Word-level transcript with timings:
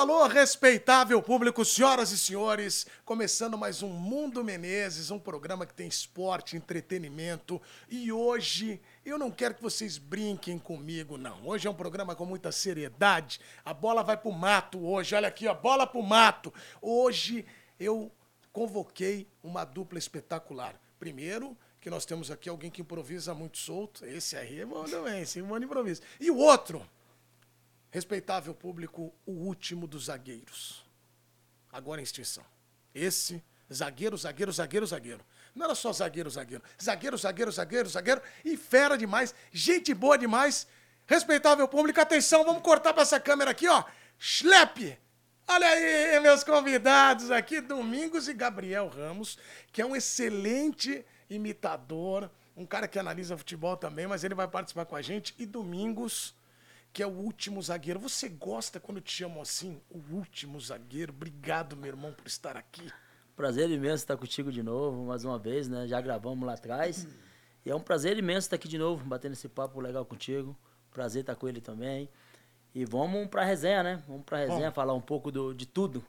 alô, 0.00 0.26
respeitável 0.26 1.20
público, 1.20 1.62
senhoras 1.62 2.10
e 2.10 2.16
senhores. 2.16 2.86
Começando 3.04 3.58
mais 3.58 3.82
um 3.82 3.90
Mundo 3.90 4.42
Menezes, 4.42 5.10
um 5.10 5.18
programa 5.18 5.66
que 5.66 5.74
tem 5.74 5.86
esporte, 5.86 6.56
entretenimento. 6.56 7.60
E 7.86 8.10
hoje 8.10 8.80
eu 9.04 9.18
não 9.18 9.30
quero 9.30 9.56
que 9.56 9.62
vocês 9.62 9.98
brinquem 9.98 10.58
comigo, 10.58 11.18
não. 11.18 11.46
Hoje 11.46 11.68
é 11.68 11.70
um 11.70 11.74
programa 11.74 12.16
com 12.16 12.24
muita 12.24 12.50
seriedade. 12.50 13.40
A 13.62 13.74
bola 13.74 14.02
vai 14.02 14.16
pro 14.16 14.32
mato 14.32 14.82
hoje. 14.82 15.14
Olha 15.14 15.28
aqui, 15.28 15.46
a 15.46 15.52
bola 15.52 15.86
pro 15.86 16.02
mato. 16.02 16.50
Hoje 16.80 17.44
eu 17.78 18.10
convoquei 18.54 19.28
uma 19.42 19.66
dupla 19.66 19.98
espetacular. 19.98 20.80
Primeiro, 20.98 21.54
que 21.78 21.90
nós 21.90 22.06
temos 22.06 22.30
aqui 22.30 22.48
alguém 22.48 22.70
que 22.70 22.80
improvisa 22.80 23.34
muito 23.34 23.58
solto. 23.58 24.06
Esse 24.06 24.34
aí 24.34 24.64
manda 24.64 24.98
bem, 25.02 25.20
esse 25.20 25.42
manda 25.42 25.66
improvisa. 25.66 26.00
E 26.18 26.30
o 26.30 26.38
outro, 26.38 26.88
respeitável 27.90 28.54
público, 28.54 29.12
o 29.26 29.32
último 29.32 29.86
dos 29.86 30.04
zagueiros. 30.06 30.84
Agora 31.72 32.00
em 32.00 32.04
extinção. 32.04 32.44
Esse, 32.94 33.42
zagueiro, 33.72 34.16
zagueiro, 34.16 34.52
zagueiro, 34.52 34.86
zagueiro. 34.86 35.24
Não 35.54 35.66
era 35.66 35.74
só 35.74 35.92
zagueiro, 35.92 36.30
zagueiro. 36.30 36.62
Zagueiro, 36.82 37.16
zagueiro, 37.16 37.52
zagueiro, 37.52 37.88
zagueiro. 37.88 38.22
E 38.44 38.56
fera 38.56 38.96
demais, 38.96 39.34
gente 39.52 39.92
boa 39.92 40.16
demais. 40.16 40.66
Respeitável 41.06 41.66
público, 41.66 42.00
atenção, 42.00 42.44
vamos 42.44 42.62
cortar 42.62 42.92
para 42.92 43.02
essa 43.02 43.18
câmera 43.18 43.50
aqui, 43.50 43.66
ó. 43.68 43.84
Schlepp! 44.18 44.96
Olha 45.48 45.66
aí, 45.66 46.20
meus 46.20 46.44
convidados 46.44 47.32
aqui, 47.32 47.60
Domingos 47.60 48.28
e 48.28 48.34
Gabriel 48.34 48.86
Ramos, 48.86 49.36
que 49.72 49.82
é 49.82 49.86
um 49.86 49.96
excelente 49.96 51.04
imitador, 51.28 52.30
um 52.56 52.64
cara 52.64 52.86
que 52.86 52.98
analisa 52.98 53.36
futebol 53.36 53.76
também, 53.76 54.06
mas 54.06 54.22
ele 54.22 54.34
vai 54.34 54.46
participar 54.46 54.84
com 54.84 54.94
a 54.94 55.02
gente. 55.02 55.34
E 55.36 55.44
Domingos, 55.44 56.36
que 56.92 57.02
é 57.02 57.06
o 57.06 57.10
último 57.10 57.62
zagueiro. 57.62 58.00
Você 58.00 58.28
gosta 58.28 58.80
quando 58.80 59.00
te 59.00 59.12
chamam 59.12 59.40
assim? 59.42 59.80
O 59.90 59.98
último 60.14 60.60
zagueiro. 60.60 61.12
Obrigado, 61.12 61.76
meu 61.76 61.88
irmão, 61.88 62.12
por 62.12 62.26
estar 62.26 62.56
aqui. 62.56 62.90
Prazer 63.36 63.70
imenso 63.70 64.02
estar 64.02 64.16
contigo 64.16 64.50
de 64.52 64.62
novo, 64.62 65.04
mais 65.06 65.24
uma 65.24 65.38
vez, 65.38 65.68
né? 65.68 65.86
Já 65.86 66.00
gravamos 66.00 66.46
lá 66.46 66.54
atrás. 66.54 67.06
E 67.64 67.70
é 67.70 67.74
um 67.74 67.80
prazer 67.80 68.18
imenso 68.18 68.46
estar 68.46 68.56
aqui 68.56 68.68
de 68.68 68.76
novo, 68.78 69.04
batendo 69.04 69.32
esse 69.32 69.48
papo 69.48 69.80
legal 69.80 70.04
contigo. 70.04 70.56
Prazer 70.90 71.20
estar 71.22 71.34
com 71.36 71.48
ele 71.48 71.60
também. 71.60 72.08
E 72.74 72.84
vamos 72.84 73.26
pra 73.28 73.44
resenha, 73.44 73.82
né? 73.82 74.02
Vamos 74.06 74.24
pra 74.24 74.38
resenha, 74.38 74.60
Vamos. 74.60 74.74
falar 74.74 74.94
um 74.94 75.00
pouco 75.00 75.30
do, 75.30 75.54
de 75.54 75.66
tudo. 75.66 76.04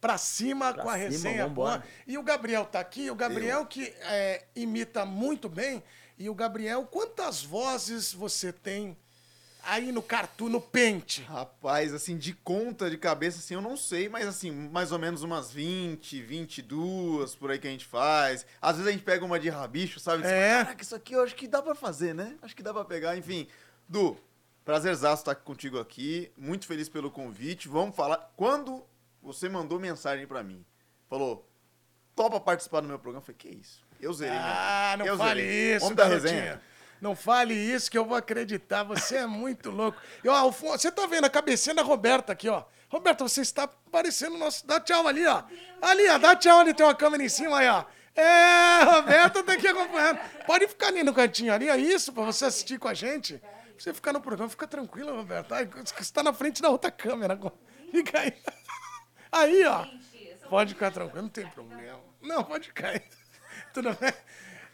Pra 0.00 0.18
cima 0.18 0.72
Pra 0.74 0.82
com 0.82 0.88
a 0.90 0.94
cima, 0.94 1.04
resenha 1.08 1.46
vambora. 1.46 1.78
boa. 1.78 1.90
E 2.06 2.18
o 2.18 2.22
Gabriel 2.22 2.64
tá 2.64 2.80
aqui. 2.80 3.10
O 3.10 3.14
Gabriel 3.14 3.64
que 3.66 3.84
é, 4.00 4.46
imita 4.56 5.04
muito 5.06 5.48
bem. 5.48 5.82
E 6.18 6.28
o 6.28 6.34
Gabriel, 6.34 6.84
quantas 6.86 7.42
vozes 7.42 8.12
você 8.12 8.52
tem 8.52 8.96
aí 9.64 9.92
no 9.92 10.02
cartoon, 10.02 10.48
no 10.48 10.60
pente? 10.60 11.22
Rapaz, 11.22 11.92
assim, 11.94 12.16
de 12.16 12.32
conta 12.32 12.90
de 12.90 12.96
cabeça, 12.96 13.38
assim, 13.38 13.54
eu 13.54 13.60
não 13.60 13.76
sei, 13.76 14.08
mas 14.08 14.26
assim, 14.26 14.50
mais 14.50 14.92
ou 14.92 14.98
menos 14.98 15.22
umas 15.22 15.50
20, 15.52 16.20
22 16.22 17.34
por 17.34 17.50
aí 17.50 17.58
que 17.58 17.66
a 17.66 17.70
gente 17.70 17.84
faz. 17.86 18.46
Às 18.60 18.76
vezes 18.76 18.88
a 18.88 18.92
gente 18.92 19.04
pega 19.04 19.24
uma 19.24 19.38
de 19.38 19.48
rabicho, 19.48 19.98
sabe? 20.00 20.26
É. 20.26 20.64
Caraca, 20.64 20.82
isso 20.82 20.94
aqui 20.94 21.14
eu 21.14 21.22
acho 21.22 21.34
que 21.34 21.46
dá 21.48 21.62
pra 21.62 21.74
fazer, 21.74 22.14
né? 22.14 22.36
Acho 22.42 22.54
que 22.56 22.62
dá 22.62 22.72
pra 22.72 22.84
pegar, 22.84 23.16
enfim. 23.16 23.46
Du, 23.88 24.16
prazerzaço 24.64 25.22
estar 25.22 25.34
contigo 25.34 25.78
aqui. 25.78 26.30
Muito 26.36 26.66
feliz 26.66 26.88
pelo 26.88 27.10
convite. 27.10 27.68
Vamos 27.68 27.94
falar. 27.96 28.32
Quando 28.36 28.84
você 29.22 29.48
mandou 29.48 29.78
mensagem 29.78 30.26
pra 30.26 30.42
mim, 30.42 30.64
falou, 31.08 31.48
topa 32.14 32.40
participar 32.40 32.80
do 32.80 32.88
meu 32.88 32.98
programa, 32.98 33.20
eu 33.22 33.26
falei, 33.26 33.36
que 33.38 33.48
isso? 33.60 33.80
Eu 34.00 34.12
zerei. 34.12 34.34
meu 34.34 34.42
Ah, 34.44 34.92
amigo. 34.94 34.98
não 35.06 35.12
Eu 35.14 35.18
fale 35.18 35.40
zerei. 35.42 35.70
isso, 35.76 35.80
Vamos 35.84 35.96
da 35.96 36.04
resenha. 36.06 36.60
Não 37.02 37.16
fale 37.16 37.52
isso 37.52 37.90
que 37.90 37.98
eu 37.98 38.04
vou 38.04 38.16
acreditar. 38.16 38.84
Você 38.84 39.16
é 39.16 39.26
muito 39.26 39.70
louco. 39.72 40.00
E, 40.22 40.28
ó, 40.28 40.46
o 40.46 40.52
Fon- 40.52 40.70
você 40.78 40.90
tá 40.90 41.04
vendo 41.04 41.24
a 41.24 41.28
cabecinha 41.30 41.74
da 41.74 41.82
Roberta 41.82 42.32
aqui, 42.32 42.48
ó. 42.48 42.62
Roberta, 42.88 43.24
você 43.24 43.40
está 43.40 43.66
parecendo 43.66 44.38
nosso. 44.38 44.64
Dá 44.64 44.78
tchau 44.78 45.08
ali, 45.08 45.26
ó. 45.26 45.42
Ali, 45.82 46.08
ó. 46.08 46.16
Dá 46.18 46.36
tchau 46.36 46.60
ali, 46.60 46.72
tem 46.72 46.86
uma 46.86 46.94
câmera 46.94 47.24
em 47.24 47.28
cima 47.28 47.58
aí, 47.58 47.66
ó. 47.68 47.84
É, 48.14 48.84
Roberta 48.84 49.42
tá 49.42 49.52
aqui 49.54 49.66
acompanhando. 49.66 50.20
Pode 50.46 50.68
ficar 50.68 50.86
ali 50.88 51.02
no 51.02 51.12
cantinho 51.12 51.52
ali, 51.52 51.68
é 51.68 51.76
isso, 51.76 52.12
pra 52.12 52.22
você 52.22 52.44
assistir 52.44 52.78
com 52.78 52.86
a 52.86 52.94
gente. 52.94 53.38
Pra 53.38 53.50
você 53.78 53.92
ficar 53.92 54.12
no 54.12 54.20
programa, 54.20 54.48
fica 54.48 54.68
tranquila, 54.68 55.10
Roberta. 55.10 55.56
Você 55.84 55.94
está 56.02 56.22
na 56.22 56.32
frente 56.32 56.62
da 56.62 56.68
outra 56.70 56.90
câmera 56.92 57.32
agora. 57.32 57.54
Fica 57.90 58.20
aí. 58.20 58.32
Aí, 59.32 59.64
ó. 59.66 59.86
Pode 60.48 60.74
ficar 60.74 60.92
tranquilo, 60.92 61.22
não 61.22 61.28
tem 61.30 61.48
problema. 61.48 61.98
Não, 62.20 62.44
pode 62.44 62.68
ficar 62.68 62.90
aí. 62.90 63.02
Tudo 63.74 63.92
bem? 63.94 64.12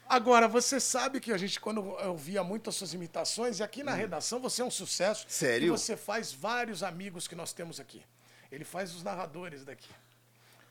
Agora, 0.08 0.48
você 0.48 0.80
sabe 0.80 1.20
que 1.20 1.32
a 1.32 1.36
gente, 1.36 1.60
quando 1.60 1.80
eu 2.00 2.16
via 2.16 2.42
muito 2.42 2.70
as 2.70 2.76
suas 2.76 2.94
imitações, 2.94 3.58
e 3.58 3.62
aqui 3.62 3.82
na 3.82 3.92
redação 3.92 4.40
você 4.40 4.62
é 4.62 4.64
um 4.64 4.70
sucesso. 4.70 5.26
Sério? 5.28 5.76
Você 5.76 5.96
faz 5.96 6.32
vários 6.32 6.82
amigos 6.82 7.28
que 7.28 7.34
nós 7.34 7.52
temos 7.52 7.78
aqui. 7.78 8.02
Ele 8.50 8.64
faz 8.64 8.94
os 8.94 9.02
narradores 9.02 9.64
daqui. 9.64 9.90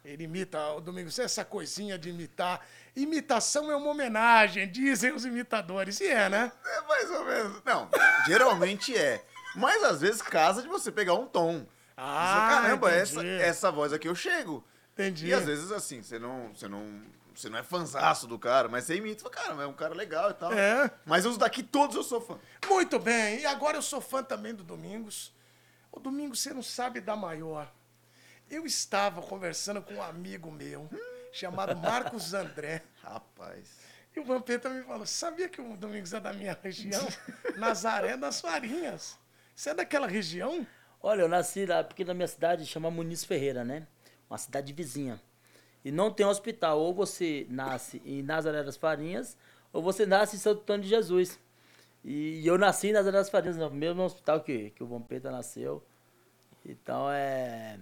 Ele 0.04 0.24
imita, 0.24 0.72
o 0.74 0.80
Domingos, 0.82 1.20
essa 1.20 1.44
coisinha 1.44 1.98
de 2.00 2.10
imitar. 2.10 2.66
Imitação 2.96 3.70
é 3.70 3.76
uma 3.76 3.90
homenagem, 3.92 4.70
dizem 4.72 5.14
os 5.14 5.26
imitadores. 5.26 6.00
E 6.00 6.08
é, 6.08 6.30
né? 6.30 6.52
É 6.66 6.82
mais 6.82 7.12
ou 7.12 7.26
menos. 7.26 7.62
Não, 7.66 7.90
geralmente 8.26 8.96
é. 8.98 9.24
Mas 9.56 9.84
às 9.84 10.02
vezes 10.02 10.22
casa 10.22 10.62
de 10.62 10.68
você 10.68 10.92
pegar 10.92 11.14
um 11.16 11.28
tom. 11.28 11.66
Ah, 11.96 12.60
Você, 12.60 12.62
Caramba, 12.62 12.90
entendi. 12.96 13.02
essa, 13.02 13.44
essa 13.44 13.72
voz 13.72 13.92
aqui 13.92 14.08
eu 14.08 14.16
chego. 14.16 14.64
Entendi. 14.94 15.28
E 15.28 15.34
às 15.34 15.46
vezes, 15.46 15.72
assim, 15.72 16.02
você 16.02 16.18
não, 16.18 16.54
você 16.54 16.68
não, 16.68 17.02
você 17.38 17.50
não 17.50 17.60
é 17.60 17.64
fanzaço 17.64 18.26
do 18.26 18.40
cara, 18.40 18.68
mas 18.68 18.86
você 18.86 18.96
imita 18.96 19.22
e 19.22 19.24
fala, 19.24 19.36
cara, 19.36 19.64
é 19.64 19.68
um 19.68 19.74
cara 19.74 19.94
legal 19.94 20.32
e 20.32 20.34
tal. 20.34 20.52
É. 20.52 20.90
Mas 21.06 21.26
os 21.26 21.38
daqui 21.38 21.62
todos 21.62 21.96
eu 21.96 22.04
sou 22.04 22.20
fã. 22.20 22.40
Muito 22.68 22.98
bem, 22.98 23.42
e 23.42 23.46
agora 23.46 23.78
eu 23.78 23.82
sou 23.82 24.02
fã 24.02 24.24
também 24.24 24.56
do 24.56 24.64
Domingos. 24.64 25.32
O 25.92 26.00
Domingos, 26.00 26.40
você 26.40 26.52
não 26.52 26.64
sabe 26.64 27.00
da 27.00 27.16
maior. 27.16 27.72
Eu 28.50 28.66
estava 28.66 29.22
conversando 29.22 29.82
com 29.84 29.94
um 29.96 30.02
amigo 30.02 30.50
meu, 30.52 30.90
chamado 31.32 31.76
Marcos 31.76 32.34
André. 32.34 32.82
Rapaz. 33.04 33.78
E 34.16 34.20
o 34.20 34.26
Vampeta 34.26 34.68
me 34.70 34.82
falou: 34.84 35.06
sabia 35.06 35.48
que 35.48 35.62
o 35.62 35.78
Domingos 35.78 36.14
é 36.14 36.20
da 36.20 36.34
minha 36.34 36.58
região? 36.64 37.08
Nazaré 37.58 38.18
das 38.18 38.42
Farinhas. 38.42 39.18
Você 39.56 39.70
é 39.70 39.74
daquela 39.76 40.08
região? 40.08 40.66
Olha, 41.02 41.22
eu 41.22 41.30
nasci 41.30 41.66
lá, 41.66 41.84
porque 41.84 42.04
na 42.04 42.14
minha 42.14 42.28
cidade 42.28 42.66
chama 42.66 42.90
Muniz 42.90 43.24
Ferreira, 43.24 43.64
né? 43.64 43.86
Uma 44.28 44.38
cidade 44.38 44.74
vizinha. 44.74 45.22
E 45.88 45.92
não 45.92 46.12
tem 46.12 46.26
hospital. 46.26 46.80
Ou 46.80 46.94
você 46.94 47.48
nasce 47.50 48.02
em 48.06 48.22
Nazaré 48.22 48.62
das 48.64 48.76
Farinhas, 48.76 49.38
ou 49.72 49.82
você 49.82 50.06
nasce 50.06 50.36
em 50.36 50.40
Santo 50.40 50.62
Antônio 50.62 50.84
de 50.84 50.90
Jesus. 50.90 51.40
E 52.04 52.46
eu 52.46 52.58
nasci 52.58 52.88
em 52.90 52.94
Nazaré 52.94 53.18
das 53.18 53.30
Farinhas, 53.30 53.56
no 53.58 53.70
mesmo 53.72 54.04
hospital 54.04 54.42
que, 54.42 54.72
que 54.72 54.84
o 54.84 54.88
Vampeta 54.88 55.32
nasceu. 55.32 55.82
Então 56.66 57.10
é, 57.10 57.80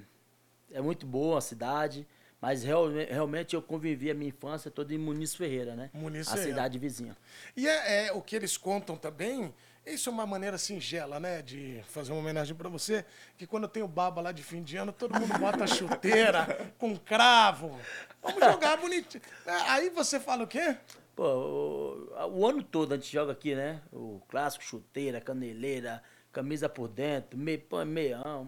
é 0.71 0.81
muito 0.81 1.05
boa 1.05 1.39
a 1.39 1.41
cidade. 1.41 2.05
Mas 2.39 2.63
realme- 2.63 3.05
realmente 3.05 3.55
eu 3.55 3.61
convivi 3.61 4.11
a 4.11 4.13
minha 4.13 4.29
infância 4.29 4.69
toda 4.69 4.93
em 4.93 4.99
Muniz 4.99 5.33
Ferreira, 5.33 5.75
né? 5.75 5.89
Muniz 5.93 6.27
a 6.27 6.31
Ferreira. 6.31 6.51
cidade 6.53 6.77
vizinha. 6.77 7.17
E 7.57 7.67
é, 7.67 8.07
é 8.07 8.13
o 8.13 8.21
que 8.21 8.35
eles 8.35 8.55
contam 8.55 8.95
também. 8.95 9.51
Isso 9.85 10.09
é 10.09 10.11
uma 10.11 10.25
maneira 10.25 10.57
singela, 10.57 11.19
né? 11.19 11.41
De 11.41 11.81
fazer 11.89 12.11
uma 12.11 12.19
homenagem 12.19 12.55
pra 12.55 12.67
você. 12.67 13.05
Que 13.37 13.45
quando 13.45 13.67
tem 13.67 13.83
o 13.83 13.87
baba 13.87 14.19
lá 14.21 14.31
de 14.31 14.41
fim 14.41 14.63
de 14.63 14.77
ano, 14.77 14.91
todo 14.91 15.13
mundo 15.19 15.37
bota 15.37 15.67
chuteira 15.67 16.71
com 16.79 16.97
cravo. 16.97 17.79
Vamos 18.21 18.43
jogar 18.43 18.77
bonitinho. 18.77 19.21
É, 19.45 19.51
Aí 19.69 19.89
você 19.91 20.19
fala 20.19 20.43
o 20.43 20.47
quê? 20.47 20.75
Pô, 21.15 21.23
o, 21.23 22.29
o 22.39 22.47
ano 22.47 22.63
todo 22.63 22.93
a 22.93 22.95
gente 22.97 23.11
joga 23.13 23.31
aqui, 23.31 23.53
né? 23.55 23.79
O 23.93 24.21
clássico, 24.27 24.63
chuteira, 24.63 25.21
caneleira, 25.21 26.01
camisa 26.31 26.67
por 26.67 26.87
dentro, 26.87 27.37
meio, 27.37 27.61
meião. 27.85 28.47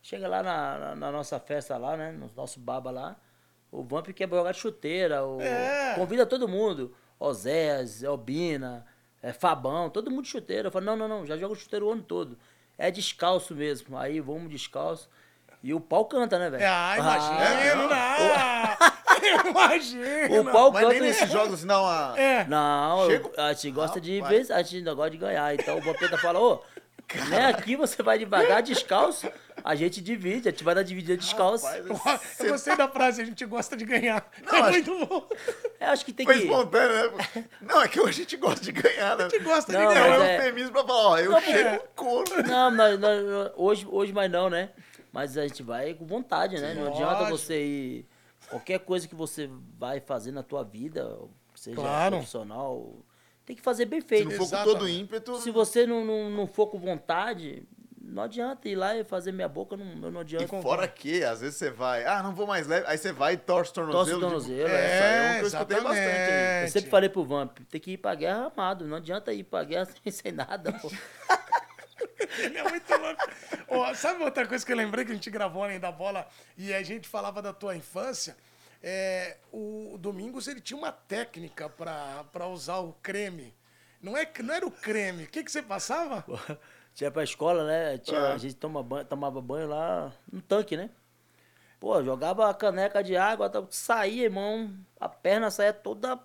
Chega 0.00 0.28
lá 0.28 0.40
na, 0.42 0.78
na- 0.78 0.94
na 0.96 1.10
nossa 1.12 1.40
festa 1.40 1.76
lá, 1.76 1.96
né? 1.96 2.12
No 2.12 2.30
nosso 2.36 2.60
baba 2.60 2.92
lá. 2.92 3.16
O 3.72 3.82
Vamp 3.82 4.06
quer 4.14 4.28
jogar 4.28 4.52
de 4.52 4.58
chuteira. 4.60 5.24
O, 5.26 5.40
É. 5.40 5.94
Convida 5.96 6.24
todo 6.24 6.46
mundo. 6.46 6.94
Oséias, 7.18 8.04
Albina, 8.04 8.86
é, 9.22 9.32
Fabão, 9.32 9.88
todo 9.90 10.10
mundo 10.10 10.22
de 10.24 10.28
chuteira. 10.30 10.68
Eu 10.68 10.72
falo, 10.72 10.84
não, 10.84 10.96
não, 10.96 11.08
não, 11.08 11.26
já 11.26 11.36
joga 11.36 11.54
chuteira 11.54 11.84
o 11.84 11.92
ano 11.92 12.02
todo. 12.02 12.38
É 12.78 12.90
descalço 12.90 13.54
mesmo. 13.54 13.96
Aí 13.96 14.20
vamos 14.20 14.50
descalço. 14.50 15.08
E 15.62 15.72
o 15.74 15.80
pau 15.80 16.04
canta, 16.04 16.38
né, 16.38 16.50
velho? 16.50 16.64
Ah, 16.66 16.94
imagina! 16.98 17.46
imagina! 19.50 20.40
O 20.40 20.44
pau 20.52 20.70
Mas 20.72 20.82
canta. 20.82 20.92
nem 20.94 21.02
nesses 21.02 21.30
jogos 21.30 21.54
assim, 21.54 21.66
dá 21.66 21.80
uma. 21.80 22.14
É. 22.18 22.44
Não, 22.46 23.10
eu- 23.10 23.32
a 23.36 23.52
gente 23.52 23.70
gosta 23.72 24.00
de 24.00 24.20
Rapaz. 24.20 24.48
ver, 24.48 24.54
a 24.54 24.62
gente 24.62 24.84
gosta 24.94 25.10
de 25.10 25.16
ganhar. 25.16 25.54
Então 25.54 25.78
o 25.78 25.80
Vampeta 25.80 26.16
fala, 26.18 26.38
ô, 26.40 26.62
né, 27.28 27.46
aqui 27.46 27.76
você 27.76 28.02
vai 28.02 28.18
devagar, 28.18 28.62
descalço, 28.62 29.30
a 29.64 29.74
gente 29.74 30.00
divide, 30.00 30.48
a 30.48 30.50
gente 30.50 30.64
vai 30.64 30.74
dar 30.74 30.82
dividida 30.82 31.16
descalço. 31.16 31.64
Rapaz, 31.66 32.40
Eu 32.40 32.50
gostei 32.50 32.76
da 32.76 32.88
frase, 32.88 33.22
a 33.22 33.24
gente 33.24 33.44
gosta 33.44 33.76
de 33.76 33.84
ganhar. 33.84 34.28
é 34.52 34.56
acho- 34.56 34.70
muito 34.70 35.06
bom. 35.06 35.28
Eu 35.80 35.86
acho 35.88 36.04
que 36.04 36.12
tem 36.12 36.26
Foi 36.26 36.36
que. 36.38 36.44
espontâneo, 36.44 37.16
né? 37.16 37.44
Não, 37.60 37.82
é 37.82 37.88
que 37.88 38.00
a 38.00 38.10
gente 38.10 38.36
gosta 38.36 38.64
de 38.64 38.72
ganhar, 38.72 39.16
né? 39.16 39.24
A 39.24 39.28
gente 39.28 39.42
gosta 39.44 39.72
Não, 39.72 39.80
de 39.80 39.86
É 39.86 39.88
ganhar. 39.94 40.08
mas 40.10 40.20
um 40.20 40.24
é- 40.24 40.36
eufemismo 40.38 40.72
pra 40.72 40.84
falar, 40.84 41.06
ó, 41.08 41.18
eu 41.18 41.30
Não, 41.30 41.40
chego 41.40 41.68
é. 41.68 42.42
Não, 42.46 42.70
nós- 42.70 42.98
nós- 42.98 43.52
hoje, 43.56 43.86
hoje 43.90 44.12
mais 44.12 44.30
não, 44.30 44.50
né? 44.50 44.70
Mas 45.12 45.38
a 45.38 45.46
gente 45.46 45.62
vai 45.62 45.94
com 45.94 46.04
vontade, 46.06 46.60
né? 46.60 46.74
Não 46.74 46.88
adianta 46.88 47.20
Lógico. 47.20 47.38
você 47.38 47.62
ir. 47.64 48.06
Qualquer 48.50 48.78
coisa 48.80 49.08
que 49.08 49.14
você 49.14 49.48
vai 49.78 49.98
fazer 50.00 50.30
na 50.32 50.42
tua 50.42 50.62
vida, 50.62 51.18
seja 51.54 51.76
Claro. 51.76 52.16
profissional, 52.16 52.92
tem 53.46 53.54
que 53.54 53.62
fazer 53.62 53.86
bem 53.86 54.00
Se 54.00 54.06
feito. 54.08 54.24
não 54.24 54.32
for 54.32 54.38
com 54.38 54.44
Exatamente. 54.44 54.78
todo 54.78 54.88
ímpeto, 54.88 55.38
Se 55.38 55.50
você 55.50 55.86
não, 55.86 56.04
não, 56.04 56.28
não 56.28 56.46
for 56.48 56.66
com 56.66 56.78
vontade, 56.80 57.62
não 58.02 58.24
adianta 58.24 58.68
ir 58.68 58.74
lá 58.74 58.96
e 58.96 59.04
fazer 59.04 59.30
minha 59.30 59.48
boca, 59.48 59.76
não, 59.76 60.10
não 60.10 60.20
adianta. 60.20 60.44
E 60.44 60.62
fora 60.62 60.88
que, 60.88 61.22
às 61.22 61.40
vezes 61.40 61.56
você 61.56 61.70
vai, 61.70 62.04
ah, 62.04 62.22
não 62.22 62.34
vou 62.34 62.46
mais 62.46 62.66
leve, 62.66 62.84
aí 62.88 62.98
você 62.98 63.12
vai 63.12 63.34
e 63.34 63.36
torce 63.36 63.70
o 63.70 63.74
tornozelo. 63.74 64.04
Torce 64.04 64.14
o 64.14 64.20
tornozelo, 64.20 64.64
tipo, 64.64 64.76
é. 64.76 64.98
é 64.98 65.30
uma 65.30 65.40
coisa 65.40 65.40
que 65.40 65.44
eu 65.44 65.46
escutei 65.46 65.76
exatamente. 65.76 66.04
bastante 66.04 66.32
aí. 66.32 66.64
Eu 66.64 66.68
sempre 66.68 66.90
falei 66.90 67.08
pro 67.08 67.24
Vamp, 67.24 67.58
tem 67.70 67.80
que 67.80 67.92
ir 67.92 67.96
pra 67.98 68.14
guerra 68.16 68.46
armado, 68.46 68.84
não 68.84 68.96
adianta 68.96 69.32
ir 69.32 69.44
pra 69.44 69.62
guerra 69.62 69.84
sem, 70.02 70.12
sem 70.12 70.32
nada, 70.32 70.72
pô. 70.72 70.90
Ele 72.38 72.58
é 72.58 72.62
muito 72.64 72.90
louco. 72.90 73.30
Ó, 73.68 73.94
sabe 73.94 74.22
outra 74.24 74.46
coisa 74.46 74.64
que 74.64 74.72
eu 74.72 74.76
lembrei 74.76 75.04
que 75.04 75.12
a 75.12 75.14
gente 75.14 75.30
gravou 75.30 75.62
além 75.62 75.78
da 75.78 75.92
bola 75.92 76.26
e 76.56 76.74
a 76.74 76.82
gente 76.82 77.08
falava 77.08 77.40
da 77.40 77.52
tua 77.52 77.76
infância? 77.76 78.36
É, 78.82 79.38
o 79.52 79.96
Domingos 79.98 80.46
ele 80.48 80.60
tinha 80.60 80.76
uma 80.78 80.92
técnica 80.92 81.68
pra 81.68 82.24
pra 82.32 82.46
usar 82.46 82.78
o 82.78 82.92
creme. 83.02 83.54
Não, 84.02 84.16
é, 84.16 84.30
não 84.42 84.54
era 84.54 84.66
o 84.66 84.70
creme. 84.70 85.24
O 85.24 85.26
que, 85.28 85.42
que 85.42 85.50
você 85.50 85.62
passava? 85.62 86.24
Tinha 86.94 87.10
pra 87.10 87.24
escola, 87.24 87.66
né? 87.66 87.98
Tinha, 87.98 88.18
É. 88.20 88.32
A 88.32 88.38
gente 88.38 88.54
toma 88.54 88.82
banho, 88.82 89.04
tomava 89.04 89.40
banho 89.42 89.68
lá 89.68 90.12
no 90.32 90.40
tanque, 90.40 90.76
né? 90.76 90.88
Pô, 91.78 92.02
jogava 92.02 92.48
a 92.48 92.54
caneca 92.54 93.02
de 93.04 93.16
água, 93.16 93.50
saía, 93.70 94.24
irmão, 94.24 94.74
a 94.98 95.06
perna 95.08 95.50
saía 95.50 95.74
toda 95.74 96.18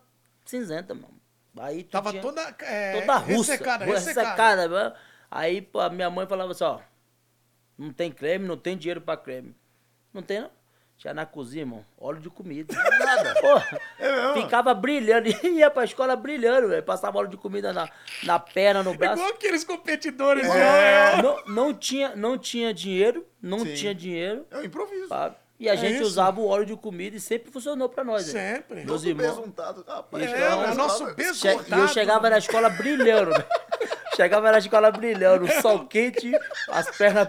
cinzenta, 0.45 0.94
mano. 0.94 1.19
Aí 1.57 1.83
tu 1.83 1.92
Tava 1.92 2.12
tinha- 2.12 2.21
toda, 2.21 2.56
é, 2.62 3.01
toda 3.01 3.18
russa, 3.18 3.51
ressecada, 3.51 3.83
ressecada. 3.86 4.30
ressecada. 4.30 4.69
mano. 4.69 4.95
Aí 5.30 5.62
pô, 5.62 5.80
a 5.81 5.89
minha 5.89 6.09
mãe 6.09 6.25
falava 6.25 6.51
assim, 6.53 6.63
ó, 6.63 6.80
não 7.77 7.92
tem 7.92 8.09
creme, 8.12 8.48
não 8.48 8.56
tem 8.57 8.77
dinheiro 8.77 9.01
pra 9.01 9.18
creme. 9.18 9.53
Não 10.13 10.21
tem, 10.21 10.39
não? 10.42 10.51
Tinha 11.01 11.15
na 11.15 11.25
cozinha, 11.25 11.63
irmão, 11.63 11.83
óleo 12.00 12.19
de 12.19 12.30
comida. 12.30 12.75
Nada. 13.00 13.33
Pô, 13.42 13.57
É 13.98 14.33
ficava 14.39 14.71
brilhando, 14.71 15.30
ia 15.48 15.71
pra 15.71 15.83
escola 15.83 16.15
brilhando, 16.15 16.68
velho. 16.68 16.83
Passava 16.83 17.18
óleo 17.18 17.27
de 17.30 17.38
comida 17.38 17.74
na, 17.74 17.89
na 18.21 18.38
perna, 18.38 18.83
no 18.83 18.94
braço. 18.94 19.15
Igual 19.15 19.30
aqueles 19.33 19.63
competidores. 19.63 20.45
É. 20.45 21.15
né? 21.18 21.21
Não, 21.24 21.44
não, 21.48 21.74
tinha, 21.74 22.15
não 22.15 22.38
tinha 22.38 22.71
dinheiro, 22.71 23.25
não 23.42 23.62
Sim. 23.62 23.74
tinha 23.74 23.95
dinheiro. 23.95 24.45
É 24.51 24.57
um 24.59 24.63
improviso. 24.63 25.07
sabe? 25.07 25.38
E 25.59 25.68
a 25.68 25.74
É 25.74 25.77
gente 25.77 25.95
isso. 25.95 26.03
usava 26.06 26.39
o 26.39 26.48
óleo 26.48 26.65
de 26.68 26.75
comida 26.75 27.15
e 27.15 27.19
sempre 27.19 27.51
funcionou 27.51 27.89
pra 27.89 28.03
nós. 28.03 28.31
né? 28.31 28.56
Sempre. 28.57 28.86
Meus 28.86 29.03
irmãos. 29.03 29.38
besuntado. 29.38 29.83
Rapaz, 29.88 30.24
É, 30.31 30.50
o 30.56 30.75
nosso 30.75 31.15
beijo 31.15 31.33
Che- 31.36 31.50
E 31.68 31.71
eu 31.80 31.88
chegava 31.88 32.30
na 32.30 32.38
escola 32.38 32.69
brilhando. 32.69 33.31
chegava 34.21 34.51
na 34.51 34.57
escola 34.59 34.91
brilhando, 34.91 35.47
sol 35.62 35.85
quente, 35.88 36.31
as 36.69 36.95
pernas, 36.97 37.27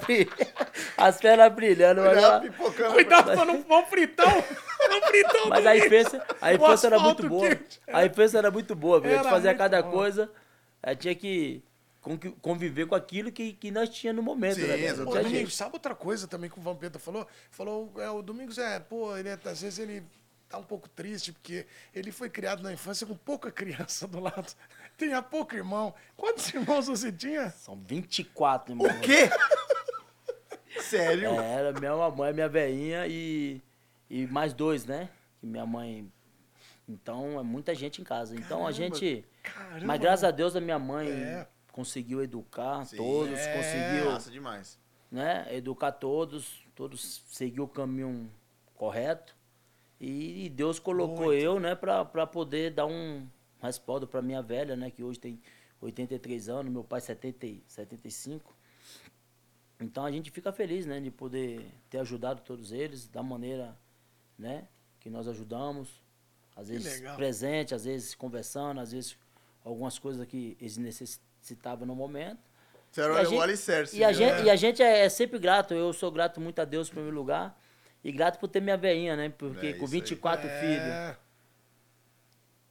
as 0.96 1.16
pernas 1.18 1.52
brilhando. 1.52 2.02
Mas, 2.02 2.18
ela- 2.18 2.40
pipocando. 2.40 2.92
Cuidado 2.94 3.32
pra 3.32 3.44
não, 3.44 3.58
não 3.68 3.86
fritar 3.86 4.26
o... 4.28 4.44
Não 4.88 5.00
fritar 5.02 5.42
o 5.46 5.48
mas 5.48 5.66
a 5.66 5.76
infância, 5.76 6.26
a 6.40 6.48
O 6.50 6.52
infância 6.54 6.86
era 6.88 6.98
muito 6.98 7.28
boa. 7.28 7.48
quente. 7.48 7.80
A 7.88 8.04
infância 8.04 8.38
era 8.38 8.50
muito 8.50 8.74
boa, 8.74 9.00
viu? 9.00 9.12
A 9.12 9.16
gente 9.22 9.28
fazia 9.30 9.54
cada 9.54 9.80
boa. 9.80 9.92
coisa. 9.94 10.30
Gente 10.86 10.98
tinha 10.98 11.14
que 11.14 11.62
conviver 12.40 12.86
com 12.86 12.94
aquilo 12.96 13.30
que, 13.30 13.52
que 13.52 13.70
nós 13.70 13.88
tínhamos 13.88 14.24
no 14.24 14.28
momento, 14.30 14.56
Sim, 14.56 14.62
né? 14.62 14.76
velho? 14.76 14.84
exatamente. 14.86 15.02
Ô, 15.02 15.04
Não 15.14 15.20
tinha 15.20 15.30
Domingos, 15.32 15.54
sabe 15.56 15.70
outra 15.74 15.94
coisa 15.94 16.26
também 16.26 16.50
que 16.50 16.58
o 16.58 16.62
Vampeta 16.62 16.98
falou? 16.98 17.26
Falou, 17.50 17.92
é, 17.98 18.10
o 18.10 18.20
Domingos 18.22 18.58
é, 18.58 18.80
pô, 18.80 19.16
ele 19.16 19.28
é- 19.28 19.38
às 19.44 19.62
vezes 19.62 19.78
ele 19.78 20.02
tá 20.48 20.58
um 20.58 20.64
pouco 20.64 20.88
triste, 20.88 21.32
porque 21.32 21.64
ele 21.94 22.10
foi 22.10 22.28
criado 22.28 22.60
na 22.62 22.72
infância 22.72 23.06
com 23.06 23.14
pouca 23.14 23.50
criança 23.52 24.06
do 24.08 24.18
lado. 24.18 24.52
Tinha 25.02 25.20
pouco 25.20 25.54
irmão. 25.56 25.92
Quantos 26.16 26.52
irmãos 26.54 26.86
você 26.86 27.10
tinha? 27.10 27.50
São 27.50 27.76
24, 27.76 28.72
irmão. 28.72 28.86
O 28.86 29.00
quê? 29.00 29.28
Sério? 30.80 31.30
É, 31.40 31.52
Era 31.54 31.72
minha 31.72 31.96
mamãe, 31.96 32.32
minha 32.32 32.48
veinha 32.48 33.06
e, 33.06 33.60
e 34.08 34.26
mais 34.28 34.52
dois, 34.52 34.84
né? 34.86 35.08
Que 35.40 35.46
minha 35.46 35.66
mãe. 35.66 36.10
Então 36.88 37.38
é 37.38 37.42
muita 37.42 37.74
gente 37.74 38.00
em 38.00 38.04
casa. 38.04 38.34
Então 38.36 38.66
a 38.66 38.70
gente. 38.72 39.24
Caramba. 39.42 39.86
Mas 39.86 40.00
graças 40.00 40.24
a 40.24 40.30
Deus 40.30 40.54
a 40.54 40.60
minha 40.60 40.78
mãe 40.78 41.08
É. 41.10 41.46
conseguiu 41.72 42.22
educar 42.22 42.84
Sim. 42.86 42.96
todos, 42.96 43.38
É. 43.38 43.56
conseguiu 43.56 44.12
Massa 44.12 44.30
demais. 44.30 44.78
né, 45.10 45.46
educar 45.50 45.92
todos, 45.92 46.64
todos 46.74 47.22
seguiu 47.28 47.64
o 47.64 47.68
caminho 47.68 48.30
correto. 48.76 49.34
E, 50.00 50.48
Deus 50.50 50.78
colocou 50.80 51.26
Muito. 51.26 51.40
eu, 51.40 51.60
né, 51.60 51.76
pra 51.76 52.26
poder 52.26 52.72
dar 52.72 52.86
um 52.86 53.24
respaldo 53.62 54.06
pra 54.06 54.20
minha 54.20 54.42
velha, 54.42 54.76
né, 54.76 54.90
que 54.90 55.02
hoje 55.02 55.18
tem 55.18 55.40
83 55.80 56.48
anos, 56.48 56.72
meu 56.72 56.84
pai 56.84 57.00
70, 57.00 57.46
e 57.46 57.62
75. 57.66 58.54
Então 59.80 60.04
a 60.04 60.10
gente 60.10 60.30
fica 60.30 60.52
feliz, 60.52 60.86
né, 60.86 61.00
de 61.00 61.10
poder 61.10 61.66
ter 61.90 61.98
ajudado 61.98 62.40
todos 62.42 62.72
eles 62.72 63.08
da 63.08 63.22
maneira, 63.22 63.76
né, 64.38 64.66
que 65.00 65.10
nós 65.10 65.26
ajudamos. 65.28 66.00
Às 66.54 66.68
vezes 66.68 67.00
presente, 67.16 67.74
às 67.74 67.84
vezes 67.84 68.14
conversando, 68.14 68.78
às 68.80 68.92
vezes 68.92 69.16
algumas 69.64 69.98
coisas 69.98 70.26
que 70.26 70.56
eles 70.60 70.76
necessitavam 70.76 71.86
no 71.86 71.94
momento. 71.96 72.38
Você 72.90 73.00
era 73.00 73.14
E 73.14 73.16
a 73.16 73.22
o 73.22 73.24
gente- 73.24 73.40
alicerce. 73.42 73.96
E 73.96 74.04
a, 74.04 74.08
né? 74.08 74.12
gente, 74.12 74.42
e 74.44 74.50
a 74.50 74.56
gente 74.56 74.82
é 74.82 75.08
sempre 75.08 75.38
grato. 75.38 75.72
Eu 75.72 75.94
sou 75.94 76.10
grato 76.12 76.38
muito 76.42 76.58
a 76.60 76.64
Deus 76.66 76.88
em 76.88 76.90
primeiro 76.92 77.16
lugar. 77.16 77.58
E 78.04 78.12
grato 78.12 78.38
por 78.38 78.48
ter 78.48 78.60
minha 78.60 78.76
veinha, 78.76 79.16
né? 79.16 79.30
Porque 79.30 79.68
É 79.68 79.72
com 79.72 79.86
isso 79.86 79.94
aí. 79.94 80.00
24 80.00 80.42
filhos, 80.46 80.76
É, 80.92 81.16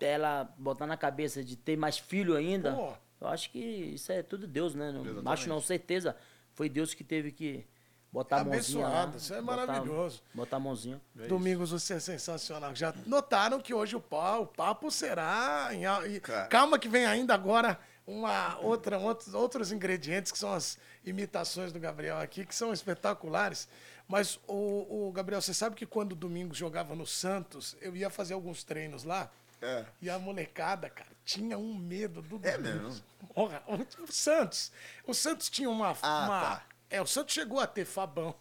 ela 0.08 0.54
botar 0.58 0.86
na 0.88 0.98
cabeça 0.98 1.44
de 1.44 1.56
ter 1.56 1.78
mais 1.78 1.98
filho 1.98 2.36
ainda, 2.36 2.74
Pô. 2.74 2.94
eu 3.22 3.28
acho 3.28 3.50
que 3.52 3.60
isso 3.60 4.12
é 4.12 4.22
tudo 4.24 4.48
Deus, 4.48 4.74
né? 4.76 4.92
Não, 4.92 5.32
acho 5.32 5.48
não, 5.50 5.62
certeza. 5.62 6.16
Foi 6.54 6.68
Deus 6.70 6.94
que 6.94 7.04
teve 7.04 7.32
que 7.32 7.66
botar 8.12 8.42
a 8.42 8.44
mãozinha 8.44 8.84
lá. 8.88 9.04
Abençoado, 9.04 9.18
isso 9.18 9.34
é 9.34 9.42
botar- 9.42 9.66
maravilhoso. 9.68 10.22
Botar 10.34 10.58
a 10.58 10.60
mãozinha. 10.60 11.02
É. 11.20 11.28
Domingos, 11.28 11.72
você 11.72 11.94
é 11.94 12.00
sensacional. 12.00 12.76
Já 12.76 12.94
notaram 13.06 13.60
que 13.60 13.74
hoje 13.74 13.96
o, 13.96 14.02
pa- 14.02 14.38
o 14.40 14.46
papo 14.46 14.92
será. 14.92 15.70
Em, 15.72 15.84
e- 16.14 16.20
calma, 16.50 16.78
que 16.78 16.90
vem 16.90 17.06
ainda 17.06 17.34
agora 17.34 17.80
uma 18.06 18.58
outra, 18.60 18.98
outros, 19.00 19.34
outros 19.34 19.72
ingredientes 19.72 20.32
que 20.32 20.38
são 20.38 20.52
as 20.54 20.78
imitações 21.06 21.72
do 21.72 21.80
Gabriel 21.80 22.18
aqui, 22.20 22.46
que 22.46 22.54
são 22.54 22.74
espetaculares. 22.74 23.68
Mas, 24.08 24.38
o, 24.46 25.08
o 25.08 25.12
Gabriel, 25.14 25.42
você 25.42 25.54
sabe 25.54 25.74
que 25.76 25.86
quando 25.86 26.12
o 26.12 26.16
Domingos 26.16 26.58
jogava 26.58 26.94
no 26.94 27.08
Santos, 27.08 27.78
eu 27.82 27.96
ia 27.96 28.10
fazer 28.10 28.34
alguns 28.34 28.62
treinos 28.62 29.06
lá. 29.06 29.32
É. 29.62 29.86
E 30.02 30.10
a 30.10 30.18
molecada, 30.18 30.90
cara, 30.90 31.10
tinha 31.24 31.58
um 31.58 31.76
medo 31.76 32.22
do 32.22 32.40
É 32.44 32.58
Domingos. 32.58 32.82
mesmo? 33.02 33.06
Porra, 33.34 33.64
o, 33.68 34.04
o 34.04 34.12
Santos. 34.12 34.72
O 35.06 35.14
Santos 35.14 35.50
tinha 35.50 35.70
uma. 35.70 35.96
Ah, 36.02 36.26
uma- 36.26 36.42
tá. 36.42 36.66
É, 36.90 37.02
o 37.02 37.06
Santos 37.08 37.34
chegou 37.34 37.60
a 37.60 37.68
ter 37.68 37.86
Fabão. 37.86 38.36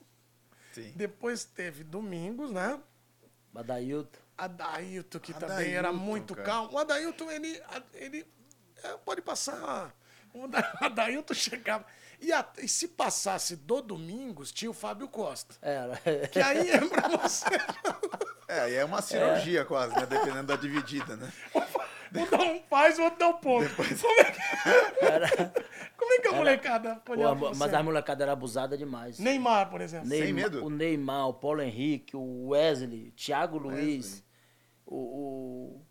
Sim. 0.73 0.93
Depois 0.97 1.45
teve 1.45 1.85
Domingos, 1.85 2.51
né? 2.51 2.81
Badailton. 3.53 4.19
Adailton, 4.39 5.19
que 5.19 5.33
também 5.35 5.49
Adailton, 5.57 5.77
era 5.79 5.93
muito 5.93 6.35
cara. 6.35 6.47
calmo. 6.47 6.73
O 6.73 6.79
Adailton, 6.79 7.31
ele, 7.31 7.63
ele 7.95 8.27
é, 8.83 8.97
pode 8.99 9.21
passar. 9.21 9.95
O 10.33 10.45
Adailton 10.85 11.35
chegava. 11.35 11.85
E, 12.21 12.33
a- 12.33 12.47
e 12.59 12.69
se 12.69 12.89
passasse 12.89 13.57
do 13.57 13.81
Domingos, 13.81 14.53
tinha 14.53 14.71
o 14.71 14.75
Fábio 14.75 15.09
Costa. 15.09 15.55
Era. 15.63 15.97
Que 16.31 16.39
aí 16.41 16.71
é 16.71 16.79
pra 16.87 17.09
você. 17.09 17.45
É, 18.49 18.71
e 18.71 18.75
é 18.75 18.85
uma 18.85 19.01
cirurgia 19.01 19.65
quase, 19.65 19.95
né? 19.95 20.05
Dependendo 20.07 20.45
da 20.45 20.57
dividida, 20.57 21.17
né? 21.17 21.33
Um 22.13 22.27
dá 22.29 22.39
um 22.43 22.61
faz, 22.69 22.99
o 22.99 23.03
outro 23.05 23.19
dá 23.21 23.29
um 23.29 23.35
ponto. 23.35 23.71
Como, 23.77 23.89
é 23.89 24.25
que, 24.27 25.61
como 25.97 26.13
é 26.13 26.19
que 26.21 26.29
a 26.29 26.33
molecada 26.33 26.97
Pô, 27.05 27.13
olhava 27.13 27.37
pra 27.51 27.55
mas 27.55 27.73
a 27.73 27.83
molecada 27.83 28.25
era 28.25 28.33
abusada 28.33 28.77
demais. 28.77 29.19
Neymar, 29.21 29.71
por 29.71 29.81
exemplo. 29.81 30.09
Neymar, 30.09 30.35
medo? 30.35 30.65
O 30.67 30.69
Neymar, 30.71 31.29
o 31.29 31.35
Paulo 31.35 31.63
Henrique, 31.63 32.17
o 32.17 32.49
Wesley, 32.49 33.13
Thiago 33.13 33.57
Luiz, 33.59 34.05
Wesley. 34.07 34.25
o, 34.85 34.97
o- 34.97 35.87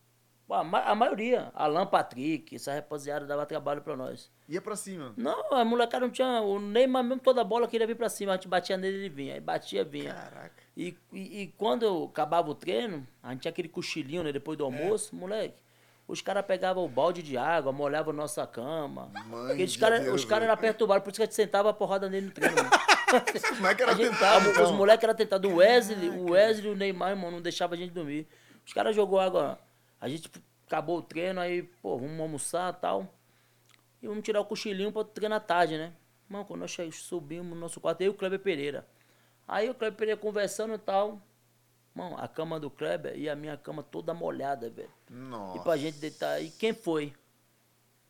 a, 0.50 0.64
ma- 0.64 0.82
a 0.84 0.96
maioria, 0.96 1.52
Alan 1.54 1.86
Patrick, 1.86 2.56
essa 2.56 2.74
rapaziada 2.74 3.26
dava 3.26 3.46
trabalho 3.46 3.82
pra 3.82 3.96
nós. 3.96 4.32
Ia 4.48 4.62
pra 4.62 4.76
cima. 4.76 5.14
Não, 5.16 5.54
a 5.54 5.64
molecada 5.64 6.06
não 6.06 6.12
tinha. 6.12 6.42
O 6.42 6.60
Neymar 6.60 7.04
mesmo 7.04 7.22
toda 7.22 7.42
a 7.42 7.44
bola 7.44 7.68
queria 7.68 7.86
vir 7.86 7.96
pra 7.96 8.10
cima. 8.10 8.32
A 8.32 8.36
gente 8.36 8.48
batia 8.48 8.76
nele 8.78 8.98
ele 8.98 9.10
vinha. 9.10 9.36
Aí 9.36 9.40
batia, 9.40 9.84
vinha. 9.84 10.14
Caraca. 10.14 10.52
E, 10.76 10.98
e, 11.14 11.42
e 11.42 11.48
quando 11.58 12.06
acabava 12.06 12.50
o 12.50 12.56
treino, 12.56 13.06
a 13.22 13.32
gente 13.32 13.42
tinha 13.42 13.50
aquele 13.52 13.68
cochilinho, 13.70 14.24
né? 14.24 14.32
Depois 14.32 14.58
do 14.58 14.64
almoço, 14.66 15.16
moleque. 15.16 15.56
Os 16.08 16.22
caras 16.22 16.44
pegavam 16.44 16.84
o 16.84 16.88
balde 16.90 17.22
de 17.22 17.38
água, 17.38 17.72
molhavam 17.72 18.12
nossa 18.12 18.48
cama. 18.48 19.12
Mãe 19.28 19.64
os 19.64 19.78
caras 19.78 20.08
os 20.08 20.26
cara 20.26 20.46
eram 20.46 20.58
perturbados, 20.58 21.04
por 21.04 21.12
isso 21.12 21.18
que 21.20 21.24
a 21.24 21.26
gente 21.28 21.36
sentava 21.36 21.70
a 21.70 21.74
porrada 21.74 22.10
nele 22.10 22.26
no 22.28 22.32
treino. 22.32 22.56
Como 23.56 23.68
é 23.68 23.76
que 23.76 23.84
era 23.84 23.92
A 23.92 23.96
gente- 23.96 24.10
tentado, 24.10 24.48
a- 24.48 24.52
então? 24.52 24.64
Os 24.64 24.72
moleques 24.72 25.04
eram 25.04 25.14
tentados. 25.16 25.52
O 25.52 25.58
Wesley, 25.58 26.10
o 26.10 26.32
Wesley 26.32 26.68
e 26.72 26.74
o 26.74 26.76
Neymar, 26.76 27.12
irmão, 27.12 27.30
não 27.30 27.40
deixava 27.42 27.76
a 27.76 27.78
gente 27.78 27.92
dormir. 27.92 28.28
Os 28.66 28.74
caras 28.74 28.96
jogou 28.96 29.20
água. 29.20 29.60
A 30.00 30.08
gente 30.08 30.30
acabou 30.68 30.98
o 30.98 31.02
treino, 31.02 31.40
aí, 31.40 31.64
pô, 31.64 31.98
vamos 31.98 32.20
almoçar 32.20 32.74
e 32.74 32.78
tal. 32.82 33.08
E 34.02 34.08
vamos 34.08 34.24
tirar 34.24 34.40
o 34.42 34.46
cochilinho 34.46 34.92
pra 34.92 35.04
treinar 35.04 35.38
à 35.38 35.42
tarde, 35.42 35.78
né? 35.78 35.92
Mano, 36.30 36.46
quando 36.46 36.62
nós 36.62 36.78
subimos 36.96 37.48
no 37.50 37.56
nosso 37.56 37.80
quarto, 37.82 38.02
e 38.02 38.08
o 38.10 38.14
Kleber 38.14 38.40
Pereira. 38.40 38.88
Aí 39.48 39.70
o 39.70 39.74
Kleber 39.76 39.98
Pereira 39.98 40.20
conversando 40.20 40.74
e 40.76 40.78
tal. 40.78 41.22
Mano, 41.94 42.16
a 42.20 42.28
cama 42.28 42.60
do 42.60 42.70
Kleber 42.70 43.18
e 43.18 43.28
a 43.28 43.36
minha 43.36 43.58
cama 43.58 43.82
toda 43.84 44.14
molhada, 44.14 44.70
velho. 44.70 44.90
Nossa. 45.10 45.58
E 45.58 45.64
pra 45.64 45.76
gente 45.76 45.98
deitar. 45.98 46.42
E 46.42 46.50
quem 46.52 46.72
foi? 46.72 47.14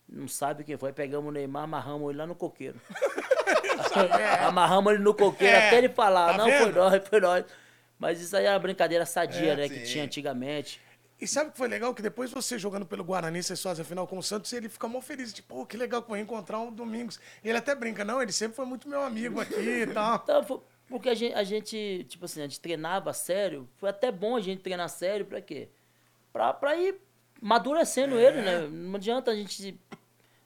Não 0.08 0.28
sabe 0.28 0.64
quem 0.64 0.78
foi. 0.78 0.92
Pegamos 0.92 1.30
o 1.30 1.32
Neymar, 1.32 1.64
amarramos 1.64 2.10
ele 2.10 2.18
lá 2.20 2.28
no 2.28 2.36
coqueiro. 2.36 2.80
amarramos 4.46 4.94
ele 4.94 5.02
no 5.04 5.14
coqueiro 5.14 5.56
É, 5.56 5.68
até 5.68 5.78
ele 5.78 5.90
falar. 5.90 6.32
tá 6.34 6.38
não, 6.38 6.46
foi 6.46 6.66
vendo? 6.66 6.76
nós, 6.76 7.08
foi 7.08 7.20
nós. 7.20 7.46
Mas 7.98 8.22
isso 8.22 8.36
aí 8.36 8.46
era 8.46 8.54
uma 8.54 8.60
brincadeira 8.60 9.06
sadia, 9.06 9.54
É, 9.54 9.56
né? 9.56 9.70
Que 9.70 9.80
sim. 9.86 9.94
tinha 9.94 10.04
antigamente. 10.04 10.80
E 11.22 11.28
sabe 11.28 11.50
o 11.50 11.52
que 11.52 11.58
foi 11.58 11.68
legal? 11.68 11.94
Que 11.94 12.02
depois 12.02 12.32
você 12.32 12.58
jogando 12.58 12.86
pelo 12.86 13.04
Guarani, 13.04 13.44
vocês 13.44 13.62
fazem 13.62 13.82
a 13.82 13.86
final 13.86 14.08
com 14.08 14.18
o 14.18 14.24
Santos, 14.24 14.54
ele 14.54 14.70
fica 14.70 14.88
mó 14.88 15.02
feliz. 15.02 15.34
Tipo, 15.34 15.56
pô, 15.56 15.66
que 15.66 15.76
legal 15.76 16.02
que 16.02 16.08
vou 16.08 16.18
encontrar 16.18 16.60
um 16.60 16.72
Domingos. 16.72 17.20
Ele 17.44 17.58
até 17.58 17.76
brinca, 17.76 18.06
não, 18.06 18.22
ele 18.22 18.32
sempre 18.32 18.56
foi 18.56 18.66
muito 18.66 18.88
meu 18.88 19.02
amigo 19.02 19.40
aqui 19.40 19.60
e 19.60 19.88
tal. 19.94 20.22
Então, 20.24 20.64
porque 20.88 21.10
a 21.10 21.14
gente, 21.14 21.34
a 21.36 21.44
gente, 21.44 22.06
tipo 22.08 22.24
assim, 22.24 22.40
a 22.40 22.44
gente 22.48 22.60
treinava 22.62 23.12
sério. 23.12 23.68
Foi 23.76 23.90
até 23.90 24.12
bom 24.12 24.38
a 24.38 24.40
gente 24.40 24.62
treinar 24.62 24.88
sério, 24.90 25.26
pra 25.26 25.42
quê? 25.42 25.68
Pra, 26.32 26.54
pra 26.54 26.76
ir 26.78 26.96
amadurecendo 27.42 28.18
ele, 28.18 28.42
né? 28.42 28.68
Não 28.68 28.96
adianta 28.96 29.32
a 29.32 29.36
gente 29.36 29.80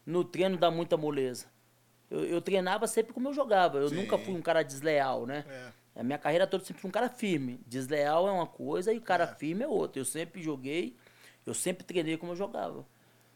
no 0.05 0.23
treino 0.23 0.57
dar 0.57 0.71
muita 0.71 0.97
moleza. 0.97 1.45
Eu, 2.09 2.25
eu 2.25 2.41
treinava 2.41 2.87
sempre 2.87 3.13
como 3.13 3.29
eu 3.29 3.33
jogava. 3.33 3.77
Eu 3.77 3.91
nunca 3.91 4.17
fui 4.17 4.33
um 4.33 4.41
cara 4.41 4.63
desleal, 4.63 5.25
né? 5.25 5.45
É. 5.47 5.82
A 5.95 6.03
minha 6.03 6.17
carreira 6.17 6.47
toda 6.47 6.63
sempre 6.63 6.81
fui 6.81 6.89
um 6.89 6.91
cara 6.91 7.07
firme. 7.09 7.59
Desleal 7.67 8.27
é 8.27 8.31
uma 8.31 8.47
coisa 8.47 8.91
e 8.93 8.99
cara 8.99 9.27
firme 9.27 9.63
é 9.63 9.67
outra. 9.67 9.99
Eu 10.01 10.05
sempre 10.05 10.41
joguei, 10.41 10.95
eu 11.45 11.53
sempre 11.53 11.83
treinei 11.83 12.17
como 12.17 12.31
eu 12.31 12.35
jogava. 12.35 12.85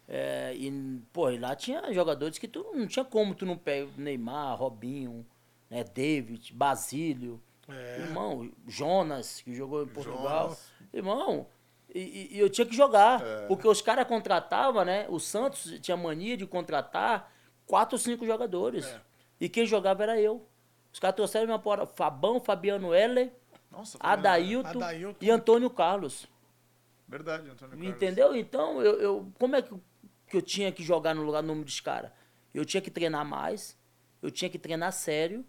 É, 0.07 0.53
e, 0.55 0.71
pô, 1.11 1.29
e 1.29 1.37
lá 1.37 1.55
tinha 1.55 1.91
jogadores 1.93 2.37
que 2.37 2.47
tu 2.47 2.65
não 2.73 2.87
tinha 2.87 3.03
como 3.05 3.35
tu 3.35 3.45
não 3.45 3.57
pega 3.57 3.89
Neymar, 3.97 4.57
Robinho, 4.57 5.25
né, 5.69 5.83
David, 5.83 6.53
Basílio, 6.53 7.41
É. 7.67 7.99
irmão, 7.99 8.49
Jonas, 8.65 9.41
que 9.41 9.53
jogou 9.53 9.83
em 9.83 9.87
Portugal. 9.87 10.45
Jonas. 10.45 10.71
Irmão, 10.93 11.45
e, 11.93 11.99
e- 11.99 12.35
e 12.37 12.39
eu 12.39 12.49
tinha 12.49 12.65
que 12.65 12.75
jogar. 12.75 13.21
É. 13.21 13.47
Porque 13.47 13.67
os 13.67 13.81
caras 13.81 14.07
contratavam, 14.07 14.83
né? 14.85 15.05
O 15.09 15.19
Santos 15.19 15.77
tinha 15.81 15.97
mania 15.97 16.37
de 16.37 16.45
contratar 16.47 17.29
quatro 17.65 17.95
ou 17.95 17.99
cinco 17.99 18.25
jogadores. 18.25 18.85
É. 18.85 19.01
E 19.41 19.49
quem 19.49 19.65
jogava 19.65 20.03
era 20.03 20.19
eu. 20.19 20.47
Os 20.93 20.99
caras 20.99 21.15
trouxeram 21.15 21.45
minha 21.45 21.59
porra. 21.59 21.85
Fabão, 21.85 22.39
Fabiano 22.39 22.93
Heller, 22.93 23.31
Nossa, 23.71 23.97
Adailton, 24.01 24.69
Adailton. 24.81 25.17
e 25.25 25.29
Antônio 25.29 25.69
Carlos. 25.69 26.27
Verdade, 27.07 27.49
Antônio 27.49 27.75
Carlos. 27.77 27.87
Entendeu? 27.95 28.35
Então, 28.35 28.81
eu, 28.81 28.99
eu- 28.99 29.31
como 29.39 29.55
é 29.55 29.61
que, 29.61 29.73
que 30.29 30.37
eu 30.37 30.41
tinha 30.41 30.71
que 30.71 30.83
jogar 30.83 31.13
no 31.13 31.21
lugar 31.23 31.41
do 31.41 31.47
número 31.47 31.65
dos 31.65 31.79
caras? 31.79 32.11
Eu 32.53 32.65
tinha 32.65 32.81
que 32.81 32.89
treinar 32.91 33.25
mais, 33.25 33.77
eu 34.21 34.31
tinha 34.31 34.49
que 34.49 34.57
treinar 34.57 34.91
sério, 34.91 35.45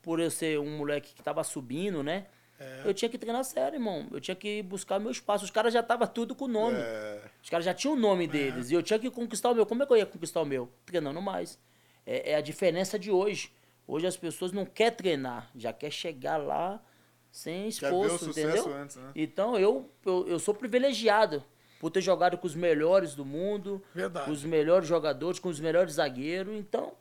por 0.00 0.20
eu 0.20 0.30
ser 0.30 0.58
um 0.60 0.76
moleque 0.78 1.12
que 1.14 1.22
tava 1.22 1.42
subindo, 1.42 2.02
né? 2.02 2.26
É. 2.58 2.82
Eu 2.86 2.94
tinha 2.94 3.08
que 3.08 3.18
treinar 3.18 3.44
sério, 3.44 3.76
irmão. 3.76 4.06
Eu 4.10 4.20
tinha 4.20 4.34
que 4.34 4.62
buscar 4.62 4.98
meu 4.98 5.10
espaço. 5.10 5.44
Os 5.44 5.50
caras 5.50 5.74
já 5.74 5.80
estavam 5.80 6.06
tudo 6.06 6.34
com 6.34 6.46
o 6.46 6.48
nome. 6.48 6.78
É. 6.78 7.20
Os 7.42 7.50
caras 7.50 7.66
já 7.66 7.74
tinham 7.74 7.92
o 7.94 7.98
nome 7.98 8.26
deles. 8.26 8.70
E 8.70 8.74
eu 8.74 8.82
tinha 8.82 8.98
que 8.98 9.10
conquistar 9.10 9.50
o 9.50 9.54
meu. 9.54 9.66
Como 9.66 9.82
é 9.82 9.86
que 9.86 9.92
eu 9.92 9.96
ia 9.98 10.06
conquistar 10.06 10.40
o 10.40 10.44
meu? 10.46 10.70
Treinando 10.86 11.20
mais. 11.20 11.58
É, 12.06 12.30
é 12.30 12.34
a 12.36 12.40
diferença 12.40 12.98
de 12.98 13.10
hoje. 13.10 13.52
Hoje 13.86 14.06
as 14.06 14.16
pessoas 14.16 14.52
não 14.52 14.64
querem 14.66 14.96
treinar, 14.96 15.50
já 15.54 15.72
quer 15.72 15.90
chegar 15.90 16.36
lá 16.38 16.82
sem 17.30 17.70
Quer 17.70 17.90
ver 17.90 17.94
o 17.94 18.02
esforço, 18.04 18.24
sucesso 18.26 18.48
entendeu? 18.58 18.74
antes, 18.74 18.96
né? 18.96 19.10
Então 19.14 19.58
eu, 19.58 19.90
eu, 20.04 20.26
eu 20.26 20.38
sou 20.38 20.54
privilegiado 20.54 21.44
por 21.78 21.90
ter 21.90 22.00
jogado 22.00 22.36
com 22.38 22.46
os 22.46 22.54
melhores 22.54 23.14
do 23.14 23.24
mundo, 23.24 23.82
Verdade. 23.94 24.24
com 24.26 24.32
os 24.32 24.42
melhores 24.42 24.88
jogadores, 24.88 25.38
com 25.38 25.48
os 25.50 25.60
melhores 25.60 25.94
zagueiros. 25.94 26.54
Então, 26.56 26.94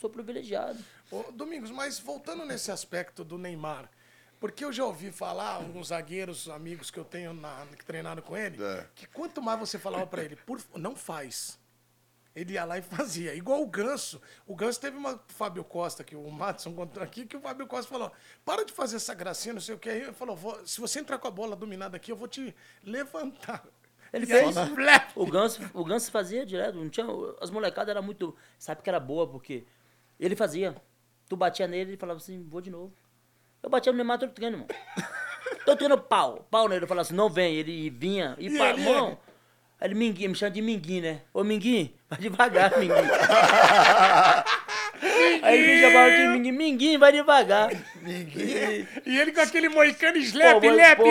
sou 0.00 0.10
privilegiado. 0.10 0.78
Ô, 1.10 1.24
Domingos, 1.32 1.70
mas 1.70 1.98
voltando 1.98 2.44
nesse 2.44 2.70
aspecto 2.70 3.24
do 3.24 3.38
Neymar, 3.38 3.88
porque 4.40 4.64
eu 4.64 4.72
já 4.72 4.84
ouvi 4.84 5.10
falar, 5.10 5.54
alguns 5.54 5.88
zagueiros, 5.88 6.48
amigos 6.48 6.90
que 6.90 6.98
eu 6.98 7.04
tenho 7.04 7.32
na, 7.32 7.64
que 7.76 7.84
treinaram 7.84 8.20
com 8.22 8.36
ele, 8.36 8.62
É. 8.62 8.86
que 8.94 9.06
quanto 9.06 9.40
mais 9.40 9.58
você 9.58 9.78
falava 9.78 10.06
pra 10.06 10.22
ele, 10.22 10.36
por, 10.36 10.60
não 10.76 10.94
faz. 10.94 11.57
Ele 12.38 12.52
ia 12.54 12.64
lá 12.64 12.78
e 12.78 12.82
fazia. 12.82 13.34
Igual 13.34 13.62
o 13.62 13.66
Ganso. 13.66 14.20
O 14.46 14.54
Ganso 14.54 14.80
teve 14.80 14.96
uma 14.96 15.20
Fábio 15.28 15.64
Costa, 15.64 16.04
que 16.04 16.14
o 16.14 16.30
Matson 16.30 16.72
contou 16.74 17.02
aqui, 17.02 17.26
que 17.26 17.36
o 17.36 17.40
Fábio 17.40 17.66
Costa 17.66 17.90
falou: 17.90 18.12
para 18.44 18.64
de 18.64 18.72
fazer 18.72 18.96
essa 18.96 19.12
gracinha, 19.14 19.54
não 19.54 19.60
sei 19.60 19.74
o 19.74 19.78
que. 19.78 19.88
Aí 19.90 20.02
ele 20.02 20.12
falou: 20.12 20.36
"Vou- 20.36 20.64
se 20.66 20.80
você 20.80 21.00
entrar 21.00 21.18
com 21.18 21.26
a 21.26 21.30
bola 21.30 21.56
dominada 21.56 21.96
aqui, 21.96 22.12
eu 22.12 22.16
vou 22.16 22.28
te 22.28 22.54
levantar. 22.84 23.64
Ele 24.12 24.24
E 24.30 24.32
aí, 24.32 24.52
fez. 24.52 24.68
flap! 24.68 25.10
O 25.16 25.26
Ganso, 25.26 25.60
o 25.74 25.84
Ganso 25.84 26.10
fazia 26.10 26.46
direto. 26.46 26.76
Não 26.76 26.88
tinha, 26.88 27.06
as 27.40 27.50
molecadas 27.50 27.90
eram 27.90 28.02
muito. 28.02 28.34
Sabe 28.58 28.82
que 28.82 28.88
era 28.88 29.00
boa, 29.00 29.26
porque 29.26 29.64
ele 30.18 30.36
fazia. 30.36 30.76
Tu 31.28 31.36
batia 31.36 31.66
nele 31.66 31.92
e 31.94 31.96
falava 31.96 32.18
assim, 32.18 32.42
vou 32.48 32.60
de 32.60 32.70
novo. 32.70 32.92
Eu 33.62 33.68
batia 33.68 33.92
no 33.92 33.98
Neymar 33.98 34.18
todo 34.18 34.32
treino, 34.32 34.56
irmão. 34.56 34.68
Tô 35.66 35.76
treinando 35.76 36.00
pau. 36.02 36.46
Pau 36.50 36.68
nele. 36.68 36.84
Eu 36.84 36.88
falava 36.88 37.02
assim, 37.02 37.14
não 37.14 37.28
vem. 37.28 37.54
Ele 37.56 37.90
vinha. 37.90 38.34
E, 38.38 38.46
E 38.48 38.58
irmão. 38.58 39.18
Aí 39.80 39.88
ele 39.88 39.94
Minguinho, 39.94 40.30
me 40.30 40.36
chama 40.36 40.50
de 40.50 40.60
Minguinho, 40.60 41.02
né? 41.02 41.20
Ô 41.32 41.44
Minguinho, 41.44 41.92
vai 42.10 42.18
devagar, 42.18 42.78
Minguinho. 42.78 42.98
Aí 45.42 45.56
ele 45.58 45.74
me 45.74 45.80
chamava 45.80 46.10
de 46.10 46.26
Minguinho, 46.26 46.54
Minguinho, 46.54 46.98
vai 46.98 47.12
devagar. 47.12 47.70
Minguinho. 48.02 48.88
E 49.06 49.18
ele 49.18 49.32
com 49.32 49.40
aquele 49.40 49.68
moicano 49.68 50.18
slap, 50.18 50.60
Pô, 50.60 50.70
lep, 50.70 50.96
pô, 50.96 51.04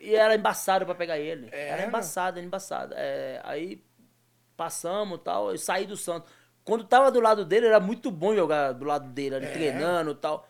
E 0.00 0.14
era 0.14 0.34
embaçado 0.34 0.84
pra 0.84 0.94
pegar 0.94 1.18
ele. 1.18 1.48
É, 1.50 1.68
era 1.68 1.86
embaçado, 1.86 2.38
era 2.38 2.46
embaçado. 2.46 2.94
É, 2.96 3.40
aí 3.42 3.82
passamos 4.56 5.18
e 5.18 5.22
tal, 5.22 5.50
eu 5.50 5.58
saí 5.58 5.86
do 5.86 5.96
Santos. 5.96 6.30
Quando 6.62 6.84
tava 6.84 7.10
do 7.10 7.20
lado 7.20 7.44
dele, 7.44 7.66
era 7.66 7.80
muito 7.80 8.10
bom 8.10 8.34
jogar 8.34 8.72
do 8.72 8.84
lado 8.84 9.08
dele, 9.08 9.34
É. 9.36 9.38
ali, 9.38 9.46
treinando 9.48 10.10
e 10.12 10.14
tal. 10.16 10.46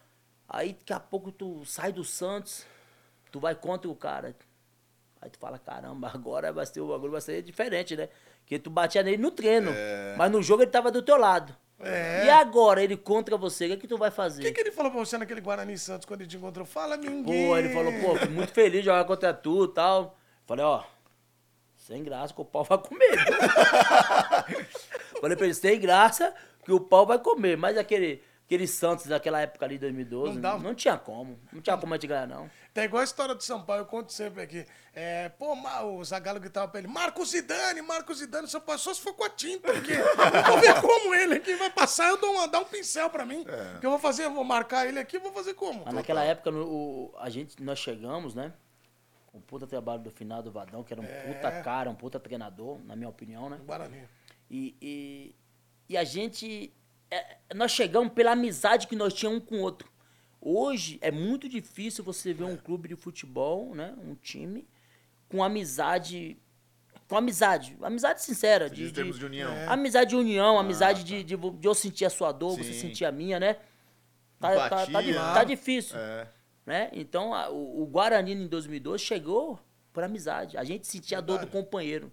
Aí 0.49 0.73
daqui 0.73 0.93
a 0.93 1.01
pouco 1.01 1.31
tu 1.33 1.65
sai 1.65 1.93
do 1.93 2.05
Santos, 2.05 2.67
tu 3.31 3.39
vai 3.39 3.55
contra 3.55 3.89
o 3.89 3.95
cara. 3.95 4.35
Aí 5.25 5.31
tu 5.31 5.39
fala, 5.39 5.59
caramba, 5.59 6.11
agora 6.13 6.53
vai 6.53 6.67
ser, 6.67 6.83
o 6.83 6.89
bagulho 6.89 7.13
vai 7.13 7.21
ser 7.23 7.41
diferente, 7.41 7.97
né? 7.97 8.11
Porque 8.41 8.59
tu 8.59 8.69
batia 8.69 9.03
nele 9.03 9.17
no 9.17 9.31
treino, 9.31 9.73
mas 10.19 10.31
no 10.31 10.43
jogo 10.43 10.63
ele 10.63 10.71
tava 10.71 10.91
do 10.93 11.01
teu 11.01 11.17
lado. 11.17 11.57
É. 11.81 12.27
E 12.27 12.31
agora, 12.31 12.83
ele 12.85 12.95
contra 12.95 13.35
você, 13.39 13.65
o 13.67 13.69
que, 13.71 13.79
que 13.79 13.89
tu 13.89 13.97
vai 13.97 14.11
O 14.11 14.13
fazer? 14.13 14.43
que, 14.43 14.53
que 14.53 14.61
ele 14.61 14.71
falou 14.71 14.93
pra 14.93 15.01
você 15.01 15.17
naquele 15.17 15.41
Guarani 15.41 15.79
Santos 15.79 16.05
quando 16.07 16.21
ele 16.21 16.29
te 16.29 16.37
encontrou? 16.37 16.67
Fala, 16.67 16.99
ninguém. 16.99 17.49
Pô, 17.49 17.57
ele 17.57 17.71
falou, 17.71 17.91
pô, 18.01 18.17
fico 18.17 18.33
muito 18.33 18.53
feliz 18.53 18.81
de 18.81 18.85
jogar 18.87 19.05
contra 19.07 19.33
tu 19.33 19.65
e 19.65 19.69
tal. 19.69 20.17
Falei, 20.47 20.65
ó, 20.65 20.85
sem 21.75 22.05
graça 22.05 22.35
que 22.35 22.41
o 22.41 22.45
pau 22.45 22.65
vai 22.65 22.79
comer. 22.79 23.17
Falei 25.21 25.37
pra 25.37 25.47
ele, 25.47 25.55
sem 25.55 25.79
graça 25.81 26.35
que 26.65 26.73
o 26.73 26.81
pau 26.81 27.07
vai 27.07 27.19
comer. 27.19 27.57
Mas 27.57 27.77
aquele, 27.77 28.23
aquele 28.55 28.67
Santos 28.69 29.07
daquela 29.07 29.41
época 29.41 29.65
ali, 29.65 29.79
2012, 29.79 30.39
Não 30.39 30.59
não, 30.59 30.75
tinha 30.75 30.97
como. 30.97 31.39
Não 31.53 31.61
tinha 31.61 31.77
como 31.77 31.93
a 31.93 31.97
gente 31.97 32.07
ganhar, 32.07 32.27
não. 32.27 32.49
Tá 32.73 32.85
igual 32.85 33.01
a 33.01 33.05
história 33.05 33.35
do 33.35 33.43
São 33.43 33.63
Paulo, 33.65 33.83
eu 33.83 33.87
conto 33.87 34.13
sempre 34.13 34.43
aqui. 34.43 34.65
É, 34.95 35.29
pô, 35.31 35.55
o 35.55 36.05
Zagallo 36.05 36.39
gritava 36.41 36.69
pra 36.69 36.79
ele, 36.81 36.89
Marcos 36.89 37.31
Zidane, 37.31 37.83
Marcos 37.83 38.19
Zidane, 38.19 38.47
só 38.49 38.61
passou 38.61 38.95
se 38.95 39.01
for 39.01 39.13
com 39.15 39.25
a 39.25 39.31
tinta, 39.31 39.69
eu 39.69 39.75
vou 40.47 40.61
ver 40.61 40.81
como 40.81 41.15
ele 41.15 41.35
aqui 41.35 41.55
vai 41.57 41.71
passar, 41.71 42.09
eu 42.09 42.17
dou 42.21 42.33
uma, 42.33 42.47
dá 42.47 42.61
um 42.61 42.65
pincel 42.65 43.11
pra 43.11 43.27
mim, 43.27 43.45
que 43.81 43.87
eu 43.87 43.91
vou 43.91 43.99
fazer, 43.99 44.25
eu 44.25 44.33
vou 44.33 44.45
marcar 44.45 44.87
ele 44.87 44.99
aqui, 45.01 45.19
vou 45.19 45.33
fazer 45.33 45.55
como? 45.55 45.83
Mas 45.85 45.95
naquela 45.95 46.23
época, 46.25 46.51
no- 46.51 46.67
o, 46.67 47.15
a 47.19 47.29
gente, 47.29 47.61
nós 47.63 47.79
chegamos, 47.79 48.35
né? 48.35 48.53
Um 49.33 49.41
puta 49.41 49.67
trabalho 49.67 50.01
do 50.01 50.11
final 50.13 50.43
do 50.43 50.53
Vadão, 50.53 50.85
que 50.85 50.93
era 50.93 51.03
um 51.03 51.05
É. 51.05 51.23
puta 51.35 51.63
cara, 51.63 51.91
um 51.91 51.95
puta 51.95 52.21
treinador, 52.21 52.79
na 52.85 52.95
minha 52.95 53.09
opinião, 53.09 53.51
né? 53.51 53.59
Guarani. 53.67 54.05
E, 54.49 54.77
e, 54.81 55.35
e 55.89 55.97
a 55.97 56.05
gente. 56.05 56.73
É, 57.15 57.39
nós 57.55 57.71
chegamos 57.73 58.13
pela 58.13 58.33
amizade 58.33 58.87
que 58.87 58.97
nós 58.97 59.13
tínhamos 59.15 59.43
um 59.43 59.45
com 59.45 59.57
o 59.57 59.61
outro. 59.61 59.89
Hoje 60.41 60.99
é 61.01 61.11
muito 61.11 61.49
difícil 61.49 62.05
você 62.05 62.33
ver 62.33 62.45
um 62.45 62.57
clube 62.57 62.89
de 62.89 62.97
futebol, 62.97 63.75
né? 63.75 63.95
Um 64.03 64.15
time, 64.15 64.67
com 65.29 65.43
amizade. 65.43 66.37
Com 67.09 67.17
amizade. 67.17 67.77
Amizade 67.83 68.23
sincera. 68.23 68.69
Diz 68.69 68.91
em 68.91 68.93
termos 68.93 69.19
de 69.19 69.25
união. 69.25 69.51
É. 69.53 69.67
Amizade 69.69 70.11
de 70.11 70.17
união, 70.17 70.59
amizade 70.59 71.05
de, 71.05 71.23
de, 71.23 71.37
de 71.37 71.67
eu 71.69 71.75
sentir 71.75 72.05
a 72.05 72.11
sua 72.11 72.33
dor, 72.33 72.57
você 72.59 72.73
Sim. 72.73 72.81
sentir 72.89 73.05
a 73.05 73.13
minha, 73.13 73.39
né? 73.41 73.57
Tá, 74.41 74.69
tá, 74.69 74.87
tá, 74.87 75.03
tá 75.35 75.45
difícil. 75.45 75.97
É. 75.99 76.29
Né? 76.67 76.91
Então, 76.93 77.33
a- 77.35 77.49
o, 77.51 77.83
o 77.83 77.87
Guarani 77.87 78.33
em 78.33 78.47
2012 78.47 79.03
chegou 79.05 79.59
por 79.93 80.03
amizade. 80.03 80.57
A 80.59 80.65
gente 80.65 80.87
sentia 80.87 81.19
a 81.19 81.21
dor 81.21 81.35
do 81.39 81.47
Verdade. 81.47 81.63
companheiro. 81.65 82.13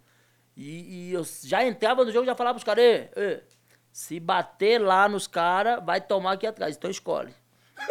E, 0.56 1.10
e 1.10 1.14
eu 1.14 1.26
já 1.44 1.66
entrava 1.66 2.04
no 2.06 2.12
jogo 2.12 2.24
e 2.26 2.28
já 2.28 2.36
falava 2.36 2.56
pros 2.56 2.64
caras, 2.66 2.84
"Ê, 2.84 3.10
ê, 3.16 3.44
se 3.92 4.20
bater 4.20 4.80
lá 4.80 5.08
nos 5.10 5.28
caras, 5.28 5.84
vai 5.84 6.00
tomar 6.02 6.34
aqui 6.34 6.48
atrás. 6.48 6.76
Então 6.76 6.90
escolhe. 6.90 7.34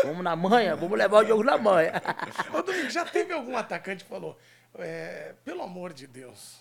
Vamos 0.04 0.22
na 0.22 0.36
manha? 0.36 0.76
Vamos 0.76 0.96
levar 0.96 1.24
o 1.24 1.26
jogo 1.26 1.42
na 1.42 1.58
manha. 1.58 1.92
Ô, 2.56 2.62
Domingo, 2.62 2.90
já 2.90 3.04
teve 3.04 3.32
algum 3.32 3.56
atacante 3.56 4.04
que 4.04 4.10
falou, 4.10 4.38
é, 4.78 5.34
pelo 5.44 5.62
amor 5.62 5.92
de 5.92 6.06
Deus, 6.06 6.60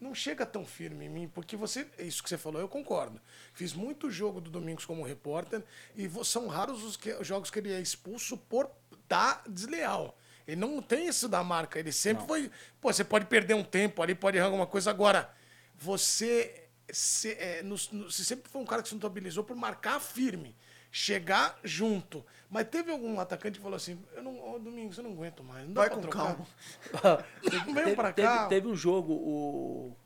não 0.00 0.14
chega 0.14 0.46
tão 0.46 0.64
firme 0.64 1.06
em 1.06 1.08
mim, 1.08 1.28
porque 1.28 1.56
você, 1.56 1.88
isso 1.98 2.22
que 2.22 2.28
você 2.28 2.38
falou, 2.38 2.60
eu 2.60 2.68
concordo. 2.68 3.20
Fiz 3.52 3.72
muito 3.74 4.08
jogo 4.08 4.40
do 4.40 4.50
Domingos 4.50 4.84
como 4.84 5.02
repórter 5.02 5.64
e 5.96 6.08
são 6.24 6.46
raros 6.46 6.84
os, 6.84 6.96
que- 6.96 7.12
os 7.14 7.26
jogos 7.26 7.50
que 7.50 7.58
ele 7.58 7.72
é 7.72 7.80
expulso 7.80 8.36
por 8.36 8.70
dar 9.08 9.42
desleal. 9.48 10.16
Ele 10.46 10.60
não 10.60 10.80
tem 10.80 11.08
isso 11.08 11.28
da 11.28 11.42
marca, 11.42 11.78
ele 11.80 11.90
sempre 11.90 12.24
foi. 12.26 12.50
Pô, 12.80 12.92
você 12.92 13.02
pode 13.02 13.26
perder 13.26 13.54
um 13.54 13.64
tempo 13.64 14.00
ali, 14.00 14.14
pode 14.14 14.36
errar 14.38 14.46
alguma 14.46 14.66
coisa. 14.66 14.90
Agora, 14.90 15.28
você, 15.74 16.67
se- 16.92 17.32
é, 17.38 17.62
nos- 17.62 17.90
no- 17.90 18.10
você 18.10 18.24
sempre 18.24 18.50
foi 18.50 18.60
um 18.60 18.66
cara 18.66 18.82
que 18.82 18.88
se 18.88 18.94
notabilizou 18.94 19.44
por 19.44 19.56
marcar 19.56 20.00
firme, 20.00 20.56
chegar 20.90 21.58
junto. 21.62 22.24
Mas 22.50 22.66
teve 22.68 22.90
algum 22.90 23.18
atacante 23.20 23.58
que 23.58 23.62
falou 23.62 23.76
assim: 23.76 23.98
eu 24.14 24.22
não, 24.22 24.54
ô, 24.54 24.58
Domingos, 24.58 24.96
eu 24.98 25.04
não 25.04 25.12
aguento 25.12 25.42
mais. 25.44 25.66
Não 25.66 25.74
dá 25.74 25.80
Vai 25.82 25.90
pra 25.90 25.96
com 25.96 26.02
trocar. 26.02 26.36
calma. 26.36 27.24
Teve, 27.74 27.94
pra 27.96 28.12
teve- 28.12 28.28
cá. 28.28 28.46
teve 28.46 28.68
um 28.68 28.76
jogo, 28.76 29.12
o. 29.12 29.96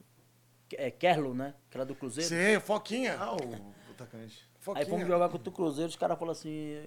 É, 0.75 0.91
Kerlo, 0.91 1.35
né? 1.35 1.55
Que 1.71 1.77
era 1.77 1.85
do 1.85 1.95
Cruzeiro. 1.95 2.29
Sim, 2.29 2.59
Foquinha. 2.61 3.17
Ah, 3.19 3.35
o 3.35 3.91
atacante. 3.91 4.43
Foquinha. 4.59 4.85
Aí 4.85 4.91
fomos 4.91 5.07
jogar 5.07 5.29
contra 5.29 5.49
o 5.49 5.53
Cruzeiro, 5.53 5.89
os 5.91 5.97
caras 5.97 6.19
falaram 6.19 6.33
assim. 6.33 6.87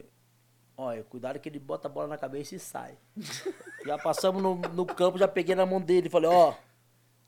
Olha, 0.77 1.03
cuidado 1.03 1.39
que 1.39 1.47
ele 1.47 1.59
bota 1.59 1.87
a 1.87 1.91
bola 1.91 2.07
na 2.07 2.17
cabeça 2.17 2.55
e 2.55 2.59
sai. 2.59 2.97
já 3.85 3.97
passamos 3.97 4.41
no, 4.43 4.55
no 4.55 4.85
campo, 4.85 5.17
já 5.17 5.27
peguei 5.27 5.55
na 5.55 5.65
mão 5.65 5.79
dele. 5.79 6.09
Falei, 6.09 6.29
ó, 6.29 6.53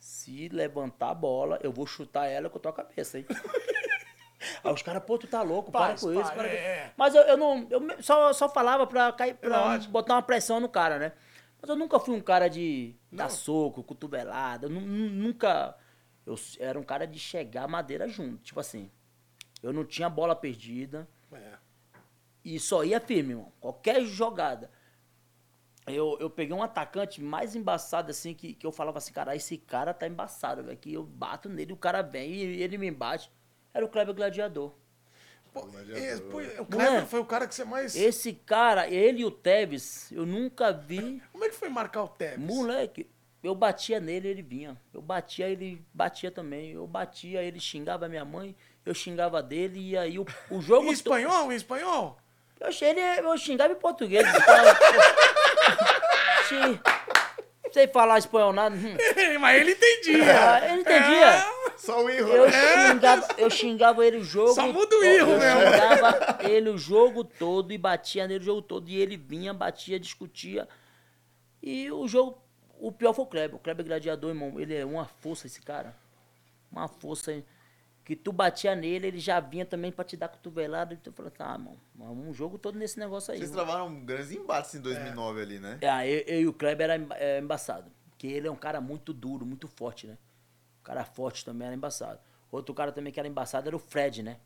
se 0.07 0.47
levantar 0.47 1.09
a 1.09 1.13
bola, 1.13 1.59
eu 1.61 1.69
vou 1.71 1.85
chutar 1.85 2.27
ela 2.27 2.49
com 2.49 2.57
a 2.57 2.61
tua 2.61 2.71
cabeça, 2.71 3.17
hein? 3.19 3.25
Aí 4.63 4.71
os 4.73 4.81
caras, 4.81 5.03
pô, 5.03 5.17
tu 5.17 5.27
tá 5.27 5.41
louco, 5.41 5.69
para 5.71 5.87
Paz, 5.89 6.01
com 6.01 6.13
isso. 6.13 6.31
para 6.33 6.47
com- 6.47 6.55
é. 6.55 6.93
Mas 6.95 7.13
eu, 7.13 7.21
eu 7.23 7.35
não. 7.37 7.67
Eu 7.69 8.01
só, 8.03 8.31
só 8.31 8.47
falava 8.47 8.87
pra, 8.87 9.11
cair, 9.11 9.33
pra 9.35 9.65
Lógico. 9.65 9.91
botar 9.91 10.13
uma 10.13 10.21
pressão 10.21 10.59
no 10.61 10.69
cara, 10.69 10.97
né? 10.97 11.11
Mas 11.61 11.69
eu 11.69 11.75
nunca 11.75 11.99
fui 11.99 12.15
um 12.15 12.21
cara 12.21 12.47
de 12.47 12.95
Não. 13.11 13.17
dar 13.17 13.29
soco, 13.29 13.83
cotovelada. 13.83 14.69
nunca. 14.69 15.75
Eu 16.25 16.35
era 16.59 16.79
um 16.79 16.83
cara 16.83 17.05
de 17.05 17.19
chegar 17.19 17.67
madeira 17.67 18.07
junto. 18.07 18.37
Tipo 18.43 18.59
assim. 18.59 18.89
Eu 19.61 19.73
não 19.73 19.83
tinha 19.83 20.07
bola 20.09 20.35
perdida. 20.35 21.07
É. 21.33 21.53
E 22.45 22.59
só 22.59 22.83
ia 22.83 23.01
firme, 23.01 23.33
irmão. 23.33 23.51
Qualquer 23.59 24.05
jogada. 24.05 24.69
Eu, 25.87 26.17
eu 26.19 26.29
peguei 26.29 26.53
um 26.53 26.61
atacante 26.61 27.21
mais 27.21 27.55
embaçado, 27.55 28.11
assim, 28.11 28.33
que, 28.33 28.53
que 28.53 28.65
eu 28.67 28.71
falava 28.71 28.97
assim, 28.97 29.13
cara, 29.13 29.35
esse 29.35 29.57
cara 29.57 29.93
tá 29.93 30.05
embaçado, 30.07 30.61
velho. 30.63 30.77
Que 30.77 30.93
eu 30.93 31.03
bato 31.03 31.47
nele, 31.47 31.71
o 31.73 31.77
cara 31.77 32.01
vem 32.01 32.29
e 32.33 32.61
ele 32.61 32.77
me 32.77 32.91
bate. 32.91 33.31
Era 33.73 33.85
o 33.85 33.89
Kleber 33.89 34.13
Gladiador. 34.13 34.73
Pô, 35.53 35.61
Gladiador, 35.61 36.03
esse- 36.03 36.21
pô, 36.23 36.41
é. 36.41 36.59
o 36.59 36.65
Kleber 36.65 37.03
é? 37.03 37.05
foi 37.05 37.19
o 37.21 37.25
cara 37.25 37.47
que 37.47 37.55
você 37.55 37.63
mais. 37.63 37.95
Esse 37.95 38.33
cara, 38.33 38.89
ele 38.89 39.21
e 39.21 39.25
o 39.25 39.31
Tevez, 39.31 40.11
eu 40.11 40.25
nunca 40.25 40.71
vi. 40.73 41.21
Como 41.31 41.45
é 41.45 41.49
que 41.49 41.55
foi 41.55 41.69
marcar 41.69 42.03
o 42.03 42.07
Tevez? 42.09 42.37
Moleque, 42.39 43.09
eu 43.41 43.55
batia 43.55 43.99
nele, 43.99 44.27
ele 44.27 44.41
vinha. 44.41 44.75
Eu 44.93 45.01
batia, 45.01 45.47
ele 45.47 45.81
batia 45.93 46.29
também. 46.29 46.71
Eu 46.71 46.85
batia, 46.85 47.41
ele 47.41 47.59
xingava 47.61 48.09
minha 48.09 48.25
mãe, 48.25 48.53
eu 48.85 48.93
xingava 48.93 49.41
dele, 49.41 49.79
e 49.91 49.97
aí 49.97 50.19
o, 50.19 50.25
o 50.51 50.59
jogo. 50.59 50.83
Em 50.87 50.87
to- 50.87 50.93
espanhol? 50.93 51.49
Em 51.51 51.55
espanhol? 51.55 52.17
Eu, 52.59 52.69
ele, 52.81 52.99
eu 52.99 53.37
xingava 53.37 53.71
em 53.71 53.75
português. 53.77 54.25
Xi- 56.47 56.79
Sei 57.71 57.87
falar 57.87 58.17
espanhol 58.17 58.53
nada. 58.53 58.75
hum. 58.75 58.97
Mas 59.39 59.61
ele 59.61 59.71
entendia. 59.73 60.23
Ah, 60.53 60.65
ele 60.71 60.81
entendia. 60.81 61.25
É. 61.27 61.45
Só 61.77 62.03
o 62.03 62.09
erro. 62.09 62.29
Eu 62.29 62.49
né? 62.49 62.87
xingava, 62.91 63.27
eu 63.37 63.49
xingava 63.49 64.05
ele 64.05 64.17
o 64.17 64.23
jogo. 64.23 64.53
Só 64.53 64.71
muda 64.71 64.95
o 64.95 65.03
erro, 65.03 65.31
Eu 65.33 65.39
xingava 65.39 66.37
ele 66.49 66.69
o 66.69 66.77
jogo 66.77 67.23
todo 67.23 67.71
e 67.73 67.77
batia 67.77 68.25
nele 68.27 68.39
o 68.41 68.45
jogo 68.45 68.61
todo. 68.61 68.89
E 68.89 68.95
ele 68.99 69.17
vinha, 69.17 69.53
batia, 69.53 69.99
discutia. 69.99 70.67
E 71.61 71.91
o 71.91 72.07
jogo, 72.07 72.41
o 72.79 72.91
pior 72.91 73.13
foi 73.13 73.25
o 73.25 73.27
Kleber. 73.27 73.55
O 73.57 73.59
Kleber 73.59 73.85
Gladiador, 73.85 74.29
irmão, 74.31 74.59
ele 74.59 74.73
é 74.75 74.85
uma 74.85 75.05
força, 75.05 75.45
esse 75.45 75.61
cara. 75.61 75.93
Uma 76.71 76.87
força 76.87 77.31
hein, 77.33 77.45
que 78.07 78.15
tu 78.15 78.31
batia 78.31 78.73
nele, 78.73 79.07
ele 79.07 79.19
já 79.19 79.37
vinha 79.41 79.65
também 79.65 79.91
pra 79.91 80.05
te 80.05 80.15
dar 80.15 80.29
cotovelada. 80.29 80.93
E 80.93 80.97
tu 80.97 81.11
falou, 81.11 81.29
tá, 81.29 81.51
irmão, 81.51 81.77
um 81.99 82.33
jogo 82.33 82.57
todo 82.57 82.79
nesse 82.79 82.97
negócio 82.97 83.33
aí. 83.33 83.39
Vocês 83.39 83.51
travaram 83.51 83.93
grandes 84.05 84.31
embates 84.31 84.73
em 84.75 84.79
2009 84.79 85.41
ali, 85.41 85.59
né? 85.59 85.77
É, 85.81 86.07
eu, 86.07 86.19
eu 86.21 86.41
e 86.43 86.47
o 86.47 86.53
Kleber 86.53 86.89
era 86.89 87.05
é, 87.15 87.39
embaçado. 87.39 87.91
Porque 88.09 88.25
ele 88.25 88.47
é 88.47 88.51
um 88.51 88.55
cara 88.55 88.79
muito 88.79 89.11
duro, 89.11 89.45
muito 89.45 89.67
forte, 89.67 90.07
né? 90.07 90.17
Um 90.79 90.83
cara 90.83 91.03
forte 91.03 91.43
também 91.43 91.67
era 91.67 91.75
embaçado. 91.75 92.21
Outro 92.49 92.73
cara 92.73 92.93
também 92.93 93.11
que 93.11 93.19
era 93.19 93.27
embaçado 93.27 93.67
era 93.67 93.75
o 93.75 93.79
Fred, 93.79 94.23
né? 94.23 94.37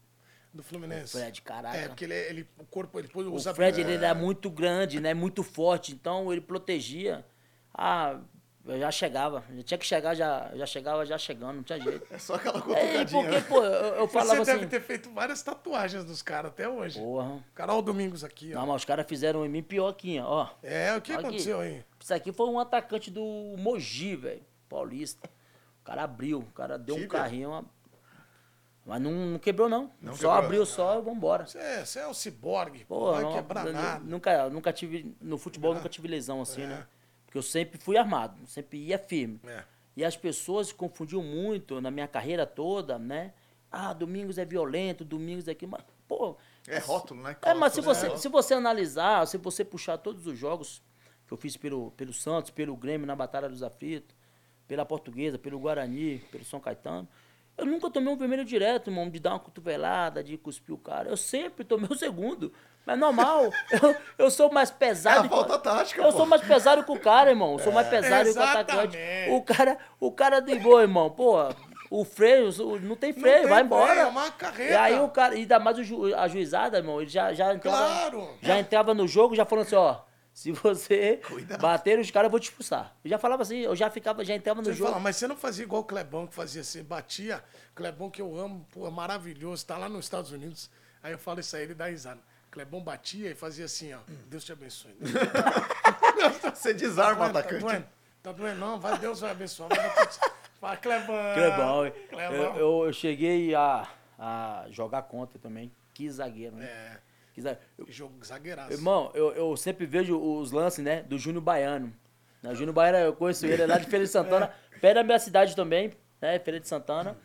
Do 0.52 0.64
Fluminense. 0.64 1.16
O 1.16 1.20
Fred, 1.20 1.42
caraca. 1.44 1.78
É, 1.78 1.88
porque 1.88 2.06
ele, 2.06 2.16
ele, 2.16 2.48
o 2.58 2.66
corpo, 2.66 2.98
ele 2.98 3.12
O 3.14 3.32
usa... 3.32 3.54
Fred, 3.54 3.80
ele 3.80 3.94
era 3.94 4.16
muito 4.16 4.50
grande, 4.50 5.00
né? 5.00 5.14
Muito 5.14 5.44
forte. 5.44 5.94
Então, 5.94 6.32
ele 6.32 6.42
protegia. 6.42 7.24
Ah, 7.72 8.20
eu 8.66 8.80
já 8.80 8.92
chegava. 8.92 9.44
Já 9.56 9.64
tinha 9.64 9.78
que 9.78 9.86
chegar, 9.86 10.14
já, 10.16 10.52
já 10.56 10.66
chegava 10.66 11.06
já 11.06 11.18
chegando, 11.18 11.56
não 11.58 11.64
tinha 11.64 11.80
jeito. 11.80 12.08
É 12.14 12.18
só 12.18 12.36
aquela 12.36 12.58
É, 12.60 12.62
cutucadinha. 12.62 13.24
porque, 13.24 13.42
pô, 13.42 13.64
eu, 13.64 13.96
eu 13.96 14.08
Você 14.08 14.14
falava 14.14 14.46
deve 14.46 14.60
assim... 14.60 14.68
ter 14.68 14.82
feito 14.82 15.10
várias 15.12 15.42
tatuagens 15.42 16.04
dos 16.06 16.22
caras 16.22 16.52
até 16.52 16.68
hoje. 16.70 17.00
Porra. 17.00 17.44
Carol 17.56 17.82
Domingos 17.82 18.24
aqui, 18.24 18.52
ó. 18.54 18.60
Não, 18.60 18.68
mas 18.68 18.78
os 18.78 18.86
caras 18.86 19.06
fizeram 19.08 19.46
em 19.46 19.50
mim 19.50 19.64
pior 19.64 19.88
aqui, 19.90 20.20
ó. 20.20 20.48
É, 20.64 20.96
o 20.96 21.02
que 21.02 21.12
aconteceu 21.14 21.60
aí? 21.60 21.84
Isso 22.00 22.14
aqui 22.14 22.32
foi 22.32 22.48
um 22.48 22.60
atacante 22.60 23.10
do 23.12 23.22
Mogi, 23.58 24.16
velho. 24.16 24.42
Paulista. 24.70 25.30
O 25.82 25.84
cara 25.84 26.04
abriu, 26.04 26.40
o 26.40 26.52
cara 26.54 26.78
deu 26.78 26.96
um 26.96 27.08
carrinho. 27.08 27.50
uma- 27.50 27.66
Mas 28.86 29.02
não, 29.02 29.12
não 29.12 29.40
quebrou, 29.40 29.68
não. 29.70 29.92
Não 30.02 30.14
só 30.14 30.18
quebrou. 30.30 30.32
abriu 30.46 30.66
só 30.66 30.98
e 31.00 31.02
vambora. 31.02 31.46
Você 31.46 31.58
é, 31.60 31.86
você 31.86 32.00
é 32.00 32.08
um 32.08 32.14
ciborgue, 32.14 32.86
pô, 32.86 33.12
não 33.20 33.24
vai 33.32 33.34
quebrar 33.42 33.68
eu 33.68 33.74
nada. 33.74 34.00
nunca, 34.04 34.50
nunca 34.50 34.74
tive. 34.74 35.16
No 35.22 35.38
futebol 35.38 35.74
nunca 35.74 35.90
tive 35.90 36.08
lesão 36.08 36.42
assim, 36.42 36.66
né? 36.66 36.86
Porque 37.32 37.38
eu 37.38 37.44
sempre 37.44 37.80
fui 37.80 37.96
armado, 37.96 38.46
sempre 38.46 38.78
ia 38.78 39.00
firme. 39.00 39.40
É. 39.48 39.64
E 39.96 40.04
as 40.04 40.18
pessoas 40.18 40.74
confundiam 40.74 41.24
muito 41.24 41.80
na 41.80 41.90
minha 41.90 42.06
carreira 42.06 42.46
toda, 42.46 43.00
né? 43.00 43.34
Ah, 43.72 43.94
Domingos 43.94 44.38
é 44.38 44.44
violento, 44.44 45.06
Domingos 45.06 45.48
é 45.48 45.52
aquilo. 45.52 45.72
Mas, 45.72 45.82
pô. 46.10 46.36
É 46.68 46.78
rótulo, 46.78 47.24
né? 47.24 47.38
É, 47.42 47.54
mas 47.54 47.72
se 47.72 47.80
você, 47.80 48.10
né? 48.10 48.18
se 48.18 48.28
você 48.28 48.54
analisar, 48.54 49.26
se 49.28 49.38
você 49.38 49.64
puxar 49.64 49.98
todos 49.98 50.28
os 50.28 50.38
jogos 50.38 50.82
que 51.26 51.34
eu 51.34 51.38
fiz 51.38 51.56
pelo, 51.56 51.92
pelo 51.92 52.12
Santos, 52.12 52.52
pelo 52.52 52.76
Grêmio 52.76 53.08
na 53.08 53.16
Batalha 53.16 53.48
dos 53.48 53.64
Aflitos, 53.64 54.14
pela 54.68 54.86
Portuguesa, 54.86 55.40
pelo 55.40 55.58
Guarani, 55.58 56.20
pelo 56.34 56.44
São 56.44 56.60
Caetano, 56.60 57.08
eu 57.62 57.66
nunca 57.68 57.90
tomei 57.90 58.14
um 58.14 58.18
vermelho 58.18 58.44
direto, 58.46 58.90
irmão, 58.90 59.10
de 59.10 59.20
dar 59.20 59.32
uma 59.32 59.40
cotovelada, 59.40 60.24
de 60.24 60.38
cuspir 60.38 60.74
o 60.74 60.78
cara. 60.78 61.10
Eu 61.10 61.18
sempre 61.18 61.64
tomei 61.64 61.88
o 61.90 61.96
segundo. 61.96 62.52
Mas 62.86 62.98
normal, 62.98 63.44
eu, 63.72 63.96
eu 64.18 64.32
sou 64.32 64.52
mais 64.52 64.72
pesado. 64.72 65.18
É 65.18 65.20
a 65.20 65.24
que- 65.24 65.30
falta 65.30 65.60
tática, 65.60 66.02
Eu 66.02 66.12
pô. 66.12 66.18
sou 66.18 66.26
mais 66.26 66.42
pesado 66.42 66.84
que 66.84 66.92
o 66.92 67.00
cara, 67.00 67.30
irmão. 67.30 67.54
Eu 67.54 67.60
sou 67.60 67.72
mais 67.72 67.88
pesado 67.88 68.32
que 68.34 68.38
o 68.38 68.42
atacante. 68.42 68.98
O 69.30 69.42
cara, 69.44 69.78
o 70.00 70.12
cara 70.12 70.40
driblou, 70.42 70.82
irmão. 70.82 71.10
Pô, 71.12 71.36
o 71.92 72.04
freio, 72.04 72.50
não 72.82 72.96
tem 72.96 73.14
freio, 73.14 73.42
tem 73.42 73.48
vai 73.48 73.62
embora. 73.62 73.88
freio, 73.92 74.02
é 74.02 74.08
uma 74.08 74.32
carreta. 74.32 74.74
E 74.74 74.76
aí 74.76 75.00
o 75.00 75.10
cara, 75.10 75.36
ainda 75.36 75.60
mais 75.60 75.78
o 75.78 75.84
ju, 75.84 76.16
a 76.16 76.28
juizada, 76.28 76.78
irmão, 76.78 77.00
ele 77.00 77.10
já, 77.10 77.32
já 77.34 77.54
entrava. 77.54 77.78
Claro. 77.78 78.30
Já 78.42 78.58
entrava 78.60 78.94
no 78.96 79.08
jogo 79.08 79.36
já 79.36 79.46
falando 79.46 79.66
assim, 79.68 79.76
ó. 79.76 79.98
Se 80.34 80.52
você 80.52 81.18
Cuidado. 81.28 81.60
bater 81.62 82.00
os 82.00 82.10
caras, 82.10 82.28
eu 82.28 82.32
vou 82.32 82.40
te 82.40 82.46
expulsar. 82.50 82.96
Eu 83.04 83.10
já 83.10 83.18
falava 83.18 83.42
assim, 83.44 83.58
eu 83.60 83.76
já 83.76 83.90
ficava, 83.90 84.24
já 84.24 84.34
entrava 84.36 84.62
no 84.62 84.66
Você 84.66 84.74
jogo. 84.74 84.90
fala, 84.92 85.02
mas 85.02 85.16
você 85.18 85.28
não 85.28 85.36
fazia 85.36 85.64
igual 85.66 85.82
o 85.82 85.86
Clebão, 85.86 86.26
que 86.28 86.34
fazia 86.34 86.62
assim, 86.62 86.84
batia. 86.84 87.44
Clebão 87.76 88.10
que 88.10 88.22
eu 88.22 88.38
amo, 88.38 88.66
pô, 88.72 88.88
é 88.88 88.90
maravilhoso, 88.92 89.66
tá 89.66 89.78
lá 89.78 89.90
nos 89.90 90.06
Estados 90.06 90.32
Unidos. 90.32 90.70
Aí 91.04 91.12
eu 91.12 91.18
falo 91.18 91.40
isso 91.42 91.56
aí, 91.56 91.64
ele 91.64 91.74
dá 91.74 91.88
risada. 91.88 92.20
Clebão 92.50 92.82
batia 92.82 93.30
e 93.32 93.36
fazia 93.36 93.66
assim, 93.66 93.94
ó. 93.94 94.00
Deus 94.28 94.44
te 94.44 94.52
abençoe. 94.52 94.96
Você 96.54 96.74
desarma 96.74 97.28
o 97.28 97.34
Tá 97.34 97.40
atacante. 97.40 97.62
doendo? 97.64 97.86
Tá 98.22 98.32
doendo? 98.32 98.60
Não, 98.60 98.80
vai, 98.80 98.98
Deus 99.00 99.20
vai 99.20 99.32
abençoar. 99.32 99.70
Vai. 99.70 100.08
Fala, 100.60 100.78
Clebão. 100.78 101.34
Clebão, 101.34 101.92
Clebão. 102.10 102.56
eu, 102.58 102.86
eu, 102.86 102.94
cheguei 102.94 103.56
a, 103.56 103.88
a 104.20 104.66
jogar 104.70 105.02
contra 105.04 105.40
também. 105.40 105.72
Que 105.94 106.10
zagueiro, 106.10 106.56
né? 106.56 106.66
É, 106.66 106.70
Que 106.70 106.90
zagueiro. 106.90 107.02
Eu- 107.46 107.86
jogo 107.88 108.24
zagueiraço. 108.24 108.72
Irmão, 108.74 109.12
eu, 109.14 109.32
eu 109.34 109.56
sempre 109.58 109.86
vejo 109.86 110.18
os 110.20 110.52
lances, 110.52 110.84
né, 110.84 111.04
do 111.04 111.18
Júnior 111.18 111.44
Baiano. 111.44 111.94
Né, 112.42 112.52
O 112.52 112.56
Júnior 112.56 112.74
Baiano, 112.74 112.98
eu 113.00 113.14
conheço 113.14 113.46
ele, 113.46 113.62
é 113.62 113.68
lá 113.68 113.78
de 113.78 113.86
Feira 113.88 114.04
de 114.06 114.12
Santana, 114.12 114.54
perto 114.82 114.96
da 114.96 115.04
minha 115.04 115.20
cidade 115.20 115.56
também, 115.56 115.92
né, 116.22 116.40
Feira 116.40 116.60
de 116.60 116.68
Santana. 116.68 117.16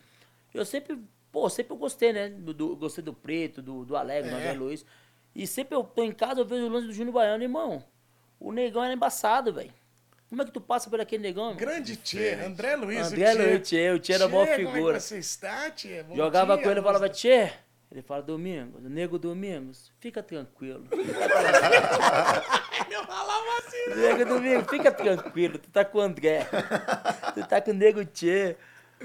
Eu 0.53 0.65
sempre, 0.65 0.99
pô, 1.33 1.49
sempre 1.51 1.73
eu 1.73 1.77
gostei, 1.77 2.13
né, 2.13 2.29
do, 2.29 2.53
do- 2.55 2.77
gostei 2.77 3.03
do 3.03 3.13
Preto, 3.15 3.61
do, 3.63 3.85
do 3.85 3.97
Alegre, 3.97 4.31
do 4.31 4.37
É. 4.37 4.39
André 4.41 4.53
Luiz. 4.53 4.85
E 5.35 5.47
sempre 5.47 5.75
eu 5.77 5.85
tô 5.85 6.03
em 6.03 6.13
casa, 6.13 6.41
eu 6.41 6.45
vejo 6.47 6.65
o 6.67 6.69
lance 6.69 6.87
do 6.87 6.93
Júnior 6.93 7.13
Baiano, 7.15 7.43
irmão, 7.43 7.83
o 8.41 8.53
negão 8.53 8.83
era 8.85 8.93
embaçado, 8.95 9.53
velho. 9.53 9.73
Como 10.29 10.43
é 10.43 10.45
que 10.45 10.51
tu 10.51 10.61
passa 10.61 10.91
por 10.91 11.01
aquele 11.01 11.23
negão, 11.23 11.45
irmão? 11.45 11.57
Grande 11.57 11.95
Tchê, 11.97 12.35
André 12.45 12.75
Luiz. 12.75 13.13
André 13.13 13.31
o 13.31 13.35
Tchê. 13.35 13.43
Luiz, 13.47 13.69
Tchê, 13.69 13.91
o 13.93 13.99
Tchê 14.01 14.13
era 14.15 14.25
a 14.25 14.29
maior 14.29 14.45
Tchê, 14.47 14.57
Como 14.57 14.69
é 14.69 14.73
figura. 14.73 14.95
que 14.97 15.03
você 15.03 15.19
está, 15.19 15.71
Tchê? 15.71 16.03
Bom 16.03 16.17
Jogava 16.17 16.55
dia, 16.57 16.65
com 16.65 16.71
ele 16.71 16.81
e 16.81 16.83
falava. 16.83 17.09
Tchê, 17.09 17.53
ele 17.91 18.03
fala, 18.03 18.23
Domingos, 18.23 18.83
nego 18.83 19.19
Domingos, 19.19 19.93
fica 20.01 20.23
tranquilo. 20.23 20.87
Eu 22.91 23.05
falava 23.05 23.59
assim. 23.59 24.01
Nego 24.01 24.25
Domingos, 24.25 24.67
fica 24.69 24.91
tranquilo, 24.91 25.59
tu 25.59 25.71
tá 25.71 25.85
com 25.85 25.99
o 25.99 26.01
André. 26.01 26.47
Tu 27.35 27.47
tá 27.47 27.61
com 27.61 27.71
o 27.71 27.75
Nego 27.75 28.05
Tchê. 28.05 28.57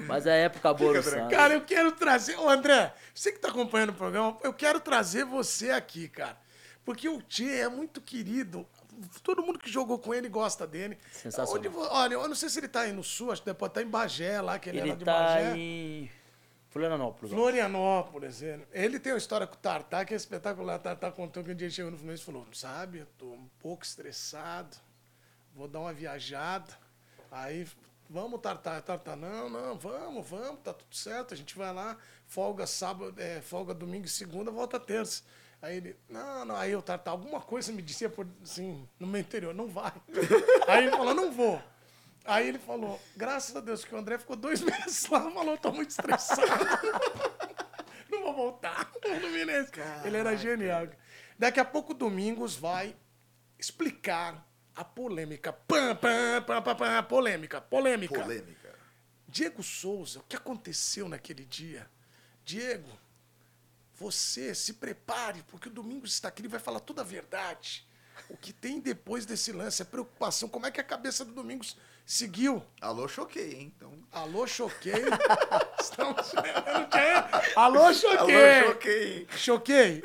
Mas 0.07 0.25
a 0.25 0.33
época 0.33 0.69
Santos. 1.03 1.35
Cara, 1.35 1.53
eu 1.53 1.61
quero 1.61 1.91
trazer. 1.91 2.37
Ô, 2.37 2.49
André, 2.49 2.93
você 3.13 3.31
que 3.31 3.39
tá 3.39 3.49
acompanhando 3.49 3.89
o 3.89 3.93
programa, 3.93 4.37
eu 4.41 4.53
quero 4.53 4.79
trazer 4.79 5.25
você 5.25 5.71
aqui, 5.71 6.07
cara. 6.07 6.37
Porque 6.85 7.09
o 7.09 7.21
Tchê 7.21 7.59
é 7.59 7.67
muito 7.67 8.01
querido. 8.01 8.65
Todo 9.21 9.43
mundo 9.43 9.59
que 9.59 9.69
jogou 9.69 9.99
com 9.99 10.13
ele 10.13 10.29
gosta 10.29 10.65
dele. 10.65 10.97
Sensacional. 11.11 11.55
Onde 11.55 11.67
olha, 11.91 12.13
eu 12.13 12.27
não 12.27 12.35
sei 12.35 12.49
se 12.49 12.59
ele 12.59 12.67
tá 12.67 12.81
aí 12.81 12.93
no 12.93 13.03
sul, 13.03 13.31
acho 13.31 13.43
que 13.43 13.53
pode 13.53 13.71
estar 13.71 13.81
em 13.81 13.87
Bagé, 13.87 14.41
lá, 14.41 14.57
que 14.57 14.69
ele, 14.69 14.79
Ele 14.79 14.89
era 14.89 14.97
de 14.97 15.05
tá 15.05 15.13
Bagé. 15.13 15.57
em 15.57 16.11
Florianópolis. 16.71 17.33
Florianópolis, 17.33 18.41
ele. 18.41 18.65
Ele 18.71 18.99
tem 18.99 19.11
uma 19.11 19.17
história 19.17 19.45
com 19.45 19.55
o 19.55 19.57
Tartar, 19.57 20.05
que 20.05 20.13
é 20.13 20.17
espetacular. 20.17 20.79
O 20.79 20.81
Tartar 20.81 21.11
contou 21.11 21.43
que 21.43 21.51
um 21.51 21.55
dia 21.55 21.67
ele 21.67 21.73
chegou 21.73 21.91
no 21.91 21.97
Fluminense 21.97 22.23
e 22.23 22.25
falou: 22.25 22.47
Sabe, 22.53 22.99
eu 22.99 23.07
tô 23.17 23.25
um 23.27 23.49
pouco 23.59 23.83
estressado, 23.83 24.77
vou 25.53 25.67
dar 25.67 25.81
uma 25.81 25.91
viajada. 25.91 26.71
Aí, 27.29 27.67
vamos, 28.09 28.39
Tartar. 28.39 28.81
Tartar, 28.81 29.17
não, 29.17 29.49
não, 29.49 29.77
vamos, 29.77 30.27
vamos, 30.29 30.61
tá 30.61 30.73
tudo 30.73 30.95
certo. 30.95 31.33
A 31.33 31.37
gente 31.37 31.57
vai 31.57 31.73
lá, 31.73 31.97
folga 32.25 32.65
sábado, 32.65 33.13
é, 33.17 33.41
folga 33.41 33.73
domingo 33.73 34.05
e 34.05 34.09
segunda, 34.09 34.49
volta 34.49 34.79
terça. 34.79 35.23
Aí 35.61 35.75
ele, 35.75 35.95
não, 36.09 36.45
não, 36.45 36.55
aí 36.55 36.73
o 36.73 36.81
Tartar, 36.81 37.11
alguma 37.11 37.41
coisa 37.41 37.71
me 37.73 37.81
dizia 37.81 38.09
por, 38.09 38.25
assim, 38.41 38.87
no 38.97 39.05
meu 39.05 39.19
interior, 39.19 39.53
não 39.53 39.67
vai. 39.67 39.93
Aí 40.67 40.85
ele 40.85 40.91
falou, 40.91 41.13
não 41.13 41.31
vou. 41.31 41.61
Aí 42.23 42.47
ele 42.47 42.59
falou, 42.59 42.99
graças 43.15 43.55
a 43.55 43.59
Deus, 43.59 43.83
que 43.83 43.93
o 43.93 43.97
André 43.97 44.17
ficou 44.17 44.35
dois 44.35 44.61
meses 44.61 45.07
lá, 45.07 45.29
falou, 45.31 45.57
tô 45.57 45.71
muito 45.71 45.89
estressado. 45.89 46.41
Não 48.09 48.23
vou 48.23 48.33
voltar. 48.33 48.91
Fluminense. 49.01 49.71
Ele 50.03 50.17
era 50.17 50.35
genial. 50.35 50.87
Daqui 51.37 51.59
a 51.59 51.65
pouco 51.65 51.93
o 51.93 51.95
Domingos 51.95 52.55
vai 52.55 52.95
explicar 53.57 54.45
a 54.75 54.83
polêmica. 54.83 55.53
Pam, 55.53 55.95
pam, 55.95 56.43
pam, 56.45 56.61
pam, 56.61 56.75
pam, 56.75 57.03
polêmica, 57.03 57.61
polêmica. 57.61 58.21
Polêmica. 58.21 58.75
Diego 59.27 59.63
Souza, 59.63 60.19
o 60.19 60.23
que 60.23 60.35
aconteceu 60.35 61.07
naquele 61.07 61.45
dia? 61.45 61.89
Diego, 62.43 62.89
você 63.95 64.53
se 64.53 64.73
prepare, 64.73 65.43
porque 65.47 65.69
o 65.69 65.71
Domingos 65.71 66.13
está 66.13 66.27
aqui, 66.27 66.41
ele 66.41 66.49
vai 66.49 66.59
falar 66.59 66.81
toda 66.81 67.01
a 67.01 67.05
verdade. 67.05 67.87
O 68.29 68.37
que 68.37 68.53
tem 68.53 68.79
depois 68.79 69.25
desse 69.25 69.51
lance, 69.51 69.81
a 69.81 69.85
preocupação, 69.85 70.47
como 70.47 70.65
é 70.65 70.71
que 70.71 70.79
a 70.79 70.83
cabeça 70.83 71.25
do 71.25 71.33
Domingos 71.33 71.77
seguiu? 72.05 72.63
Alô, 72.79 73.07
choquei, 73.07 73.53
hein? 73.53 73.73
Então... 73.75 73.91
Alô, 74.11 74.47
choquei. 74.47 74.93
Estamos... 75.79 76.31
Alô, 77.55 77.93
choquei. 77.93 78.35
Alô, 78.35 78.67
choquei. 78.67 79.27
Choquei. 79.35 80.03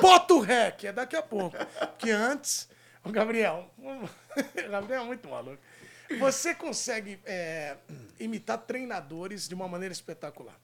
Bota 0.00 0.34
o 0.34 0.40
rec, 0.40 0.84
é 0.84 0.92
daqui 0.92 1.16
a 1.16 1.22
pouco. 1.22 1.56
Porque 1.90 2.10
antes, 2.10 2.68
o 3.04 3.10
Gabriel, 3.10 3.70
o 3.78 4.08
Gabriel 4.70 5.02
é 5.02 5.04
muito 5.04 5.28
maluco. 5.28 5.58
Você 6.18 6.54
consegue 6.54 7.18
é, 7.24 7.76
imitar 8.18 8.58
treinadores 8.58 9.48
de 9.48 9.54
uma 9.54 9.68
maneira 9.68 9.92
espetacular. 9.92 10.58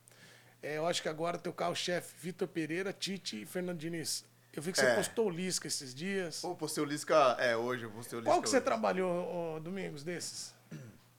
É, 0.62 0.76
eu 0.76 0.86
acho 0.86 1.00
que 1.02 1.08
agora 1.08 1.38
teu 1.38 1.52
carro-chefe, 1.52 2.14
Vitor 2.20 2.48
Pereira, 2.48 2.92
Tite 2.92 3.42
e 3.42 3.46
Fernando 3.46 3.78
Diniz. 3.78 4.24
Eu 4.58 4.62
vi 4.62 4.72
que 4.72 4.80
você 4.80 4.86
É. 4.86 4.96
postou 4.96 5.26
o 5.28 5.30
Lisca 5.30 5.68
esses 5.68 5.94
dias. 5.94 6.40
Pô, 6.40 6.52
postei 6.52 6.82
o 6.82 6.86
Lisca. 6.86 7.36
É, 7.38 7.56
hoje 7.56 7.84
eu 7.84 7.90
postei 7.92 8.18
o 8.18 8.20
Lisca. 8.20 8.32
Qual 8.34 8.42
que 8.42 8.48
você 8.50 8.56
hoje. 8.56 8.64
trabalhou, 8.64 9.54
ô, 9.56 9.60
Domingos, 9.60 10.02
desses? 10.02 10.52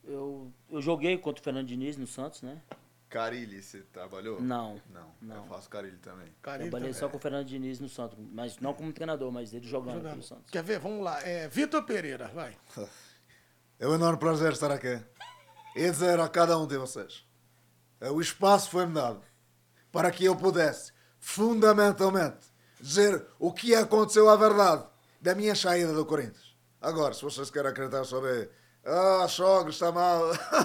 Eu, 0.04 0.52
eu 0.70 0.82
joguei 0.82 1.18
contra 1.18 1.40
o 1.40 1.44
Fernando 1.44 1.66
Diniz 1.66 1.96
no 1.96 2.06
Santos, 2.06 2.42
né? 2.42 2.62
Carilli, 3.08 3.64
você 3.64 3.80
trabalhou? 3.94 4.42
Não. 4.42 4.82
Não, 4.90 5.10
Não. 5.22 5.36
eu 5.38 5.44
faço 5.46 5.70
Carilli 5.70 5.96
também. 6.00 6.28
Carilho 6.42 6.70
Trabalhei 6.70 6.90
também. 6.90 6.94
só 6.94 7.08
com 7.08 7.16
o 7.16 7.20
Fernando 7.20 7.48
Diniz 7.48 7.80
no 7.80 7.88
Santos, 7.88 8.18
mas 8.34 8.58
não 8.60 8.74
como 8.74 8.92
treinador, 8.92 9.32
mas 9.32 9.54
ele 9.54 9.66
jogando, 9.66 9.96
Jogando. 10.00 10.12
pelo 10.12 10.24
Santos. 10.24 10.50
Quer 10.52 10.62
ver? 10.62 10.78
Vamos 10.80 11.02
lá. 11.02 11.26
É, 11.26 11.48
Vitor 11.48 11.82
Pereira, 11.84 12.28
vai. 12.28 12.58
É 13.82 13.88
um 13.88 13.96
enorme 13.96 14.20
prazer 14.20 14.52
estar 14.52 14.70
aqui 14.74 15.02
e 15.74 15.90
dizer 15.90 16.20
a 16.20 16.28
cada 16.28 16.58
um 16.58 16.68
de 16.68 16.78
vocês: 16.78 17.26
eh, 18.02 18.10
o 18.12 18.20
espaço 18.20 18.70
foi-me 18.70 18.94
dado 18.94 19.22
para 19.90 20.12
que 20.12 20.26
eu 20.26 20.36
pudesse, 20.36 20.92
fundamentalmente, 21.18 22.46
dizer 22.80 23.26
o 23.38 23.52
que 23.54 23.76
aconteceu 23.76 24.30
à 24.30 24.36
verdade 24.36 24.84
da 25.22 25.36
minha 25.36 25.56
saída 25.56 25.94
do 25.94 26.06
Corinthians. 26.06 26.56
Agora, 26.82 27.14
se 27.14 27.22
vocês 27.22 27.50
querem 27.50 27.72
acreditar 27.72 28.04
sobre. 28.06 28.50
Ah, 28.86 29.28
Sogro 29.28 29.70
está 29.70 29.92
mal. 29.92 30.22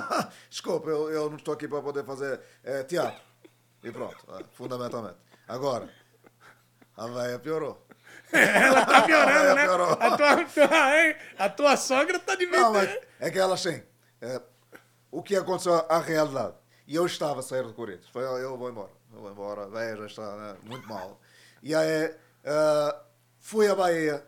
Desculpa, 0.48 0.88
eu, 0.88 1.10
eu 1.10 1.28
não 1.28 1.36
estou 1.36 1.52
aqui 1.54 1.66
para 1.66 1.82
poder 1.82 2.04
fazer 2.04 2.40
eh, 2.62 2.84
teatro. 2.84 3.20
E 3.82 3.90
pronto, 3.90 4.16
ah, 4.28 4.40
fundamentalmente. 4.52 5.16
Agora, 5.48 5.90
a 6.96 7.06
veia 7.08 7.38
piorou. 7.38 7.84
Ela 8.32 8.86
tá 8.86 9.02
piorando, 9.02 9.54
né? 9.54 9.64
Piorou. 9.64 9.90
A 10.00 10.16
tua, 10.16 11.16
a 11.38 11.50
tua- 11.50 11.72
a 11.72 11.76
sogra 11.76 12.18
tá 12.20 12.34
de 12.36 12.46
Não, 12.46 12.72
mas 12.72 12.98
é 13.20 13.30
que 13.30 13.38
ela 13.38 13.54
assim. 13.54 13.82
é, 14.20 14.40
o 15.10 15.22
que 15.22 15.36
aconteceu 15.36 15.74
à 15.88 15.98
realidade. 15.98 16.54
E 16.86 16.94
eu 16.94 17.06
estava 17.06 17.40
a 17.40 17.42
sair 17.42 17.62
do 17.64 17.72
Corinthians. 17.74 18.08
Foi, 18.12 18.22
eu 18.22 18.56
vou 18.56 18.70
embora. 18.70 18.90
Eu 19.12 19.20
vou 19.20 19.30
embora. 19.30 19.66
Bahia 19.68 19.96
já 19.96 20.06
está 20.06 20.36
né, 20.36 20.56
muito 20.64 20.86
mal. 20.88 21.20
E 21.64 21.74
aí 21.74 22.14
eh, 22.44 22.96
fui 23.40 23.66
à 23.66 23.74
Bahia 23.74 24.22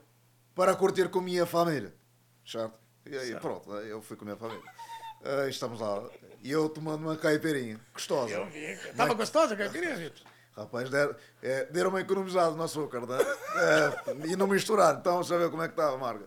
para 0.55 0.75
curtir 0.75 1.11
com 1.11 1.19
a 1.19 1.23
minha 1.23 1.45
família. 1.45 1.95
Certo? 2.47 2.79
E 3.05 3.15
aí 3.15 3.37
pronto, 3.37 3.71
eu 3.75 4.01
fui 4.01 4.17
com 4.17 4.25
a 4.25 4.29
minha 4.29 4.39
família. 4.39 4.63
Eh, 5.23 5.51
estamos 5.51 5.81
lá. 5.81 6.03
E 6.43 6.51
eu 6.51 6.67
tomando 6.71 7.03
uma 7.03 7.17
caipirinha. 7.17 7.79
Gostosa. 7.93 8.33
Eu 8.33 8.47
vi. 8.47 8.75
Tava 8.97 9.13
gostosa 9.13 9.53
a 9.53 9.57
caipirinha, 9.57 9.97
Vitor? 9.97 10.27
Rapaz, 10.57 10.89
der, 10.89 11.15
é, 11.43 11.67
deram 11.67 11.91
uma 11.91 12.01
economizada 12.01 12.57
no 12.57 12.63
açúcar, 12.63 13.01
né? 13.01 13.19
É, 13.21 14.29
e 14.29 14.37
não 14.37 14.47
misturar. 14.47 14.97
Então, 14.99 15.23
vê 15.23 15.51
como 15.51 15.63
é 15.63 15.69
que 15.69 15.75
estava, 15.75 15.99
Marga. 15.99 16.27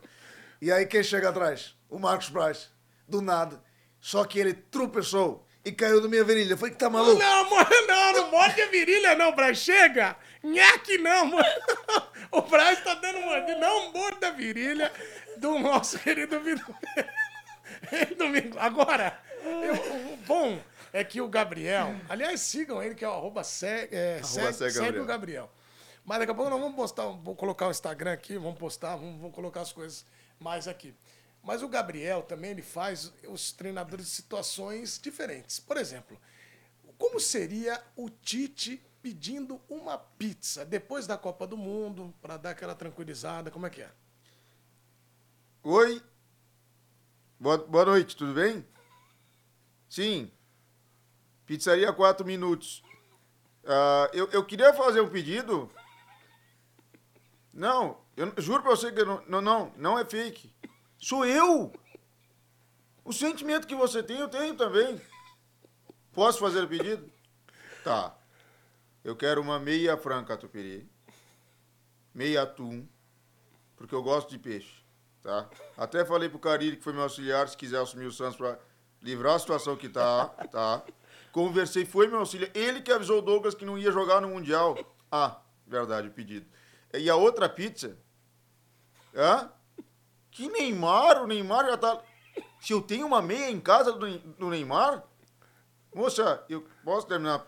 E 0.62 0.72
aí, 0.72 0.86
quem 0.86 1.02
chega 1.02 1.30
atrás? 1.30 1.76
O 1.90 1.98
Marcos 1.98 2.30
Braz. 2.30 2.70
Do 3.08 3.22
nada. 3.22 3.60
Só 4.00 4.24
que 4.26 4.38
ele 4.40 4.54
tropeçou 4.54 5.48
e 5.66 5.72
caiu 5.72 6.00
da 6.00 6.08
minha 6.08 6.24
virilha. 6.24 6.56
Foi 6.56 6.70
que 6.70 6.78
tá 6.78 6.88
maluco? 6.92 7.18
Não, 7.18 7.42
amor, 7.48 7.68
não, 7.88 8.14
não 8.14 8.32
morde 8.32 8.62
a 8.62 8.68
virilha, 8.68 9.16
não, 9.16 9.36
Braz. 9.36 9.58
Chega! 9.58 10.16
Nhaque, 10.44 10.98
não, 10.98 11.26
mano. 11.26 11.44
O 12.32 12.42
Braz 12.44 12.84
tá 12.84 12.94
dando 12.94 13.22
mordida. 13.22 13.58
Não 13.58 13.92
morda 13.92 14.28
a 14.28 14.32
virilha 14.32 14.92
do 15.38 15.58
nosso 15.58 15.98
querido 15.98 16.40
Vitor. 16.42 16.76
Domingo. 18.18 18.58
Agora, 18.60 19.20
eu- 19.44 20.14
o 20.14 20.18
bom 20.18 20.62
é 20.94 21.04
que 21.04 21.22
o 21.22 21.28
Gabriel. 21.28 21.96
Aliás, 22.08 22.42
sigam 22.42 22.82
ele, 22.84 22.94
que 22.96 23.04
é 23.04 23.08
o 23.10 23.14
arroba 23.14 23.44
segue, 23.44 23.96
é, 23.96 24.22
segue, 24.24 24.54
segue 24.54 24.72
segue 24.72 25.00
o 25.00 25.06
Gabriel. 25.06 25.50
Mas 26.06 26.20
daqui 26.20 26.32
a 26.32 26.36
pouco 26.36 26.50
nós 26.52 26.60
vamos 26.60 26.76
postar, 26.76 27.06
vou 27.08 27.36
colocar 27.36 27.68
o 27.68 27.72
Instagram 27.72 28.14
aqui, 28.14 28.38
vamos 28.38 28.58
postar, 28.60 28.96
vamos, 28.96 29.20
vamos 29.20 29.36
colocar 29.36 29.62
as 29.62 29.72
coisas 29.72 30.06
mais 30.40 30.68
aqui. 30.68 30.94
Mas 31.44 31.64
o 31.64 31.68
Gabriel 31.68 32.22
também 32.24 32.52
ele 32.52 32.62
faz 32.62 33.12
os 33.28 33.52
treinadores 33.52 34.06
de 34.06 34.12
situações 34.12 35.00
diferentes. 35.02 35.60
Por 35.60 35.78
exemplo, 35.78 36.20
como 36.98 37.20
seria 37.20 37.82
o 37.96 38.10
Tite 38.10 38.82
pedindo 39.02 39.60
uma 39.70 39.98
pizza 39.98 40.66
depois 40.66 41.08
da 41.08 41.18
Copa 41.18 41.48
do 41.48 41.58
Mundo 41.58 42.14
para 42.22 42.38
dar 42.38 42.52
aquela 42.52 42.76
tranquilizada? 42.76 43.52
Como 43.52 43.66
é 43.66 43.70
que 43.70 43.82
é? 43.82 43.92
Oi. 45.64 46.02
Boa, 47.40 47.58
boa 47.58 47.86
noite, 47.86 48.16
tudo 48.16 48.34
bem? 48.34 48.66
Sim. 49.90 50.32
Pizzaria 51.46 51.92
4 51.92 52.26
minutos. 52.26 52.84
Ah, 53.66 54.10
eu, 54.14 54.30
eu 54.32 54.46
queria 54.46 54.74
fazer 54.74 55.02
um 55.02 55.10
pedido. 55.10 55.72
Não, 57.54 57.98
eu 58.16 58.34
juro 58.38 58.62
pra 58.62 58.72
você 58.72 58.92
que 58.92 59.04
não, 59.04 59.24
não, 59.28 59.42
não, 59.42 59.74
não 59.78 60.00
é 60.00 60.06
fake. 60.06 60.54
Sou 60.98 61.26
eu! 61.26 61.72
O 63.04 63.14
sentimento 63.14 63.66
que 63.68 63.76
você 63.76 64.04
tem, 64.04 64.20
eu 64.20 64.30
tenho 64.30 64.56
também. 64.56 65.02
Posso 66.14 66.40
fazer 66.40 66.64
o 66.64 66.68
pedido? 66.68 67.12
Tá. 67.84 68.16
Eu 69.10 69.16
quero 69.16 69.42
uma 69.42 69.58
meia 69.58 69.98
franca 69.98 70.38
tupiri, 70.38 70.88
meia 72.14 72.44
atum, 72.44 72.88
porque 73.76 73.96
eu 73.96 74.04
gosto 74.04 74.30
de 74.30 74.38
peixe, 74.38 74.84
tá? 75.24 75.50
Até 75.76 76.06
falei 76.06 76.30
pro 76.30 76.38
Carilli, 76.38 76.78
que 76.78 76.84
foi 76.84 76.94
meu 76.94 77.02
auxiliar, 77.02 77.50
se 77.50 77.58
quiser 77.58 77.82
assumir 77.82 78.06
o 78.06 78.12
Santos 78.12 78.38
pra 78.38 78.60
livrar 79.02 79.34
a 79.34 79.40
situação 79.40 79.76
que 79.76 79.90
tá, 79.90 80.28
tá? 80.52 80.84
Conversei, 81.32 81.86
foi 81.86 82.06
meu 82.06 82.20
auxiliar. 82.20 82.52
Ele 82.54 82.84
que 82.84 82.92
avisou 82.92 83.18
o 83.18 83.22
Douglas 83.24 83.56
que 83.56 83.66
não 83.66 83.80
ia 83.80 83.92
jogar 83.92 84.22
no 84.22 84.30
Mundial. 84.30 84.78
Ah, 85.12 85.42
verdade, 85.66 86.10
o 86.10 86.12
pedido. 86.12 86.46
E 86.94 87.10
a 87.10 87.16
outra 87.16 87.50
pizza? 87.50 87.98
Hã? 89.16 89.52
Que 90.30 90.48
Neymar? 90.48 91.24
O 91.24 91.26
Neymar 91.26 91.66
já 91.66 91.78
tá... 91.78 92.00
Se 92.62 92.74
eu 92.74 92.82
tenho 92.84 93.08
uma 93.08 93.24
meia 93.24 93.50
em 93.50 93.60
casa 93.60 93.92
do, 93.92 94.20
do 94.20 94.50
Neymar? 94.52 95.04
Moça, 95.96 96.46
eu 96.48 96.64
posso 96.84 97.08
terminar? 97.08 97.48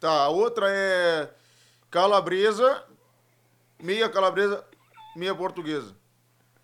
Tá, 0.00 0.10
a 0.10 0.28
outra 0.28 0.66
é 0.70 1.28
calabresa, 1.90 2.84
meia 3.80 4.08
calabresa, 4.08 4.64
meia 5.16 5.34
portuguesa. 5.34 5.94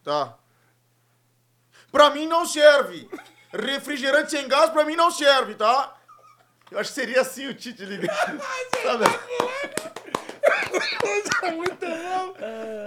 Tá. 0.03 0.37
Pra 1.91 2.11
mim 2.11 2.27
não 2.27 2.47
serve. 2.47 3.09
Refrigerante 3.53 4.31
sem 4.31 4.49
gás 4.49 4.71
pra 4.71 4.85
mim 4.85 4.97
não 4.97 5.11
serve, 5.11 5.55
tá? 5.55 5.97
Eu 6.71 6.79
acho 6.79 6.91
que 6.91 6.95
seria 6.95 7.21
assim 7.21 7.47
o 7.47 7.55
Tite 7.55 7.85
ligando. 7.85 8.11
Sabe? 8.83 9.05
Coisa 11.01 11.57
muito 11.57 11.87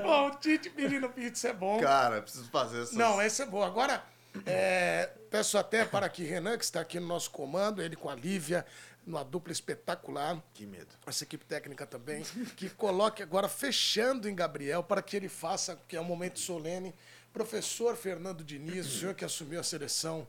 bom. 0.04 0.28
O 0.28 0.32
Tite 0.32 0.70
pedindo 0.70 1.10
pizza 1.10 1.50
é 1.50 1.54
bom. 1.54 1.80
Cara, 1.80 2.22
preciso 2.22 2.50
fazer 2.50 2.82
essas... 2.82 2.96
Não, 2.96 3.22
essa 3.22 3.44
é 3.44 3.46
boa. 3.46 3.66
Agora, 3.66 4.04
é, 4.46 5.10
peço 5.32 5.58
até 5.58 5.86
para 5.86 6.10
que 6.10 6.24
Renan, 6.24 6.58
que 6.58 6.66
está 6.66 6.82
aqui 6.82 7.00
no 7.00 7.08
nosso 7.08 7.32
comando, 7.32 7.82
ele 7.82 7.96
com 7.96 8.10
a 8.10 8.16
Lívia, 8.16 8.66
numa 9.08 9.24
dupla 9.24 9.54
espetacular, 9.54 10.44
Que 10.54 10.66
medo. 10.66 10.94
essa 11.08 11.24
equipe 11.24 11.46
técnica 11.46 11.88
também, 11.88 12.24
que 12.58 12.70
coloque 12.70 13.24
agora, 13.24 13.48
fechando 13.48 14.28
em 14.28 14.36
Gabriel, 14.36 14.84
para 14.84 15.02
que 15.02 15.16
ele 15.16 15.30
faça, 15.30 15.80
que 15.88 15.96
é 15.96 16.02
um 16.02 16.04
momento 16.04 16.40
solene, 16.40 16.94
professor 17.32 17.96
Fernando 17.96 18.44
Diniz, 18.44 18.86
o 18.86 19.00
senhor 19.00 19.16
que 19.16 19.24
assumiu 19.24 19.62
a 19.62 19.64
seleção, 19.64 20.28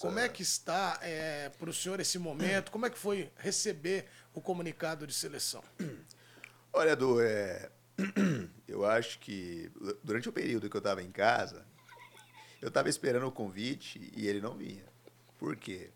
como 0.00 0.18
é 0.18 0.28
que 0.28 0.42
está 0.42 0.98
para 1.58 1.70
o 1.70 1.72
senhor 1.72 2.00
esse 2.00 2.18
momento? 2.18 2.72
Como 2.72 2.84
é 2.84 2.90
que 2.90 2.98
foi 2.98 3.30
receber 3.36 4.06
o 4.34 4.40
comunicado 4.40 5.06
de 5.06 5.14
seleção? 5.14 5.62
Olha, 6.72 6.90
Edu, 6.90 7.20
é... 7.20 7.70
eu 8.68 8.84
acho 8.84 9.18
que 9.20 9.70
durante 10.02 10.28
o 10.28 10.32
período 10.32 10.68
que 10.68 10.76
eu 10.76 10.80
estava 10.80 11.02
em 11.02 11.10
casa, 11.10 11.64
eu 12.60 12.68
estava 12.68 12.88
esperando 12.88 13.26
o 13.26 13.32
convite 13.32 14.12
e 14.14 14.26
ele 14.26 14.40
não 14.40 14.56
vinha. 14.56 14.84
Por 15.38 15.56
quê? 15.56 15.90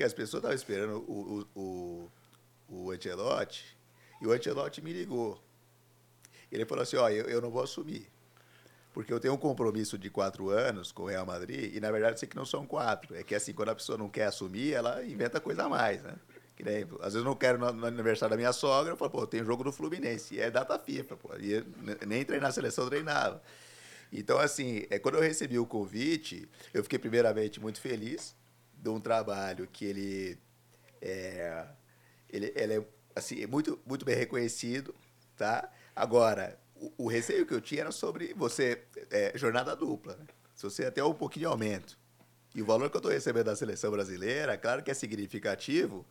Porque 0.00 0.06
as 0.06 0.14
pessoas 0.14 0.40
estavam 0.40 0.56
esperando 0.56 1.04
o, 1.06 1.46
o, 1.54 2.10
o, 2.70 2.88
o 2.88 2.94
e 2.94 4.26
o 4.26 4.32
Ancelotti 4.32 4.80
me 4.80 4.94
ligou. 4.94 5.38
Ele 6.50 6.64
falou 6.64 6.82
assim, 6.82 6.96
ó, 6.96 7.10
eu, 7.10 7.26
eu 7.26 7.38
não 7.42 7.50
vou 7.50 7.62
assumir. 7.62 8.10
Porque 8.94 9.12
eu 9.12 9.20
tenho 9.20 9.34
um 9.34 9.36
compromisso 9.36 9.98
de 9.98 10.08
quatro 10.08 10.48
anos 10.48 10.90
com 10.90 11.02
o 11.02 11.06
Real 11.06 11.26
Madrid, 11.26 11.74
e 11.74 11.80
na 11.80 11.90
verdade 11.90 12.18
sei 12.18 12.26
que 12.26 12.34
não 12.34 12.46
são 12.46 12.64
quatro. 12.64 13.14
É 13.14 13.22
que 13.22 13.34
assim, 13.34 13.52
quando 13.52 13.68
a 13.68 13.74
pessoa 13.74 13.98
não 13.98 14.08
quer 14.08 14.24
assumir, 14.24 14.72
ela 14.72 15.04
inventa 15.04 15.38
coisa 15.38 15.64
a 15.64 15.68
mais, 15.68 16.02
né? 16.02 16.14
Que 16.56 16.64
nem, 16.64 16.84
às 17.00 17.12
vezes 17.12 17.16
eu 17.16 17.24
não 17.24 17.36
quero 17.36 17.58
no, 17.58 17.70
no 17.70 17.86
aniversário 17.86 18.30
da 18.30 18.38
minha 18.38 18.54
sogra, 18.54 18.94
eu 18.94 18.96
falo, 18.96 19.10
pô, 19.10 19.26
tem 19.26 19.44
jogo 19.44 19.62
do 19.64 19.70
Fluminense, 19.70 20.36
e 20.36 20.40
é 20.40 20.50
data 20.50 20.78
FIFA, 20.78 21.18
pô. 21.18 21.28
E 21.38 21.62
nem 22.06 22.24
treinar 22.24 22.48
a 22.48 22.52
seleção 22.52 22.88
treinava. 22.88 23.42
Então, 24.10 24.38
assim, 24.38 24.86
é, 24.88 24.98
quando 24.98 25.16
eu 25.16 25.20
recebi 25.20 25.58
o 25.58 25.66
convite, 25.66 26.48
eu 26.72 26.82
fiquei 26.82 26.98
primeiramente 26.98 27.60
muito 27.60 27.78
feliz 27.82 28.39
de 28.80 28.88
um 28.88 29.00
trabalho 29.00 29.66
que 29.66 29.84
ele 29.84 30.38
é, 31.00 31.66
ele, 32.28 32.52
ele 32.54 32.74
é 32.74 32.84
assim, 33.14 33.44
muito, 33.46 33.78
muito 33.86 34.04
bem 34.04 34.16
reconhecido, 34.16 34.94
tá? 35.36 35.70
Agora, 35.94 36.58
o, 36.74 37.04
o 37.04 37.08
receio 37.08 37.46
que 37.46 37.54
eu 37.54 37.60
tinha 37.60 37.82
era 37.82 37.92
sobre 37.92 38.32
você, 38.34 38.82
é, 39.10 39.36
jornada 39.36 39.74
dupla. 39.76 40.16
Né? 40.16 40.26
Se 40.54 40.64
você 40.64 40.86
até 40.86 41.02
um 41.04 41.14
pouquinho 41.14 41.40
de 41.40 41.46
aumento. 41.46 41.98
E 42.54 42.62
o 42.62 42.66
valor 42.66 42.90
que 42.90 42.96
eu 42.96 43.00
estou 43.00 43.12
recebendo 43.12 43.46
da 43.46 43.56
seleção 43.56 43.90
brasileira, 43.90 44.56
claro 44.58 44.82
que 44.82 44.90
é 44.90 44.94
significativo, 44.94 46.04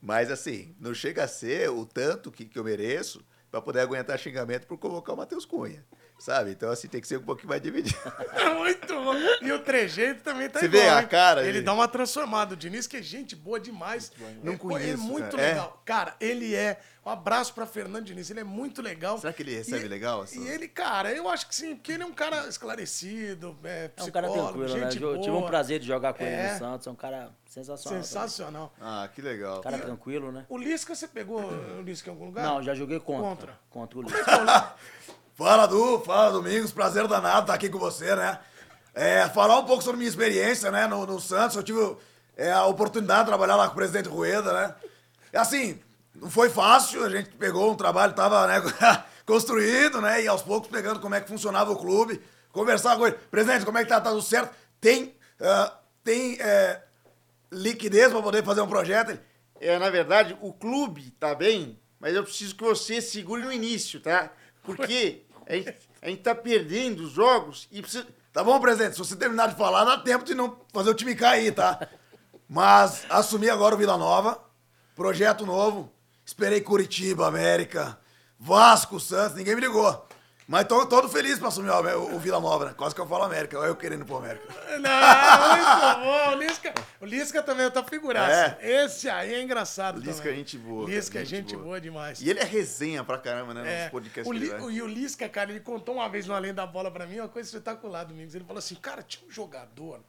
mas 0.00 0.30
assim, 0.30 0.74
não 0.78 0.94
chega 0.94 1.24
a 1.24 1.28
ser 1.28 1.68
o 1.70 1.84
tanto 1.84 2.30
que, 2.30 2.44
que 2.44 2.58
eu 2.58 2.64
mereço 2.64 3.24
para 3.50 3.60
poder 3.60 3.80
aguentar 3.80 4.18
xingamento 4.18 4.66
por 4.66 4.78
convocar 4.78 5.14
o 5.14 5.18
Matheus 5.18 5.44
Cunha. 5.44 5.84
Sabe? 6.20 6.50
Então, 6.50 6.70
assim, 6.70 6.86
tem 6.86 7.00
que 7.00 7.08
ser 7.08 7.16
um 7.18 7.22
pouquinho 7.22 7.48
mais 7.48 7.62
dividido. 7.62 7.98
É 8.34 8.52
muito 8.54 8.86
bom. 8.94 9.14
E 9.40 9.50
o 9.52 9.58
trejeito 9.60 10.22
também 10.22 10.50
tá 10.50 10.58
Você 10.60 10.66
igual, 10.66 10.82
vê 10.82 10.88
a 10.90 11.00
hein? 11.00 11.08
cara 11.08 11.40
Ele 11.42 11.52
dele? 11.54 11.64
dá 11.64 11.72
uma 11.72 11.88
transformada. 11.88 12.52
O 12.52 12.56
Diniz, 12.58 12.86
que 12.86 12.98
é 12.98 13.02
gente 13.02 13.34
boa 13.34 13.58
demais. 13.58 14.12
Não 14.42 14.52
Ele- 14.52 14.58
pô, 14.60 14.76
Ele 14.78 14.90
é 14.90 14.94
conheço, 14.96 15.02
muito 15.02 15.30
cara. 15.36 15.42
É? 15.42 15.48
legal. 15.48 15.82
Cara, 15.84 16.16
ele 16.20 16.54
é... 16.54 16.78
Um 17.06 17.08
abraço 17.08 17.54
pra 17.54 17.64
Fernando 17.64 18.04
Diniz. 18.04 18.28
Ele 18.30 18.40
é 18.40 18.44
muito 18.44 18.82
legal. 18.82 19.16
Será 19.16 19.32
que 19.32 19.42
ele 19.42 19.54
recebe 19.56 19.86
E- 19.86 19.88
legal 19.88 20.22
essa- 20.24 20.36
E 20.38 20.46
ele, 20.46 20.68
cara, 20.68 21.10
eu 21.10 21.26
acho 21.30 21.48
que 21.48 21.54
sim. 21.56 21.74
Porque 21.74 21.92
ele 21.92 22.02
é 22.02 22.06
um 22.06 22.12
cara 22.12 22.46
esclarecido, 22.46 23.58
é, 23.64 23.90
É 23.96 24.02
um 24.02 24.10
cara 24.10 24.28
tranquilo, 24.30 24.68
né? 24.76 24.90
gente 24.90 25.02
Eu 25.02 25.18
tive 25.18 25.30
um 25.30 25.38
boa, 25.38 25.46
prazer 25.48 25.80
de 25.80 25.86
jogar 25.86 26.12
com 26.12 26.22
ele 26.22 26.34
É. 26.34 26.52
no 26.52 26.58
Santos. 26.58 26.86
É 26.86 26.90
um 26.90 26.94
cara 26.94 27.30
sensacional. 27.46 28.02
Sensacional. 28.02 28.74
Ah, 28.78 29.08
que 29.14 29.22
legal. 29.22 29.62
Cara 29.62 29.78
tranquilo, 29.78 30.30
né? 30.30 30.44
O 30.50 30.58
Lisca, 30.58 30.94
você 30.94 31.08
pegou 31.08 31.40
o 31.42 31.80
Lisca 31.80 32.10
em 32.10 32.12
algum 32.12 32.26
lugar? 32.26 32.44
Não, 32.44 32.62
já 32.62 32.74
joguei 32.74 33.00
contra. 33.00 33.22
Contra. 33.30 33.58
Contra 33.70 33.98
o 33.98 34.02
Luiz. 34.02 34.14
Fala, 35.40 35.64
Du. 35.64 35.98
Fala, 36.00 36.32
Domingos. 36.32 36.70
Prazer 36.70 37.08
danado 37.08 37.40
estar 37.40 37.54
aqui 37.54 37.70
com 37.70 37.78
você, 37.78 38.14
né? 38.14 38.38
É, 38.92 39.26
falar 39.30 39.58
um 39.58 39.64
pouco 39.64 39.82
sobre 39.82 39.96
minha 39.96 40.10
experiência, 40.10 40.70
né, 40.70 40.86
no, 40.86 41.06
no 41.06 41.18
Santos. 41.18 41.56
Eu 41.56 41.62
tive 41.62 41.96
é, 42.36 42.52
a 42.52 42.66
oportunidade 42.66 43.20
de 43.20 43.28
trabalhar 43.28 43.56
lá 43.56 43.66
com 43.66 43.72
o 43.72 43.76
presidente 43.76 44.06
Rueda, 44.06 44.52
né? 44.52 44.74
E 45.32 45.38
assim, 45.38 45.80
não 46.14 46.28
foi 46.28 46.50
fácil. 46.50 47.02
A 47.02 47.08
gente 47.08 47.30
pegou 47.30 47.72
um 47.72 47.74
trabalho, 47.74 48.12
tava, 48.12 48.46
né, 48.46 48.60
construído, 49.24 50.02
né? 50.02 50.22
E 50.22 50.28
aos 50.28 50.42
poucos 50.42 50.70
pegando 50.70 51.00
como 51.00 51.14
é 51.14 51.22
que 51.22 51.28
funcionava 51.28 51.72
o 51.72 51.76
clube. 51.76 52.20
Conversar 52.52 52.98
com 52.98 53.06
ele. 53.06 53.16
Presidente, 53.30 53.64
como 53.64 53.78
é 53.78 53.82
que 53.82 53.88
tá? 53.88 53.98
Tá 53.98 54.10
tudo 54.10 54.20
certo? 54.20 54.54
Tem, 54.78 55.16
ah, 55.40 55.72
tem 56.04 56.36
é, 56.38 56.82
liquidez 57.50 58.12
para 58.12 58.20
poder 58.20 58.44
fazer 58.44 58.60
um 58.60 58.68
projeto? 58.68 59.18
É, 59.58 59.78
na 59.78 59.88
verdade, 59.88 60.36
o 60.42 60.52
clube 60.52 61.12
tá 61.12 61.34
bem, 61.34 61.80
mas 61.98 62.14
eu 62.14 62.24
preciso 62.24 62.54
que 62.54 62.62
você 62.62 63.00
segure 63.00 63.42
no 63.42 63.50
início, 63.50 64.00
tá? 64.00 64.30
Porque 64.62 65.22
a 65.50 65.56
gente, 65.56 65.74
a 66.00 66.08
gente 66.08 66.22
tá 66.22 66.34
perdendo 66.34 67.00
os 67.02 67.10
jogos 67.10 67.66
e 67.72 67.82
precisa. 67.82 68.06
Tá 68.32 68.44
bom, 68.44 68.60
presidente? 68.60 68.92
Se 68.92 68.98
você 68.98 69.16
terminar 69.16 69.48
de 69.48 69.56
falar, 69.56 69.84
dá 69.84 69.98
tempo 69.98 70.24
de 70.24 70.34
não 70.34 70.56
fazer 70.72 70.90
o 70.90 70.94
time 70.94 71.16
cair, 71.16 71.52
tá? 71.52 71.88
Mas 72.48 73.04
assumi 73.10 73.50
agora 73.50 73.74
o 73.74 73.78
Vila 73.78 73.98
Nova, 73.98 74.40
projeto 74.94 75.44
novo. 75.44 75.92
Esperei 76.24 76.60
Curitiba, 76.60 77.26
América, 77.26 77.98
Vasco, 78.38 79.00
Santos, 79.00 79.36
ninguém 79.36 79.56
me 79.56 79.60
ligou. 79.60 80.06
Mas 80.50 80.66
tô 80.66 80.84
todo 80.84 81.08
feliz 81.08 81.38
pra 81.38 81.46
assumir 81.46 81.70
o, 81.70 82.16
o 82.16 82.18
Vila 82.18 82.40
Nova, 82.40 82.64
né? 82.64 82.74
Quase 82.76 82.92
que 82.92 83.00
eu 83.00 83.06
falo 83.06 83.22
América, 83.22 83.56
eu 83.56 83.76
querendo 83.76 84.04
pro 84.04 84.16
América. 84.16 84.44
Não, 84.80 85.56
muito 85.56 86.00
bom. 86.04 86.32
O 86.32 86.34
Lisca, 86.40 86.74
o 87.00 87.04
Lisca 87.06 87.40
também 87.40 87.70
tá 87.70 87.84
figuraça. 87.84 88.58
É. 88.60 88.84
Esse 88.84 89.08
aí 89.08 89.32
é 89.32 89.42
engraçado 89.42 90.00
Lisca 90.00 90.22
também. 90.22 90.32
é 90.32 90.36
gente 90.38 90.58
boa, 90.58 90.90
Lisca 90.90 91.12
cara, 91.12 91.22
é 91.22 91.24
gente 91.28 91.52
boa, 91.54 91.64
boa. 91.66 91.80
demais. 91.80 92.20
E 92.20 92.28
ele 92.28 92.40
é 92.40 92.44
resenha 92.44 93.04
pra 93.04 93.16
caramba, 93.16 93.54
né? 93.54 93.62
É, 93.72 93.82
Nos 93.84 93.90
podcasts 93.92 94.26
o 94.26 94.32
Li- 94.32 94.48
vai. 94.48 94.60
o- 94.60 94.70
e 94.72 94.82
o 94.82 94.88
Lisca, 94.88 95.28
cara, 95.28 95.50
ele 95.52 95.60
contou 95.60 95.94
uma 95.94 96.08
vez 96.08 96.26
no 96.26 96.34
Além 96.34 96.52
da 96.52 96.66
Bola 96.66 96.90
pra 96.90 97.06
mim, 97.06 97.20
uma 97.20 97.28
coisa 97.28 97.48
espetacular, 97.48 98.02
Domingos. 98.02 98.34
Ele 98.34 98.44
falou 98.44 98.58
assim, 98.58 98.74
cara, 98.74 99.04
tinha 99.04 99.24
um 99.28 99.30
jogador, 99.30 100.00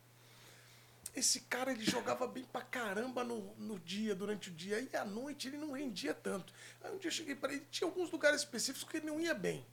esse 1.16 1.42
cara, 1.42 1.72
ele 1.72 1.86
jogava 1.86 2.26
bem 2.26 2.46
pra 2.52 2.62
caramba 2.62 3.24
no, 3.24 3.54
no 3.60 3.78
dia, 3.78 4.16
durante 4.16 4.50
o 4.50 4.52
dia, 4.52 4.80
e 4.92 4.98
à 4.98 5.06
noite 5.06 5.50
ele 5.50 5.58
não 5.58 5.74
rendia 5.74 6.16
tanto. 6.16 6.52
Aí 6.84 6.92
um 6.92 6.98
dia 6.98 7.10
eu 7.10 7.14
cheguei 7.14 7.36
pra 7.36 7.54
ele, 7.54 7.64
tinha 7.70 7.88
alguns 7.88 8.10
lugares 8.10 8.40
específicos 8.42 8.90
que 8.90 8.98
ele 8.98 9.06
não 9.06 9.20
ia 9.20 9.36
bem. 9.36 9.64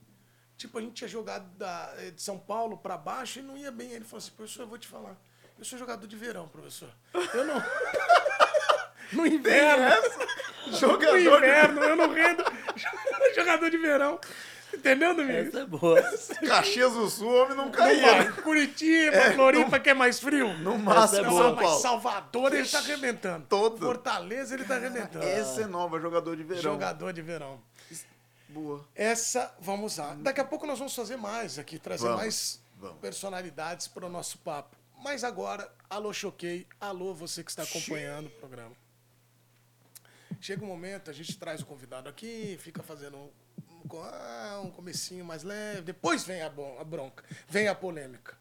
Tipo, 0.58 0.76
a 0.78 0.80
gente 0.82 0.92
tinha 0.92 1.08
jogado 1.08 1.48
da, 1.56 1.94
eh, 1.98 2.10
de 2.10 2.20
São 2.20 2.36
Paulo 2.38 2.76
pra 2.76 2.98
baixo 2.98 3.38
e 3.38 3.42
não 3.42 3.56
ia 3.56 3.70
bem. 3.70 3.92
Ele 3.92 4.04
falou 4.04 4.18
assim, 4.18 4.32
professor, 4.32 4.62
eu 4.62 4.66
vou 4.66 4.76
te 4.76 4.88
falar, 4.88 5.16
eu 5.56 5.64
sou 5.64 5.78
jogador 5.78 6.06
de 6.06 6.16
verão, 6.16 6.48
professor. 6.48 6.90
Eu 7.32 7.44
não... 7.46 7.62
No 9.12 9.26
inverno. 9.26 9.86
No 10.66 10.76
Jogador 10.76 11.18
inverno, 11.18 11.82
eu 11.82 11.96
não 11.96 12.12
rendo. 12.12 12.44
Jogador 13.34 13.70
de 13.70 13.78
verão. 13.78 14.20
Entendeu, 14.74 15.14
Domingos? 15.14 15.48
Essa 15.48 15.60
é 15.60 15.64
boa. 15.66 16.02
de 16.02 16.46
Caxias 16.46 16.92
do 16.92 17.08
Sul, 17.08 17.26
homem 17.34 17.56
não 17.56 17.70
caía. 17.70 18.02
vai. 18.02 18.32
Curitiba, 18.42 19.32
Floripa, 19.34 19.80
que 19.80 19.88
é 19.88 19.94
mais 19.94 20.20
frio. 20.20 20.52
No 20.58 20.76
máximo, 20.78 21.24
é 21.24 21.30
boa. 21.30 21.56
Paulo. 21.56 21.80
Salvador, 21.80 22.54
ele 22.54 22.68
tá 22.68 22.78
arrebentando. 22.78 23.46
Todo. 23.48 23.78
Fortaleza, 23.78 24.54
ele 24.54 24.64
tá 24.64 24.76
arrebentando. 24.76 25.24
Esse 25.24 25.62
é 25.62 25.66
nova, 25.66 25.98
jogador 25.98 26.36
de 26.36 26.42
verão. 26.42 26.62
Jogador 26.62 27.12
de 27.14 27.22
verão. 27.22 27.62
Boa. 28.48 28.86
Essa, 28.94 29.54
vamos 29.60 29.96
lá. 29.98 30.14
Daqui 30.14 30.40
a 30.40 30.44
pouco 30.44 30.66
nós 30.66 30.78
vamos 30.78 30.94
fazer 30.94 31.16
mais 31.16 31.58
aqui, 31.58 31.78
trazer 31.78 32.04
Vamos, 32.04 32.18
mais 32.20 32.60
vamos. 32.76 32.98
personalidades 33.00 33.86
para 33.88 34.06
o 34.06 34.08
nosso 34.08 34.38
papo. 34.38 34.76
Mas 35.02 35.22
agora, 35.22 35.70
alô 35.88 36.12
Choquei, 36.12 36.66
alô 36.80 37.14
você 37.14 37.44
que 37.44 37.50
está 37.50 37.62
acompanhando 37.62 38.26
o 38.26 38.30
programa. 38.30 38.74
Chega 40.40 40.64
um 40.64 40.68
momento, 40.68 41.10
a 41.10 41.12
gente 41.12 41.36
traz 41.36 41.60
o 41.60 41.66
convidado 41.66 42.08
aqui, 42.08 42.56
fica 42.60 42.82
fazendo 42.82 43.16
um, 43.16 43.30
um, 43.70 43.88
co- 43.88 44.02
ah, 44.02 44.60
um 44.64 44.70
comecinho 44.70 45.24
mais 45.24 45.42
leve, 45.42 45.82
depois 45.82 46.24
vem 46.24 46.42
a, 46.42 46.48
bron- 46.48 46.78
a 46.78 46.84
bronca, 46.84 47.24
vem 47.48 47.68
a 47.68 47.74
polêmica. 47.74 48.36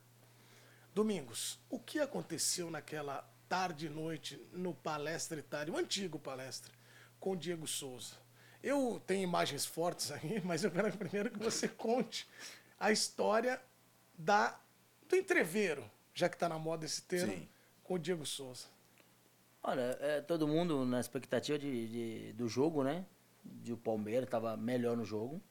Domingos, 0.94 1.60
o 1.70 1.80
que 1.80 2.00
aconteceu 2.00 2.70
naquela 2.72 3.28
tarde 3.50 3.86
e 3.88 3.90
noite 3.90 4.40
no 4.52 4.74
Palestra 4.74 5.40
Itália, 5.40 5.74
o 5.74 5.78
antigo 5.78 6.18
Palestra, 6.20 6.72
com 7.20 7.36
Diego 7.36 7.68
Souza? 7.68 8.16
Eu 8.64 9.02
tenho 9.06 9.24
imagens 9.24 9.66
fortes 9.66 10.12
aí, 10.12 10.42
mas 10.46 10.64
eu 10.64 10.72
quero 10.72 10.92
primeiro 10.98 11.30
que 11.30 11.40
você 11.40 11.68
conte 11.68 12.28
a 12.80 12.92
história 12.92 13.62
da, 14.18 14.60
do 15.08 15.16
entreveiro, 15.16 15.84
já 16.14 16.28
que 16.28 16.36
está 16.36 16.50
na 16.50 16.58
moda 16.60 16.86
esse 16.86 17.02
termo, 17.04 17.32
Sim. 17.34 17.48
com 17.84 17.94
o 17.96 18.00
Diego 18.00 18.26
Souza. 18.26 18.66
Olha, 19.64 19.98
é, 20.00 20.22
todo 20.22 20.48
mundo 20.48 20.86
na 20.86 21.00
expectativa 21.00 21.58
de, 21.60 21.88
de- 21.88 22.34
do 22.34 22.48
jogo, 22.48 22.84
né? 22.84 23.06
De 23.44 23.74
o 23.74 23.78
Palmeiras 23.78 24.26
estava 24.26 24.56
melhor 24.58 24.96
no 24.96 25.04
jogo. 25.06 25.42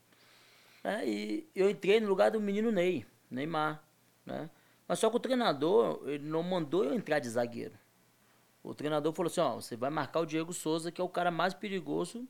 né? 0.82 1.06
E 1.06 1.48
eu 1.54 1.68
entrei 1.68 2.00
no 2.00 2.08
lugar 2.08 2.30
do 2.30 2.40
menino 2.40 2.70
Ney, 2.70 3.04
Neymar, 3.30 3.82
né? 4.24 4.48
Mas 4.88 4.98
só 5.00 5.10
que 5.10 5.16
o 5.16 5.20
treinador, 5.20 6.00
ele 6.06 6.24
não 6.28 6.42
mandou 6.42 6.84
eu 6.84 6.94
entrar 6.94 7.18
de 7.18 7.28
zagueiro. 7.28 7.74
O 8.62 8.74
treinador 8.74 9.12
falou 9.12 9.30
assim, 9.30 9.40
ó, 9.40 9.56
você 9.56 9.76
vai 9.76 9.90
marcar 9.90 10.20
o 10.20 10.26
Diego 10.26 10.52
Souza, 10.52 10.92
que 10.92 11.00
é 11.00 11.04
o 11.04 11.08
cara 11.08 11.30
mais 11.30 11.52
perigoso 11.54 12.26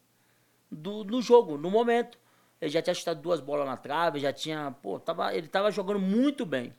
do, 0.71 1.05
no 1.05 1.21
jogo, 1.23 1.57
no 1.57 1.71
momento. 1.71 2.19
Ele 2.61 2.71
já 2.71 2.81
tinha 2.81 2.95
chutado 2.95 3.21
duas 3.21 3.41
bolas 3.41 3.67
na 3.67 3.77
trave, 3.77 4.19
já 4.19 4.33
tinha, 4.33 4.75
pô, 4.83 4.99
tava, 4.99 5.35
ele 5.35 5.47
tava 5.47 5.71
jogando 5.71 6.01
muito 6.01 6.47
bem. 6.47 6.75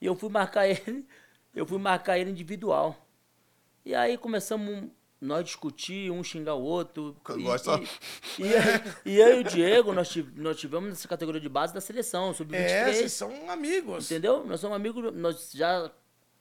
E 0.00 0.06
eu 0.06 0.14
fui 0.14 0.28
marcar 0.28 0.66
ele, 0.68 1.06
eu 1.54 1.64
fui 1.66 1.78
marcar 1.78 2.18
ele 2.18 2.30
individual. 2.30 2.96
E 3.84 3.94
aí 3.94 4.18
começamos 4.18 4.90
nós 5.20 5.44
discutir, 5.44 6.10
um 6.10 6.22
xingar 6.22 6.54
o 6.54 6.62
outro. 6.62 7.16
E, 7.36 7.42
gosto 7.42 7.64
só- 7.64 7.78
e, 8.38 8.44
e, 9.06 9.12
e 9.12 9.18
eu 9.20 9.36
e 9.36 9.40
o 9.40 9.44
Diego, 9.44 9.92
nós, 9.92 10.14
nós 10.36 10.58
tivemos 10.58 10.88
nessa 10.90 11.08
categoria 11.08 11.40
de 11.40 11.48
base 11.48 11.72
da 11.74 11.80
seleção, 11.80 12.32
sub-23. 12.34 12.54
É, 12.58 12.92
vocês 12.92 13.12
são 13.12 13.50
amigos. 13.50 14.10
Entendeu? 14.10 14.44
Nós 14.46 14.60
somos 14.60 14.76
amigos, 14.76 15.14
nós 15.14 15.50
já 15.52 15.90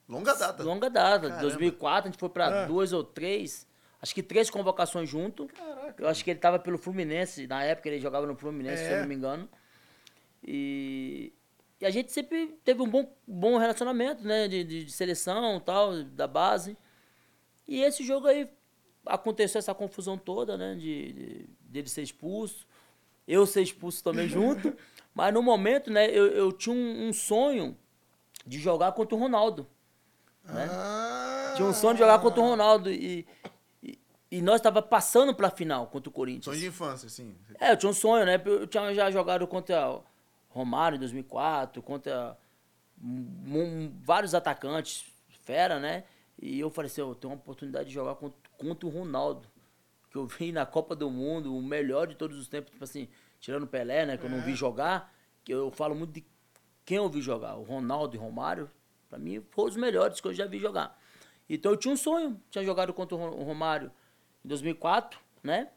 Longa 0.08 0.34
data. 0.34 0.64
longa 0.64 0.90
data. 0.90 1.28
Caramba. 1.28 1.42
2004 1.42 2.08
a 2.10 2.12
gente 2.12 2.20
foi 2.20 2.30
pra 2.30 2.64
É. 2.64 2.66
duas 2.66 2.92
ou 2.94 3.04
três, 3.04 3.68
acho 4.02 4.14
que 4.16 4.24
três 4.24 4.50
convocações 4.50 5.10
junto. 5.10 5.50
Eu 5.98 6.08
acho 6.08 6.24
que 6.24 6.32
ele 6.32 6.40
tava 6.40 6.58
pelo 6.60 6.78
Fluminense, 6.78 7.48
na 7.48 7.64
época 7.64 7.90
ele 7.90 8.00
jogava 8.00 8.26
no 8.26 8.36
Fluminense, 8.36 8.84
se 8.84 8.90
É. 8.90 8.96
eu 8.96 9.02
não 9.02 9.08
me 9.08 9.16
engano. 9.16 9.50
E, 10.44 11.34
e 11.80 11.86
a 11.86 11.90
gente 11.90 12.12
sempre 12.12 12.58
teve 12.64 12.82
um 12.82 12.88
bom, 12.90 13.12
bom 13.28 13.58
relacionamento, 13.58 14.24
né, 14.24 14.48
de, 14.48 14.64
de, 14.64 14.86
de 14.86 14.92
seleção 14.92 15.58
e 15.58 15.62
tal, 15.62 16.04
da 16.04 16.28
base. 16.28 16.78
E 17.68 17.82
esse 17.84 18.04
jogo 18.04 18.28
aí 18.28 18.50
aconteceu 19.06 19.60
essa 19.60 19.74
confusão 19.74 20.18
toda, 20.18 20.58
né, 20.58 20.76
de, 20.76 21.14
de 21.14 21.46
dele 21.62 21.90
ser 21.90 22.02
expulso, 22.04 22.66
eu 23.28 23.46
ser 23.46 23.62
expulso 23.62 24.04
também 24.04 24.28
junto. 24.30 24.76
Mas 25.14 25.34
no 25.34 25.42
momento, 25.42 25.92
né, 25.92 26.10
eu, 26.10 26.28
eu 26.28 26.52
tinha 26.52 26.74
um, 26.76 27.10
um 27.10 27.14
sonho 27.14 27.78
de 28.46 28.58
jogar 28.58 28.92
contra 28.94 29.16
o 29.16 29.20
Ronaldo. 29.20 29.68
né? 30.46 30.68
Ah, 30.72 31.54
Tinha 31.56 31.68
um 31.68 31.74
sonho 31.74 31.94
de 31.96 32.00
jogar 32.00 32.20
contra 32.20 32.40
o 32.40 32.44
Ronaldo 32.44 32.90
e, 32.92 33.28
e, 34.32 34.42
nós 34.42 34.62
tava 34.62 34.82
passando 34.82 35.34
pra 35.34 35.50
final 35.50 35.88
contra 35.88 36.10
o 36.10 36.12
Corinthians. 36.12 36.46
Sonho 36.46 36.60
de 36.60 36.68
infância, 36.68 37.08
assim. 37.08 37.36
É, 37.60 37.72
eu 37.72 37.78
tinha 37.78 37.89
um 37.89 37.94
sonho, 37.94 38.26
né? 38.26 38.42
Eu 38.46 38.68
tinha 38.68 38.94
já 38.94 39.10
jogado 39.10 39.46
contra 39.48 39.89
o 39.89 40.04
Romário 40.50 40.96
em 40.96 41.00
2004, 41.00 41.82
contra 41.82 42.38
vários 44.04 44.36
atacantes, 44.36 45.06
fera, 45.44 45.80
né? 45.80 46.04
E 46.42 46.60
eu 46.60 46.70
falei 46.70 46.92
assim, 46.92 47.02
eu 47.02 47.15
tenho 47.15 47.34
uma 47.34 47.39
oportunidade 47.39 47.89
de 47.89 47.94
jogar 47.96 48.15
contra, 48.15 48.38
contra 48.58 48.88
o 48.88 48.89
Ronaldo, 48.89 49.48
que 50.10 50.18
eu 50.18 50.26
vi 50.26 50.52
na 50.52 50.65
Copa 50.65 50.96
do 50.96 51.10
Mundo, 51.10 51.56
o 51.56 51.62
melhor 51.62 52.08
de 52.08 52.15
todos 52.15 52.38
os 52.38 52.48
tempos, 52.48 52.72
tipo 52.72 52.84
assim, 52.84 53.08
tirando 53.39 53.63
o 53.63 53.68
Pelé, 53.68 54.06
né, 54.06 54.18
que 54.18 54.26
eu 54.26 54.30
não 54.30 54.42
vi 54.42 54.54
jogar, 54.54 55.13
que 55.44 55.54
eu 55.54 55.72
falo 55.72 55.96
muito 55.96 56.13
de 56.13 56.26
quem 56.86 56.98
eu 56.98 57.10
vi 57.10 57.22
jogar, 57.22 57.56
o 57.56 57.63
Ronaldo 57.63 58.15
e 58.15 58.20
Romário, 58.20 58.70
pra 59.10 59.20
mim 59.20 59.44
foram 59.52 59.70
os 59.70 59.76
melhores 59.76 60.22
que 60.22 60.28
eu 60.28 60.34
já 60.34 60.46
vi 60.46 60.60
jogar. 60.60 60.98
Então 61.50 61.72
eu 61.72 61.78
tinha 61.78 61.94
um 61.94 61.98
sonho. 61.98 62.39
Tinha 62.52 62.63
jogado 62.63 62.94
contra 62.94 63.18
o 63.18 63.42
o 63.42 63.44
Romário 63.44 63.92
em 64.43 64.47
2004, 64.47 65.19
né? 65.43 65.69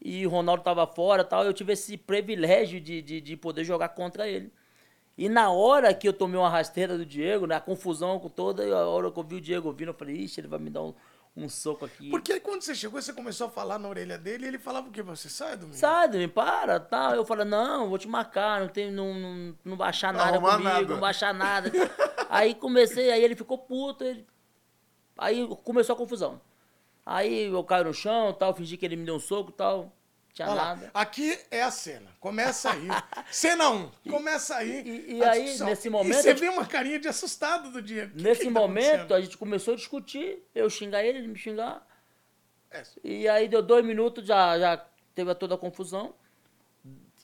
E 0.00 0.26
o 0.26 0.30
Ronaldo 0.30 0.62
tava 0.62 0.86
fora 0.86 1.22
e 1.22 1.24
tal. 1.24 1.44
Eu 1.44 1.52
tive 1.54 1.72
esse 1.72 1.96
privilégio 1.96 2.80
de, 2.80 3.00
de, 3.00 3.20
de 3.20 3.36
poder 3.36 3.64
jogar 3.64 3.88
contra 3.90 4.28
ele. 4.28 4.52
E 5.16 5.28
na 5.28 5.50
hora 5.50 5.94
que 5.94 6.08
eu 6.08 6.12
tomei 6.12 6.38
uma 6.38 6.50
rasteira 6.50 6.98
do 6.98 7.06
Diego, 7.06 7.46
na 7.46 7.60
confusão 7.60 8.18
com 8.18 8.28
toda, 8.28 8.64
a 8.76 8.86
hora 8.88 9.10
que 9.10 9.18
eu 9.18 9.22
vi 9.22 9.36
o 9.36 9.40
Diego 9.40 9.72
vindo, 9.72 9.88
eu 9.88 9.94
falei, 9.94 10.16
ixi, 10.16 10.40
ele 10.40 10.48
vai 10.48 10.58
me 10.58 10.68
dar 10.68 10.82
um, 10.82 10.92
um 11.36 11.48
soco 11.48 11.84
aqui. 11.84 12.10
Porque 12.10 12.32
aí 12.32 12.40
quando 12.40 12.62
você 12.62 12.74
chegou, 12.74 13.00
você 13.00 13.12
começou 13.12 13.46
a 13.46 13.50
falar 13.50 13.78
na 13.78 13.88
orelha 13.88 14.18
dele 14.18 14.44
e 14.44 14.48
ele 14.48 14.58
falava 14.58 14.88
o 14.88 14.90
quê? 14.90 15.02
Você 15.02 15.28
sai, 15.28 15.56
Domingo? 15.56 15.76
Sai, 15.76 16.08
me 16.08 16.26
para, 16.28 16.80
tal. 16.80 17.14
Eu 17.14 17.24
falei, 17.24 17.44
não, 17.46 17.88
vou 17.88 17.96
te 17.96 18.08
marcar, 18.08 18.60
não 18.60 18.68
tem, 18.68 18.90
não, 18.90 19.14
não, 19.14 19.54
não 19.64 19.76
vai 19.76 19.88
achar 19.88 20.12
nada 20.12 20.38
comigo, 20.40 20.62
nada. 20.64 20.86
não 20.94 21.00
vai 21.00 21.10
achar 21.10 21.32
nada. 21.32 21.70
aí 22.28 22.52
comecei, 22.54 23.10
aí 23.12 23.22
ele 23.22 23.36
ficou 23.36 23.56
puto, 23.56 24.02
ele- 24.04 24.26
aí 25.16 25.46
começou 25.62 25.94
a 25.94 25.96
confusão. 25.96 26.40
Aí 27.06 27.46
eu 27.52 27.62
caio 27.64 27.84
no 27.84 27.94
chão, 27.94 28.32
tal, 28.32 28.54
fingi 28.54 28.76
que 28.76 28.84
ele 28.86 28.96
me 28.96 29.04
deu 29.04 29.16
um 29.16 29.20
soco, 29.20 29.52
tal, 29.52 29.92
tinha 30.32 30.48
Olha 30.48 30.54
lá, 30.56 30.64
nada. 30.76 30.90
aqui 30.94 31.38
é 31.50 31.62
a 31.62 31.70
cena. 31.70 32.10
Começa 32.18 32.70
aí. 32.72 32.88
cena 33.30 33.68
1. 33.70 33.90
Começa 34.10 34.56
aí. 34.56 34.82
e- 34.82 35.14
e 35.16 35.22
a 35.24 35.32
aí, 35.32 35.42
discussão. 35.42 35.66
nesse 35.68 35.88
E 35.88 35.90
momento, 35.90 36.22
você 36.22 36.30
eu- 36.32 36.36
vê 36.36 36.48
uma 36.48 36.64
carinha 36.66 36.98
de 36.98 37.06
assustado 37.06 37.70
do 37.70 37.82
Diego. 37.82 38.14
O 38.14 38.16
que 38.16 38.22
Nesse 38.22 38.40
que 38.46 38.52
tá 38.52 38.60
momento, 38.60 39.14
a 39.14 39.20
gente 39.20 39.36
começou 39.36 39.74
a 39.74 39.76
discutir, 39.76 40.38
eu 40.54 40.68
xingar 40.70 41.04
ele, 41.04 41.18
ele 41.18 41.28
me 41.28 41.38
xingar. 41.38 41.86
É. 42.70 42.82
E 43.04 43.28
aí 43.28 43.46
deu 43.48 43.62
dois 43.62 43.84
minutos, 43.84 44.26
já, 44.26 44.58
já 44.58 44.76
teve 45.14 45.32
toda 45.34 45.54
a 45.54 45.58
confusão. 45.58 46.14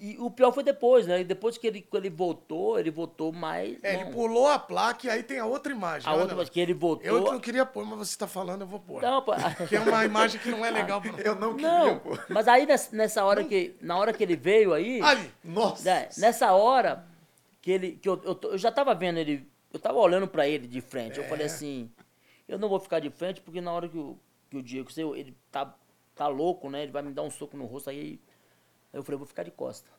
E 0.02 0.16
o 0.18 0.30
pior 0.30 0.50
foi 0.50 0.62
depois, 0.62 1.06
né? 1.06 1.20
E 1.20 1.24
depois 1.24 1.58
que 1.58 1.66
ele, 1.66 1.82
que 1.82 1.94
ele 1.94 2.08
voltou, 2.08 2.80
ele 2.80 2.90
voltou 2.90 3.32
mais. 3.32 3.76
É, 3.82 3.92
não, 3.96 4.00
ele 4.00 4.10
pulou 4.12 4.48
a 4.48 4.58
placa 4.58 5.06
e 5.06 5.10
aí 5.10 5.22
tem 5.22 5.38
a 5.38 5.44
outra 5.44 5.70
imagem. 5.70 6.08
a 6.08 6.12
olha 6.14 6.22
outra, 6.22 6.36
lá. 6.38 6.44
que 6.46 6.58
ele 6.58 6.72
voltou. 6.72 7.04
Eu 7.06 7.22
que 7.24 7.30
não 7.32 7.38
queria 7.38 7.66
pôr, 7.66 7.84
mas 7.84 7.98
você 8.08 8.16
tá 8.18 8.26
falando, 8.26 8.62
eu 8.62 8.66
vou 8.66 8.80
pôr. 8.80 9.02
Não, 9.02 9.20
pô. 9.20 9.32
Que 9.68 9.76
é 9.76 9.80
uma 9.80 10.02
imagem 10.04 10.40
que 10.40 10.48
não 10.50 10.64
é 10.64 10.70
legal 10.70 11.02
pra 11.02 11.10
Eu 11.22 11.34
não 11.34 11.52
queria, 11.54 11.68
Não, 11.68 11.98
pô. 11.98 12.18
mas 12.30 12.48
aí 12.48 12.64
nessa, 12.64 12.96
nessa 12.96 13.22
hora 13.24 13.44
que. 13.44 13.76
Na 13.82 13.98
hora 13.98 14.12
que 14.14 14.22
ele 14.22 14.36
veio 14.36 14.72
aí. 14.72 15.00
Ali. 15.04 15.30
Nossa. 15.44 15.84
né, 15.84 16.08
nessa 16.16 16.50
hora 16.54 17.04
que 17.60 17.70
ele. 17.70 17.92
Que 18.00 18.08
eu, 18.08 18.18
eu, 18.24 18.40
eu 18.52 18.56
já 18.58 18.72
tava 18.72 18.94
vendo 18.94 19.18
ele. 19.18 19.46
Eu 19.70 19.78
tava 19.78 19.98
olhando 19.98 20.26
pra 20.26 20.48
ele 20.48 20.66
de 20.66 20.80
frente. 20.80 21.18
Eu 21.18 21.24
É. 21.24 21.28
falei 21.28 21.44
assim. 21.44 21.90
Eu 22.48 22.58
não 22.58 22.70
vou 22.70 22.80
ficar 22.80 23.00
de 23.00 23.10
frente, 23.10 23.40
porque 23.42 23.60
na 23.60 23.70
hora 23.70 23.86
que 23.86 23.98
o, 23.98 24.18
que 24.48 24.56
o 24.56 24.62
Diego, 24.62 24.88
eu- 24.96 25.14
ele 25.14 25.36
tá, 25.52 25.72
tá 26.16 26.26
louco, 26.26 26.68
né? 26.70 26.82
Ele 26.84 26.90
vai 26.90 27.02
me 27.02 27.12
dar 27.12 27.22
um 27.22 27.30
soco 27.30 27.54
no 27.56 27.66
rosto 27.66 27.90
aí. 27.90 28.18
Aí 28.92 28.98
eu 28.98 29.02
falei, 29.02 29.18
vou 29.18 29.26
ficar 29.26 29.42
de 29.42 29.50
costa. 29.50 29.90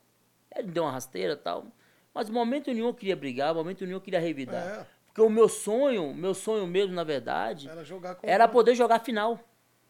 Ele 0.56 0.70
deu 0.70 0.84
uma 0.84 0.92
rasteira 0.92 1.34
e 1.34 1.38
tal. 1.38 1.68
Mas 2.14 2.30
momento 2.30 2.72
nenhum 2.74 2.88
eu 2.88 2.94
queria 2.94 3.16
brigar, 3.16 3.54
momento 3.54 3.86
nenhum 3.86 3.98
eu 3.98 4.02
queria 4.02 4.20
revidar. 4.20 4.68
É. 4.68 4.86
Porque 5.08 5.22
o 5.22 5.30
meu 5.30 5.50
sonho, 5.50 6.14
meu 6.14 6.34
sonho 6.34 6.66
mesmo, 6.66 6.94
na 6.94 7.04
verdade, 7.04 7.68
Era 7.70 7.84
jogar 7.84 8.18
era 8.24 8.48
poder 8.48 8.76
jogar 8.76 9.00
final. 9.00 9.40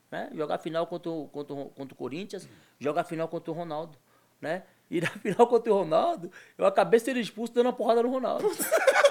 Né? 0.10 0.30
Jogar 0.34 0.58
final 0.58 0.86
contra 0.88 1.10
o, 1.12 1.28
contra, 1.30 1.54
o, 1.56 1.70
contra 1.70 1.94
o 1.94 1.98
Corinthians, 1.98 2.48
jogar 2.80 3.04
final 3.04 3.28
contra 3.28 3.52
o 3.52 3.54
Ronaldo. 3.54 3.98
Né? 4.40 4.64
E 4.90 5.00
na 5.00 5.08
final 5.22 5.48
contra 5.48 5.72
o 5.72 5.78
Ronaldo, 5.78 6.32
eu 6.58 6.66
acabei 6.66 7.00
sendo 7.00 7.20
expulso 7.20 7.54
dando 7.54 7.68
uma 7.68 7.74
porrada 7.74 8.04
no 8.04 8.10
Ronaldo. 8.10 8.50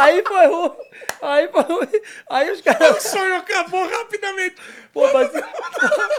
aí 0.00 0.22
foi 0.26 0.46
ruim. 0.46 0.72
Aí 1.22 1.48
foi 1.48 1.62
ruim. 1.62 2.00
Aí 2.30 2.50
os 2.50 2.60
O 2.60 2.64
caras. 2.64 3.02
sonho 3.02 3.36
acabou 3.36 3.86
rapidamente. 3.88 4.56
Pô, 4.92 5.02
mas, 5.12 5.30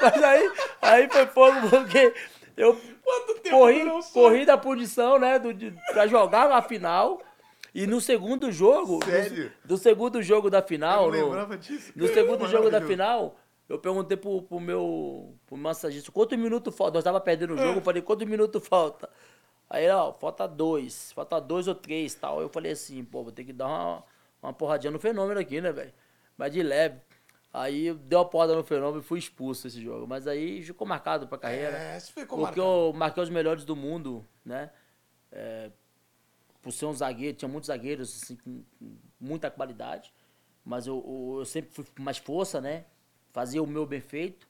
mas 0.02 0.24
aí, 0.24 0.52
aí 0.82 1.10
foi 1.10 1.26
fogo 1.28 1.70
porque 1.70 2.14
eu 2.58 2.80
Quanto 3.04 3.40
tempo 3.42 3.58
corri, 3.58 3.84
o 3.90 4.04
corri 4.14 4.46
da 4.46 4.58
punição, 4.58 5.18
né? 5.18 5.40
Do, 5.40 5.54
de, 5.54 5.74
pra 5.92 6.06
jogar 6.06 6.52
a 6.52 6.62
final. 6.62 7.20
E 7.74 7.86
no 7.88 8.00
segundo 8.02 8.52
jogo. 8.52 9.00
Sério? 9.06 9.52
Do, 9.64 9.76
do 9.76 9.78
segundo 9.78 10.22
jogo 10.22 10.50
da 10.50 10.62
final. 10.62 11.06
Eu 11.06 11.12
no- 11.22 11.26
lembrava 11.30 11.58
disso. 11.58 11.92
no 11.96 12.08
segundo 12.08 12.48
jogo 12.48 12.70
da 12.70 12.82
final, 12.82 13.40
eu 13.68 13.78
perguntei 13.80 14.18
pro, 14.18 14.42
pro 14.42 14.60
meu 14.60 15.34
pro 15.48 15.56
massagista 15.58 16.12
quanto 16.12 16.38
minuto 16.38 16.72
falta. 16.72 16.96
Nós 16.96 17.04
tava 17.04 17.20
perdendo 17.22 17.54
o 17.54 17.58
jogo, 17.58 17.80
eu 17.80 17.84
falei, 17.84 18.02
quanto 18.02 18.26
minuto 18.28 18.60
falta? 18.60 19.10
Aí, 19.70 19.90
ó, 19.90 20.12
falta 20.14 20.48
dois, 20.48 21.12
falta 21.12 21.40
dois 21.40 21.68
ou 21.68 21.76
três 21.76 22.16
tal. 22.16 22.42
Eu 22.42 22.50
falei 22.50 22.72
assim, 22.72 23.04
pô, 23.04 23.24
vou 23.24 23.32
ter 23.32 23.44
que 23.44 23.54
dar 23.54 23.68
uma, 23.68 24.04
uma 24.42 24.54
porradinha 24.54 24.90
no 24.90 25.00
fenômeno 25.00 25.40
aqui, 25.40 25.62
né, 25.62 25.72
velho? 25.72 25.94
Mas 26.38 26.52
de 26.52 26.64
leve. 26.64 27.00
Aí 27.54 27.88
eu 27.88 27.96
dei 27.96 28.18
uma 28.18 28.26
porrada 28.26 28.56
no 28.56 28.64
fenômeno 28.64 29.02
e 29.02 29.04
fui 29.04 29.20
expulso 29.20 29.68
esse 29.68 29.82
jogo. 29.82 30.08
Mas 30.08 30.28
aí 30.28 30.64
ficou 30.64 30.88
marcado 30.88 31.28
pra 31.28 31.38
carreira. 31.38 31.78
É, 31.78 31.98
isso 31.98 32.12
ficou 32.14 32.40
porque 32.40 32.60
marcado. 32.60 32.90
eu 32.90 32.94
marquei 32.94 33.24
os 33.24 33.30
melhores 33.30 33.64
do 33.64 33.76
mundo, 33.76 34.26
né? 34.44 34.72
É, 35.32 35.70
por 36.62 36.72
ser 36.72 36.86
um 36.86 36.94
zagueiro, 36.94 37.38
tinha 37.38 37.50
muitos 37.50 37.68
zagueiros 37.68 38.24
assim, 38.24 38.36
com 38.36 38.64
com 38.80 38.98
muita 39.20 39.52
qualidade, 39.52 40.14
mas 40.64 40.88
eu, 40.88 41.04
eu, 41.06 41.40
eu 41.40 41.46
sempre 41.46 41.72
fui 41.72 41.86
com 41.86 42.02
mais 42.02 42.18
força, 42.18 42.62
né? 42.62 42.86
Fazia 43.32 43.62
o 43.62 43.68
meu 43.68 43.86
bem 43.86 44.02
feito. 44.02 44.48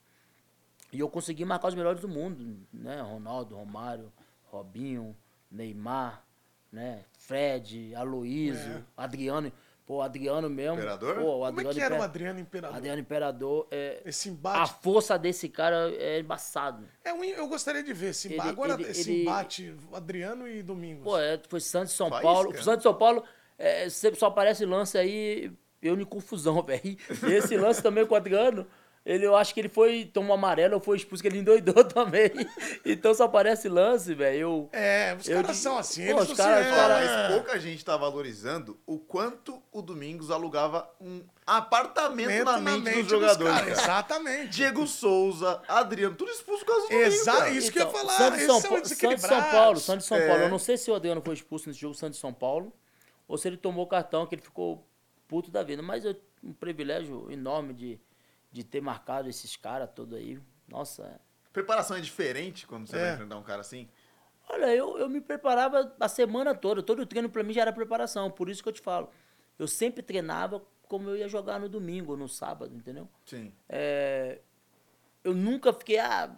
E 0.92 1.00
eu 1.00 1.10
consegui 1.10 1.46
marcar 1.46 1.68
os 1.68 1.76
melhores 1.76 2.02
do 2.02 2.08
mundo, 2.08 2.58
né? 2.74 3.02
Ronaldo, 3.02 3.56
Romário, 3.56 4.12
Robinho, 4.52 5.16
Neymar, 5.52 6.24
né? 6.72 7.04
Fred, 7.18 7.94
Aloísio, 7.96 8.78
É. 8.78 8.84
Adriano. 8.98 9.52
Pô, 9.86 9.96
o 9.98 10.02
Adriano 10.04 10.48
mesmo. 10.50 10.76
Imperador? 10.76 11.16
Pô, 11.16 11.22
o 11.22 11.32
Como 11.32 11.46
é 11.46 11.48
Adriano 11.50 11.74
que 11.74 11.82
era 11.82 11.96
o 12.00 12.02
Adriano 12.04 12.40
Imperador? 12.40 12.78
Adriano 12.78 13.00
Imperador. 13.02 13.68
É, 13.72 14.02
Esse 14.06 14.30
a 14.30 14.32
embate. 14.32 14.74
força 14.84 15.18
desse 15.18 15.50
cara 15.50 15.92
é 15.96 16.20
embaçado. 16.20 16.88
É 17.04 17.12
um, 17.12 17.24
eu 17.24 17.48
gostaria 17.48 17.82
de 17.82 17.92
ver 17.92 18.10
esse 18.12 18.32
embate. 18.32 18.50
Ele- 18.50 18.54
Agora, 18.54 18.74
ele- 18.74 18.84
esse 18.92 19.10
ele- 19.12 19.22
embate, 19.24 19.76
Adriano 19.92 20.48
e 20.48 20.62
Domingos. 20.62 21.04
Pô, 21.04 21.18
é, 21.18 21.42
foi 21.48 21.60
Santos 21.60 21.94
e 21.94 21.96
São 21.96 22.08
Faísca. 22.10 22.22
Paulo. 22.28 22.52
Santos 22.64 22.82
e 22.82 22.84
São 22.84 22.94
Paulo, 22.94 23.24
é, 23.58 23.90
sempre 23.90 24.20
só 24.20 24.28
aparece 24.28 24.64
lance 24.64 24.96
aí, 24.96 25.52
eu 25.82 26.00
em 26.00 26.06
confusão, 26.06 26.62
velho. 26.62 26.96
Esse 27.24 27.58
lance 27.58 27.82
também 27.82 28.06
com 28.06 28.14
o 28.14 28.18
Adriano, 28.18 28.68
ele, 29.06 29.26
eu 29.26 29.36
acho 29.36 29.54
que 29.54 29.60
ele 29.62 29.70
foi, 29.70 30.06
tomou 30.06 30.34
amarelo 30.36 30.76
ou 30.76 30.80
foi 30.82 30.98
expulso, 30.98 31.22
que 31.24 31.28
ele 31.28 31.40
endoidou 31.40 31.84
também. 31.88 32.30
Então 32.86 33.14
só 33.14 33.24
aparece 33.26 33.68
lance, 33.70 34.14
velho. 34.14 34.70
É, 34.72 35.16
os 35.20 35.28
Eu 35.28 35.42
caras 35.42 35.58
são 35.58 35.78
assim, 35.78 36.06
Pô, 36.12 36.18
eles 36.20 36.30
os 36.32 36.38
caras- 36.38 36.68
Ó, 36.68 36.76
caras- 36.76 37.10
é. 37.10 37.16
mas 37.30 37.34
pouca 37.34 37.60
gente 37.60 37.84
tá 37.84 37.96
valorizando 37.98 38.80
o 38.86 39.00
quanto 39.00 39.62
o 39.72 39.82
Domingos 39.82 40.30
alugava 40.30 40.90
um 41.02 41.22
apartamento 41.48 42.28
Dentro 42.28 42.46
na 42.46 42.60
mente, 42.60 42.92
dos 43.02 43.08
jogadores. 43.10 43.54
caras, 43.54 43.76
cara. 43.80 43.84
Exatamente. 43.84 44.50
Diego 44.50 44.86
Souza, 44.88 45.62
Adriano, 45.68 46.16
tudo 46.16 46.32
expulso 46.32 46.64
por 46.66 46.72
causa 46.74 46.88
do 46.88 46.90
Domingos. 46.92 47.16
Exa 47.16 47.32
cara. 47.34 47.50
isso 47.50 47.72
que 47.72 47.78
eu 47.80 47.84
ia 47.84 47.88
Então, 47.90 48.00
falar. 48.02 48.18
Santos 48.18 48.42
São, 48.44 48.62
são 48.62 48.70
Paulo, 48.70 48.86
Santos 48.86 49.20
São. 49.22 49.42
Paulo, 49.52 49.80
Santos 49.80 50.06
São 50.06 50.18
É. 50.18 50.28
Paulo. 50.28 50.44
Eu 50.44 50.50
não 50.50 50.60
sei 50.60 50.78
se 50.78 50.92
o 50.92 50.96
Adriano 50.96 51.22
foi 51.22 51.34
expulso 51.34 51.68
nesse 51.68 51.80
jogo 51.80 51.96
Santos 51.96 52.20
São 52.20 52.34
Paulo, 52.34 52.72
ou 53.28 53.38
se 53.38 53.48
ele 53.48 53.58
tomou 53.58 53.88
cartão, 53.88 54.26
que 54.26 54.36
ele 54.36 54.42
ficou 54.42 54.86
puto 55.28 55.50
da 55.52 55.64
vida. 55.64 55.82
Mas 55.82 56.06
eu 56.06 56.16
um 56.44 56.54
privilégio 56.54 57.28
enorme 57.30 57.74
de, 57.74 58.00
de 58.52 58.64
ter 58.64 58.82
marcado 58.82 59.30
esses 59.30 59.56
caras 59.56 59.90
todos 59.94 60.18
aí. 60.18 60.40
Nossa, 60.68 61.20
Preparação 61.52 61.98
é 61.98 62.02
diferente 62.02 62.68
quando 62.68 62.88
você 62.88 62.96
É. 62.96 63.00
vai 63.02 63.14
enfrentar 63.16 63.38
um 63.38 63.44
cara 63.44 63.62
assim? 63.62 63.90
Olha, 64.48 64.68
eu, 64.76 64.98
eu 65.00 65.10
me 65.10 65.20
preparava 65.20 65.96
a 66.00 66.08
semana 66.08 66.54
toda. 66.56 66.82
Todo 66.84 67.06
treino 67.06 67.30
pra 67.30 67.44
mim 67.44 67.54
já 67.54 67.62
era 67.62 67.74
preparação. 67.74 68.30
Por 68.32 68.50
isso 68.50 68.62
que 68.64 68.70
eu 68.70 68.74
te 68.74 68.82
falo. 68.82 69.10
Eu 69.58 69.68
sempre 69.68 70.02
treinava 70.04 70.64
como 70.88 71.10
eu 71.10 71.18
ia 71.18 71.28
jogar 71.28 71.60
no 71.60 71.68
domingo 71.68 72.12
ou 72.14 72.18
no 72.18 72.28
sábado, 72.30 72.76
entendeu? 72.76 73.08
Sim. 73.26 73.52
É, 73.68 74.40
eu 75.24 75.34
nunca 75.34 75.74
fiquei, 75.74 76.00
ah, 76.00 76.36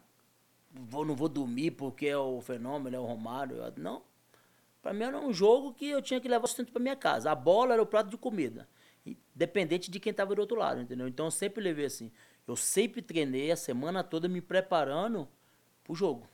vou, 0.73 1.05
não 1.05 1.15
vou 1.15 1.29
dormir 1.29 1.71
porque 1.71 2.07
é 2.07 2.17
o 2.17 2.39
fenômeno, 2.41 2.95
é 2.95 2.99
o 2.99 3.05
Romário. 3.05 3.57
Eu- 3.57 3.73
Não. 3.77 4.03
Pra 4.81 4.91
mim 4.93 5.03
era 5.03 5.19
um 5.19 5.31
jogo 5.31 5.73
que 5.73 5.87
eu 5.89 6.01
tinha 6.01 6.19
que 6.19 6.27
levar 6.27 6.47
sustento 6.47 6.71
pra 6.71 6.81
minha 6.81 6.95
casa. 6.95 7.31
A 7.31 7.35
bola 7.35 7.73
era 7.73 7.81
o 7.83 7.85
prato 7.85 8.09
de 8.09 8.17
comida. 8.17 8.67
Independente 9.05 9.89
de 9.89 9.99
quem 9.99 10.13
tava 10.13 10.35
do 10.35 10.39
outro 10.39 10.57
lado, 10.57 10.81
entendeu? 10.81 11.07
Então 11.07 11.25
eu 11.25 11.31
sempre 11.31 11.63
levei 11.63 11.85
assim. 11.85 12.11
Eu 12.47 12.55
sempre 12.55 13.01
treinei 13.01 13.51
a 13.51 13.55
semana 13.55 14.03
toda 14.03 14.27
me 14.27 14.41
preparando 14.41 15.27
pro 15.83 15.95
jogo. 15.95 16.27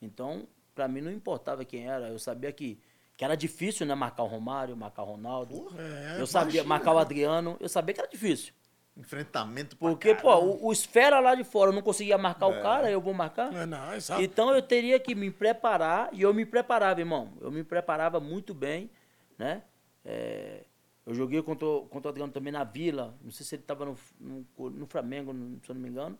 Então, 0.00 0.46
pra 0.74 0.88
mim 0.88 1.00
não 1.00 1.10
importava 1.10 1.64
quem 1.64 1.88
era. 1.88 2.08
Eu 2.08 2.18
sabia 2.18 2.52
que, 2.52 2.78
que 3.16 3.24
era 3.24 3.34
difícil, 3.36 3.86
né? 3.86 3.94
Marcar 3.94 4.24
o 4.24 4.26
Romário, 4.26 4.76
marcar 4.76 5.02
o 5.02 5.06
Ronaldo. 5.06 5.68
É, 5.78 6.20
eu 6.20 6.26
sabia 6.26 6.62
marcar 6.64 6.92
o 6.92 6.98
Adriano. 6.98 7.56
Eu 7.60 7.68
sabia 7.68 7.94
que 7.94 8.00
era 8.00 8.10
difícil. 8.10 8.52
Enfrentamento 8.96 9.76
pra 9.76 9.88
Porque, 9.88 10.14
pô, 10.14 10.28
caramba. 10.28 10.46
o, 10.46 10.68
o 10.68 10.72
esfera 10.72 11.20
lá 11.20 11.34
de 11.34 11.44
fora 11.44 11.70
eu 11.70 11.74
não 11.74 11.82
conseguia 11.82 12.16
marcar 12.16 12.46
o 12.46 12.62
cara, 12.62 12.90
eu 12.90 13.00
vou 13.00 13.12
marcar. 13.12 13.54
É, 13.54 13.66
não, 13.66 13.94
exato. 13.94 14.22
Então 14.22 14.54
eu 14.54 14.62
teria 14.62 14.98
que 14.98 15.14
me 15.14 15.30
preparar, 15.30 16.08
e 16.12 16.22
eu 16.22 16.32
me 16.32 16.46
preparava, 16.46 16.98
irmão. 16.98 17.30
Eu 17.42 17.50
me 17.50 17.62
preparava 17.62 18.18
muito 18.20 18.54
bem, 18.54 18.90
né? 19.38 19.62
É, 20.02 20.64
eu 21.06 21.14
joguei 21.14 21.40
contra, 21.42 21.66
o- 21.66 21.86
contra 21.86 22.08
o 22.08 22.10
Adriano 22.10 22.32
também 22.32 22.52
na 22.52 22.64
Vila, 22.64 23.16
não 23.22 23.30
sei 23.30 23.46
se 23.46 23.54
ele 23.54 23.62
estava 23.62 23.84
no, 23.86 23.96
no, 24.20 24.70
no 24.70 24.86
Flamengo, 24.86 25.32
se 25.64 25.70
eu 25.70 25.74
não 25.74 25.80
me 25.82 25.88
engano. 25.88 26.18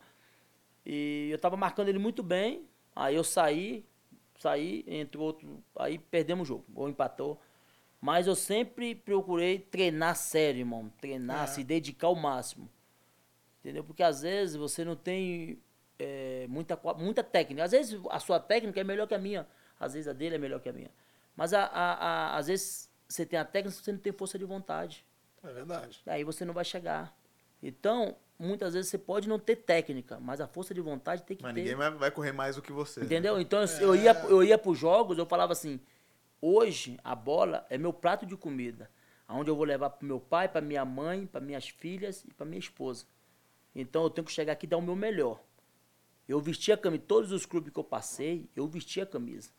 E 0.84 1.28
eu 1.30 1.36
estava 1.36 1.56
marcando 1.56 1.88
ele 1.88 1.98
muito 1.98 2.22
bem, 2.22 2.64
aí 2.94 3.14
eu 3.16 3.24
saí, 3.24 3.84
saí, 4.38 4.84
entre 4.86 5.18
outro, 5.20 5.62
aí 5.76 5.98
perdemos 5.98 6.48
o 6.48 6.54
jogo, 6.54 6.64
ou 6.74 6.88
empatou. 6.88 7.40
Mas 8.00 8.26
eu 8.28 8.36
sempre 8.36 8.94
procurei 8.94 9.58
treinar 9.58 10.14
sério, 10.14 10.60
irmão. 10.60 10.92
Treinar, 11.00 11.44
É. 11.44 11.46
se 11.48 11.64
dedicar 11.64 12.06
ao 12.06 12.14
máximo. 12.14 12.68
Entendeu? 13.60 13.82
Porque 13.82 14.02
às 14.02 14.22
vezes 14.22 14.54
você 14.54 14.84
não 14.84 14.94
tem 14.94 15.58
é, 15.98 16.46
muita, 16.48 16.78
muita 16.98 17.24
técnica. 17.24 17.64
Às 17.64 17.72
vezes 17.72 17.98
a 18.10 18.20
sua 18.20 18.38
técnica 18.38 18.80
é 18.80 18.84
melhor 18.84 19.08
que 19.08 19.14
a 19.14 19.18
minha. 19.18 19.48
Às 19.80 19.94
vezes 19.94 20.06
a 20.06 20.12
dele 20.12 20.36
é 20.36 20.38
melhor 20.38 20.60
que 20.60 20.68
a 20.68 20.72
minha. 20.72 20.90
Mas 21.34 21.52
a, 21.52 21.64
a- 21.64 21.94
a- 21.94 22.36
às 22.36 22.46
vezes 22.46 22.85
você 23.08 23.24
tem 23.26 23.38
a 23.38 23.44
técnica, 23.44 23.76
você 23.82 23.92
não 23.92 23.98
tem 23.98 24.12
força 24.12 24.38
de 24.38 24.44
vontade. 24.44 25.04
É 25.42 25.52
verdade. 25.52 26.00
Daí 26.04 26.24
você 26.24 26.44
não 26.44 26.52
vai 26.54 26.64
chegar. 26.64 27.16
Então, 27.62 28.16
muitas 28.38 28.74
vezes 28.74 28.90
você 28.90 28.98
pode 28.98 29.28
não 29.28 29.38
ter 29.38 29.56
técnica, 29.56 30.18
mas 30.20 30.40
a 30.40 30.46
força 30.46 30.74
de 30.74 30.80
vontade 30.80 31.22
tem 31.22 31.36
que 31.36 31.42
Mas 31.42 31.54
ter. 31.54 31.60
ninguém 31.60 31.76
vai, 31.98 32.10
correr 32.10 32.32
mais 32.32 32.56
do 32.56 32.62
que 32.62 32.72
você. 32.72 33.00
né? 33.00 33.06
Entendeu? 33.06 33.40
Então 33.40 33.60
eu- 33.62 33.68
eu 33.80 33.96
ia 33.96 34.12
eu 34.28 34.42
ia 34.44 34.58
pros 34.58 34.78
jogos, 34.78 35.16
eu 35.18 35.26
falava 35.26 35.52
assim: 35.52 35.80
"Hoje 36.40 36.98
a 37.04 37.14
bola 37.14 37.66
é 37.70 37.78
meu 37.78 37.92
prato 37.92 38.26
de 38.26 38.36
comida, 38.36 38.90
aonde 39.26 39.50
eu 39.50 39.56
vou 39.56 39.64
levar 39.64 39.90
pro 39.90 40.06
meu 40.06 40.20
pai, 40.20 40.48
pra 40.48 40.60
minha 40.60 40.84
mãe, 40.84 41.26
pra 41.26 41.40
minhas 41.40 41.68
filhas 41.68 42.24
e 42.24 42.34
pra 42.34 42.44
minha 42.44 42.58
esposa. 42.58 43.06
Então 43.74 44.02
eu 44.02 44.10
tenho 44.10 44.24
que 44.24 44.32
chegar 44.32 44.52
aqui 44.52 44.66
e 44.66 44.68
dar 44.68 44.76
o 44.78 44.82
meu 44.82 44.96
melhor. 44.96 45.40
Eu 46.28 46.40
vesti 46.40 46.72
a 46.72 46.76
camisa, 46.76 47.04
todos 47.06 47.30
os 47.30 47.46
clubes 47.46 47.72
que 47.72 47.78
eu 47.78 47.84
passei, 47.84 48.48
eu 48.56 48.66
vesti 48.66 49.00
a 49.00 49.06
camisa. 49.06 49.50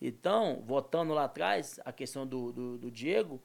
Então, 0.00 0.62
voltando 0.64 1.12
lá 1.12 1.24
atrás, 1.24 1.80
a 1.84 1.92
questão 1.92 2.26
do, 2.26 2.52
do, 2.52 2.78
do 2.78 2.90
Diego, 2.90 3.42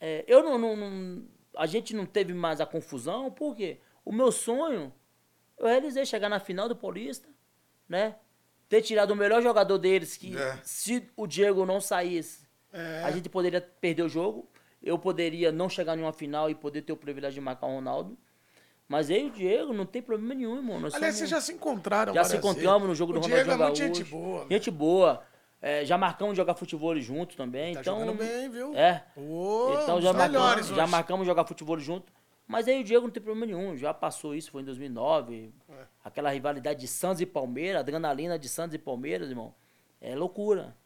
é, 0.00 0.24
eu 0.26 0.42
não, 0.42 0.58
não- 0.58 0.76
não- 0.76 1.24
A 1.56 1.66
gente 1.66 1.94
não 1.94 2.06
teve 2.06 2.32
mais 2.32 2.60
a 2.62 2.66
confusão, 2.66 3.30
porque 3.30 3.78
o 4.04 4.10
meu 4.12 4.32
sonho, 4.32 4.90
eu 5.58 5.66
realizei 5.66 6.04
chegar 6.06 6.28
na 6.30 6.40
final 6.40 6.66
do 6.68 6.74
Paulista, 6.74 7.28
né? 7.88 8.16
Ter 8.70 8.80
tirado 8.80 9.10
o 9.10 9.16
melhor 9.16 9.42
jogador 9.42 9.76
deles, 9.76 10.16
que 10.16 10.34
É. 10.36 10.58
se 10.62 11.06
o 11.14 11.26
Diego 11.26 11.66
não 11.66 11.78
saísse, 11.78 12.46
É. 12.72 13.02
a 13.04 13.10
gente 13.10 13.28
poderia 13.28 13.60
perder 13.60 14.02
o 14.02 14.08
jogo. 14.08 14.48
Eu 14.82 14.98
poderia 14.98 15.52
não 15.52 15.68
chegar 15.68 15.96
em 15.96 16.00
uma 16.00 16.12
final 16.12 16.48
e 16.48 16.54
poder 16.54 16.82
ter 16.82 16.92
o 16.92 16.96
privilégio 16.96 17.34
de 17.34 17.40
marcar 17.44 17.66
o 17.66 17.74
Ronaldo. 17.74 18.16
Mas 18.88 19.10
eu 19.10 19.18
e 19.18 19.26
o 19.26 19.30
Diego 19.30 19.72
não 19.74 19.84
tem 19.86 20.00
problema 20.02 20.34
nenhum, 20.34 20.56
irmão. 20.56 20.80
Nós 20.80 20.94
Aliás, 20.94 21.14
somos- 21.14 21.18
vocês 21.18 21.30
já 21.30 21.40
se 21.40 21.52
encontraram 21.52 22.12
já 22.14 22.24
se 22.24 22.36
encontramos 22.38 22.88
no 22.88 22.94
jogo 22.94 23.12
o 23.12 23.20
do 23.20 23.26
Diego 23.26 23.50
Ronaldinho 23.50 23.84
é 23.84 23.88
Gaúcho. 23.88 24.00
gente 24.00 24.10
boa. 24.10 24.46
Gente 24.50 24.70
boa. 24.70 25.22
É, 25.62 25.84
já 25.84 25.96
marcamos 25.96 26.36
jogar 26.36 26.56
futebol 26.56 26.98
junto 26.98 27.36
também. 27.36 27.74
Tá 27.74 27.80
então, 27.80 28.00
jogando 28.00 28.18
bem, 28.18 28.50
viu? 28.50 28.74
É. 28.74 29.04
Ô, 29.16 29.78
então 29.80 30.00
já 30.00 30.12
melhores 30.12 30.66
marcamos, 30.66 30.68
já 30.76 30.86
marcamos 30.88 31.26
jogar 31.26 31.44
futebol 31.46 31.78
junto. 31.78 32.12
Mas 32.48 32.66
aí 32.66 32.80
o 32.80 32.84
Diego 32.84 33.06
não 33.06 33.12
tem 33.12 33.22
problema 33.22 33.46
nenhum. 33.46 33.76
Já 33.76 33.94
passou 33.94 34.34
isso, 34.34 34.50
foi 34.50 34.62
em 34.62 34.64
2009. 34.64 35.54
É. 35.70 35.74
Aquela 36.04 36.30
rivalidade 36.30 36.80
de 36.80 36.88
Santos 36.88 37.20
e 37.20 37.26
Palmeiras, 37.26 37.80
adrenalina 37.80 38.36
de 38.36 38.48
Santos 38.48 38.74
e 38.74 38.78
Palmeiras, 38.78 39.30
irmão. 39.30 39.54
É 40.00 40.16
loucura. 40.16 40.76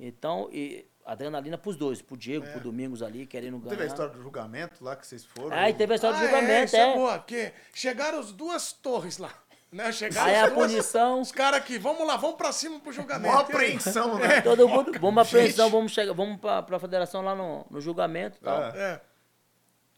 Então, 0.00 0.50
e 0.52 0.84
adrenalina 1.04 1.56
pros 1.56 1.76
dois, 1.76 2.02
pro 2.02 2.16
Diego, 2.16 2.44
pro 2.50 2.60
Domingos 2.60 3.02
ali, 3.02 3.26
querendo 3.26 3.58
ganhar. 3.58 3.70
Teve 3.70 3.84
a 3.84 3.86
história 3.86 4.12
do 4.12 4.20
julgamento 4.20 4.82
lá 4.82 4.96
que 4.96 5.06
vocês 5.06 5.24
foram? 5.24 5.56
Aí 5.56 5.72
teve 5.72 5.92
a 5.92 5.96
história 5.96 6.18
do 6.18 6.22
Ah, 6.22 6.26
é, 6.26 6.30
julgamento, 6.30 6.76
é. 6.76 6.78
é 6.80 6.94
boa, 6.94 7.18
porque 7.18 7.52
chegaram 7.72 8.18
as 8.18 8.32
duas 8.32 8.72
torres 8.72 9.18
lá. 9.18 9.32
Né? 9.74 9.90
Chegaram 9.90 10.30
Aí 10.30 10.36
as 10.36 10.52
a 10.52 10.54
punição. 10.54 11.20
Os 11.20 11.32
caras 11.32 11.58
aqui, 11.58 11.78
vamos 11.78 12.06
lá, 12.06 12.16
vamos 12.16 12.36
pra 12.36 12.52
cima 12.52 12.78
pro 12.78 12.92
julgamento. 12.92 13.34
Aí? 13.34 13.42
apreensão, 13.42 14.16
né? 14.20 14.40
Todo 14.40 14.68
mundo, 14.68 14.92
vamos 15.00 15.18
à 15.18 15.22
apreensão, 15.22 15.68
vamos, 15.68 15.90
chegar, 15.90 16.12
vamos 16.12 16.40
pra, 16.40 16.62
pra 16.62 16.78
federação 16.78 17.22
lá 17.22 17.34
no, 17.34 17.66
no 17.68 17.80
julgamento 17.80 18.38
e 18.38 18.40
tal. 18.40 18.62
É. 18.66 18.78
É. 18.78 19.00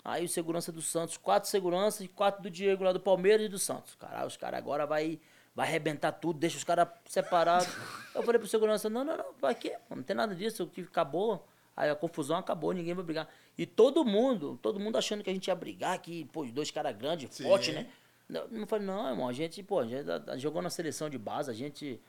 Aí 0.02 0.24
o 0.24 0.28
segurança 0.30 0.72
do 0.72 0.80
Santos, 0.80 1.18
quatro 1.18 1.50
seguranças 1.50 2.00
e 2.00 2.08
quatro 2.08 2.42
do 2.42 2.48
Diego 2.48 2.84
lá 2.84 2.92
do 2.92 3.00
Palmeiras 3.00 3.44
e 3.44 3.48
do 3.50 3.58
Santos. 3.58 3.94
Caralho, 3.96 4.26
os 4.26 4.38
caras 4.38 4.56
agora 4.56 4.86
vai, 4.86 5.20
vai 5.54 5.68
arrebentar 5.68 6.12
tudo, 6.12 6.38
deixa 6.38 6.56
os 6.56 6.64
caras 6.64 6.88
separados. 7.04 7.68
Eu 8.14 8.22
falei 8.22 8.38
pro 8.38 8.48
segurança, 8.48 8.88
não, 8.88 9.04
não, 9.04 9.14
não, 9.14 9.26
vai 9.38 9.54
quê? 9.54 9.76
Não 9.90 10.02
tem 10.02 10.16
nada 10.16 10.34
disso, 10.34 10.64
o 10.64 10.68
que 10.68 10.80
acabou. 10.80 11.46
Aí 11.76 11.90
a 11.90 11.94
confusão 11.94 12.38
acabou, 12.38 12.72
ninguém 12.72 12.94
vai 12.94 13.04
brigar. 13.04 13.28
E 13.58 13.66
todo 13.66 14.02
mundo, 14.06 14.58
todo 14.62 14.80
mundo 14.80 14.96
achando 14.96 15.22
que 15.22 15.28
a 15.28 15.34
gente 15.34 15.48
ia 15.48 15.54
brigar, 15.54 15.98
que, 15.98 16.24
pô, 16.32 16.40
os 16.40 16.50
dois 16.50 16.70
caras 16.70 16.96
grandes, 16.96 17.36
fortes, 17.36 17.74
né? 17.74 17.86
Não, 18.28 18.46
não 18.50 18.66
falei, 18.66 18.86
não, 18.86 19.08
irmão, 19.08 19.28
a 19.28 19.32
gente, 19.32 19.62
pô, 19.62 19.78
a 19.80 19.86
gente 19.86 20.10
a- 20.10 20.22
a- 20.32 20.36
jogou 20.36 20.60
na 20.60 20.68
seleção 20.70 21.08
de 21.08 21.16
base, 21.18 21.50
a 21.50 21.54
gente 21.54 22.00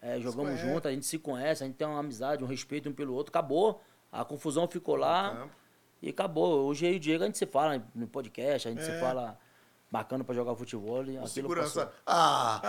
é, 0.00 0.20
jogamos 0.20 0.60
junto, 0.60 0.86
a 0.86 0.90
gente 0.92 1.04
se 1.06 1.18
conhece, 1.18 1.62
a 1.64 1.66
gente 1.66 1.76
tem 1.76 1.86
uma 1.86 1.98
amizade, 1.98 2.44
um 2.44 2.46
respeito 2.46 2.88
um 2.88 2.92
pelo 2.92 3.14
outro, 3.14 3.30
acabou. 3.30 3.82
A 4.12 4.24
confusão 4.24 4.68
ficou 4.68 4.94
lá. 4.96 5.48
E 6.02 6.10
acabou. 6.10 6.66
Hoje 6.66 6.84
eu 6.86 6.92
e 6.92 6.96
o 6.96 7.00
Diego 7.00 7.24
a 7.24 7.26
gente 7.26 7.38
se 7.38 7.46
fala 7.46 7.82
no 7.94 8.06
podcast, 8.06 8.68
a 8.68 8.70
gente 8.70 8.82
É. 8.82 8.84
se 8.84 9.00
fala 9.00 9.38
marcando 9.90 10.22
pra 10.24 10.34
jogar 10.34 10.54
futebol. 10.54 11.02
E 11.04 11.26
Segurança. 11.28 11.86
passou. 11.86 12.00
Ah, 12.06 12.60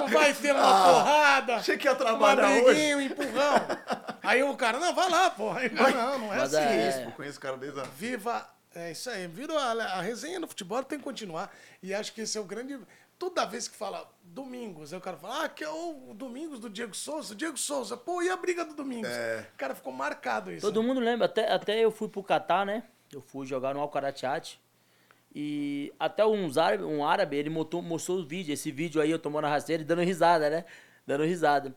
Não 0.00 0.08
vai 0.08 0.34
ter 0.34 0.52
uma 0.52 0.62
porrada. 0.62 1.54
achei 1.56 1.76
que 1.78 1.86
ia 1.86 1.92
Uma 1.92 1.98
trabalhar 1.98 2.50
hoje. 2.50 2.64
briguinha, 2.64 2.96
um 2.96 3.00
empurrão. 3.00 3.54
Aí 4.22 4.42
o 4.42 4.56
cara, 4.56 4.78
não, 4.78 4.94
vai 4.94 5.08
lá, 5.10 5.30
porra. 5.30 5.60
Aí, 5.60 5.70
não, 5.74 6.18
não 6.18 6.34
é 6.34 6.38
Mas 6.38 6.54
assim. 6.54 6.66
é- 6.66 6.88
Isso, 7.06 7.10
conheço 7.12 7.38
o 7.38 7.40
cara 7.40 7.56
desde 7.56 7.80
a... 7.80 7.84
Viva. 7.84 8.46
É 8.78 8.92
isso 8.92 9.10
aí. 9.10 9.26
Vira 9.26 9.52
a, 9.54 9.98
a 9.98 10.00
resenha 10.00 10.38
no 10.38 10.46
futebol 10.46 10.82
tem 10.84 10.98
que 10.98 11.04
continuar. 11.04 11.52
E 11.82 11.92
acho 11.92 12.12
que 12.12 12.20
esse 12.20 12.38
é 12.38 12.40
o 12.40 12.44
grande. 12.44 12.78
Toda 13.18 13.44
vez 13.44 13.66
que 13.66 13.76
fala 13.76 14.08
Domingos, 14.22 14.92
aí 14.92 14.98
o 14.98 15.02
cara 15.02 15.16
fala, 15.16 15.44
ah, 15.44 15.48
que 15.48 15.64
é 15.64 15.68
o 15.68 16.14
Domingos 16.14 16.60
do 16.60 16.70
Diego 16.70 16.94
Souza. 16.94 17.34
Diego 17.34 17.58
Souza, 17.58 17.96
pô, 17.96 18.22
e 18.22 18.28
a 18.28 18.36
briga 18.36 18.64
do 18.64 18.74
Domingos? 18.74 19.10
É. 19.10 19.48
O 19.52 19.58
cara 19.58 19.74
ficou 19.74 19.92
marcado 19.92 20.52
isso. 20.52 20.64
Todo 20.64 20.82
mundo 20.82 21.00
lembra, 21.00 21.26
até, 21.26 21.50
até 21.50 21.84
eu 21.84 21.90
fui 21.90 22.08
pro 22.08 22.22
Catar, 22.22 22.64
né? 22.64 22.84
Eu 23.12 23.20
fui 23.20 23.44
jogar 23.44 23.74
no 23.74 23.80
Alcaratiate. 23.80 24.60
E 25.34 25.92
até 25.98 26.24
uns 26.24 26.56
árabe, 26.56 26.84
um 26.84 27.04
árabe, 27.04 27.36
ele 27.36 27.50
mostrou, 27.50 27.82
mostrou 27.82 28.18
o 28.18 28.26
vídeo. 28.26 28.52
Esse 28.52 28.70
vídeo 28.70 29.00
aí 29.00 29.10
eu 29.10 29.18
tomando 29.18 29.46
a 29.46 29.50
rasteira 29.50 29.82
e 29.82 29.86
dando 29.86 30.02
risada, 30.02 30.48
né? 30.48 30.64
Dando 31.04 31.24
risada. 31.24 31.74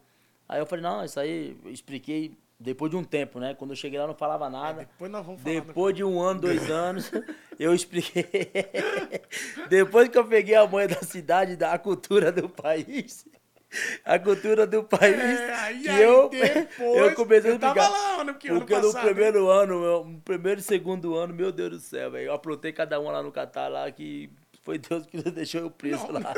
Aí 0.48 0.60
eu 0.60 0.66
falei, 0.66 0.84
não, 0.84 1.04
isso 1.04 1.20
aí 1.20 1.58
eu 1.66 1.72
expliquei 1.72 2.38
depois 2.62 2.92
de 2.92 2.98
um 2.98 3.04
tempo, 3.04 3.40
né? 3.40 3.56
Quando 3.56 3.72
eu 3.72 3.76
cheguei 3.76 3.98
lá 3.98 4.06
eu 4.06 4.10
não 4.10 4.16
falava 4.16 4.50
nada. 4.50 4.82
Depois 4.86 5.12
nós 5.12 5.26
vamos 5.26 5.42
falar. 5.42 5.56
Depois 5.56 5.96
de 5.96 6.04
um 6.04 6.20
ano, 6.22 6.42
dois 6.42 6.70
anos, 6.70 7.12
eu 7.60 7.74
expliquei. 7.74 8.26
Depois 9.70 10.08
que 10.10 10.18
eu 10.18 10.26
peguei 10.26 10.56
a 10.56 10.68
manha 10.68 10.90
da 10.90 11.02
cidade, 11.02 11.56
da 11.56 11.78
cultura 11.78 12.32
do 12.32 12.48
país. 12.48 13.26
A 14.04 14.20
cultura 14.20 14.68
do 14.68 14.84
país. 14.84 15.16
É, 15.18 15.54
aí, 15.54 15.82
que 15.82 15.90
aí 15.90 16.02
eu, 16.04 16.28
depois- 16.30 16.98
eu 16.98 17.16
comecei 17.16 17.52
a 17.52 17.54
eu 17.56 17.60
tava 17.60 17.80
explicar. 17.80 18.18
lá, 18.18 18.24
né, 18.26 18.34
porque 18.34 18.50
ano 18.50 18.60
Porque 18.60 18.78
no 18.78 18.94
primeiro 18.94 19.50
ano, 19.50 19.80
meu, 19.80 20.06
no 20.06 20.22
primeiro 20.22 20.60
e 20.60 20.64
segundo 20.64 21.16
ano, 21.16 21.34
meu 21.34 21.52
Deus 21.52 21.72
do 21.72 21.80
céu, 21.80 22.12
velho. 22.12 22.28
Eu 22.28 22.34
aprontei 22.34 22.72
cada 22.74 23.00
um 23.00 23.10
lá 23.10 23.24
no 23.24 23.32
Catar 23.32 23.70
lá 23.70 23.90
que 23.90 24.30
foi 24.62 24.78
Deus 24.78 25.06
que 25.06 25.18
deixou 25.32 25.62
eu 25.62 25.72
preso 25.72 26.06
lá. 26.12 26.34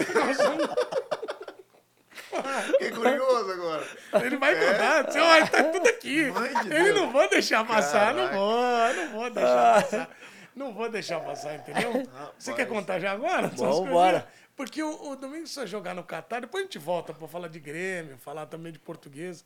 Fiquei 2.74 2.92
curioso 2.92 3.52
agora. 3.52 3.88
Ele 4.26 4.38
vai 4.38 4.56
mudar. 4.56 5.04
Você, 5.12 5.20
Olha, 5.20 5.48
tá 5.48 5.64
tudo 5.64 5.88
aqui. 5.88 6.32
De 6.32 6.74
Ele 6.74 6.84
Deus. 6.84 6.96
não 7.02 7.12
vou 7.12 7.30
deixar 7.30 7.66
passar, 7.66 8.14
não 8.14 8.24
Caraca. 8.30 8.38
vou, 8.38 8.94
não 8.94 9.12
vou 9.12 9.24
Ah. 9.26 9.30
deixar 9.30 9.74
passar. 9.84 10.10
Não 10.56 10.74
vou 10.74 10.90
deixar 10.90 11.20
passar, 11.20 11.56
entendeu? 11.56 12.08
Você 12.38 12.54
quer 12.54 12.68
contar 12.68 13.00
já 13.00 13.12
agora? 13.12 13.48
Vamos 13.48 13.88
embora. 13.88 14.28
Porque 14.56 14.84
o, 14.84 15.10
o 15.12 15.16
Domingos 15.16 15.50
só 15.52 15.66
jogar 15.66 15.96
no 15.96 16.04
Catar, 16.04 16.42
depois 16.42 16.62
a 16.62 16.66
gente 16.66 16.78
volta 16.78 17.12
pra 17.12 17.28
falar 17.28 17.48
de 17.48 17.60
Grêmio, 17.60 18.18
falar 18.20 18.46
também 18.46 18.72
de 18.72 18.78
português. 18.78 19.44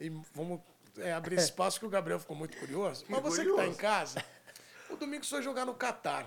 E 0.00 0.08
vamos 0.34 0.60
é, 0.98 1.12
abrir 1.12 1.36
esse 1.36 1.44
espaço 1.44 1.78
que 1.78 1.86
o 1.86 1.88
Gabriel 1.88 2.18
ficou 2.18 2.34
muito 2.34 2.56
curioso. 2.56 3.04
Mas 3.08 3.22
você 3.22 3.44
que 3.44 3.54
tá 3.54 3.66
em 3.66 3.74
casa, 3.74 4.24
o 4.90 4.96
Domingos 4.96 5.28
foi 5.30 5.42
jogar 5.42 5.64
no 5.64 5.74
Catar. 5.74 6.26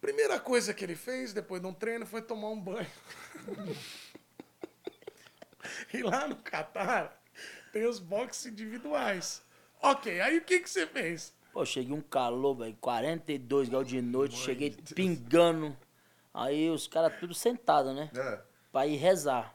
Primeira 0.00 0.40
coisa 0.40 0.74
que 0.74 0.84
ele 0.84 0.96
fez 0.96 1.32
depois 1.32 1.60
de 1.62 1.68
um 1.68 1.72
treino 1.72 2.04
foi 2.04 2.20
tomar 2.20 2.48
um 2.48 2.58
banho. 2.60 2.86
E 5.92 6.02
lá 6.02 6.26
no 6.28 6.36
Catar 6.36 7.20
tem 7.72 7.84
os 7.86 7.98
boxes 7.98 8.46
individuais. 8.46 9.42
Ok, 9.82 10.20
aí 10.20 10.38
o 10.38 10.42
que, 10.44 10.60
que 10.60 10.68
você 10.70 10.86
fez? 10.86 11.32
Pô, 11.52 11.64
cheguei 11.64 11.94
um 11.94 12.00
calor, 12.00 12.54
velho, 12.56 12.76
42 12.80 13.68
graus 13.68 13.86
de 13.88 14.00
noite, 14.02 14.36
cheguei 14.36 14.76
pingando. 14.94 15.76
Aí 16.32 16.70
os 16.70 16.86
caras 16.86 17.18
tudo 17.18 17.34
sentados, 17.34 17.94
né? 17.94 18.10
É. 18.14 18.38
Pra 18.70 18.86
ir 18.86 18.96
rezar. 18.96 19.54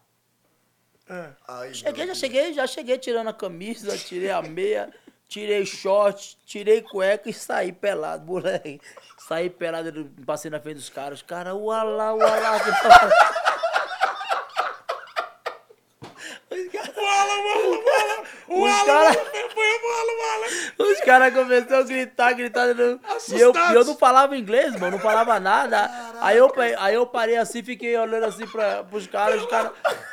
Aí, 1.47 1.73
Cheguei, 1.73 2.07
já 2.07 2.13
cheguei, 2.15 2.53
já 2.53 2.67
cheguei 2.67 2.97
tirando 2.97 3.27
a 3.27 3.33
camisa, 3.33 3.97
tirei 3.97 4.31
a 4.31 4.41
meia, 4.41 4.93
tirei 5.27 5.65
short, 5.65 6.37
tirei 6.45 6.81
cueca 6.81 7.29
e 7.29 7.33
saí 7.33 7.71
pelado, 7.73 8.25
moleque. 8.25 8.79
Saí 9.17 9.49
pelado, 9.49 10.09
passei 10.25 10.49
na 10.49 10.59
frente 10.59 10.75
dos 10.77 10.89
caras. 10.89 11.19
Os 11.19 11.23
caras, 11.25 11.53
ualá, 11.53 12.13
ualá. 12.13 12.55
Os 12.57 12.63
caras- 12.63 13.13
Bola, 16.49 17.35
bola, 17.43 17.77
bola! 17.83 18.27
O 18.53 18.63
Os 18.63 18.71
Alan, 18.71 18.85
cara- 18.85 19.13
bola, 19.13 19.49
foi 19.53 19.69
a 19.69 19.79
bola, 19.79 20.47
bola! 20.77 20.91
Os 20.91 20.99
caras 21.01 21.33
começaram 21.33 21.77
a 21.77 21.83
gritar, 21.83 22.33
gritar. 22.33 22.67
E 22.69 23.39
eu, 23.39 23.53
e 23.71 23.73
eu 23.75 23.83
não 23.85 23.95
falava 23.97 24.37
inglês, 24.37 24.73
mano, 24.79 24.91
não 24.91 24.99
falava 24.99 25.39
nada. 25.39 25.89
Aí 26.21 26.37
eu, 26.37 26.51
aí 26.79 26.95
eu 26.95 27.05
parei 27.07 27.37
assim, 27.37 27.63
fiquei 27.63 27.97
olhando 27.97 28.25
assim 28.25 28.45
pra, 28.47 28.83
pros 28.83 29.07
caras, 29.07 29.41
os 29.41 29.47
caras. 29.47 29.71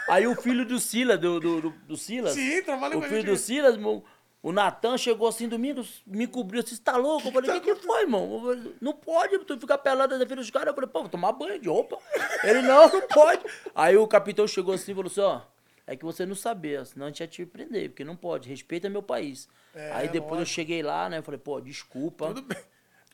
Aí 0.09 0.26
o 0.26 0.34
filho 0.34 0.64
do 0.64 0.78
Silas, 0.80 1.18
do, 1.18 1.38
do, 1.41 1.61
do, 1.61 1.70
do 1.70 1.97
Silas. 1.97 2.32
Sim, 2.34 2.62
trabalha 2.62 2.97
O 2.97 3.03
filho 3.03 3.24
do 3.24 3.36
Silas, 3.36 3.76
mo- 3.76 4.05
o 4.43 4.53
Natan 4.53 4.97
chegou 4.97 5.28
assim 5.28 5.47
domingo, 5.47 5.84
me 6.07 6.26
cobriu 6.26 6.61
assim, 6.62 6.74
você 6.74 6.80
tá 6.82 6.97
louco? 6.97 7.28
Eu 7.28 7.32
falei, 7.32 7.51
o 7.51 7.61
que, 7.61 7.74
que 7.74 7.82
foi, 7.86 8.01
irmão? 8.03 8.32
Eu 8.32 8.41
falei, 8.41 8.74
não 8.80 8.93
pode, 8.95 9.38
tu 9.41 9.61
ficar 9.61 9.76
pelado 9.76 10.16
na 10.18 10.24
frente 10.24 10.38
dos 10.38 10.51
caras. 10.51 10.68
Eu 10.68 10.74
falei, 10.74 10.88
pô, 10.88 11.01
vou 11.01 11.09
tomar 11.11 11.32
banho 11.32 11.59
de 11.61 11.68
roupa. 11.68 11.99
Ele, 12.43 12.62
não, 12.62 12.88
não 12.88 13.03
pode. 13.03 13.43
Aí 13.74 13.97
o 13.99 14.09
capitão 14.09 14.47
chegou 14.49 14.74
assim 14.74 14.93
e 14.93 14.95
falou 14.95 15.11
assim, 15.11 15.20
ó. 15.20 15.41
É 15.87 15.97
que 15.97 16.05
você 16.05 16.24
não 16.24 16.35
sabia, 16.37 16.85
senão 16.85 17.07
a 17.07 17.09
gente 17.09 17.20
ia 17.20 17.26
te 17.26 17.45
prender, 17.47 17.89
porque 17.91 18.05
não 18.05 18.14
pode, 18.16 18.49
respeita 18.49 18.89
meu 18.89 19.03
país. 19.03 19.49
É, 19.74 19.91
Aí 19.93 20.09
depois 20.09 20.33
eu 20.33 20.39
lógico. 20.39 20.55
cheguei 20.55 20.83
lá, 20.83 21.09
né? 21.09 21.18
Eu 21.18 21.22
falei, 21.22 21.39
pô, 21.39 21.61
desculpa. 21.61 22.28
Tudo 22.28 22.43
bem. 22.43 22.59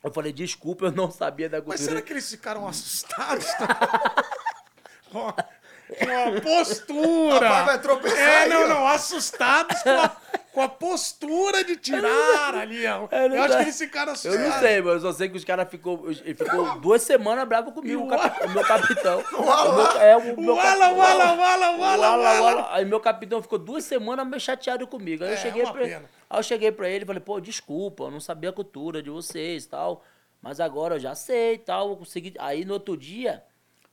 Eu 0.04 0.12
falei, 0.12 0.32
desculpa, 0.32 0.86
eu 0.86 0.92
não 0.92 1.10
sabia 1.10 1.48
da 1.48 1.56
Mas 1.58 1.64
cultura. 1.66 1.84
será 1.88 2.02
que 2.02 2.12
eles 2.12 2.30
ficaram 2.30 2.66
assustados? 2.68 3.46
com, 5.10 5.28
a, 5.28 5.32
com 5.32 6.36
a 6.36 6.40
postura. 6.42 7.48
Rapaz, 7.48 7.66
vai 7.66 7.80
tropeçar 7.80 8.18
É, 8.18 8.36
aí, 8.44 8.48
não, 8.48 8.64
ó. 8.64 8.68
não, 8.68 8.86
assustados 8.86 9.82
com 9.82 9.90
a, 9.90 10.16
com 10.56 10.62
a 10.62 10.68
postura 10.70 11.62
de 11.62 11.76
tirar 11.76 12.54
ali. 12.56 12.86
ó. 12.86 13.06
É 13.10 13.26
Eu 13.26 13.42
acho 13.42 13.58
que 13.58 13.68
esse 13.68 13.88
cara 13.88 14.14
Eu 14.24 14.38
não 14.38 14.52
sei, 14.58 14.80
mas 14.80 14.94
eu 14.94 15.00
só 15.02 15.12
sei 15.12 15.28
que 15.28 15.36
os 15.36 15.44
caras 15.44 15.68
ficou, 15.68 16.10
ele 16.10 16.34
ficou 16.34 16.80
duas 16.80 17.02
semanas 17.02 17.46
bravo 17.46 17.72
comigo, 17.72 18.04
o, 18.04 18.08
capi- 18.08 18.46
o 18.46 18.50
meu 18.50 18.64
capitão. 18.64 19.22
O 19.36 19.42
meu, 19.74 19.86
é, 20.00 20.16
o 20.16 20.40
meu 20.40 20.54
Wala, 20.54 20.88
capi- 20.88 20.98
wala, 20.98 21.24
wala, 21.34 21.36
wala, 21.36 21.76
Wala, 21.76 22.16
wala. 22.16 22.40
wala. 22.40 22.68
Aí 22.74 22.86
meu 22.86 22.98
capitão 23.00 23.42
ficou 23.42 23.58
duas 23.58 23.84
semanas 23.84 24.26
meio 24.26 24.40
chateado 24.40 24.86
comigo. 24.86 25.24
Aí 25.24 25.30
eu 25.30 25.34
É, 25.34 25.36
cheguei 25.36 25.62
uma 25.62 25.72
pra 25.74 25.82
pena. 25.82 26.04
Aí 26.30 26.38
eu 26.38 26.42
cheguei 26.42 26.72
pra 26.72 26.88
ele 26.88 27.04
e 27.04 27.06
falei, 27.06 27.20
pô, 27.20 27.38
desculpa, 27.38 28.04
eu 28.04 28.10
não 28.10 28.18
sabia 28.20 28.48
a 28.48 28.52
cultura 28.54 29.02
de 29.02 29.10
vocês 29.10 29.64
e 29.64 29.68
tal. 29.68 30.02
Mas 30.40 30.58
agora 30.58 30.94
eu 30.94 31.00
já 31.00 31.14
sei 31.14 31.54
e 31.54 31.58
tal. 31.58 31.90
Eu 31.90 31.96
consegui. 31.96 32.32
Aí 32.38 32.64
no 32.64 32.72
outro 32.72 32.96
dia, 32.96 33.42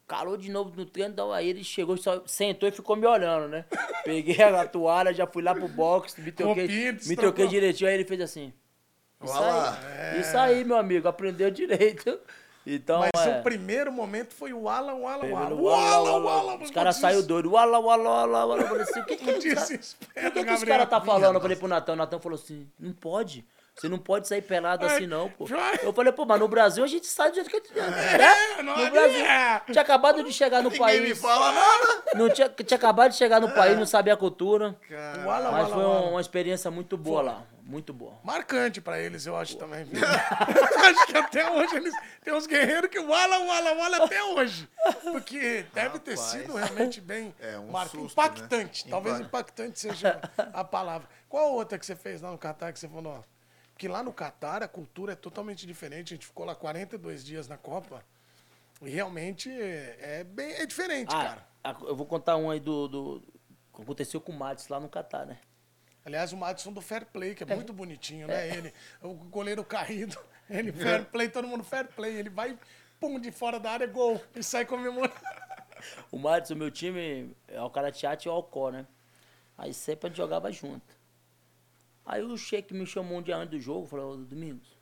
calou 0.08 0.38
de 0.38 0.52
novo 0.52 0.72
no 0.76 0.86
treino, 0.86 1.12
então 1.14 1.32
aí 1.32 1.50
ele 1.50 1.64
chegou, 1.64 1.98
só 1.98 2.22
sentou 2.26 2.68
e 2.68 2.72
ficou 2.72 2.96
me 2.96 3.06
olhando, 3.08 3.48
né? 3.48 3.66
Peguei 4.04 4.42
a 4.44 4.68
toalha, 4.68 5.14
já 5.14 5.26
fui 5.26 5.42
lá 5.42 5.54
pro 5.56 5.68
box, 5.68 6.20
me 6.20 6.32
troquei, 6.32 6.92
me 7.06 7.16
troquei 7.16 7.48
direitinho. 7.48 7.90
Aí 7.90 7.96
ele 7.96 8.06
fez 8.06 8.22
assim. 8.22 8.54
Isso 9.24 9.34
Olá. 9.38 9.80
aí, 9.80 10.22
isso 10.22 10.38
aí, 10.38 10.64
meu 10.66 10.78
amigo, 10.78 11.08
aprendeu 11.08 11.50
direito. 11.50 12.20
Então, 12.66 13.02
Mas 13.14 13.28
é. 13.28 13.40
o 13.40 13.44
primeiro 13.44 13.92
momento 13.92 14.34
foi 14.34 14.54
o 14.54 14.62
Wala, 14.62 14.94
Wala, 14.94 15.26
Wala. 15.26 15.46
Primeiro, 15.48 15.64
Wala, 15.64 16.02
wala, 16.02 16.12
Wala. 16.12 16.44
wala. 16.54 16.64
Os 16.64 16.72
caras 16.72 16.96
saíram 16.96 17.22
doidos. 17.22 17.52
Wala, 17.52 17.78
wala, 17.80 18.10
wala, 18.10 18.46
wala. 18.46 18.62
Eu 18.62 18.68
falei 18.68 18.84
assim, 18.84 19.00
o 19.02 19.06
que 19.06 19.16
que 19.18 19.30
é? 19.30 19.38
Desespero, 19.38 20.28
O 20.30 20.32
que, 20.32 20.46
que 20.46 20.54
os 20.54 20.64
caras 20.64 20.90
tá 20.90 21.02
falando? 21.02 21.36
Eu 21.36 21.42
falei 21.42 21.58
pro 21.58 21.68
Natan, 21.68 21.94
o 21.94 21.96
Natan 21.98 22.20
falou 22.20 22.38
assim, 22.38 22.66
não 22.80 22.94
pode. 22.94 23.46
Você 23.76 23.90
não 23.90 23.98
pode 23.98 24.28
sair 24.28 24.42
pelado 24.44 24.86
assim, 24.86 25.08
não, 25.08 25.30
pô. 25.32 25.46
Eu 25.82 25.92
falei, 25.94 26.14
pô, 26.14 26.26
mas 26.26 26.40
no 26.40 26.48
Brasil 26.48 26.84
a 26.84 26.88
gente 26.88 27.08
sai 27.08 27.30
do 27.32 27.36
jeito 27.36 27.50
que 27.50 27.58
a 27.58 27.60
gente 27.60 27.80
É, 28.22 28.60
é, 28.60 28.64
não 28.64 28.78
No 28.78 28.84
é- 28.84 28.90
Brasil. 28.92 29.26
é. 29.26 29.62
Tinha 29.72 29.82
acabado 29.82 30.24
de 30.24 30.32
chegar 30.32 30.62
no 30.62 30.70
Ninguém 30.70 31.02
me 31.02 31.08
país. 31.08 31.20
fala 31.20 31.52
nada. 31.52 32.04
Não 32.14 32.30
tinha, 32.30 32.48
tinha 32.50 32.78
acabado 32.78 33.12
de 33.12 33.18
chegar 33.18 33.42
no 33.42 33.52
país, 33.52 33.76
não 33.78 33.86
sabia 33.88 34.14
a 34.14 34.18
cultura. 34.18 34.76
Wala, 35.26 35.52
Mas 35.52 35.64
Wala, 35.70 35.74
foi 35.74 35.84
Wala. 35.84 36.10
uma 36.12 36.22
experiência 36.22 36.70
muito 36.70 36.96
boa 36.96 37.22
lá. 37.24 37.44
Muito 37.64 37.94
boa. 37.94 38.14
Marcante 38.24 38.80
pra 38.82 39.00
eles, 39.00 39.26
eu 39.26 39.36
acho 39.38 39.58
também. 39.58 39.86
viu? 39.86 40.02
acho 40.06 41.06
que 41.08 41.18
até 41.18 41.50
hoje 41.50 41.76
eles. 41.78 41.94
Tem 42.24 42.34
uns 42.34 42.46
guerreiros 42.46 42.90
que 42.90 43.00
wala, 43.00 43.40
wala, 43.40 43.74
wala 43.74 44.06
até 44.06 44.22
hoje. 44.24 44.70
Porque 45.02 45.66
deve 45.74 45.98
ter 46.00 46.18
sido 46.18 46.54
realmente 46.56 47.02
bem 47.02 47.34
É, 47.40 47.58
um 47.58 47.72
marca- 47.72 47.92
susto, 47.98 48.12
impactante. 48.20 48.86
né? 48.86 48.92
Talvez 48.92 49.16
Impacta. 49.20 49.28
impactante 49.64 49.80
seja 49.80 50.20
a 50.54 50.64
palavra. 50.64 51.08
Qual 51.30 51.54
outra 51.54 51.80
que 51.80 51.86
você 51.86 51.96
fez 51.96 52.22
lá 52.22 52.30
no 52.32 52.38
Catar 52.38 52.72
que 52.72 52.80
você 52.80 52.88
falou? 52.88 53.14
ó, 53.20 53.33
Porque 53.84 53.92
lá 53.92 54.02
no 54.02 54.14
Catar 54.14 54.64
a 54.64 54.68
cultura 54.70 55.12
é 55.12 55.16
totalmente 55.16 55.68
diferente. 55.68 56.14
A 56.14 56.16
gente 56.16 56.26
ficou 56.26 56.46
lá 56.46 56.56
42 56.56 57.22
dias 57.22 57.50
na 57.50 57.58
Copa. 57.58 58.02
E 58.82 58.90
realmente 58.90 59.50
é, 59.52 59.98
é 60.00 60.24
bem 60.24 60.54
é 60.54 60.66
diferente, 60.66 61.14
Ah, 61.14 61.44
cara. 61.66 61.80
eu 61.86 61.94
vou 61.94 62.06
contar 62.06 62.38
um 62.38 62.50
aí 62.50 62.62
do, 62.62 62.88
do 62.88 63.24
que 63.76 63.82
aconteceu 63.82 64.22
com 64.22 64.32
o 64.32 64.36
Matos 64.40 64.70
lá 64.70 64.80
no 64.80 64.88
Catar, 64.88 65.26
né? 65.26 65.38
Aliás, 66.06 66.32
o 66.32 66.38
Madison 66.38 66.72
do 66.72 66.80
Fair 66.80 67.06
Play, 67.08 67.36
que 67.36 67.44
é, 67.44 67.56
muito 67.56 67.74
bonitinho, 67.74 68.26
né? 68.26 68.56
Ele, 68.56 68.74
o 69.02 69.14
goleiro 69.16 69.66
caído, 69.66 70.18
ele 70.50 70.72
fair 70.72 71.04
play, 71.04 71.28
todo 71.28 71.46
mundo 71.46 71.66
fair 71.66 71.86
play. 71.88 72.16
Ele 72.16 72.30
vai, 72.30 72.58
pum, 73.02 73.20
de 73.20 73.34
fora 73.34 73.60
da 73.60 73.72
área, 73.72 73.88
gol. 73.88 74.22
E 74.34 74.42
sai 74.42 74.66
comemorando. 74.66 75.14
O 76.10 76.18
Matos, 76.18 76.52
o 76.52 76.56
meu 76.56 76.72
time, 76.72 77.36
é 77.50 77.62
o 77.62 77.70
Caratiate 77.70 78.30
e 78.30 78.32
o 78.32 78.34
Alcó, 78.34 78.72
né? 78.72 78.88
Aí 79.58 79.74
sempre 79.74 80.08
a 80.08 80.10
gente 80.10 80.16
jogava 80.16 80.50
junto. 80.50 81.03
Aí 82.06 82.22
o 82.22 82.38
Sheik 82.38 82.74
me 82.74 82.86
chamou 82.86 83.18
um 83.18 83.22
dia 83.22 83.38
antes 83.38 83.52
do 83.52 83.60
jogo, 83.60 83.88
falou, 83.88 84.18
Domingos, 84.18 84.78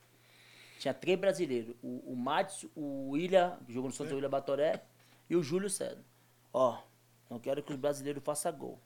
tinha 0.78 0.92
três 0.92 1.18
brasileiros, 1.18 1.76
o, 1.82 2.12
o 2.12 2.16
Matos, 2.16 2.66
o 2.74 3.10
William, 3.10 3.58
que 3.64 3.72
jogou 3.72 3.88
no 3.88 3.94
Santa 3.94 4.14
William 4.14 4.28
Batoré, 4.30 4.82
e 5.30 5.36
o 5.36 5.42
Júlio 5.42 5.70
Cedo. 5.70 6.04
Ó, 6.52 6.82
não 7.30 7.38
quero 7.38 7.62
que 7.62 7.72
os 7.72 7.78
brasileiros 7.78 8.22
façam 8.24 8.52
gol. 8.52 8.80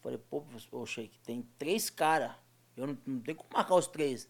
Falei, 0.00 0.18
pô, 0.18 0.44
ô 0.72 0.84
Sheik, 0.84 1.18
tem 1.20 1.42
três 1.58 1.88
caras, 1.88 2.32
eu 2.76 2.86
não, 2.86 2.98
não 3.06 3.20
tenho 3.20 3.36
como 3.36 3.50
marcar 3.52 3.76
os 3.76 3.86
três. 3.86 4.28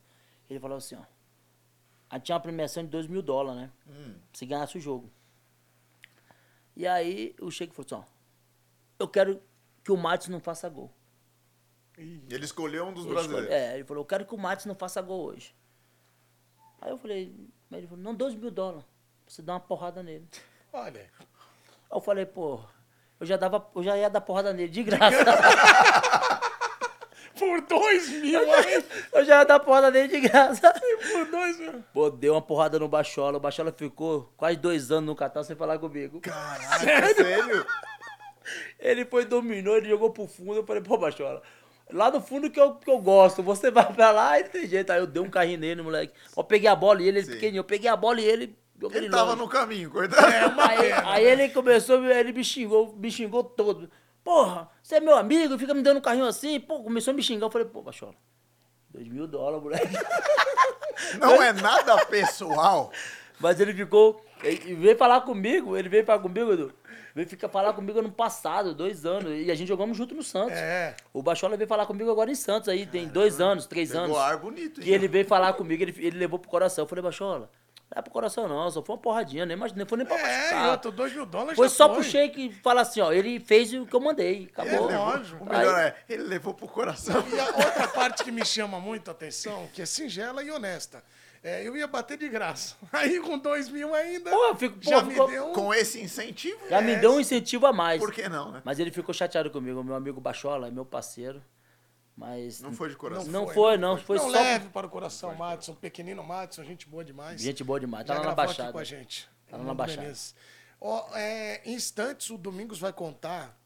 Ele 0.48 0.60
falou 0.60 0.76
assim, 0.76 0.96
ó, 0.96 1.02
a 2.08 2.16
gente 2.16 2.26
tinha 2.26 2.36
uma 2.36 2.42
premiação 2.42 2.84
de 2.84 2.90
2 2.90 3.06
mil 3.08 3.22
dólares, 3.22 3.62
né? 3.62 3.72
Se 4.32 4.46
ganhasse 4.46 4.78
o 4.78 4.80
jogo. 4.80 5.10
E 6.76 6.86
aí 6.86 7.34
o 7.40 7.50
Sheik 7.50 7.74
falou 7.74 7.86
assim, 7.86 8.06
ó, 8.06 8.16
eu 8.98 9.08
quero 9.08 9.42
que 9.82 9.90
o 9.90 9.96
Matos 9.96 10.28
não 10.28 10.40
faça 10.40 10.68
gol. 10.68 10.92
Ele 11.96 12.44
escolheu 12.44 12.86
um 12.86 12.92
dos 12.92 13.04
Ele 13.04 13.14
brasileiros. 13.14 13.50
É, 13.50 13.74
ele 13.74 13.84
falou, 13.84 14.02
eu 14.02 14.06
quero 14.06 14.24
que 14.26 14.34
o 14.34 14.38
Matos 14.38 14.66
não 14.66 14.74
faça 14.74 15.00
gol 15.00 15.24
hoje. 15.26 15.54
Aí 16.80 16.90
eu 16.90 16.98
falei, 16.98 17.34
mas 17.70 17.78
ele 17.78 17.86
falou, 17.86 18.04
não, 18.04 18.14
2 18.14 18.34
mil 18.34 18.50
dólares. 18.50 18.84
Você 19.26 19.42
dá 19.42 19.54
uma 19.54 19.60
porrada 19.60 20.02
nele. 20.02 20.28
Olha, 20.72 21.10
Aí 21.18 21.96
eu 21.96 22.00
falei, 22.00 22.26
pô, 22.26 22.60
eu 23.18 23.26
já, 23.26 23.36
dava, 23.36 23.66
eu 23.74 23.82
já 23.82 23.96
ia 23.96 24.10
dar 24.10 24.20
porrada 24.20 24.52
nele, 24.52 24.68
de 24.70 24.82
graça. 24.84 25.24
por 27.38 27.60
dois 27.62 28.08
mil 28.10 28.40
eu 29.12 29.24
já 29.24 29.38
ia 29.38 29.44
dar 29.44 29.60
porrada 29.60 29.90
nele 29.90 30.08
de 30.08 30.20
graça. 30.28 30.72
por 31.12 31.30
dois 31.30 31.58
mil. 31.58 31.82
Pô, 31.92 32.10
deu 32.10 32.34
uma 32.34 32.42
porrada 32.42 32.78
no 32.78 32.88
Bachola. 32.88 33.38
O 33.38 33.40
Bachola 33.40 33.72
ficou 33.72 34.32
quase 34.36 34.56
dois 34.58 34.90
anos 34.90 35.06
no 35.06 35.16
Catar 35.16 35.44
sem 35.44 35.56
falar 35.56 35.78
comigo. 35.78 36.20
Caraca, 36.20 37.14
sério? 37.14 37.66
Ele 38.78 39.04
foi, 39.04 39.24
dominou, 39.24 39.76
ele 39.76 39.88
jogou 39.88 40.10
pro 40.10 40.26
fundo. 40.26 40.54
Eu 40.56 40.66
falei, 40.66 40.82
pô, 40.82 40.96
Bachola, 40.98 41.42
lá 41.92 42.10
no 42.10 42.20
fundo 42.20 42.50
que 42.50 42.60
eu, 42.60 42.74
que 42.74 42.90
eu 42.90 42.98
gosto, 42.98 43.42
você 43.42 43.70
vai 43.72 43.92
pra 43.92 44.10
lá 44.10 44.38
e 44.38 44.44
não 44.44 44.50
tem 44.50 44.66
jeito. 44.66 44.90
Aí 44.90 45.00
eu 45.00 45.06
dei 45.06 45.22
um 45.22 45.30
carrinho 45.30 45.58
nele, 45.58 45.82
moleque. 45.82 46.12
Eu 46.36 46.44
peguei 46.44 46.68
a 46.68 46.76
bola 46.76 47.00
e 47.02 47.08
ele, 47.08 47.18
ele 47.18 47.26
Sim. 47.26 47.32
pequenininho. 47.32 47.60
Eu 47.60 47.64
peguei 47.64 47.88
a 47.88 47.96
bola 47.96 48.20
e 48.20 48.24
ele. 48.24 48.58
joguei 48.80 48.98
Ele 48.98 49.06
ele 49.06 49.12
tava 49.14 49.30
longe. 49.30 49.42
no 49.42 49.48
caminho, 49.48 49.90
coitado. 49.90 50.26
É 50.26 50.44
Aí, 50.58 50.92
aí 50.92 51.24
ele 51.24 51.48
começou, 51.50 52.04
ele 52.04 52.32
me 52.32 52.44
xingou, 52.44 52.94
me 52.96 53.10
xingou 53.10 53.44
todo. 53.44 53.90
Porra, 54.22 54.68
você 54.82 54.96
é 54.96 55.00
meu 55.00 55.16
amigo, 55.16 55.56
fica 55.56 55.72
me 55.72 55.82
dando 55.82 55.98
um 55.98 56.00
carrinho 56.00 56.26
assim. 56.26 56.58
Pô, 56.58 56.82
começou 56.82 57.12
a 57.12 57.14
me 57.14 57.22
xingar. 57.22 57.46
Eu 57.46 57.50
falei, 57.50 57.68
pô, 57.68 57.80
Bachola, 57.80 58.14
dois 58.90 59.06
mil 59.06 59.26
dólares, 59.28 59.62
moleque. 59.62 59.94
Não 61.20 61.40
é 61.40 61.52
nada 61.52 62.04
pessoal. 62.06 62.90
Mas 63.38 63.60
ele 63.60 63.72
ficou. 63.72 64.24
Ele 64.42 64.74
veio 64.74 64.96
falar 64.96 65.20
comigo, 65.22 65.76
ele 65.76 65.88
veio 65.88 66.04
falar 66.04 66.18
comigo, 66.18 66.52
Edu. 66.52 66.72
Veio 67.16 67.26
ficar 67.26 67.48
falar 67.48 67.72
comigo 67.72 67.98
ano 67.98 68.12
passado, 68.12 68.74
dois 68.74 69.06
anos. 69.06 69.32
E 69.46 69.50
a 69.50 69.54
gente 69.54 69.68
jogamos 69.68 69.96
junto 69.96 70.14
no 70.14 70.22
Santos. 70.22 70.52
É. 70.52 70.94
O 71.14 71.22
Bachola 71.22 71.56
veio 71.56 71.66
falar 71.66 71.86
comigo 71.86 72.10
agora 72.10 72.30
em 72.30 72.34
Santos, 72.34 72.68
aí 72.68 72.84
tem 72.84 73.08
dois 73.08 73.40
anos, 73.40 73.64
três 73.64 73.88
Pegou 73.90 74.04
anos. 74.04 74.18
ar 74.18 74.36
bonito, 74.36 74.82
Que 74.82 74.90
hein? 74.90 74.94
ele 74.96 75.08
veio 75.08 75.24
falar 75.24 75.54
comigo, 75.54 75.82
ele, 75.82 75.94
ele 75.96 76.18
levou 76.18 76.38
pro 76.38 76.50
coração. 76.50 76.84
Eu 76.84 76.86
falei, 76.88 77.02
Bachola, 77.02 77.48
não 77.90 77.98
é 77.98 78.02
pro 78.02 78.12
coração 78.12 78.46
não, 78.46 78.70
só 78.70 78.82
foi 78.82 78.96
uma 78.96 79.00
porradinha, 79.00 79.46
nem, 79.46 79.56
mas 79.56 79.72
nem 79.72 79.86
foi 79.86 79.96
nem 79.96 80.06
pra 80.06 80.18
É, 80.18 80.20
e 80.20 80.24
machucar. 80.52 80.70
outro, 80.72 80.90
dois 80.92 81.12
mil 81.14 81.24
dólares 81.24 81.56
Foi 81.56 81.68
já 81.70 81.74
só 81.74 81.86
foi. 81.86 81.94
pro 81.94 82.04
Sheik 82.04 82.52
falar 82.62 82.82
assim, 82.82 83.00
ó, 83.00 83.10
ele 83.10 83.40
fez 83.40 83.72
o 83.72 83.86
que 83.86 83.96
eu 83.96 84.00
mandei, 84.00 84.50
acabou. 84.52 84.90
É, 84.90 84.98
lógico. 84.98 85.42
O 85.42 85.48
melhor 85.48 85.74
Aí- 85.74 85.86
é, 85.86 85.96
ele 86.10 86.24
levou 86.24 86.52
pro 86.52 86.68
coração. 86.68 87.24
E 87.32 87.40
a 87.40 87.46
outra 87.46 87.88
parte 87.88 88.24
que 88.24 88.30
me 88.30 88.44
chama 88.44 88.78
muito 88.78 89.08
a 89.08 89.12
atenção, 89.12 89.66
que 89.72 89.80
é 89.80 89.86
singela 89.86 90.42
e 90.42 90.50
honesta. 90.50 91.02
É, 91.46 91.66
eu 91.66 91.76
ia 91.76 91.86
bater 91.86 92.18
de 92.18 92.28
graça. 92.28 92.74
Aí 92.92 93.20
com 93.20 93.38
dois 93.38 93.68
mil 93.68 93.94
ainda, 93.94 94.30
Pô, 94.30 94.48
eu 94.48 94.56
fico- 94.56 94.78
pô, 94.80 94.90
já 94.90 95.04
ficou- 95.04 95.28
me 95.28 95.34
deu 95.34 95.50
um... 95.50 95.52
Com 95.52 95.72
esse 95.72 96.00
incentivo, 96.00 96.58
Já 96.68 96.80
me 96.80 96.96
deu 96.96 97.12
um 97.12 97.20
incentivo 97.20 97.66
a 97.66 97.72
mais. 97.72 98.00
por 98.00 98.12
que 98.12 98.28
não, 98.28 98.50
né? 98.50 98.62
Mas 98.64 98.80
ele 98.80 98.90
ficou 98.90 99.14
chateado 99.14 99.48
comigo, 99.48 99.84
meu 99.84 99.94
amigo 99.94 100.20
Bachola, 100.20 100.66
é 100.66 100.70
meu 100.72 100.84
parceiro. 100.84 101.40
Mas. 102.16 102.60
Não 102.60 102.72
foi 102.72 102.88
de 102.88 102.96
coração. 102.96 103.30
Não 103.30 103.46
foi, 103.46 103.76
não. 103.76 103.96
Foi 103.96 104.16
não 104.16 104.24
só. 104.24 104.30
leve 104.30 104.70
para 104.70 104.86
o 104.86 104.90
coração, 104.90 105.34
Madison. 105.36 105.74
Pequenino 105.74 106.24
Madison, 106.24 106.64
gente 106.64 106.88
boa 106.88 107.04
demais. 107.04 107.40
Gente 107.40 107.62
boa 107.62 107.78
demais. 107.78 108.06
Tá 108.06 108.14
Já 108.14 108.20
lá 108.20 108.26
na 108.28 108.34
Baixada. 108.34 108.62
aqui 108.64 108.72
com 108.72 108.78
a 108.78 108.84
gente. 108.84 109.28
Tá 109.48 109.56
lá 109.58 109.64
na 109.64 109.74
Baixada. 109.74 110.12
Ó, 110.80 111.08
é, 111.14 111.60
em 111.64 111.74
instantes, 111.74 112.30
o 112.30 112.38
Domingos 112.38 112.78
vai 112.78 112.92
contar 112.92 113.56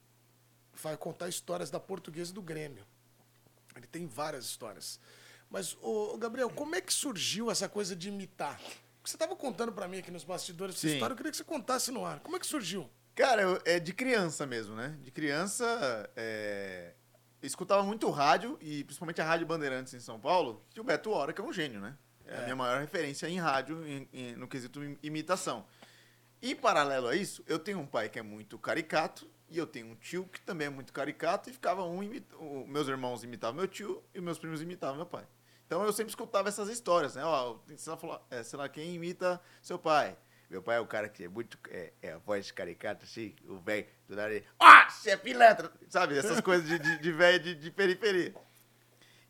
vai 0.82 0.96
contar 0.96 1.28
histórias 1.28 1.70
da 1.70 1.78
portuguesa 1.78 2.32
do 2.32 2.42
Grêmio. 2.42 2.84
Ele 3.76 3.86
tem 3.86 4.06
várias 4.06 4.44
histórias. 4.46 4.98
Mas, 5.50 5.76
ô, 5.82 6.16
Gabriel, 6.16 6.48
como 6.48 6.76
é 6.76 6.80
que 6.80 6.92
surgiu 6.92 7.50
essa 7.50 7.68
coisa 7.68 7.96
de 7.96 8.08
imitar? 8.08 8.60
Você 9.02 9.16
estava 9.16 9.34
contando 9.34 9.72
para 9.72 9.88
mim 9.88 9.98
aqui 9.98 10.10
nos 10.10 10.22
bastidores 10.22 10.76
essa 10.76 10.86
Sim. 10.86 10.94
história, 10.94 11.12
eu 11.12 11.16
queria 11.16 11.32
que 11.32 11.36
você 11.36 11.44
contasse 11.44 11.90
no 11.90 12.04
ar. 12.04 12.20
Como 12.20 12.36
é 12.36 12.38
que 12.38 12.46
surgiu? 12.46 12.88
Cara, 13.16 13.42
eu- 13.42 13.60
é 13.64 13.80
de 13.80 13.92
criança 13.92 14.46
mesmo, 14.46 14.76
né? 14.76 14.96
De 15.02 15.10
criança, 15.10 16.08
é, 16.16 16.94
eu 17.42 17.46
escutava 17.46 17.82
muito 17.82 18.08
rádio, 18.10 18.56
e 18.60 18.84
principalmente 18.84 19.20
a 19.20 19.24
Rádio 19.24 19.46
Bandeirantes 19.46 19.92
em 19.92 20.00
São 20.00 20.20
Paulo, 20.20 20.64
que 20.70 20.80
o 20.80 20.84
Beto 20.84 21.10
Hora, 21.10 21.32
que 21.32 21.40
é 21.40 21.44
um 21.44 21.52
gênio, 21.52 21.80
né? 21.80 21.96
É, 22.26 22.36
a 22.38 22.42
minha 22.42 22.54
maior 22.54 22.78
referência 22.80 23.28
em 23.28 23.38
rádio, 23.40 23.84
em- 23.86 24.08
em- 24.12 24.36
no 24.36 24.46
quesito 24.46 24.84
im- 24.84 24.96
imitação. 25.02 25.66
E, 26.40 26.54
paralelo 26.54 27.08
a 27.08 27.16
isso, 27.16 27.42
eu 27.48 27.58
tenho 27.58 27.80
um 27.80 27.86
pai 27.86 28.08
que 28.08 28.18
é 28.18 28.22
muito 28.22 28.56
caricato, 28.56 29.28
e 29.48 29.58
eu 29.58 29.66
tenho 29.66 29.88
um 29.88 29.96
tio 29.96 30.26
que 30.26 30.40
também 30.42 30.68
é 30.68 30.70
muito 30.70 30.92
caricato, 30.92 31.50
e 31.50 31.52
ficava 31.52 31.82
um 31.84 32.02
imita... 32.02 32.36
o- 32.36 32.64
meus 32.68 32.86
irmãos 32.86 33.24
imitavam 33.24 33.56
meu 33.56 33.66
tio, 33.66 34.00
e 34.14 34.20
meus 34.20 34.38
primos 34.38 34.62
imitavam 34.62 34.96
meu 34.96 35.06
pai. 35.06 35.26
Então 35.70 35.84
eu 35.84 35.92
sempre 35.92 36.10
escutava 36.10 36.48
essas 36.48 36.68
histórias, 36.68 37.14
né? 37.14 37.24
Ó, 37.24 37.54
sei 37.76 37.92
lá, 38.02 38.20
é, 38.28 38.42
sei 38.42 38.58
lá, 38.58 38.68
quem 38.68 38.92
imita 38.92 39.40
seu 39.62 39.78
pai? 39.78 40.16
Meu 40.50 40.60
pai 40.60 40.78
é 40.78 40.80
o 40.80 40.86
cara 40.86 41.08
que 41.08 41.22
é 41.22 41.28
muito. 41.28 41.56
É, 41.68 41.92
é 42.02 42.12
a 42.14 42.18
voz 42.18 42.50
caricata, 42.50 43.04
assim, 43.04 43.36
o 43.48 43.56
velho 43.56 43.86
do 44.08 44.16
nariz. 44.16 44.42
Ah, 44.58 44.90
você 44.90 45.10
é 45.10 45.16
pilantra! 45.16 45.70
Sabe? 45.88 46.18
Essas 46.18 46.40
coisas 46.42 46.66
de, 46.68 46.76
de, 46.76 46.98
de 46.98 47.12
velho 47.12 47.38
de, 47.38 47.54
de 47.54 47.70
periferia. 47.70 48.34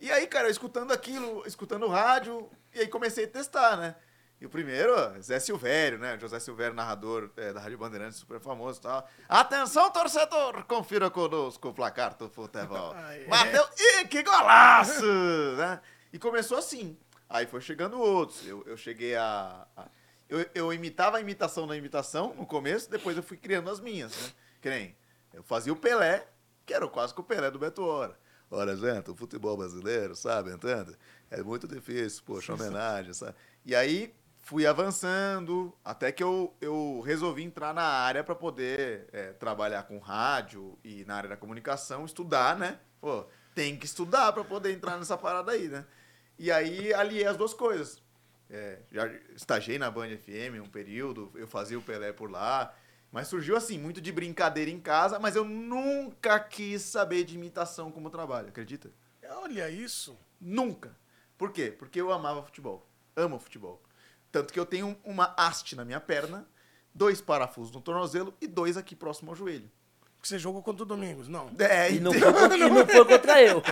E 0.00 0.10
aí, 0.10 0.26
cara, 0.26 0.48
escutando 0.48 0.92
aquilo, 0.92 1.46
escutando 1.46 1.86
rádio, 1.88 2.50
e 2.74 2.80
aí 2.80 2.88
comecei 2.88 3.26
a 3.26 3.28
testar, 3.28 3.76
né? 3.76 3.94
E 4.40 4.46
o 4.46 4.48
primeiro, 4.48 4.94
Zé 5.20 5.38
Silvério, 5.38 5.98
né? 5.98 6.18
José 6.18 6.40
Silvério, 6.40 6.74
narrador 6.74 7.30
é, 7.36 7.52
da 7.52 7.60
Rádio 7.60 7.76
Bandeirantes, 7.76 8.16
super 8.16 8.40
famoso 8.40 8.78
e 8.78 8.82
tal. 8.82 9.06
Atenção, 9.28 9.90
torcedor! 9.90 10.64
Confira 10.64 11.10
conosco 11.10 11.68
o 11.68 11.74
placar 11.74 12.16
do 12.16 12.30
futebol. 12.30 12.94
Ah, 12.96 13.14
é. 13.14 13.24
Bateu. 13.24 13.68
Ih, 13.78 14.08
que 14.08 14.22
golaço! 14.22 15.04
né? 15.58 15.82
E 16.12 16.18
começou 16.18 16.58
assim. 16.58 16.96
Aí 17.28 17.46
foi 17.46 17.60
chegando 17.60 17.98
outros. 18.00 18.46
Eu, 18.46 18.62
eu 18.66 18.76
cheguei 18.76 19.16
a. 19.16 19.66
a- 19.76 19.88
eu, 20.28 20.46
eu 20.54 20.72
imitava 20.72 21.16
a 21.16 21.20
imitação 21.20 21.66
da 21.66 21.76
imitação 21.76 22.34
no 22.34 22.46
começo, 22.46 22.88
depois 22.88 23.16
eu 23.16 23.22
fui 23.22 23.36
criando 23.36 23.68
as 23.68 23.80
minhas, 23.80 24.16
né? 24.16 24.30
Que 24.60 24.68
nem. 24.70 24.96
Eu 25.32 25.42
fazia 25.42 25.72
o 25.72 25.76
Pelé, 25.76 26.26
que 26.64 26.72
era 26.74 26.86
quase 26.88 27.12
que 27.14 27.20
o 27.20 27.24
Pelé 27.24 27.50
do 27.50 27.58
Beto 27.58 27.82
Hora. 27.82 28.16
Ora, 28.50 28.76
gente, 28.76 29.10
o 29.10 29.14
futebol 29.14 29.56
brasileiro, 29.56 30.14
sabe, 30.16 30.50
entende? 30.52 30.96
É 31.30 31.40
muito 31.42 31.68
difícil, 31.68 32.22
poxa, 32.24 32.52
homenagem, 32.54 33.12
sabe? 33.12 33.34
E 33.64 33.74
aí 33.76 34.12
fui 34.38 34.66
avançando, 34.66 35.72
até 35.84 36.10
que 36.10 36.22
eu, 36.22 36.52
eu 36.60 37.00
resolvi 37.04 37.44
entrar 37.44 37.72
na 37.72 37.82
área 37.84 38.24
para 38.24 38.34
poder 38.34 39.08
é, 39.12 39.32
trabalhar 39.32 39.84
com 39.84 39.98
rádio 39.98 40.76
e 40.82 41.04
na 41.04 41.14
área 41.14 41.28
da 41.30 41.36
comunicação, 41.36 42.04
estudar, 42.04 42.56
né? 42.56 42.80
Pô, 43.00 43.24
tem 43.54 43.76
que 43.76 43.86
estudar 43.86 44.32
para 44.32 44.42
poder 44.42 44.72
entrar 44.72 44.96
nessa 44.98 45.16
parada 45.16 45.52
aí, 45.52 45.68
né? 45.68 45.84
E 46.42 46.50
aí 46.50 46.92
aliei 46.94 47.26
as 47.26 47.36
duas 47.36 47.52
coisas. 47.52 48.02
É, 48.48 48.78
já 48.90 49.06
estagiei 49.36 49.78
na 49.78 49.90
Band 49.90 50.08
FM 50.16 50.58
um 50.64 50.68
período, 50.70 51.30
eu 51.34 51.46
fazia 51.46 51.78
o 51.78 51.82
Pelé 51.82 52.12
por 52.14 52.30
lá, 52.30 52.74
mas 53.12 53.28
surgiu 53.28 53.54
assim, 53.58 53.76
muito 53.78 54.00
de 54.00 54.10
brincadeira 54.10 54.70
em 54.70 54.80
casa, 54.80 55.18
mas 55.18 55.36
eu 55.36 55.44
nunca 55.44 56.40
quis 56.40 56.80
saber 56.80 57.24
de 57.24 57.34
imitação 57.34 57.92
como 57.92 58.08
trabalho, 58.08 58.48
acredita? 58.48 58.90
Olha 59.28 59.68
isso. 59.68 60.18
Nunca. 60.40 60.96
Por 61.36 61.52
quê? 61.52 61.70
Porque 61.78 62.00
eu 62.00 62.10
amava 62.10 62.42
futebol. 62.42 62.88
Amo 63.14 63.38
futebol. 63.38 63.82
Tanto 64.32 64.50
que 64.52 64.58
eu 64.58 64.64
tenho 64.64 64.96
uma 65.04 65.34
haste 65.36 65.76
na 65.76 65.84
minha 65.84 66.00
perna, 66.00 66.48
dois 66.94 67.20
parafusos 67.20 67.70
no 67.74 67.82
tornozelo 67.82 68.34
e 68.40 68.46
dois 68.46 68.78
aqui 68.78 68.96
próximo 68.96 69.30
ao 69.30 69.36
joelho. 69.36 69.70
Que 70.22 70.26
você 70.26 70.38
jogou 70.38 70.62
contra 70.62 70.82
o 70.82 70.86
Domingos, 70.86 71.28
não. 71.28 71.50
É, 71.58 71.92
E 71.92 72.00
não, 72.00 72.14
então, 72.14 72.32
foi, 72.32 72.40
contra- 72.48 72.56
e 72.56 72.70
não 72.70 72.86
foi 72.86 73.04
contra 73.04 73.42
eu. 73.42 73.62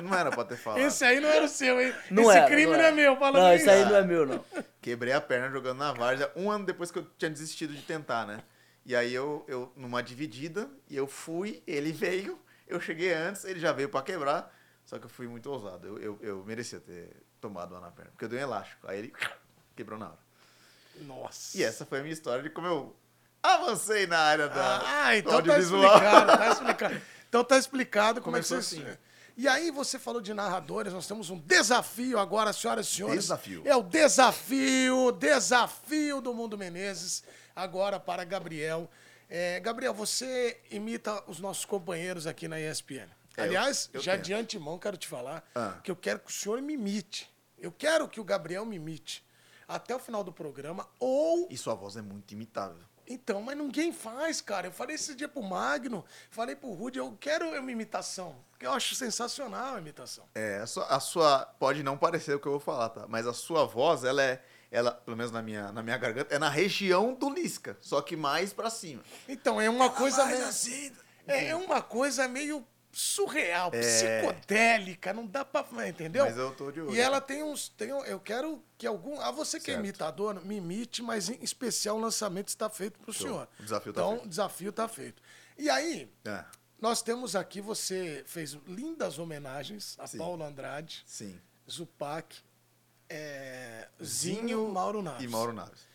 não 0.00 0.14
era 0.14 0.30
pra 0.30 0.44
ter 0.44 0.56
falado. 0.56 0.80
Esse 0.80 1.04
aí 1.04 1.20
não 1.20 1.28
era 1.28 1.44
o 1.44 1.48
seu, 1.48 1.80
hein? 1.80 1.94
Não 2.10 2.24
Esse 2.24 2.38
era, 2.38 2.46
crime 2.46 2.66
não, 2.72 2.78
não 2.78 2.84
é 2.84 2.92
meu, 2.92 3.16
fala 3.16 3.38
Não, 3.40 3.54
isso 3.54 3.70
aí 3.70 3.84
não 3.84 3.96
é 3.96 4.02
meu, 4.02 4.26
não. 4.26 4.44
Quebrei 4.80 5.12
a 5.12 5.20
perna 5.20 5.50
jogando 5.50 5.78
na 5.78 5.92
várzea 5.92 6.30
um 6.36 6.50
ano 6.50 6.64
depois 6.64 6.90
que 6.90 6.98
eu 6.98 7.06
tinha 7.18 7.30
desistido 7.30 7.72
de 7.74 7.82
tentar, 7.82 8.26
né? 8.26 8.42
E 8.84 8.96
aí 8.96 9.14
eu, 9.14 9.44
eu 9.48 9.72
numa 9.76 10.02
dividida, 10.02 10.68
e 10.88 10.96
eu 10.96 11.06
fui, 11.06 11.62
ele 11.66 11.92
veio, 11.92 12.40
eu 12.66 12.80
cheguei 12.80 13.12
antes, 13.12 13.44
ele 13.44 13.60
já 13.60 13.72
veio 13.72 13.88
pra 13.88 14.02
quebrar, 14.02 14.52
só 14.84 14.98
que 14.98 15.04
eu 15.06 15.10
fui 15.10 15.28
muito 15.28 15.48
ousado. 15.50 15.86
Eu, 15.86 15.98
eu, 15.98 16.18
eu 16.20 16.44
merecia 16.44 16.80
ter 16.80 17.08
tomado 17.40 17.72
uma 17.72 17.80
na 17.80 17.90
perna, 17.92 18.10
porque 18.10 18.24
eu 18.24 18.28
dei 18.28 18.40
um 18.40 18.42
elástico. 18.42 18.88
Aí 18.88 18.98
ele 18.98 19.12
quebrou 19.76 19.98
na 19.98 20.06
hora. 20.06 20.18
Nossa. 21.02 21.56
E 21.56 21.62
essa 21.62 21.86
foi 21.86 22.00
a 22.00 22.02
minha 22.02 22.12
história 22.12 22.42
de 22.42 22.50
como 22.50 22.66
eu 22.66 22.96
avancei 23.42 24.06
na 24.06 24.18
área 24.18 24.48
da 24.48 24.82
Ah, 24.84 25.16
então 25.16 25.32
tá 25.32 25.36
audiovisual. 25.38 25.84
explicado, 25.84 26.38
tá 26.38 26.48
explicado. 26.50 27.02
Então 27.28 27.44
tá 27.44 27.58
explicado 27.58 28.20
como 28.20 28.34
Começou 28.34 28.58
é 28.58 28.60
que 28.60 28.66
você... 28.66 28.76
assim. 28.80 28.98
E 29.36 29.48
aí 29.48 29.70
você 29.70 29.98
falou 29.98 30.20
de 30.20 30.34
narradores, 30.34 30.92
nós 30.92 31.06
temos 31.06 31.30
um 31.30 31.38
desafio 31.38 32.18
agora, 32.18 32.52
senhoras 32.52 32.86
e 32.86 32.90
senhores. 32.90 33.16
Desafio. 33.24 33.62
É 33.64 33.74
o 33.74 33.82
desafio, 33.82 35.10
desafio 35.12 36.20
do 36.20 36.34
Mundo 36.34 36.56
Menezes, 36.58 37.22
agora 37.56 37.98
para 37.98 38.24
Gabriel. 38.24 38.90
É, 39.28 39.58
Gabriel, 39.60 39.94
você 39.94 40.60
imita 40.70 41.22
os 41.26 41.40
nossos 41.40 41.64
companheiros 41.64 42.26
aqui 42.26 42.46
na 42.46 42.60
ESPN. 42.60 43.08
É, 43.36 43.40
eu- 43.40 43.44
Aliás, 43.44 43.88
eu 43.94 44.00
já 44.02 44.12
tento. 44.12 44.24
de 44.26 44.34
antemão 44.34 44.78
quero 44.78 44.96
te 44.98 45.08
falar 45.08 45.42
Ah. 45.54 45.80
que 45.82 45.90
eu 45.90 45.96
quero 45.96 46.18
que 46.20 46.30
o 46.30 46.34
senhor 46.34 46.60
me 46.60 46.74
imite. 46.74 47.30
Eu 47.58 47.72
quero 47.72 48.06
que 48.08 48.20
o 48.20 48.24
Gabriel 48.24 48.66
me 48.66 48.76
imite 48.76 49.24
até 49.66 49.94
o 49.96 49.98
final 49.98 50.22
do 50.22 50.32
programa 50.32 50.86
ou 51.00 51.46
E 51.50 51.56
sua 51.56 51.74
voz 51.74 51.96
é 51.96 52.02
muito 52.02 52.32
imitável. 52.32 52.84
Então, 53.12 53.40
mas 53.42 53.56
ninguém 53.56 53.92
faz, 53.92 54.40
cara. 54.40 54.66
Eu 54.68 54.72
falei 54.72 54.96
esse 54.96 55.14
dia 55.14 55.28
pro 55.28 55.42
Magno, 55.42 56.04
falei 56.30 56.54
pro 56.56 56.72
Rudy, 56.72 56.98
eu 56.98 57.16
quero 57.20 57.48
uma 57.58 57.70
imitação. 57.72 58.36
Porque 58.50 58.66
eu 58.66 58.72
acho 58.72 58.94
sensacional 58.94 59.74
a 59.76 59.78
imitação. 59.78 60.24
É, 60.34 60.58
a 60.58 60.66
sua, 60.66 60.86
a 60.86 61.00
sua- 61.00 61.46
Pode 61.58 61.82
não 61.82 61.96
parecer 61.98 62.34
o 62.34 62.40
que 62.40 62.46
eu 62.46 62.52
vou 62.52 62.60
falar, 62.60 62.88
tá? 62.90 63.06
Mas 63.08 63.26
a 63.26 63.32
sua 63.32 63.64
voz, 63.64 64.04
ela 64.04 64.22
é. 64.22 64.42
Ela, 64.70 64.90
pelo 64.92 65.16
menos 65.18 65.30
na 65.30 65.42
minha, 65.42 65.70
na 65.70 65.82
minha 65.82 65.98
garganta, 65.98 66.34
é 66.34 66.38
na 66.38 66.48
região 66.48 67.12
do 67.12 67.28
Lisca, 67.28 67.76
só 67.80 68.00
que 68.00 68.16
mais 68.16 68.54
pra 68.54 68.70
cima. 68.70 69.02
Então, 69.28 69.60
é 69.60 69.68
uma 69.68 69.90
coisa 69.90 70.24
mais 70.24 70.38
meio. 70.38 70.48
assim. 70.48 70.92
É, 71.26 71.48
é 71.48 71.54
uma 71.56 71.82
coisa 71.82 72.26
meio 72.26 72.66
surreal, 72.92 73.70
psicodélica, 73.70 75.12
não 75.12 75.26
dá 75.26 75.44
pra. 75.44 75.64
Entendeu? 75.88 76.24
Mas 76.24 76.36
eu 76.36 76.54
tô 76.54 76.70
de 76.70 76.80
olho. 76.80 76.94
E 76.94 77.00
ela 77.00 77.20
tem 77.20 77.42
uns. 77.42 77.68
Tem, 77.70 77.88
eu 77.88 78.20
quero 78.20 78.62
que 78.76 78.86
algum. 78.86 79.18
Ah, 79.20 79.30
você 79.30 79.58
que 79.58 79.70
é 79.70 79.74
Certo. 79.74 79.84
imitador, 79.84 80.44
me 80.44 80.56
imite, 80.56 81.02
mas 81.02 81.28
em 81.28 81.42
especial 81.42 81.96
o 81.96 82.00
lançamento 82.00 82.48
está 82.48 82.68
feito 82.68 82.98
pro 83.00 83.12
Show. 83.12 83.26
senhor. 83.28 83.48
O 83.58 83.62
desafio 83.62 83.92
tá 83.92 84.00
então, 84.00 84.10
feito. 84.12 84.24
o 84.26 84.28
desafio 84.28 84.72
tá 84.72 84.88
feito. 84.88 85.22
E 85.58 85.70
aí, 85.70 86.12
É, 86.24 86.44
nós 86.80 87.00
temos 87.02 87.34
aqui, 87.34 87.60
você 87.60 88.22
fez 88.26 88.52
lindas 88.66 89.18
homenagens 89.18 89.96
a 89.98 90.06
Sim. 90.06 90.18
Paulo 90.18 90.44
Andrade. 90.44 91.02
sim. 91.06 91.40
Zupac, 91.70 92.36
é, 93.08 93.88
Zinho, 94.02 94.68
Mauro 94.68 95.00
Naves. 95.02 95.24
E 95.24 95.28
Mauro 95.28 95.52
Naves. 95.52 95.86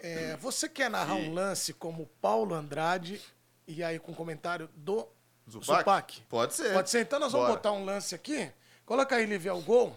É, 0.00 0.36
você 0.38 0.68
quer 0.68 0.90
narrar 0.90 1.14
um 1.14 1.32
lance 1.32 1.72
como 1.72 2.06
Paulo 2.20 2.54
Andrade 2.54 3.20
e 3.66 3.84
aí 3.84 3.98
com 4.00 4.12
comentário 4.14 4.68
do 4.74 5.06
Zupac? 5.50 5.78
Zupac? 5.80 6.20
Pode 6.28 6.54
ser. 6.54 6.72
Pode 6.72 6.90
ser? 6.90 7.00
Então 7.02 7.18
nós 7.18 7.32
vamos 7.32 7.46
Bora. 7.48 7.56
botar 7.58 7.72
um 7.72 7.84
lance 7.84 8.14
aqui. 8.14 8.50
Coloca 8.86 9.16
aí, 9.16 9.26
Livia, 9.26 9.54
o 9.54 9.60
gol. 9.60 9.96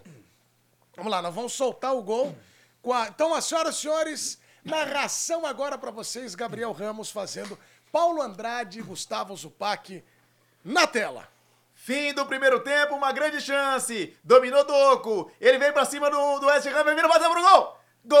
Vamos 0.96 1.10
lá, 1.10 1.20
nós 1.22 1.34
vamos 1.34 1.52
soltar 1.52 1.94
o 1.94 2.02
gol. 2.02 2.36
Com 2.82 2.92
a- 2.92 3.08
Então, 3.08 3.34
as 3.34 3.44
senhoras 3.46 3.76
e 3.76 3.80
senhores, 3.80 4.38
narração 4.64 5.44
agora 5.46 5.76
para 5.78 5.90
vocês. 5.90 6.34
Gabriel 6.34 6.72
Ramos 6.72 7.10
fazendo 7.10 7.58
Paulo 7.90 8.20
Andrade 8.22 8.78
e 8.78 8.82
Gustavo 8.82 9.36
Zupac 9.36 10.02
na 10.64 10.86
tela. 10.86 11.26
Fim 11.74 12.14
do 12.14 12.24
primeiro 12.24 12.60
tempo, 12.60 12.94
uma 12.94 13.10
grande 13.12 13.40
chance. 13.40 14.16
Dominou 14.22 14.64
Doco. 14.64 15.30
Ele 15.40 15.58
vem 15.58 15.72
pra 15.72 15.84
cima 15.84 16.08
do, 16.08 16.38
do 16.38 16.46
West 16.46 16.66
Ham, 16.66 16.84
vem 16.84 16.96
bateu 16.96 17.30
pro 17.30 17.42
gol. 17.42 17.78
Gol! 18.04 18.20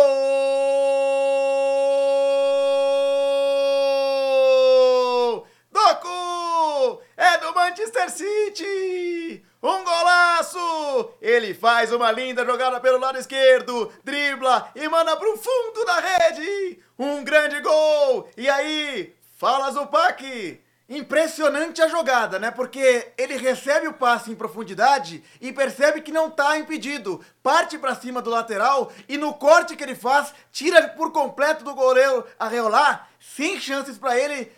Manchester 7.64 8.10
City! 8.10 9.42
Um 9.62 9.84
golaço! 9.84 11.14
Ele 11.18 11.54
faz 11.54 11.90
uma 11.92 12.12
linda 12.12 12.44
jogada 12.44 12.78
pelo 12.78 12.98
lado 12.98 13.16
esquerdo, 13.16 13.90
dribla 14.04 14.70
e 14.74 14.86
manda 14.86 15.16
pro 15.16 15.38
fundo 15.38 15.82
da 15.86 15.98
rede! 15.98 16.78
Um 16.98 17.24
grande 17.24 17.58
gol! 17.62 18.28
E 18.36 18.50
aí, 18.50 19.16
fala 19.38 19.70
Zupac! 19.70 20.60
Impressionante 20.86 21.80
a 21.80 21.88
jogada, 21.88 22.38
né? 22.38 22.50
Porque 22.50 23.12
ele 23.16 23.38
recebe 23.38 23.88
o 23.88 23.94
passe 23.94 24.30
em 24.30 24.34
profundidade 24.34 25.24
e 25.40 25.50
percebe 25.50 26.02
que 26.02 26.12
não 26.12 26.30
tá 26.30 26.58
impedido. 26.58 27.24
Parte 27.42 27.78
pra 27.78 27.94
cima 27.94 28.20
do 28.20 28.28
lateral 28.28 28.92
e 29.08 29.16
no 29.16 29.32
corte 29.32 29.74
que 29.74 29.82
ele 29.82 29.94
faz, 29.94 30.34
tira 30.52 30.86
por 30.88 31.10
completo 31.10 31.64
do 31.64 31.74
goleiro 31.74 32.26
Arreolar, 32.38 33.08
sem 33.18 33.58
chances 33.58 33.96
pra 33.96 34.18
ele, 34.18 34.52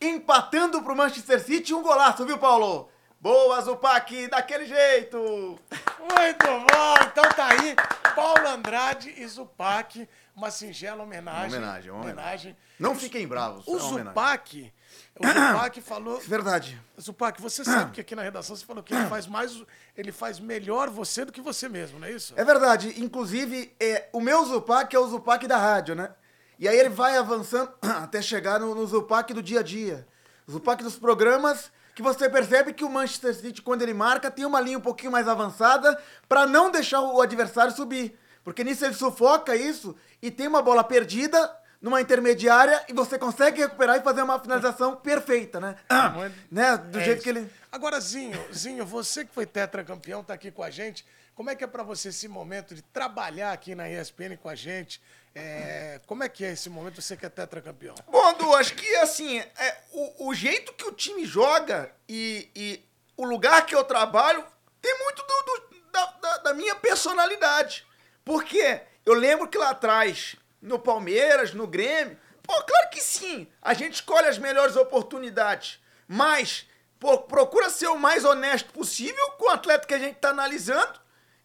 empatando 0.00 0.82
pro 0.82 0.96
Manchester 0.96 1.42
City 1.42 1.74
um 1.74 1.82
golaço, 1.82 2.24
viu, 2.24 2.38
Paulo? 2.38 2.90
Boa, 3.20 3.60
Zupac, 3.62 4.28
daquele 4.28 4.66
jeito! 4.66 5.18
Muito 5.18 6.46
bom! 6.46 6.94
Então 7.10 7.24
tá 7.30 7.48
aí, 7.48 7.74
Paulo 8.14 8.46
Andrade 8.46 9.12
e 9.16 9.26
Zupac, 9.26 10.08
uma 10.36 10.50
singela 10.50 11.02
homenagem. 11.02 11.58
Uma 11.58 11.66
homenagem, 11.66 11.90
uma 11.90 12.02
homenagem. 12.02 12.56
Não 12.78 12.94
fiquem 12.94 13.26
bravos. 13.26 13.66
O 13.66 13.76
é. 13.76 13.80
Zupac, 13.80 14.72
o 15.18 15.26
Zupac 15.26 15.80
falou. 15.80 16.20
Verdade. 16.20 16.80
Zupac, 17.00 17.40
você 17.40 17.64
sabe 17.64 17.92
que 17.92 18.00
aqui 18.00 18.14
na 18.14 18.22
redação 18.22 18.54
você 18.54 18.64
falou 18.64 18.82
que 18.82 18.94
ele 18.94 19.06
faz 19.06 19.26
mais, 19.26 19.64
ele 19.96 20.12
faz 20.12 20.38
melhor 20.38 20.90
você 20.90 21.24
do 21.24 21.32
que 21.32 21.40
você 21.40 21.68
mesmo, 21.68 21.98
não 21.98 22.06
é 22.06 22.12
isso? 22.12 22.34
É 22.36 22.44
verdade. 22.44 22.94
Inclusive, 23.02 23.74
é, 23.80 24.08
o 24.12 24.20
meu 24.20 24.44
Zupac 24.44 24.94
é 24.94 24.98
o 24.98 25.08
Zupac 25.08 25.46
da 25.48 25.56
rádio, 25.56 25.94
né? 25.94 26.14
E 26.58 26.68
aí 26.68 26.78
ele 26.78 26.88
vai 26.88 27.16
avançando 27.16 27.70
até 27.82 28.20
chegar 28.22 28.60
no, 28.60 28.74
no 28.74 28.86
Zupac 28.86 29.32
do 29.32 29.42
dia 29.42 29.60
a 29.60 29.62
dia. 29.62 30.06
Zupac 30.50 30.82
dos 30.82 30.96
programas 30.96 31.70
que 31.94 32.02
você 32.02 32.28
percebe 32.28 32.72
que 32.72 32.84
o 32.84 32.90
Manchester 32.90 33.34
City, 33.34 33.62
quando 33.62 33.82
ele 33.82 33.94
marca, 33.94 34.30
tem 34.30 34.44
uma 34.44 34.60
linha 34.60 34.76
um 34.78 34.82
pouquinho 34.82 35.10
mais 35.10 35.26
avançada 35.26 35.98
para 36.28 36.46
não 36.46 36.70
deixar 36.70 37.00
o 37.00 37.20
adversário 37.20 37.72
subir. 37.74 38.18
Porque 38.44 38.62
nisso 38.62 38.84
ele 38.84 38.94
sufoca 38.94 39.56
isso 39.56 39.96
e 40.20 40.30
tem 40.30 40.46
uma 40.46 40.62
bola 40.62 40.84
perdida 40.84 41.50
numa 41.80 42.00
intermediária 42.00 42.84
e 42.88 42.92
você 42.92 43.18
consegue 43.18 43.60
recuperar 43.60 43.96
e 43.96 44.02
fazer 44.02 44.22
uma 44.22 44.38
finalização 44.38 44.96
perfeita, 44.96 45.58
né? 45.58 45.76
né? 46.50 46.76
Do 46.76 46.98
É 46.98 47.04
jeito 47.04 47.16
isso. 47.16 47.24
que 47.24 47.28
ele... 47.30 47.50
Agora, 47.72 47.98
Zinho, 48.00 48.38
Zinho, 48.52 48.84
você 48.86 49.24
que 49.24 49.34
foi 49.34 49.46
tetracampeão, 49.46 50.22
tá 50.22 50.34
aqui 50.34 50.50
com 50.50 50.62
a 50.62 50.70
gente. 50.70 51.04
Como 51.34 51.50
é 51.50 51.54
que 51.54 51.64
é 51.64 51.66
pra 51.66 51.82
você 51.82 52.08
esse 52.08 52.28
momento 52.28 52.74
de 52.74 52.82
trabalhar 52.82 53.52
aqui 53.52 53.74
na 53.74 53.90
ESPN 53.90 54.36
com 54.40 54.48
a 54.48 54.54
gente? 54.54 55.02
É, 55.38 56.00
como 56.06 56.24
é 56.24 56.28
que 56.30 56.44
é 56.44 56.52
esse 56.52 56.70
momento, 56.70 57.02
você 57.02 57.14
que 57.16 57.26
é 57.26 57.28
tetracampeão? 57.28 57.94
Bom, 58.08 58.32
Du, 58.34 58.54
acho 58.54 58.74
que 58.74 58.96
assim, 58.96 59.38
é, 59.38 59.76
o, 59.92 60.28
o 60.28 60.34
jeito 60.34 60.72
que 60.72 60.84
o 60.86 60.92
time 60.92 61.26
joga 61.26 61.92
e, 62.08 62.48
e 62.56 62.82
o 63.18 63.24
lugar 63.26 63.66
que 63.66 63.74
eu 63.74 63.84
trabalho 63.84 64.42
tem 64.80 64.98
muito 64.98 65.22
do- 65.22 65.44
do- 65.44 65.90
da, 65.92 66.06
da- 66.06 66.38
da 66.38 66.54
minha 66.54 66.74
personalidade. 66.76 67.86
Porque 68.24 68.80
Eu 69.04 69.14
lembro 69.14 69.46
que 69.46 69.56
lá 69.56 69.70
atrás, 69.70 70.34
no 70.60 70.78
Palmeiras, 70.80 71.54
no 71.54 71.64
Grêmio, 71.66 72.18
pô, 72.42 72.52
claro 72.64 72.90
que 72.90 73.00
sim, 73.00 73.46
a 73.62 73.72
gente 73.72 73.94
escolhe 73.94 74.26
as 74.26 74.36
melhores 74.38 74.74
oportunidades, 74.74 75.78
mas 76.08 76.66
pô, 76.98 77.18
procura 77.18 77.70
ser 77.70 77.86
o 77.86 77.96
mais 77.98 78.24
honesto 78.24 78.72
possível 78.72 79.30
com 79.32 79.44
o 79.44 79.50
atleta 79.50 79.86
que 79.86 79.94
a 79.94 79.98
gente 79.98 80.16
tá 80.16 80.30
analisando 80.30 80.98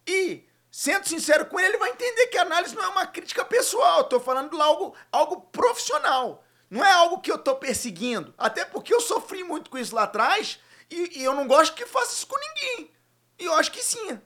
e, 0.08 0.44
sendo 0.72 1.07
sincero 1.07 1.45
com 1.45 1.59
ele, 1.59 1.69
ele 1.69 1.78
vai 1.78 1.89
entender 1.89 2.28
que 2.28 2.38
a 2.38 2.43
análise 2.43 2.74
não 2.74 2.84
é 2.84 2.88
uma 2.88 3.05
crítica 3.05 3.43
pessoal, 3.43 3.99
eu 3.99 4.03
tô 4.05 4.19
falando 4.22 4.49
de 4.49 4.61
algo, 4.61 4.95
algo 5.11 5.41
profissional. 5.41 6.43
Não 6.69 6.86
é 6.86 6.91
algo 6.93 7.19
que 7.19 7.30
eu 7.30 7.38
tô 7.38 7.55
perseguindo. 7.57 8.34
Até 8.38 8.63
porque 8.63 8.93
eu 8.93 9.01
sofri 9.01 9.43
muito 9.43 9.69
com 9.69 9.78
isso 9.78 9.93
lá 9.93 10.03
atrás 10.03 10.57
e, 10.89 11.19
e 11.19 11.24
eu 11.24 11.36
não 11.36 11.45
gosto 11.45 11.76
que 11.76 11.86
faça 11.86 12.13
isso 12.13 12.26
com 12.26 12.39
ninguém. 12.39 12.91
E 13.38 13.45
eu 13.45 13.53
acho 13.55 13.72
que 13.72 13.84
sim. 13.84 14.17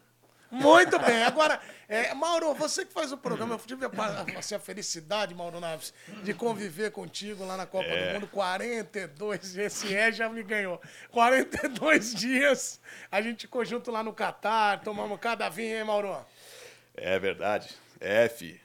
Muito 0.51 0.99
bem. 0.99 1.23
Agora, 1.23 1.59
é, 1.87 2.13
Mauro, 2.13 2.53
você 2.53 2.85
que 2.85 2.93
faz 2.93 3.11
o 3.11 3.17
programa, 3.17 3.55
eu 3.55 3.59
tive 3.59 3.85
a, 3.85 4.39
assim, 4.39 4.55
a 4.55 4.59
felicidade, 4.59 5.35
Mauro 5.35 5.59
Naves, 5.59 5.93
de 6.23 6.33
conviver 6.33 6.91
contigo 6.91 7.45
lá 7.45 7.57
na 7.57 7.65
Copa 7.65 7.89
do 7.89 8.13
Mundo. 8.13 8.27
42, 8.27 9.57
esse 9.57 9.95
é 9.95 10.11
já 10.11 10.29
me 10.29 10.43
ganhou. 10.43 10.81
42 11.11 12.13
dias. 12.15 12.79
A 13.11 13.21
gente 13.21 13.41
ficou 13.41 13.65
junto 13.65 13.91
lá 13.91 14.03
no 14.03 14.13
Catar, 14.13 14.81
tomamos 14.81 15.19
cada 15.19 15.49
vinho, 15.49 15.77
hein, 15.77 15.83
Mauro? 15.83 16.25
É 16.97 17.19
verdade. 17.19 17.69
É, 17.99 18.27
fi. 18.27 18.59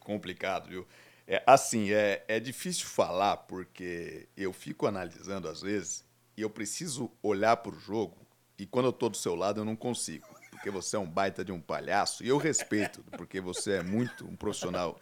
Complicado, 0.00 0.68
viu? 0.68 0.86
É, 1.26 1.42
assim, 1.46 1.92
é, 1.92 2.24
é 2.28 2.38
difícil 2.38 2.86
falar 2.86 3.36
porque 3.38 4.28
eu 4.36 4.52
fico 4.52 4.86
analisando 4.86 5.48
às 5.48 5.60
vezes 5.60 6.04
e 6.36 6.42
eu 6.42 6.48
preciso 6.48 7.10
olhar 7.22 7.56
para 7.56 7.74
o 7.74 7.80
jogo 7.80 8.16
e 8.56 8.64
quando 8.64 8.86
eu 8.86 8.92
tô 8.92 9.08
do 9.08 9.16
seu 9.16 9.34
lado 9.34 9.60
eu 9.60 9.64
não 9.64 9.74
consigo. 9.74 10.26
Porque 10.50 10.70
você 10.70 10.96
é 10.96 10.98
um 10.98 11.10
baita 11.10 11.44
de 11.44 11.52
um 11.52 11.60
palhaço 11.60 12.24
e 12.24 12.28
eu 12.28 12.38
respeito, 12.38 13.04
porque 13.12 13.40
você 13.40 13.72
é 13.72 13.82
muito 13.82 14.26
um 14.26 14.36
profissional 14.36 14.98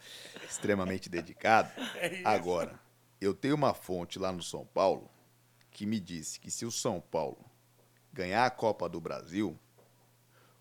extremamente 0.49 1.09
dedicado. 1.09 1.71
Agora, 2.25 2.77
eu 3.21 3.33
tenho 3.33 3.55
uma 3.55 3.73
fonte 3.73 4.19
lá 4.19 4.31
no 4.31 4.43
São 4.43 4.65
Paulo 4.65 5.09
que 5.71 5.85
me 5.85 5.99
disse 5.99 6.39
que 6.39 6.51
se 6.51 6.65
o 6.65 6.71
São 6.71 6.99
Paulo 6.99 7.37
ganhar 8.11 8.45
a 8.45 8.49
Copa 8.49 8.89
do 8.89 8.99
Brasil, 8.99 9.57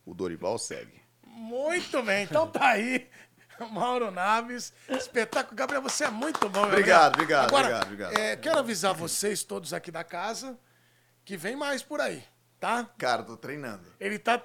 o 0.04 0.14
Dorival 0.14 0.58
segue. 0.58 1.03
Muito 1.34 2.02
bem, 2.02 2.24
então 2.24 2.46
tá 2.46 2.68
aí. 2.68 3.08
Mauro 3.70 4.10
Naves, 4.10 4.72
espetáculo. 4.88 5.56
Gabriel, 5.56 5.82
você 5.82 6.04
é 6.04 6.10
muito 6.10 6.48
bom. 6.48 6.64
Obrigado, 6.64 7.14
obrigado, 7.14 7.46
Agora, 7.46 7.66
obrigado, 7.66 7.84
obrigado. 7.84 8.18
é, 8.18 8.36
quero 8.36 8.58
avisar 8.58 8.94
vocês 8.94 9.44
todos 9.44 9.72
aqui 9.72 9.90
da 9.90 10.02
casa 10.02 10.58
que 11.24 11.36
vem 11.36 11.54
mais 11.56 11.82
por 11.82 12.00
aí, 12.00 12.24
tá? 12.58 12.88
Cara, 12.98 13.22
tô 13.22 13.36
treinando. 13.36 13.84
Ele 14.00 14.18
tá 14.18 14.36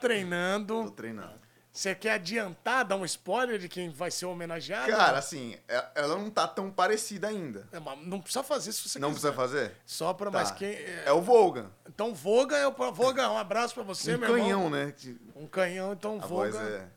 Tô 0.86 0.92
treinando. 0.92 1.40
Você 1.72 1.94
quer 1.94 2.14
adiantar, 2.14 2.84
dar 2.84 2.96
um 2.96 3.06
spoiler 3.06 3.60
de 3.60 3.70
quem 3.70 3.90
vai 3.92 4.10
ser 4.10 4.26
homenageado? 4.26 4.92
Cara, 4.92 5.20
assim, 5.20 5.56
é- 5.68 5.86
ela 5.96 6.18
não 6.18 6.30
tá 6.30 6.48
tão 6.48 6.72
parecida 6.72 7.28
ainda. 7.28 7.68
É, 7.72 7.80
mas 7.80 7.98
não 8.06 8.20
precisa 8.20 8.44
fazer 8.44 8.72
se 8.72 8.90
você 8.90 8.98
Não 9.00 9.14
quiser. 9.14 9.32
precisa 9.32 9.34
fazer? 9.34 9.76
Só 9.86 10.14
pra 10.14 10.32
Tá. 10.32 10.38
mais 10.40 10.52
quem. 10.52 10.70
é- 10.74 11.04
É 11.06 11.12
o 11.12 11.22
Volga. 11.22 11.70
Então, 11.88 12.14
Voga, 12.14 12.58
eu, 12.58 12.72
Voga, 12.92 13.30
um 13.30 13.38
abraço 13.38 13.74
pra 13.76 13.84
você, 13.84 14.16
Um 14.16 14.18
meu 14.18 14.30
irmão. 14.30 14.42
canhão, 14.44 14.70
né? 14.70 14.94
Que 14.98 15.16
Um 15.36 15.46
canhão, 15.48 15.94
então 15.94 16.16
A 16.22 16.26
Voga. 16.26 16.52
voz 16.52 16.56
é... 16.56 16.88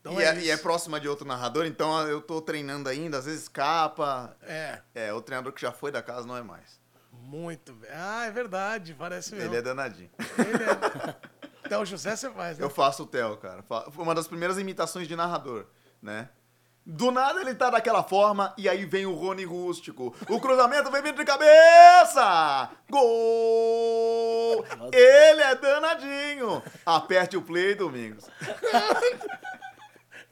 Então 0.00 0.20
e, 0.20 0.24
é 0.24 0.28
é, 0.28 0.38
e 0.40 0.50
é 0.50 0.56
próxima 0.56 0.98
de 0.98 1.06
outro 1.08 1.24
narrador, 1.24 1.64
então 1.64 2.08
eu 2.08 2.20
tô 2.20 2.40
treinando 2.40 2.88
ainda, 2.88 3.18
às 3.18 3.26
vezes 3.26 3.42
escapa. 3.42 4.36
É, 4.42 4.80
É, 4.94 5.12
o 5.12 5.20
treinador 5.22 5.52
que 5.52 5.60
já 5.60 5.70
foi 5.70 5.92
da 5.92 6.02
casa 6.02 6.26
não 6.26 6.36
é 6.36 6.42
mais. 6.42 6.80
muito 7.12 7.72
bem. 7.74 7.88
Ah, 7.92 8.24
é 8.26 8.30
verdade, 8.32 8.94
parece 8.98 9.32
mesmo. 9.34 9.50
Ele 9.50 9.56
é 9.58 9.62
danadinho. 9.62 10.10
Ele 10.38 10.64
é... 10.64 11.16
Até 11.72 11.78
o 11.78 11.86
José 11.86 12.14
você 12.14 12.30
faz, 12.30 12.58
né? 12.58 12.64
Eu 12.66 12.68
faço 12.68 13.04
o 13.04 13.06
Theo, 13.06 13.34
cara. 13.38 13.64
Foi 13.90 14.04
uma 14.04 14.14
das 14.14 14.28
primeiras 14.28 14.58
imitações 14.58 15.08
de 15.08 15.16
narrador, 15.16 15.64
né? 16.02 16.28
Do 16.84 17.10
nada 17.10 17.40
ele 17.40 17.54
tá 17.54 17.70
daquela 17.70 18.02
forma 18.02 18.52
e 18.58 18.68
aí 18.68 18.84
vem 18.84 19.06
o 19.06 19.14
Rony 19.14 19.46
Rústico. 19.46 20.14
O 20.28 20.38
cruzamento 20.38 20.90
vem 20.90 21.00
vindo 21.00 21.16
de 21.16 21.24
cabeça! 21.24 22.68
Gol! 22.90 24.66
Ele 24.92 25.40
é 25.40 25.54
danadinho! 25.54 26.62
Aperte 26.84 27.38
o 27.38 27.42
play, 27.42 27.74
Domingos. 27.74 28.26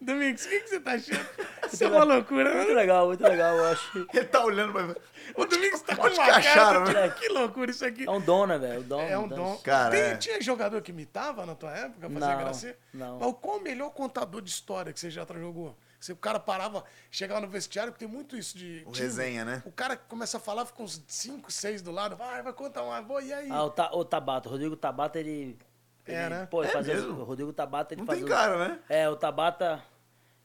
Domingos, 0.01 0.47
o 0.47 0.49
que, 0.49 0.61
que 0.61 0.69
você 0.69 0.81
tá 0.81 0.93
achando? 0.93 1.29
Isso 1.71 1.85
é 1.85 1.89
uma 1.89 2.05
loucura, 2.05 2.55
Muito 2.55 2.69
né? 2.69 2.75
legal, 2.75 3.07
muito 3.07 3.23
legal, 3.23 3.57
eu 3.57 3.65
acho. 3.67 4.07
Ele 4.15 4.25
tá 4.25 4.43
olhando 4.45 4.73
pra 4.73 4.97
O 5.37 5.45
Domingos 5.45 5.81
tá 5.83 5.95
com 5.95 6.03
uma 6.03 6.11
que 6.11 6.21
acharam, 6.21 6.85
cara... 6.87 7.07
né? 7.09 7.15
Que 7.19 7.29
loucura 7.29 7.71
isso 7.71 7.85
aqui. 7.85 8.07
É 8.09 8.11
um 8.11 8.21
dom, 8.21 8.47
né, 8.47 8.59
velho? 8.59 8.83
Dom, 8.83 9.01
É 9.01 9.19
um 9.19 9.27
então, 9.27 9.37
dom. 9.37 9.57
Cara, 9.59 9.91
Tem- 9.91 10.01
é. 10.01 10.17
Tinha 10.17 10.41
jogador 10.41 10.81
que 10.81 10.91
imitava 10.91 11.45
na 11.45 11.55
tua 11.55 11.71
época, 11.77 12.09
fazia 12.09 12.29
Não, 12.35 12.39
gracinha? 12.39 12.77
não. 12.95 13.19
Mas 13.19 13.35
qual 13.41 13.59
o 13.59 13.61
melhor 13.61 13.91
contador 13.91 14.41
de 14.41 14.51
história 14.51 14.93
que 14.93 14.99
você 14.99 15.11
já 15.11 15.25
jogou? 15.35 15.77
O 16.11 16.17
cara 16.17 16.41
parava, 16.41 16.83
chegava 17.11 17.43
no 17.43 17.47
vestiário, 17.49 17.93
que 17.93 17.99
tem 17.99 18.09
muito 18.09 18.35
isso 18.35 18.57
de. 18.57 18.83
O 18.87 18.91
time. 18.93 19.05
resenha, 19.07 19.45
né? 19.45 19.63
O 19.67 19.71
cara 19.71 19.99
começa 19.99 20.39
a 20.39 20.41
falar, 20.41 20.65
fica 20.65 20.83
uns 20.83 21.05
5, 21.07 21.53
6 21.53 21.83
do 21.83 21.93
lado, 21.93 22.17
vai, 22.17 22.43
vai 22.43 22.55
contar 22.55 22.83
uma, 22.83 23.03
boa, 23.03 23.23
e 23.23 23.31
aí? 23.31 23.51
Ah, 23.51 23.65
o, 23.65 23.71
Ta, 23.71 23.91
o 23.93 24.03
Tabata, 24.03 24.49
o 24.49 24.53
Rodrigo 24.53 24.75
Tabata, 24.77 25.21
ele. 25.21 25.59
É, 26.07 26.23
ele- 26.23 26.31
né? 26.31 26.49
Pô, 26.51 26.63
ele 26.63 26.71
É 26.71 26.73
fazia. 26.73 26.95
mesmo? 26.95 27.21
O 27.21 27.25
Rodrigo 27.25 27.53
Tabata, 27.53 27.93
ele 27.93 28.01
Não 28.01 28.07
fazia. 28.07 28.25
tem 28.25 28.33
cara, 28.35 28.57
né? 28.69 28.79
É, 28.89 29.11
o 29.11 29.15
Tabata. 29.15 29.83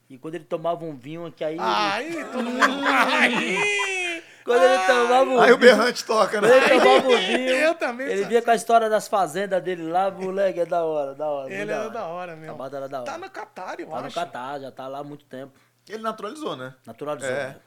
E 0.09 0.17
quando 0.17 0.35
ele 0.35 0.45
tomava 0.45 0.83
um 0.85 0.95
vinho 0.95 1.25
aqui 1.25 1.43
aí. 1.43 1.53
ele- 1.55 1.61
Aí, 1.63 2.25
todo 2.25 2.43
mundo. 2.43 2.85
Aí! 2.87 4.23
quando 4.43 4.61
ele 4.63 4.85
tomava 4.85 5.29
um 5.31 5.39
Aí 5.39 5.51
o 5.51 5.57
vinho. 5.57 5.75
berrante 5.75 6.05
toca, 6.05 6.39
né? 6.39 6.47
Quando 6.47 6.61
ele 6.71 6.79
tomava 6.79 7.07
um 7.07 7.17
vinho. 7.17 7.49
Eu 7.65 7.75
também 7.75 8.07
Ele 8.07 8.25
via 8.25 8.41
com 8.41 8.51
a 8.51 8.55
história 8.55 8.87
das 8.89 9.07
fazendas 9.07 9.63
dele 9.63 9.89
lá, 9.89 10.11
moleque, 10.11 10.59
é 10.59 10.65
da 10.65 10.83
hora, 10.83 11.15
da 11.15 11.25
hora. 11.27 11.51
Ele 11.51 11.71
era 11.71 11.89
da 11.89 12.05
hora 12.05 12.35
mesmo. 12.35 12.55
Tabata 12.55 12.77
era 12.77 12.87
da 12.87 12.97
hora. 13.01 13.11
Tá 13.11 13.17
no 13.17 13.29
Catar, 13.31 13.79
eu 13.79 13.87
Tá 13.87 13.99
no 14.01 14.05
acho. 14.07 14.15
Catar, 14.15 14.59
já 14.59 14.71
tá 14.71 14.87
lá 14.87 14.99
há 14.99 15.03
muito 15.03 15.25
tempo. 15.25 15.59
Ele 15.89 16.03
naturalizou, 16.03 16.55
né? 16.55 16.75
Naturalizou. 16.85 17.31
É. 17.31 17.47
né? 17.49 17.59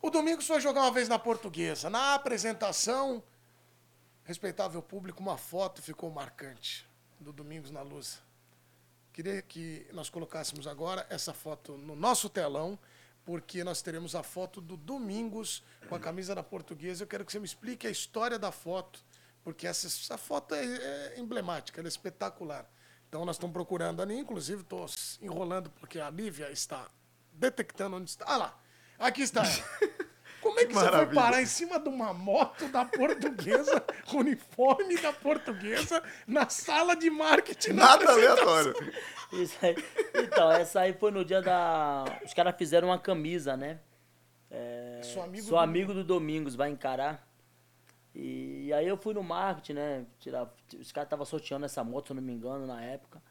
O 0.00 0.10
Domingos 0.10 0.46
foi 0.46 0.60
jogar 0.60 0.82
uma 0.82 0.92
vez 0.92 1.08
na 1.08 1.18
Portuguesa. 1.18 1.90
Na 1.90 2.14
apresentação, 2.14 3.22
respeitável 4.24 4.80
público, 4.80 5.20
uma 5.20 5.36
foto 5.36 5.82
ficou 5.82 6.10
marcante 6.10 6.86
do 7.20 7.32
Domingos 7.32 7.70
na 7.70 7.82
luz. 7.82 8.18
Queria 9.18 9.42
que 9.42 9.84
nós 9.92 10.08
colocássemos 10.08 10.68
agora 10.68 11.04
essa 11.10 11.34
foto 11.34 11.76
no 11.76 11.96
nosso 11.96 12.28
telão, 12.28 12.78
porque 13.24 13.64
nós 13.64 13.82
teremos 13.82 14.14
a 14.14 14.22
foto 14.22 14.60
do 14.60 14.76
Domingos 14.76 15.64
com 15.88 15.96
a 15.96 15.98
camisa 15.98 16.36
da 16.36 16.42
Portuguesa. 16.44 17.02
Eu 17.02 17.08
quero 17.08 17.24
que 17.24 17.32
você 17.32 17.40
me 17.40 17.44
explique 17.44 17.84
a 17.88 17.90
história 17.90 18.38
da 18.38 18.52
foto, 18.52 19.04
porque 19.42 19.66
essa, 19.66 19.88
essa 19.88 20.16
foto 20.16 20.54
é, 20.54 20.64
é 20.64 21.18
emblemática, 21.18 21.80
ela 21.80 21.88
é 21.88 21.90
espetacular. 21.90 22.70
Então 23.08 23.24
nós 23.24 23.34
estamos 23.34 23.52
procurando 23.52 24.00
ali, 24.00 24.16
inclusive 24.16 24.62
estou 24.62 24.86
enrolando 25.20 25.68
porque 25.68 25.98
a 25.98 26.08
Lívia 26.10 26.52
está 26.52 26.88
detectando 27.32 27.96
onde 27.96 28.10
está. 28.10 28.24
Ah 28.24 28.36
lá, 28.36 28.62
aqui 29.00 29.22
está. 29.22 29.42
Como 30.58 30.64
é 30.64 30.66
que, 30.66 30.74
você 30.74 30.80
foi 30.80 30.90
maravilha. 30.90 31.20
parar 31.22 31.42
em 31.42 31.46
cima 31.46 31.78
de 31.80 31.88
uma 31.88 32.12
moto 32.12 32.68
da 32.68 32.84
portuguesa, 32.84 33.84
uniforme 34.14 34.96
da 35.00 35.12
portuguesa, 35.12 36.02
na 36.26 36.48
sala 36.48 36.94
de 36.94 37.08
marketing? 37.10 37.70
da 37.70 37.74
Nada 37.74 38.12
aleatório. 38.12 38.74
Isso 39.32 39.56
aí. 39.64 39.76
Então, 40.14 40.50
essa 40.52 40.80
aí 40.80 40.92
foi 40.92 41.10
no 41.10 41.24
dia 41.24 41.40
da. 41.42 42.04
Os 42.24 42.32
caras 42.34 42.54
fizeram 42.56 42.88
uma 42.88 42.98
camisa, 42.98 43.56
né? 43.56 43.78
É, 44.50 45.00
Sou 45.04 45.22
amigo 45.22 45.42
Sou 45.44 45.58
do- 45.58 45.62
amigo 45.62 45.92
do 45.94 46.02
Domingos, 46.04 46.54
vai 46.54 46.70
encarar. 46.70 47.26
E 48.14 48.72
aí 48.72 48.88
eu 48.88 48.96
fui 48.96 49.14
no 49.14 49.22
marketing, 49.22 49.74
né? 49.74 50.06
Tirar, 50.18 50.52
os 50.78 50.90
caras 50.90 51.06
estavam 51.06 51.24
sorteando 51.24 51.64
essa 51.66 51.84
moto, 51.84 52.06
se 52.06 52.12
eu 52.12 52.16
não 52.16 52.22
me 52.22 52.32
engano, 52.32 52.66
na 52.66 52.82
época. 52.82 53.22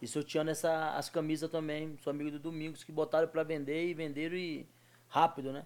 E 0.00 0.06
sorteando 0.06 0.50
essa, 0.50 0.90
as 0.90 1.08
camisas 1.08 1.50
também. 1.50 1.96
Sou 2.02 2.10
amigo 2.10 2.30
do 2.30 2.38
Domingos, 2.38 2.84
que 2.84 2.92
botaram 2.92 3.26
pra 3.26 3.42
vender 3.42 3.86
e 3.88 3.94
venderam 3.94 4.36
e 4.36 4.68
rápido, 5.08 5.52
né? 5.52 5.64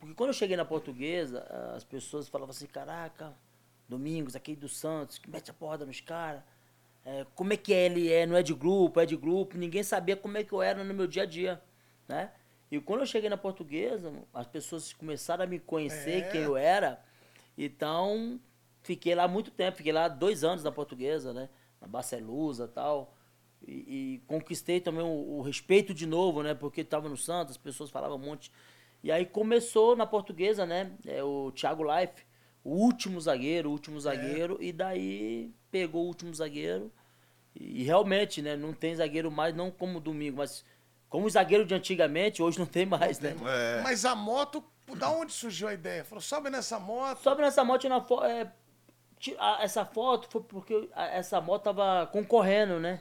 Porque 0.00 0.14
quando 0.14 0.30
eu 0.30 0.34
cheguei 0.34 0.56
na 0.56 0.64
portuguesa, 0.64 1.46
as 1.76 1.84
pessoas 1.84 2.26
falavam 2.26 2.50
assim, 2.50 2.66
caraca, 2.66 3.32
Domingos, 3.88 4.34
aquele 4.34 4.56
do 4.56 4.68
Santos, 4.68 5.18
que 5.18 5.28
mete 5.30 5.50
a 5.50 5.54
porrada 5.54 5.84
nos 5.84 6.00
caras. 6.00 6.42
É, 7.04 7.26
como 7.34 7.52
é 7.52 7.56
que 7.56 7.72
ele 7.72 8.10
é, 8.12 8.26
não 8.26 8.36
é 8.36 8.42
de 8.42 8.54
grupo, 8.54 8.98
é 9.00 9.06
de 9.06 9.16
grupo, 9.16 9.58
ninguém 9.58 9.82
sabia 9.82 10.16
como 10.16 10.38
é 10.38 10.44
que 10.44 10.52
eu 10.52 10.62
era 10.62 10.82
no 10.82 10.94
meu 10.94 11.06
dia 11.06 11.24
a 11.24 11.26
dia, 11.26 11.62
né? 12.08 12.32
E 12.70 12.80
quando 12.80 13.00
eu 13.00 13.06
cheguei 13.06 13.28
na 13.28 13.36
portuguesa, 13.36 14.12
as 14.32 14.46
pessoas 14.46 14.92
começaram 14.92 15.44
a 15.44 15.46
me 15.46 15.58
conhecer 15.58 16.22
É. 16.24 16.30
quem 16.30 16.42
eu 16.42 16.56
era, 16.56 17.02
então 17.58 18.40
fiquei 18.82 19.14
lá 19.14 19.26
muito 19.26 19.50
tempo, 19.50 19.76
fiquei 19.76 19.92
lá 19.92 20.08
dois 20.08 20.44
anos 20.44 20.62
na 20.64 20.70
portuguesa, 20.72 21.32
né? 21.32 21.48
Na 21.80 21.86
Barcelusa 21.88 22.64
e 22.64 22.68
tal. 22.68 23.14
E, 23.66 23.72
e 23.72 24.22
conquistei 24.26 24.80
também 24.80 25.02
o, 25.02 25.38
o 25.38 25.42
respeito 25.42 25.92
de 25.92 26.06
novo, 26.06 26.42
né? 26.42 26.54
Porque 26.54 26.82
estava 26.82 27.08
no 27.08 27.16
Santos, 27.16 27.52
as 27.52 27.58
pessoas 27.58 27.90
falavam 27.90 28.16
um 28.16 28.20
monte. 28.20 28.50
E 29.02 29.10
aí 29.10 29.24
começou 29.24 29.96
na 29.96 30.06
portuguesa, 30.06 30.66
né? 30.66 30.92
É, 31.06 31.22
o 31.22 31.50
Thiago 31.52 31.82
Life, 31.84 32.24
o 32.62 32.70
último 32.74 33.20
zagueiro, 33.20 33.68
o 33.68 33.72
último 33.72 33.98
zagueiro, 34.00 34.58
e 34.60 34.72
daí 34.72 35.50
pegou 35.70 36.04
o 36.04 36.06
último 36.06 36.34
zagueiro. 36.34 36.92
E, 37.54 37.80
e 37.80 37.82
realmente, 37.84 38.42
né? 38.42 38.56
Não 38.56 38.72
tem 38.74 38.94
zagueiro 38.94 39.30
mais, 39.30 39.54
não 39.54 39.70
como 39.70 39.98
domingo, 40.00 40.36
mas 40.38 40.64
como 41.08 41.26
o 41.26 41.30
zagueiro 41.30 41.64
de 41.64 41.74
antigamente, 41.74 42.42
hoje 42.42 42.58
não 42.58 42.66
tem 42.66 42.84
mais, 42.86 43.18
né? 43.18 43.34
É. 43.78 43.80
Mas 43.82 44.04
a 44.04 44.14
moto, 44.14 44.62
da 44.96 45.08
onde 45.10 45.32
surgiu 45.32 45.68
a 45.68 45.74
ideia? 45.74 46.04
Falou, 46.04 46.20
sobe 46.20 46.50
nessa 46.50 46.78
moto. 46.78 47.18
Sobe 47.22 47.40
nessa 47.42 47.64
moto 47.64 47.88
na 47.88 48.00
fo 48.00 48.22
é, 48.24 48.52
essa 49.60 49.84
foto 49.84 50.28
foi 50.30 50.42
porque 50.42 50.88
a- 50.94 51.06
essa 51.08 51.40
moto 51.40 51.62
tava 51.64 52.06
concorrendo, 52.12 52.78
né? 52.78 53.00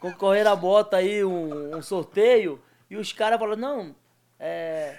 Concorrendo 0.00 0.48
a 0.50 0.56
moto 0.56 0.94
aí, 0.94 1.24
um, 1.24 1.76
um 1.76 1.82
sorteio. 1.82 2.60
E 2.90 2.96
os 2.96 3.12
caras 3.12 3.38
falaram, 3.38 3.60
não, 3.60 3.96
é, 4.38 4.98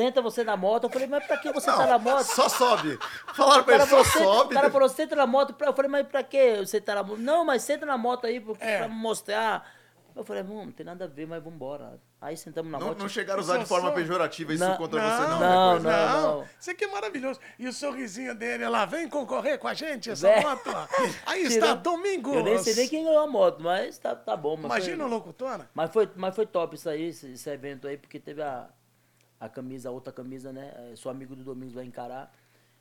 senta 0.00 0.22
você 0.22 0.42
na 0.42 0.56
moto. 0.56 0.84
Eu 0.84 0.90
falei, 0.90 1.06
mas 1.06 1.24
pra 1.26 1.36
que 1.36 1.52
você 1.52 1.66
tá 1.66 1.86
na 1.86 1.98
moto? 1.98 2.24
Só 2.24 2.48
sobe. 2.48 2.98
Falaram 3.34 3.60
O 3.60 3.64
pra 3.64 3.74
ele, 3.74 3.86
só 3.86 4.02
sobe. 4.04 4.54
o 4.54 4.56
cara 4.58 4.70
falou, 4.70 4.88
senta 4.88 5.14
na 5.14 5.26
moto. 5.26 5.54
Eu 5.60 5.72
falei, 5.74 5.90
mas 5.90 6.06
pra 6.06 6.22
que 6.22 6.56
você 6.56 6.80
tá 6.80 6.94
na 6.94 7.02
moto? 7.02 7.18
Não, 7.18 7.44
mas 7.44 7.62
senta 7.62 7.84
na 7.84 7.98
moto 7.98 8.26
aí, 8.26 8.40
porque, 8.40 8.64
É. 8.64 8.78
pra 8.78 8.88
mostrar. 8.88 9.78
Eu 10.16 10.24
falei, 10.24 10.42
não, 10.42 10.64
não 10.66 10.72
tem 10.72 10.84
nada 10.84 11.04
a 11.04 11.08
ver, 11.08 11.24
mas 11.26 11.42
vambora. 11.42 12.00
Aí 12.20 12.36
sentamos 12.36 12.70
na 12.70 12.78
Não, 12.78 12.88
moto. 12.88 12.98
não 12.98 13.08
chegaram 13.08 13.38
a 13.38 13.42
usar 13.42 13.58
de 13.58 13.64
forma 13.64 13.92
pejorativa 13.92 14.52
isso 14.52 14.62
Não, 14.62 14.76
contra 14.76 15.00
você, 15.00 15.22
Não, 15.22 15.28
não. 15.28 15.38
não, 15.40 15.78
depois. 15.78 15.94
não. 15.94 16.22
não. 16.38 16.46
Isso 16.60 16.70
aqui 16.70 16.84
é 16.84 16.88
maravilhoso. 16.88 17.40
E 17.58 17.68
o 17.68 17.72
sorrisinho 17.72 18.34
dele 18.34 18.68
lá, 18.68 18.84
vem 18.84 19.08
concorrer 19.08 19.58
com 19.58 19.68
a 19.68 19.72
gente, 19.74 20.10
essa 20.10 20.26
Vé. 20.28 20.40
moto. 20.40 20.68
Aí 21.24 21.42
está, 21.44 21.68
Tirou- 21.68 21.76
Domingos. 21.96 22.34
Eu 22.36 22.42
nem 22.42 22.58
sei 22.58 22.74
nem 22.74 22.88
quem 22.88 23.04
ganhou 23.04 23.22
a 23.22 23.26
moto, 23.28 23.62
mas 23.62 23.98
tá, 23.98 24.14
tá 24.16 24.36
bom. 24.36 24.56
Mas 24.56 24.64
Imagina 24.64 25.04
o 25.04 25.08
foi, 25.08 25.16
locutora. 25.16 25.70
mas 25.72 25.90
foi, 25.92 26.10
mas 26.16 26.34
foi 26.34 26.44
top 26.44 26.74
isso 26.74 26.88
aí, 26.90 27.08
esse, 27.08 27.32
esse 27.32 27.48
evento 27.48 27.86
aí, 27.86 27.96
porque 27.96 28.18
teve 28.18 28.42
a, 28.42 28.66
a 29.40 29.48
camisa, 29.48 29.88
a 29.88 29.92
outra 29.92 30.12
camisa, 30.12 30.52
né? 30.52 30.72
eh, 30.76 30.96
Sou 30.96 31.10
amigo 31.10 31.34
do 31.34 31.42
Domingos 31.42 31.74
vai 31.74 31.84
encarar. 31.84 32.32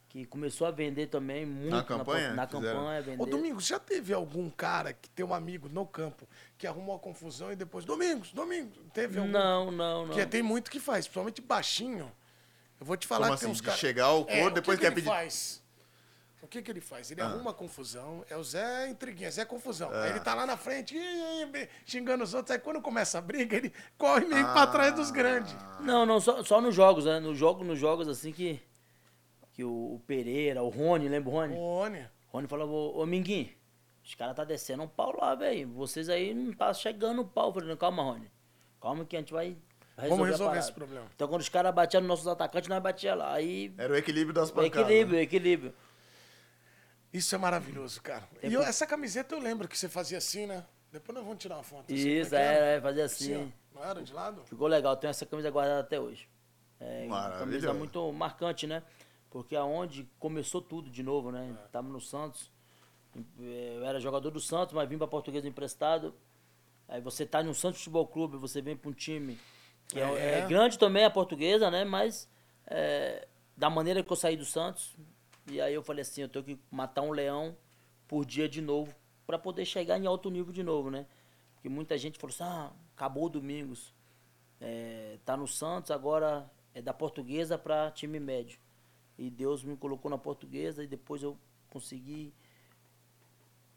Que 0.09 0.25
começou 0.25 0.65
a 0.65 0.71
vender 0.71 1.05
também 1.05 1.45
muito 1.45 1.69
Na 1.69 1.83
campanha? 1.83 2.33
Na, 2.33 2.47
Fizeram? 2.47 2.79
campanha, 2.79 3.01
vender. 3.03 3.21
Ô, 3.21 3.25
Domingos, 3.27 3.67
já 3.67 3.77
teve 3.79 4.11
algum 4.11 4.49
cara 4.49 4.91
que 4.91 5.07
tem 5.07 5.23
um 5.23 5.35
amigo 5.35 5.69
no 5.69 5.85
campo 5.85 6.27
que 6.57 6.65
arrumou 6.65 6.95
a 6.95 6.99
confusão 6.99 7.51
e 7.51 7.55
depois, 7.55 7.85
Domingos, 7.85 8.31
Domingos, 8.33 8.75
teve 8.91 9.19
algum? 9.19 9.31
Não, 9.31 9.69
não, 9.71 10.01
não. 10.01 10.07
Porque 10.07 10.25
tem 10.25 10.41
muito 10.41 10.71
que 10.71 10.79
faz, 10.79 11.05
principalmente 11.05 11.41
baixinho. 11.43 12.11
Eu 12.79 12.85
vou 12.87 12.97
te 12.97 13.05
falar 13.05 13.27
Como 13.27 13.37
que 13.37 13.41
tem 13.41 13.51
assim? 13.51 13.53
uns 13.53 13.57
De 13.61 13.63
caras... 13.63 13.79
chegar 13.79 14.05
ao 14.05 14.25
É, 14.27 14.39
cor, 14.41 14.51
o 14.51 14.53
depois 14.55 14.79
que, 14.79 14.85
que 14.85 14.89
quer 14.89 14.95
pedir. 14.95 15.07
faz? 15.07 15.61
O 16.41 16.47
que 16.47 16.61
que 16.61 16.71
ele 16.71 16.81
faz? 16.81 17.09
Ah. 17.09 17.13
Ele 17.13 17.21
arruma 17.21 17.51
a 17.51 17.53
confusão, 17.53 18.23
é 18.29 18.37
o 18.37 18.43
Zé 18.43 18.87
Intriguinha, 18.89 19.29
Zé 19.29 19.43
Confusão. 19.45 19.89
Aí 19.91 20.11
ele 20.11 20.19
tá 20.21 20.33
lá 20.33 20.45
na 20.45 20.55
frente, 20.55 20.95
xingando 21.85 22.23
os 22.23 22.33
outros, 22.33 22.51
aí 22.51 22.59
quando 22.59 22.81
começa 22.81 23.17
a 23.17 23.21
briga, 23.21 23.57
ele 23.57 23.73
corre 23.97 24.25
meio 24.25 24.45
pra 24.53 24.67
trás 24.67 24.93
dos 24.95 25.11
grandes. 25.11 25.55
Não, 25.81 26.05
não, 26.05 26.19
só, 26.19 26.43
só 26.43 26.61
nos 26.61 26.73
jogos, 26.73 27.05
né? 27.05 27.19
Nos 27.19 27.37
jogos, 27.37 27.67
nos 27.67 27.77
jogos 27.77 28.07
assim 28.07 28.31
que. 28.31 28.61
Que 29.53 29.63
o, 29.65 29.95
o 29.95 30.01
Pereira, 30.07 30.63
o 30.63 30.69
Rony, 30.69 31.09
lembra 31.09 31.29
o 31.29 31.33
Rony? 31.33 31.55
Rony. 31.55 32.07
Rony 32.27 32.47
falou, 32.47 32.69
ô, 32.69 33.01
ô 33.01 33.05
Minguinho, 33.05 33.49
os 34.01 34.15
caras 34.15 34.35
tá 34.35 34.45
descendo 34.45 34.83
um 34.83 34.87
pau 34.87 35.13
lá, 35.19 35.35
velho. 35.35 35.67
Vocês 35.73 36.07
aí 36.07 36.33
não 36.33 36.53
tá 36.53 36.73
chegando 36.73 37.21
o 37.21 37.25
pau. 37.25 37.49
Eu 37.49 37.53
falei, 37.53 37.69
não, 37.69 37.75
calma, 37.75 38.01
Rony. 38.01 38.31
Calma 38.81 39.03
que 39.03 39.17
a 39.17 39.19
gente 39.19 39.33
vai 39.33 39.57
resolver, 39.97 40.09
Vamos 40.09 40.27
resolver 40.27 40.51
parada." 40.51 40.65
esse 40.65 40.73
problema. 40.73 41.05
Então 41.13 41.27
quando 41.27 41.41
os 41.41 41.49
caras 41.49 41.73
batiam 41.75 41.99
nos 41.99 42.07
nossos 42.07 42.27
atacantes, 42.27 42.69
nós 42.69 42.81
batia 42.81 43.13
lá. 43.13 43.33
Aí. 43.33 43.73
Era 43.77 43.91
o 43.91 43.97
equilíbrio 43.97 44.33
das 44.33 44.49
o 44.49 44.53
pancadas. 44.53 44.79
equilíbrio, 44.79 45.17
né? 45.17 45.23
equilíbrio. 45.23 45.73
Isso 47.11 47.33
é 47.33 47.37
maravilhoso, 47.37 48.01
cara. 48.01 48.27
E 48.37 48.39
Tempo- 48.41 48.53
eu- 48.55 48.63
essa 48.63 48.85
camiseta 48.85 49.33
eu 49.35 49.39
lembro 49.39 49.67
que 49.67 49.77
você 49.77 49.89
fazia 49.89 50.17
assim, 50.17 50.45
né? 50.45 50.65
Depois 50.91 51.15
nós 51.15 51.23
vamos 51.25 51.39
tirar 51.41 51.55
uma 51.55 51.63
foto. 51.63 51.85
assim, 51.93 51.95
Isso, 52.09 52.35
é 52.35 52.73
é, 52.73 52.75
é, 52.77 52.81
fazer 52.81 53.01
Assim, 53.03 53.33
assim. 53.33 53.53
Não 53.73 53.83
era 53.83 54.01
de 54.01 54.13
lado? 54.13 54.43
Ficou 54.45 54.67
legal, 54.67 54.95
tenho 54.97 55.09
essa 55.11 55.25
camisa 55.25 55.49
guardada 55.49 55.79
até 55.81 55.99
hoje. 55.99 56.27
É 56.79 57.05
uma 57.07 57.29
camisa 57.31 57.73
muito 57.73 58.11
marcante, 58.11 58.65
né? 58.67 58.83
Porque 59.29 59.55
aonde 59.55 60.09
começou 60.19 60.61
tudo 60.61 60.89
de 60.89 61.03
novo, 61.03 61.31
né? 61.31 61.55
Tava 61.71 61.87
no 61.87 61.99
Santos. 62.01 62.49
Eu 63.39 63.83
era 63.85 63.99
jogador 63.99 64.29
do 64.31 64.39
Santos, 64.39 64.73
mas 64.73 64.87
vim 64.87 64.97
pra 64.97 65.07
Portuguesa 65.07 65.47
emprestado. 65.47 66.13
Aí 66.87 67.01
você 67.01 67.25
tá 67.25 67.43
no 67.43 67.53
Santos 67.53 67.79
Futebol 67.79 68.07
Clube, 68.07 68.37
você 68.37 68.61
vem 68.61 68.75
pra 68.75 68.89
um 68.89 68.93
time 68.93 69.37
que 69.87 69.99
é, 69.99 70.03
É. 70.03 70.39
é 70.39 70.47
grande 70.47 70.77
também 70.79 71.03
a 71.05 71.09
portuguesa, 71.09 71.69
né? 71.69 71.83
Mas 71.83 72.27
é, 72.65 73.27
da 73.57 73.69
maneira 73.69 74.03
que 74.03 74.11
eu 74.11 74.15
saí 74.15 74.37
do 74.37 74.45
Santos. 74.45 74.95
E 75.49 75.59
aí 75.59 75.73
eu 75.73 75.81
falei 75.81 76.01
assim, 76.01 76.21
eu 76.21 76.29
tenho 76.29 76.45
que 76.45 76.59
matar 76.71 77.01
um 77.01 77.11
leão 77.11 77.57
por 78.07 78.25
dia 78.25 78.47
de 78.47 78.61
novo 78.61 78.93
para 79.25 79.37
poder 79.37 79.65
chegar 79.65 79.97
em 79.97 80.05
alto 80.05 80.29
nível 80.29 80.53
de 80.53 80.63
novo, 80.63 80.89
né? 80.89 81.05
Porque 81.53 81.69
muita 81.69 81.97
gente 81.97 82.17
falou 82.17 82.33
assim, 82.33 82.43
ah, 82.43 82.71
acabou 82.95 83.25
o 83.25 83.29
Domingos. 83.29 83.93
É, 84.61 85.17
tá 85.25 85.35
no 85.35 85.47
Santos, 85.47 85.91
agora 85.91 86.49
é 86.73 86.81
da 86.81 86.93
portuguesa 86.93 87.57
para 87.57 87.91
time 87.91 88.19
médio. 88.19 88.59
E 89.17 89.29
Deus 89.29 89.63
me 89.63 89.75
colocou 89.75 90.09
na 90.09 90.17
portuguesa 90.17 90.83
e 90.83 90.87
depois 90.87 91.21
eu 91.21 91.37
consegui 91.69 92.33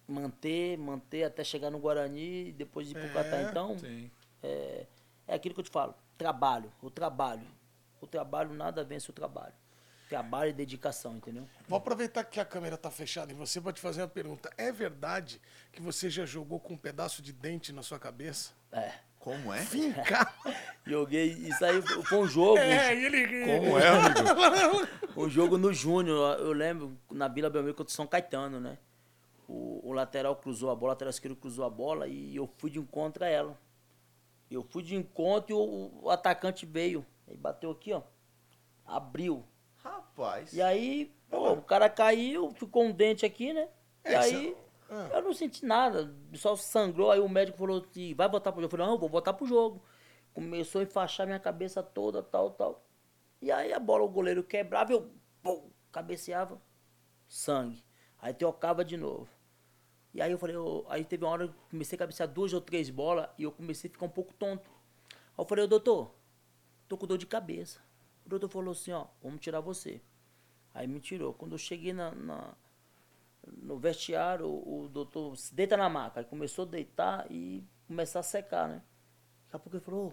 manter, 0.07 0.79
manter 0.79 1.25
até 1.25 1.43
chegar 1.43 1.71
no 1.71 1.79
Guarani 1.79 2.49
e 2.49 2.53
depois 2.53 2.91
ir 2.91 2.95
pro 2.95 3.05
É, 3.05 3.13
Catar. 3.13 3.43
Então, 3.51 3.77
é, 4.43 4.87
é 5.27 5.35
aquilo 5.35 5.55
que 5.55 5.61
eu 5.61 5.65
te 5.65 5.71
falo, 5.71 5.95
trabalho, 6.17 6.71
o 6.81 6.91
trabalho. 6.91 7.47
O 8.01 8.07
trabalho 8.07 8.53
nada 8.53 8.85
vence 8.85 9.11
o 9.11 9.13
trabalho. 9.13 9.55
Trabalho 10.13 10.51
e 10.51 10.53
dedicação, 10.53 11.17
entendeu? 11.17 11.49
Vou 11.67 11.79
aproveitar 11.79 12.23
que 12.23 12.39
a 12.39 12.45
câmera 12.45 12.77
tá 12.77 12.91
fechada 12.91 13.33
em 13.33 13.35
você 13.35 13.63
para 13.63 13.73
te 13.73 13.81
fazer 13.81 14.03
uma 14.03 14.09
pergunta. 14.09 14.53
É 14.59 14.71
verdade 14.71 15.41
que 15.73 15.81
você 15.81 16.11
já 16.11 16.27
jogou 16.27 16.61
com 16.61 16.75
um 16.75 16.77
pedaço 16.77 17.23
de 17.23 17.33
dente 17.33 17.73
na 17.73 17.83
sua 17.83 17.99
cabeça? 17.99 18.53
É. 18.71 18.93
Como 19.19 19.51
é? 19.51 19.61
Fincar? 19.65 20.37
Joguei, 20.85 21.29
isso 21.29 21.65
aí 21.65 21.81
foi 21.81 22.19
um 22.19 22.27
jogo. 22.27 22.59
é, 22.59 22.95
e 22.95 23.07
ele 23.07 23.25
ri. 23.25 23.59
Como 23.59 23.79
é, 23.79 23.89
amigo? 23.89 24.89
Um 25.17 25.31
jogo 25.31 25.57
no 25.57 25.73
Júnior, 25.73 26.39
eu 26.41 26.53
lembro, 26.53 26.95
na 27.11 27.27
Vila 27.27 27.49
Belmiro 27.49 27.75
contra 27.75 27.91
o 27.91 27.95
São 27.95 28.07
Caetano, 28.07 28.61
né? 28.61 28.77
O, 29.49 29.81
o 29.83 29.93
lateral 29.93 30.37
cruzou 30.37 30.71
a 30.71 30.75
bola, 30.75 30.91
o 30.91 30.93
lateral 30.93 31.11
esquerdo 31.11 31.37
cruzou 31.37 31.65
a 31.65 31.71
bola 31.71 32.07
e 32.07 32.37
eu 32.37 32.47
fui 32.59 32.71
de 32.71 32.79
encontro 32.79 33.25
a 33.25 33.29
ela. 33.29 33.59
Eu 34.51 34.63
fui 34.63 34.83
de 34.83 34.95
encontro 34.95 35.53
e 35.53 35.55
o, 35.55 36.03
o 36.03 36.11
atacante 36.11 36.67
veio. 36.67 37.07
Aí 37.27 37.35
bateu 37.35 37.71
aqui, 37.71 37.95
ó. 37.95 38.03
Abriu. 38.85 39.43
Rapaz. 39.83 40.53
E 40.53 40.63
aí, 40.63 41.13
pô, 41.31 41.53
o 41.53 41.63
cara 41.63 41.89
caiu, 41.89 42.51
ficou 42.53 42.85
um 42.85 42.93
dente 42.93 43.25
aqui, 43.27 43.53
né? 43.53 43.69
E 44.05 44.09
É, 44.09 44.17
aí, 44.17 44.31
cê- 44.31 44.57
ah. 44.91 45.11
eu 45.15 45.23
não 45.23 45.33
senti 45.33 45.65
nada, 45.65 46.15
só 46.35 46.55
sangrou. 46.57 47.11
Aí 47.11 47.21
o 47.21 47.29
médico 47.29 47.59
falou 47.59 47.85
assim, 47.89 48.15
vai 48.15 48.29
voltar 48.29 48.53
pro 48.53 48.61
jogo. 48.61 48.67
Eu 48.75 48.79
falei, 48.79 48.87
não, 48.93 48.99
vou 48.99 49.09
voltar 49.09 49.33
pro 49.33 49.47
jogo. 49.47 49.83
Começou 50.35 50.81
a 50.81 50.85
enfaixar 50.85 51.27
minha 51.27 51.39
cabeça 51.41 51.83
toda, 51.83 52.23
tal, 52.23 52.51
tal. 52.53 52.85
E 53.41 53.51
aí 53.51 53.73
a 53.73 53.79
bola, 53.79 54.05
o 54.05 54.09
goleiro 54.09 54.43
quebrava, 54.45 54.93
eu, 54.93 55.11
pum, 55.43 55.71
cabeceava, 55.91 56.61
sangue. 57.29 57.85
Aí 58.19 58.33
trocava 58.33 58.85
de 58.85 58.97
novo. 58.97 59.29
E 60.15 60.23
aí 60.23 60.31
eu 60.31 60.39
falei, 60.39 60.55
eu- 60.55 60.87
aí 60.89 61.05
teve 61.05 61.25
uma 61.25 61.33
hora 61.33 61.49
que 61.49 61.55
eu 61.55 61.61
comecei 61.71 61.97
a 61.97 61.99
cabecear 61.99 62.29
duas 62.29 62.53
ou 62.53 62.61
três 62.61 62.89
bolas 62.91 63.29
e 63.37 63.43
eu 63.43 63.51
comecei 63.51 63.89
a 63.89 63.93
ficar 63.93 64.07
um 64.07 64.11
pouco 64.11 64.33
tonto. 64.35 64.71
Aí 65.11 65.17
eu 65.39 65.45
falei, 65.45 65.65
ô 65.65 65.69
doutor, 65.69 66.15
tô 66.89 66.97
com 66.97 67.07
dor 67.07 67.19
de 67.19 67.27
cabeça. 67.27 67.81
O 68.25 68.29
doutor 68.29 68.49
falou 68.49 68.73
assim, 68.73 68.93
ó, 68.93 69.07
vamos 69.23 69.41
tirar 69.41 69.61
você. 69.61 70.01
Aí 70.75 70.87
me 70.87 71.01
tirou. 71.01 71.35
Quando 71.35 71.53
eu 71.53 71.59
cheguei 71.59 71.93
na, 71.93 72.13
na- 72.13 72.55
no 73.63 73.77
vestiário, 73.79 74.47
o, 74.47 74.85
o 74.85 74.89
doutor 74.89 75.37
se 75.37 75.55
deita 75.55 75.77
na 75.77 75.89
maca. 75.89 76.21
Aí 76.21 76.27
começou 76.27 76.65
a 76.65 76.69
deitar 76.69 77.27
e 77.31 77.63
começar 77.87 78.21
a 78.21 78.23
secar, 78.23 78.69
né? 78.69 78.83
Daqui 79.47 79.57
a 79.57 79.59
pouco 79.59 79.77
ele 79.77 79.85
falou, 79.85 80.07
ô, 80.09 80.13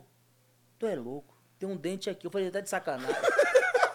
tu 0.77 0.85
é 0.87 0.95
louco, 0.95 1.37
tem 1.57 1.69
um 1.69 1.77
dente 1.77 2.09
aqui. 2.09 2.25
Eu 2.27 2.31
falei, 2.31 2.49
tá 2.51 2.59
de 2.61 2.69
sacanagem. 2.69 3.15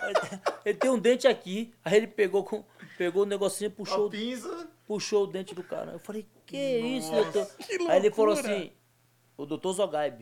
Ele- 0.04 0.40
ele 0.66 0.78
tem 0.78 0.90
um 0.90 0.98
dente 0.98 1.26
aqui. 1.26 1.72
Aí 1.82 1.96
ele 1.96 2.06
pegou, 2.06 2.44
com, 2.44 2.62
pegou 2.98 3.22
o 3.22 3.26
negocinho, 3.26 3.70
puxou, 3.70 4.10
puxou 4.86 5.24
o 5.24 5.26
dente 5.26 5.54
do 5.54 5.62
cara. 5.64 5.92
Eu 5.92 5.98
falei, 5.98 6.26
que 6.44 6.58
isso, 6.98 7.10
doutor? 7.10 7.46
que 7.56 7.72
Aí 7.88 7.96
ele 8.00 8.10
falou 8.10 8.34
assim, 8.54 8.72
o 9.34 9.46
doutor 9.46 9.72
Zogaib. 9.72 10.20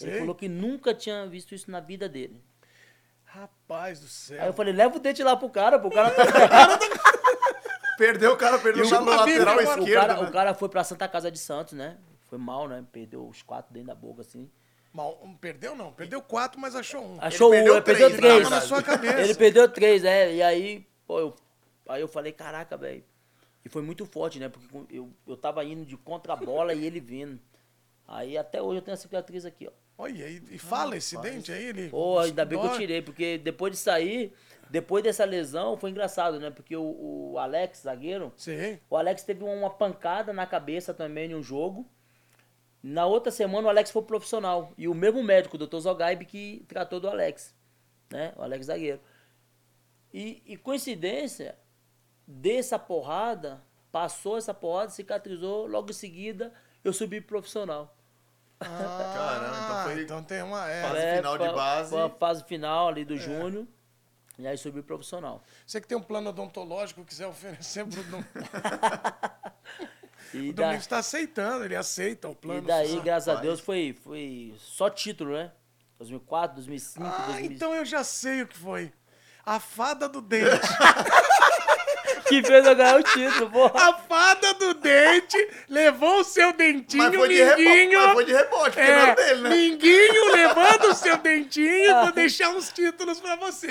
Ele 0.00 0.10
falou 0.20 0.34
que 0.36 0.48
nunca 0.48 0.94
tinha 0.94 1.26
visto 1.26 1.52
isso 1.52 1.68
na 1.68 1.80
vida 1.80 2.08
dele. 2.08 2.40
Rapaz 3.30 4.00
do 4.00 4.08
céu. 4.08 4.40
Aí 4.40 4.48
eu 4.48 4.54
falei, 4.54 4.72
leva 4.72 4.96
o 4.96 5.00
dente 5.00 5.22
lá 5.22 5.36
pro 5.36 5.50
cara, 5.50 5.78
pro 5.78 5.90
cara 5.90 6.10
tá. 6.10 6.78
Perdeu 7.98 8.32
o 8.32 8.36
cara, 8.36 8.58
perdeu 8.60 8.88
lá 8.88 9.00
no 9.00 9.06
lateral 9.10 9.58
agora. 9.58 9.80
o, 9.80 9.84
esquerdo. 9.84 10.00
cara, 10.00 10.22
né? 10.22 10.28
o 10.28 10.32
cara 10.32 10.54
foi 10.54 10.68
pra 10.68 10.84
Santa 10.84 11.08
Casa 11.08 11.32
de 11.32 11.38
Santos, 11.38 11.72
né? 11.74 11.98
Foi 12.28 12.38
mal, 12.38 12.68
né? 12.68 12.84
Perdeu 12.92 13.26
os 13.26 13.42
quatro 13.42 13.74
dentro 13.74 13.88
da 13.88 13.94
boca, 13.94 14.20
assim. 14.20 14.48
Mal- 14.92 15.20
perdeu 15.40 15.74
não, 15.74 15.92
perdeu 15.92 16.22
quatro, 16.22 16.60
mas 16.60 16.76
achou 16.76 17.04
um. 17.04 17.18
Achou 17.20 17.50
perdeu 17.50 17.72
um, 17.72 17.76
ele 17.76 17.84
perdeu 17.84 18.08
três, 18.16 18.34
três. 18.34 18.50
na 18.50 18.60
sua 18.60 18.82
cabeça. 18.82 19.20
Ele 19.20 19.34
perdeu 19.34 19.68
três, 19.68 20.04
é. 20.04 20.32
E 20.32 20.42
aí, 20.42 20.86
pô, 21.06 21.18
eu, 21.18 21.36
aí 21.88 22.00
eu 22.00 22.08
falei, 22.08 22.32
caraca, 22.32 22.76
velho. 22.76 23.04
E 23.64 23.68
foi 23.68 23.82
muito 23.82 24.06
forte, 24.06 24.38
né? 24.38 24.48
Porque 24.48 24.96
eu, 24.96 25.10
eu 25.26 25.36
tava 25.36 25.64
indo 25.64 25.84
de 25.84 25.96
contra 25.96 26.34
a 26.34 26.36
bola 26.36 26.72
e 26.72 26.86
ele 26.86 27.00
vindo. 27.00 27.40
Aí 28.06 28.38
até 28.38 28.62
hoje 28.62 28.78
eu 28.78 28.82
tenho 28.82 28.94
a 28.94 28.98
cicatriz 28.98 29.44
aqui, 29.44 29.66
ó. 29.66 29.72
Olha, 29.98 30.28
e, 30.28 30.40
e 30.52 30.58
fala 30.58 30.96
esse 30.96 31.20
dente 31.20 31.50
aí, 31.50 31.64
ele. 31.64 31.88
Pô, 31.88 32.20
ainda 32.20 32.44
bem 32.44 32.58
que 32.58 32.66
eu 32.66 32.76
tirei, 32.76 33.02
porque 33.02 33.36
depois 33.36 33.72
de 33.72 33.78
sair, 33.78 34.32
depois 34.70 35.02
dessa 35.02 35.24
lesão, 35.24 35.76
foi 35.76 35.90
engraçado, 35.90 36.38
né? 36.38 36.50
Porque 36.50 36.76
o, 36.76 37.32
o 37.32 37.38
Alex, 37.38 37.82
zagueiro, 37.82 38.32
Sim. 38.36 38.78
o 38.88 38.96
Alex 38.96 39.24
teve 39.24 39.42
uma 39.42 39.68
pancada 39.68 40.32
na 40.32 40.46
cabeça 40.46 40.94
também 40.94 41.32
em 41.32 41.34
um 41.34 41.42
jogo. 41.42 41.84
Na 42.80 43.06
outra 43.06 43.32
semana 43.32 43.66
o 43.66 43.70
Alex 43.70 43.90
foi 43.90 44.02
profissional. 44.02 44.72
E 44.78 44.86
o 44.86 44.94
mesmo 44.94 45.20
médico, 45.20 45.56
o 45.56 45.66
Dr. 45.66 45.78
Zogaib, 45.78 46.24
que 46.24 46.64
tratou 46.68 47.00
do 47.00 47.08
Alex. 47.08 47.52
Né? 48.08 48.32
O 48.36 48.42
Alex 48.42 48.66
zagueiro. 48.66 49.00
E, 50.14 50.40
e 50.46 50.56
coincidência, 50.56 51.58
dessa 52.24 52.78
porrada, 52.78 53.60
passou 53.90 54.38
essa 54.38 54.54
porrada, 54.54 54.90
cicatrizou, 54.90 55.66
logo 55.66 55.90
em 55.90 55.94
seguida 55.94 56.52
eu 56.84 56.92
subi 56.92 57.20
pro 57.20 57.38
profissional. 57.38 57.97
Caramba, 58.60 59.56
então 59.64 59.82
foi- 59.84 60.02
Então 60.02 60.22
tem 60.22 60.42
uma. 60.42 60.68
É. 60.68 60.82
Fase 60.82 61.16
final 61.16 61.38
de 61.38 61.48
base. 61.52 61.90
Foi 61.90 62.02
a 62.02 62.10
fase 62.10 62.44
final 62.44 62.88
ali 62.88 63.04
do 63.04 63.16
Júnior. 63.16 63.66
E 64.38 64.46
aí 64.46 64.56
subi 64.56 64.80
pro 64.82 64.96
profissional. 64.96 65.42
Você 65.66 65.80
que 65.80 65.88
tem 65.88 65.98
um 65.98 66.02
plano 66.02 66.30
odontológico, 66.30 67.04
quiser 67.04 67.26
oferecer 67.26 67.84
pro 67.86 68.02
Dom. 68.04 68.22
E 70.34 70.50
o 70.50 70.52
Domingos 70.52 70.86
tá 70.86 70.98
aceitando, 70.98 71.64
ele 71.64 71.74
aceita 71.74 72.28
o 72.28 72.34
plano. 72.34 72.58
E 72.60 72.66
daí, 72.66 73.00
graças 73.00 73.28
a 73.34 73.40
Deus, 73.40 73.60
foi, 73.60 73.96
foi 74.04 74.54
só 74.58 74.90
título, 74.90 75.32
né? 75.32 75.50
2004, 75.96 76.56
2005, 76.56 77.06
Ah, 77.06 77.10
2006. 77.28 77.50
então 77.56 77.74
eu 77.74 77.82
já 77.84 78.04
sei 78.04 78.42
o 78.42 78.46
que 78.46 78.56
foi. 78.58 78.92
A 79.44 79.58
fada 79.58 80.06
do 80.06 80.20
dente. 80.20 80.44
Que 82.28 82.42
fez 82.42 82.66
eu 82.66 82.76
ganhar 82.76 82.98
o 82.98 83.02
título, 83.02 83.50
porra. 83.50 83.88
A 83.88 83.92
fada 83.94 84.54
do 84.54 84.74
dente 84.74 85.36
levou 85.68 86.20
o 86.20 86.24
seu 86.24 86.52
dentinho, 86.52 87.02
Mas 87.04 87.14
foi 87.16 87.28
de 87.28 87.34
rebote, 87.42 87.62
minguinho. 87.64 87.98
mas 88.00 88.12
foi 88.12 88.24
de 88.24 88.32
rebote, 88.32 88.76
porque 88.76 88.80
não 88.80 88.98
É, 88.98 89.02
era 89.02 89.14
dele, 89.14 89.40
né? 89.42 89.48
Minguinho 89.50 90.32
levando 90.32 90.84
o 90.90 90.94
seu 90.94 91.16
dentinho 91.18 91.86
pra 91.90 92.10
deixar 92.10 92.50
uns 92.50 92.70
títulos 92.72 93.20
pra 93.20 93.36
você. 93.36 93.68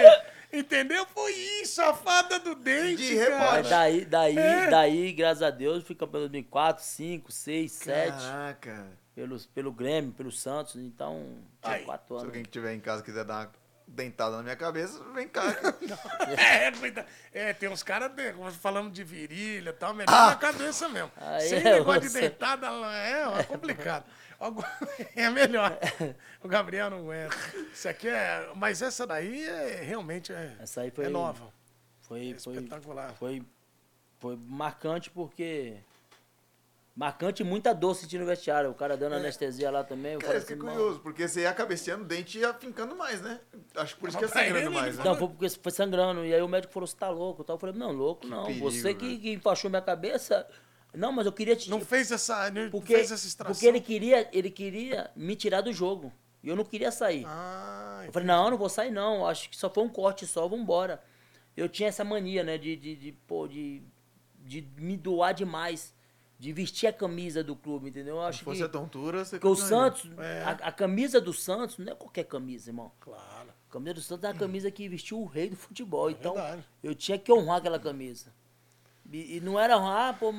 Entendeu? 0.51 1.05
Foi 1.13 1.31
isso, 1.61 1.81
a 1.81 1.93
fada 1.93 2.39
do 2.39 2.55
dente, 2.55 2.95
De 3.05 3.15
rebote. 3.15 3.69
Daí, 3.69 4.05
daí, 4.05 4.37
É. 4.37 4.69
daí, 4.69 5.11
graças 5.11 5.43
a 5.43 5.49
Deus, 5.49 5.83
fui 5.83 5.93
campeão 5.95 6.19
em 6.21 6.23
2004, 6.29 6.83
5, 6.83 7.31
6, 7.31 7.71
7. 7.71 8.11
Caraca. 8.11 8.87
Pelos, 9.13 9.45
pelo 9.47 9.71
Grêmio, 9.71 10.11
pelo 10.13 10.31
Santos. 10.31 10.75
Então, 10.77 11.25
tinha 11.61 11.75
Ai, 11.75 11.81
4 11.83 12.07
Se 12.07 12.13
anos. 12.13 12.23
alguém 12.25 12.43
que 12.43 12.49
tiver 12.49 12.73
em 12.73 12.79
casa 12.79 13.03
quiser 13.03 13.25
dar 13.25 13.33
uma 13.39 13.51
dentada 13.87 14.37
na 14.37 14.43
minha 14.43 14.55
cabeça, 14.55 15.01
vem 15.13 15.27
cá. 15.27 15.43
É, 16.37 16.71
cuida- 16.71 17.05
é, 17.33 17.53
tem 17.53 17.69
uns 17.69 17.81
caras 17.83 18.11
falando 18.59 18.91
de 18.91 19.03
virilha 19.03 19.69
e 19.69 19.73
tal, 19.73 19.93
melhor 19.93 20.13
Ah. 20.13 20.27
na 20.27 20.35
cabeça 20.35 20.89
mesmo. 20.89 21.11
Aí 21.17 21.47
Sem 21.49 21.59
é 21.59 21.63
negócio 21.75 22.01
de 22.01 22.09
você. 22.09 22.19
deitada, 22.21 22.67
é, 22.67 23.39
é 23.39 23.43
complicado. 23.43 24.05
É 25.15 25.29
melhor. 25.31 25.75
O 26.43 26.47
Gabriel 26.47 26.91
não 26.91 26.99
aguenta. 26.99 27.35
Isso 27.73 27.89
aqui 27.89 28.07
é. 28.07 28.51
Mas 28.55 28.81
essa 28.83 29.07
daí 29.07 29.43
é 29.47 29.81
realmente 29.83 30.31
é, 30.31 30.55
Essa 30.59 30.81
aí 30.81 30.91
foi- 30.91 31.05
é 31.05 31.09
nova. 31.09 31.51
Foi, 32.01 32.31
É 32.31 32.39
foi, 32.39 32.53
espetacular. 32.55 33.13
foi, 33.15 33.41
foi 34.19 34.35
marcante 34.37 35.09
porque. 35.09 35.77
Marcante 36.97 37.43
e 37.43 37.45
muita 37.45 37.75
dor 37.75 37.93
sentir 37.93 38.17
no 38.17 38.25
vestiário. 38.25 38.71
O 38.71 38.73
cara 38.73 38.97
dando 38.97 39.13
anestesia 39.13 39.69
lá 39.69 39.83
também. 39.83 40.17
Cara, 40.17 40.25
falei 40.25 40.37
eu 40.37 40.41
fiquei 40.41 40.55
assim, 40.55 40.65
"Mano." 40.65 40.77
curioso, 40.77 40.99
porque 41.01 41.27
você 41.27 41.41
ia 41.41 41.53
cabeceando 41.53 42.03
o 42.03 42.07
dente 42.07 42.39
e 42.39 42.41
ia 42.41 42.51
fincando 42.55 42.95
mais, 42.95 43.21
né? 43.21 43.39
Acho 43.75 43.93
que 43.93 43.99
por 43.99 44.09
isso 44.09 44.17
que 44.17 44.23
ia 44.25 44.29
Pra 44.29 44.43
sangrando 44.43 44.71
mais, 44.71 44.97
né? 44.97 45.03
Não, 45.03 45.15
foi 45.15 45.27
porque 45.27 45.47
foi 45.47 45.71
sangrando. 45.71 46.25
E 46.25 46.33
aí 46.33 46.41
o 46.41 46.47
médico 46.47 46.73
falou, 46.73 46.87
você 46.87 46.97
tá 46.97 47.07
louco? 47.09 47.43
tal. 47.43 47.55
Eu 47.55 47.59
falei, 47.59 47.75
não, 47.75 47.91
louco 47.91 48.25
não. 48.25 48.45
perigo, 48.45 48.71
você 48.71 48.95
que, 48.95 49.05
velho. 49.05 49.19
que 49.19 49.33
enfaixou 49.33 49.69
minha 49.69 49.81
cabeça. 49.81 50.47
Não, 50.91 51.11
mas 51.11 51.27
eu 51.27 51.31
queria 51.31 51.55
te. 51.55 51.69
Não 51.69 51.81
fez 51.81 52.11
essa, 52.11 52.49
não 52.49 52.71
porque, 52.71 52.95
fez 52.95 53.11
essa 53.11 53.27
extração. 53.27 53.53
porque 53.53 53.67
ele 53.67 53.79
queria, 53.79 54.27
ele 54.33 54.49
queria 54.49 55.11
me 55.15 55.35
tirar 55.35 55.61
do 55.61 55.71
jogo. 55.71 56.11
E 56.41 56.49
eu 56.49 56.55
não 56.55 56.63
queria 56.65 56.91
sair. 56.91 57.25
Ah, 57.27 58.03
Eu 58.07 58.11
falei, 58.11 58.27
não, 58.27 58.49
não 58.49 58.57
vou 58.57 58.69
sair 58.69 58.89
não, 58.89 59.27
acho 59.27 59.49
que 59.49 59.57
só 59.57 59.69
foi 59.69 59.83
um 59.83 59.89
corte 59.89 60.25
só, 60.25 60.47
vambora. 60.47 60.99
Eu 61.55 61.69
tinha 61.69 61.89
essa 61.89 62.03
mania, 62.03 62.43
né, 62.43 62.57
de, 62.57 62.75
de, 62.75 62.95
de, 62.95 63.11
pô, 63.11 63.47
de, 63.47 63.83
de 64.39 64.67
me 64.77 64.95
doar 64.95 65.33
demais, 65.33 65.93
de 66.39 66.53
vestir 66.53 66.87
a 66.87 66.93
camisa 66.93 67.43
do 67.43 67.55
clube, 67.55 67.89
entendeu? 67.89 68.15
Eu 68.17 68.21
Se 68.23 68.27
acho 68.29 68.43
fosse 68.43 68.59
que, 68.59 68.63
a 68.65 68.69
tontura, 68.69 69.25
você 69.25 69.39
porque 69.39 69.47
o. 69.47 69.55
Santos, 69.55 70.09
É. 70.19 70.43
a, 70.43 70.49
a 70.51 70.71
camisa 70.71 71.19
do 71.19 71.33
Santos 71.33 71.77
não 71.77 71.91
é 71.91 71.95
qualquer 71.95 72.25
camisa, 72.25 72.69
irmão. 72.69 72.91
claro. 72.99 73.49
A 73.69 73.71
camisa 73.73 73.95
do 73.95 74.01
Santos 74.01 74.23
é 74.23 74.29
a 74.29 74.33
camisa 74.33 74.71
que 74.71 74.87
vestiu 74.87 75.19
o 75.19 75.25
rei 75.25 75.49
do 75.49 75.55
futebol, 75.57 76.09
então 76.09 76.35
verdade. 76.35 76.63
eu 76.81 76.95
tinha 76.95 77.17
que 77.19 77.31
honrar 77.33 77.57
aquela 77.57 77.77
camisa. 77.79 78.33
E, 79.11 79.37
e 79.37 79.41
não 79.41 79.59
era 79.59 79.77
honrar, 79.77 80.17
pô, 80.17 80.33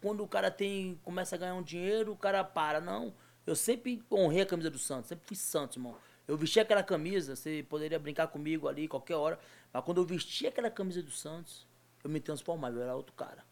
quando 0.00 0.22
o 0.24 0.26
cara 0.28 0.50
tem, 0.50 0.98
começa 1.04 1.34
a 1.36 1.38
ganhar 1.38 1.54
um 1.54 1.62
dinheiro, 1.62 2.12
o 2.12 2.16
cara 2.16 2.42
para, 2.42 2.80
não. 2.80 3.12
Eu 3.46 3.54
sempre 3.54 4.02
honrei 4.10 4.40
a 4.40 4.46
camisa 4.46 4.70
do 4.70 4.78
Santos, 4.78 5.08
sempre 5.08 5.26
fui 5.26 5.36
Santos, 5.36 5.76
irmão. 5.76 5.94
Eu 6.26 6.36
vesti 6.36 6.58
aquela 6.58 6.82
camisa, 6.82 7.36
você 7.36 7.64
poderia 7.68 7.98
brincar 7.98 8.26
comigo 8.28 8.66
ali 8.68 8.88
qualquer 8.88 9.14
hora, 9.16 9.38
mas 9.72 9.84
quando 9.84 9.98
eu 10.00 10.04
vesti 10.04 10.46
aquela 10.46 10.70
camisa 10.70 11.02
do 11.02 11.10
Santos, 11.10 11.66
eu 12.02 12.08
me 12.10 12.20
transformava, 12.20 12.74
eu 12.76 12.82
era 12.82 12.96
outro 12.96 13.14
cara. 13.14 13.44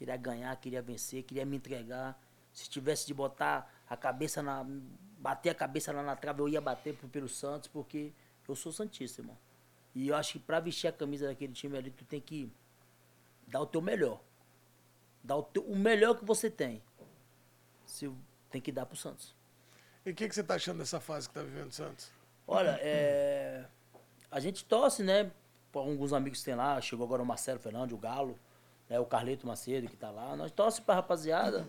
Queria 0.00 0.16
ganhar, 0.16 0.56
queria 0.56 0.80
vencer, 0.80 1.22
queria 1.24 1.44
me 1.44 1.58
entregar. 1.58 2.18
Se 2.54 2.70
tivesse 2.70 3.06
de 3.06 3.12
botar 3.12 3.70
a 3.86 3.94
cabeça 3.98 4.42
na. 4.42 4.64
bater 5.18 5.50
a 5.50 5.54
cabeça 5.54 5.92
lá 5.92 6.02
na 6.02 6.16
trave, 6.16 6.40
eu 6.40 6.48
ia 6.48 6.58
bater 6.58 6.96
pro- 6.96 7.06
pelo 7.06 7.28
Santos, 7.28 7.68
porque 7.68 8.10
eu 8.48 8.56
sou 8.56 8.72
Santista, 8.72 9.20
irmão. 9.20 9.36
E 9.94 10.08
eu 10.08 10.16
acho 10.16 10.32
que 10.32 10.38
pra 10.38 10.58
vestir 10.58 10.88
a 10.88 10.92
camisa 10.92 11.26
daquele 11.28 11.52
time 11.52 11.76
ali, 11.76 11.90
tu 11.90 12.02
tem 12.06 12.18
que 12.18 12.50
dar 13.46 13.60
o 13.60 13.66
teu 13.66 13.82
melhor. 13.82 14.22
Dar 15.22 15.36
o, 15.36 15.42
teu, 15.42 15.62
o 15.64 15.76
melhor 15.76 16.14
que 16.18 16.24
você 16.24 16.48
tem. 16.48 16.82
Se, 17.84 18.10
tem 18.50 18.58
que 18.62 18.72
dar 18.72 18.86
pro 18.86 18.96
Santos. 18.96 19.34
E 20.06 20.12
o 20.12 20.14
que, 20.14 20.26
que 20.26 20.34
você 20.34 20.42
tá 20.42 20.54
achando 20.54 20.78
dessa 20.78 20.98
fase 20.98 21.28
que 21.28 21.34
tá 21.34 21.42
vivendo 21.42 21.68
o 21.68 21.74
Santos? 21.74 22.10
Olha, 22.48 22.78
é, 22.80 23.66
a 24.30 24.40
gente 24.40 24.64
torce, 24.64 25.02
né? 25.02 25.30
Alguns 25.74 26.14
amigos 26.14 26.38
que 26.38 26.46
tem 26.46 26.54
lá, 26.54 26.80
chegou 26.80 27.04
agora 27.04 27.22
o 27.22 27.26
Marcelo 27.26 27.60
Fernandes, 27.60 27.94
o 27.94 27.98
Galo, 27.98 28.38
né, 28.90 28.98
o 28.98 29.06
Carleto 29.06 29.46
Macedo 29.46 29.88
que 29.88 29.96
tá 29.96 30.10
lá. 30.10 30.36
Nós 30.36 30.50
torce 30.50 30.82
pra 30.82 30.96
rapaziada. 30.96 31.66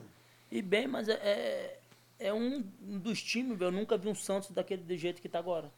E 0.52 0.62
bem, 0.62 0.88
mas 0.88 1.08
é, 1.08 1.14
é, 1.14 1.80
é 2.20 2.34
um 2.34 2.62
dos 2.80 3.22
times, 3.22 3.62
eu 3.62 3.72
nunca 3.72 3.96
vi 3.96 4.10
um 4.10 4.16
Santos 4.16 4.50
daquele 4.50 4.82
do 4.82 4.98
jeito 4.98 5.22
que 5.22 5.30
tá 5.30 5.38
agora. 5.38 5.72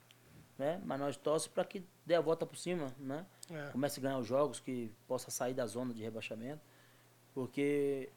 Né? 0.58 0.82
Mas 0.86 1.00
nós 1.00 1.18
torce 1.18 1.50
para 1.50 1.66
que 1.66 1.84
dê 2.06 2.16
a 2.16 2.22
volta 2.22 2.46
por 2.46 2.56
cima, 2.56 2.94
né? 2.98 3.26
É. 3.52 3.70
Comece 3.72 4.00
a 4.00 4.04
ganhar 4.04 4.18
os 4.20 4.28
jogos, 4.28 4.60
que 4.60 4.90
possa 5.08 5.30
sair 5.30 5.54
da 5.54 5.66
zona 5.66 5.94
de 5.94 6.02
rebaixamento. 6.02 6.62
Porque 7.34 8.10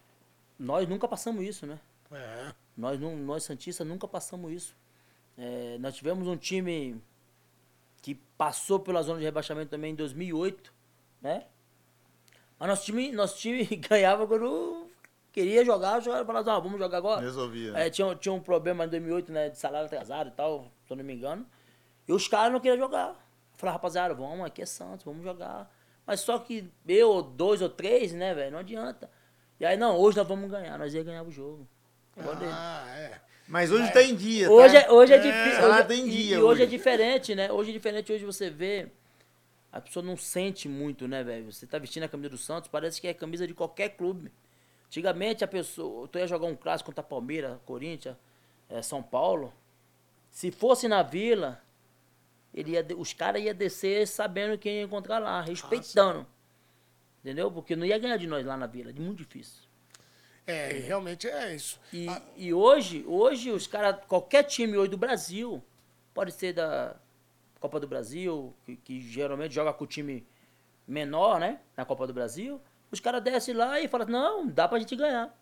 nós 0.59 0.89
nunca 0.89 1.09
passamos 1.09 1.45
isso, 1.45 1.67
né? 1.67 1.81
É. 2.13 2.55
Nós, 2.77 3.01
nós 3.01 3.43
Santistas 3.43 3.87
nunca 3.87 4.07
passamos 4.07 4.53
isso. 4.53 4.77
É, 5.37 5.77
nós 5.79 5.97
tivemos 5.97 6.29
um 6.29 6.37
time 6.37 7.03
que 8.03 8.15
passou 8.15 8.79
pela 8.79 9.03
zona 9.03 9.19
de 9.19 9.25
rebaixamento 9.25 9.71
também 9.71 9.93
em 9.93 9.97
2008, 9.97 10.73
né? 11.21 11.47
Mas 12.59 12.69
nosso 12.69 12.85
time, 12.85 13.13
nosso 13.13 13.39
time 13.39 13.65
ganhava 13.89 14.27
quando 14.27 14.87
queria 15.33 15.65
jogar, 15.65 16.01
jogava 16.01 16.23
e 16.23 16.27
falava, 16.27 16.53
ah, 16.57 16.59
vamos 16.61 16.79
jogar 16.79 16.99
agora. 16.99 17.21
Resolvia. 17.21 17.73
É, 17.77 17.91
tinha, 17.91 18.15
tinha 18.15 18.33
um 18.33 18.41
problema 18.41 18.85
em 18.85 18.89
2008, 18.89 19.31
né, 19.33 19.49
de 19.51 19.59
salário 19.59 19.87
atrasado 19.87 20.29
e 20.29 20.33
tal, 20.33 20.71
se 20.87 20.93
eu 20.93 20.97
não 20.97 21.05
me 21.05 21.15
engano. 21.15 21.47
E 22.09 22.13
os 22.13 22.27
caras 22.29 22.53
não 22.53 22.61
queriam 22.61 22.79
jogar. 22.79 23.15
Eu 23.63 23.69
rapaziada, 23.69 24.15
vamos, 24.15 24.47
aqui 24.47 24.63
é 24.63 24.67
Santos, 24.67 25.05
vamos 25.05 25.23
jogar. 25.23 25.71
Mas 26.07 26.21
só 26.21 26.39
que 26.39 26.71
eu, 26.87 27.21
dois 27.23 27.61
ou 27.61 27.69
três, 27.69 28.13
né, 28.13 28.33
velho, 28.35 28.53
não 28.53 28.59
adianta. 28.61 29.11
E 29.59 29.65
aí, 29.67 29.77
não, 29.77 29.97
hoje 29.99 30.17
nós 30.17 30.27
vamos 30.29 30.51
ganhar, 30.51 30.79
nós 30.79 30.95
ia 30.95 31.03
ganhar 31.03 31.23
o 31.23 31.31
jogo. 31.31 31.67
Ah, 32.19 32.85
é. 32.97 33.21
Mas 33.49 33.71
hoje 33.71 33.93
tá 33.93 34.03
em 34.03 34.15
dia, 34.15 34.51
Hoje 34.51 34.75
tá? 34.75 34.87
é, 34.87 34.91
hoje 34.91 35.13
é, 35.13 35.17
É, 35.17 35.21
difícil. 35.21 35.65
Hoje, 35.69 35.85
tem 35.85 36.07
e- 36.07 36.11
dia 36.11 36.37
e 36.37 36.43
hoje 36.43 36.63
é 36.63 36.65
hoje. 36.65 36.77
diferente, 36.77 37.35
né? 37.35 37.53
Hoje 37.53 37.71
é 37.71 37.73
diferente, 37.73 38.13
hoje 38.13 38.25
você 38.25 38.51
vê. 38.51 38.89
A 39.77 39.81
pessoa 39.81 40.05
não 40.05 40.17
sente 40.17 40.69
muito, 40.69 41.07
né, 41.07 41.23
velho? 41.23 41.53
Você 41.53 41.67
tá 41.67 41.79
vestindo 41.79 42.05
a 42.05 42.09
camisa 42.09 42.31
do 42.31 42.39
Santos, 42.39 42.69
parece 42.69 43.01
que 43.01 43.07
é 43.07 43.15
camisa 43.15 43.47
de 43.47 43.55
qualquer 43.55 43.91
clube. 43.91 44.33
Antigamente 44.87 45.45
a 45.45 45.49
pessoa. 45.49 46.09
Tu 46.09 46.19
ia 46.19 46.27
jogar 46.27 46.47
um 46.47 46.57
clássico 46.57 46.91
contra 46.91 47.03
Palmeiras, 47.03 47.59
Corinthians, 47.67 48.17
eh, 48.71 48.81
São 48.81 49.03
Paulo. 49.03 49.53
Se 50.31 50.51
fosse 50.51 50.89
na 50.89 51.03
vila, 51.03 51.63
ele 52.55 52.71
ia, 52.73 52.87
os 52.97 53.13
caras 53.13 53.43
iam 53.43 53.55
descer 53.55 54.07
sabendo 54.07 54.57
quem 54.57 54.77
ia 54.77 54.83
encontrar 54.83 55.19
lá, 55.19 55.41
respeitando. 55.43 56.27
Entendeu? 57.21 57.51
Porque 57.51 57.77
não 57.77 57.85
ia 57.85 57.99
ganhar 57.99 58.17
de 58.17 58.27
nós 58.27 58.47
lá 58.47 58.57
na 58.57 58.67
vila, 58.67 58.91
é 58.91 58.95
muito 58.95 59.19
difícil. 59.19 59.63
É, 60.47 60.69
realmente 60.73 61.27
é 61.29 61.55
isso. 61.55 61.81
E, 61.93 62.09
Ah, 62.09 62.23
e 62.37 62.55
hoje, 62.55 63.05
hoje 63.07 63.51
os 63.51 63.67
caras, 63.67 64.05
qualquer 64.07 64.45
time 64.45 64.79
hoje 64.79 64.91
do 64.91 64.97
Brasil, 64.97 65.63
pode 66.15 66.33
ser 66.33 66.53
da 66.53 66.97
Copa 67.61 67.81
do 67.81 67.87
Brasil, 67.87 68.55
que, 68.65 68.77
que 68.77 69.01
geralmente 69.01 69.55
joga 69.55 69.73
com 69.73 69.85
o 69.85 69.87
time 69.87 70.27
menor, 70.87 71.41
né? 71.41 71.61
Na 71.77 71.85
Copa 71.85 72.07
do 72.07 72.13
Brasil, 72.13 72.61
os 72.91 73.01
caras 73.01 73.23
descem 73.23 73.55
lá 73.55 73.81
e 73.81 73.89
falam, 73.89 74.07
não, 74.07 74.47
dá 74.47 74.69
pra 74.69 74.79
gente 74.79 74.95
ganhar. 74.95 75.35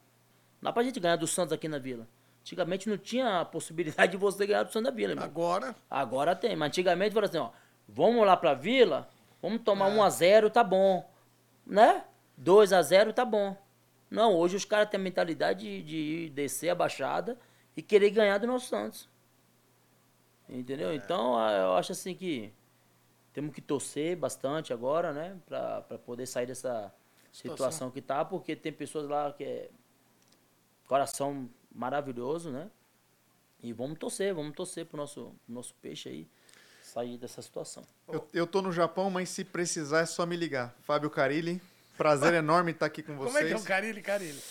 Dá 0.62 0.72
pra 0.72 0.82
gente 0.82 0.98
ganhar 0.98 1.16
do 1.16 1.26
Santos 1.26 1.52
aqui 1.52 1.68
na 1.68 1.78
Vila. 1.78 2.06
Antigamente 2.40 2.88
não 2.88 2.96
tinha 2.96 3.40
a 3.40 3.44
possibilidade 3.44 4.12
de 4.12 4.18
você 4.18 4.46
ganhar 4.46 4.62
do 4.62 4.72
Santos 4.72 4.90
da 4.90 4.96
Vila, 4.96 5.12
irmão. 5.12 5.24
agora, 5.24 5.74
Agora 5.90 6.36
tem, 6.36 6.56
mas 6.56 6.68
antigamente 6.68 7.12
falou 7.12 7.28
assim, 7.28 7.38
ó, 7.38 7.50
vamos 7.88 8.24
lá 8.26 8.36
pra 8.36 8.54
Vila, 8.54 9.08
vamos 9.42 9.62
tomar 9.62 9.88
1 9.88 10.02
a 10.02 10.10
0 10.10 10.50
tá 10.50 10.62
bom. 10.62 11.08
Né? 11.66 12.04
2 12.36 12.72
a 12.72 12.82
0 12.82 13.12
tá 13.12 13.24
bom. 13.24 13.56
Não, 14.10 14.34
hoje 14.34 14.56
os 14.56 14.64
caras 14.64 14.88
têm 14.88 15.00
a 15.00 15.02
mentalidade 15.02 15.60
de, 15.60 15.82
de 15.82 16.30
descer 16.30 16.70
a 16.70 16.74
baixada 16.74 17.38
e 17.76 17.82
querer 17.82 18.10
ganhar 18.10 18.38
do 18.38 18.46
nosso 18.46 18.66
Santos. 18.66 19.08
Entendeu? 20.48 20.94
Então, 20.94 21.38
ah, 21.38 21.52
eu 21.52 21.74
acho 21.74 21.92
assim 21.92 22.14
que 22.14 22.52
temos 23.32 23.54
que 23.54 23.60
torcer 23.60 24.16
bastante 24.16 24.72
agora, 24.72 25.12
né? 25.12 25.36
Pra, 25.46 25.82
pra 25.82 25.98
poder 25.98 26.26
sair 26.26 26.46
dessa 26.46 26.92
situação 27.32 27.90
que 27.90 28.00
tá, 28.00 28.24
porque 28.24 28.54
tem 28.54 28.72
pessoas 28.72 29.08
lá 29.08 29.32
que 29.32 29.42
é 29.42 29.70
coração 30.86 31.50
maravilhoso, 31.74 32.50
né? 32.50 32.70
E 33.62 33.72
vamos 33.72 33.98
torcer, 33.98 34.34
vamos 34.34 34.54
torcer 34.54 34.86
pro 34.86 34.96
nosso, 34.96 35.34
nosso 35.48 35.74
peixe 35.74 36.08
aí 36.08 36.28
sair 36.82 37.18
dessa 37.18 37.40
situação. 37.40 37.82
Eu, 38.06 38.28
eu 38.32 38.46
tô 38.46 38.60
no 38.60 38.70
Japão, 38.70 39.10
mas 39.10 39.30
se 39.30 39.42
precisar 39.42 40.00
é 40.00 40.06
só 40.06 40.24
me 40.26 40.36
ligar. 40.36 40.76
Fábio 40.82 41.10
Carilli, 41.10 41.60
prazer 41.96 42.34
enorme 42.34 42.70
estar 42.72 42.86
aqui 42.86 43.02
com 43.02 43.16
vocês. 43.16 43.34
como 43.34 43.44
é 43.44 43.48
que 43.48 43.54
é 43.54 43.56
o 43.56 43.62
Carilli, 43.62 44.02
Carilli? 44.02 44.42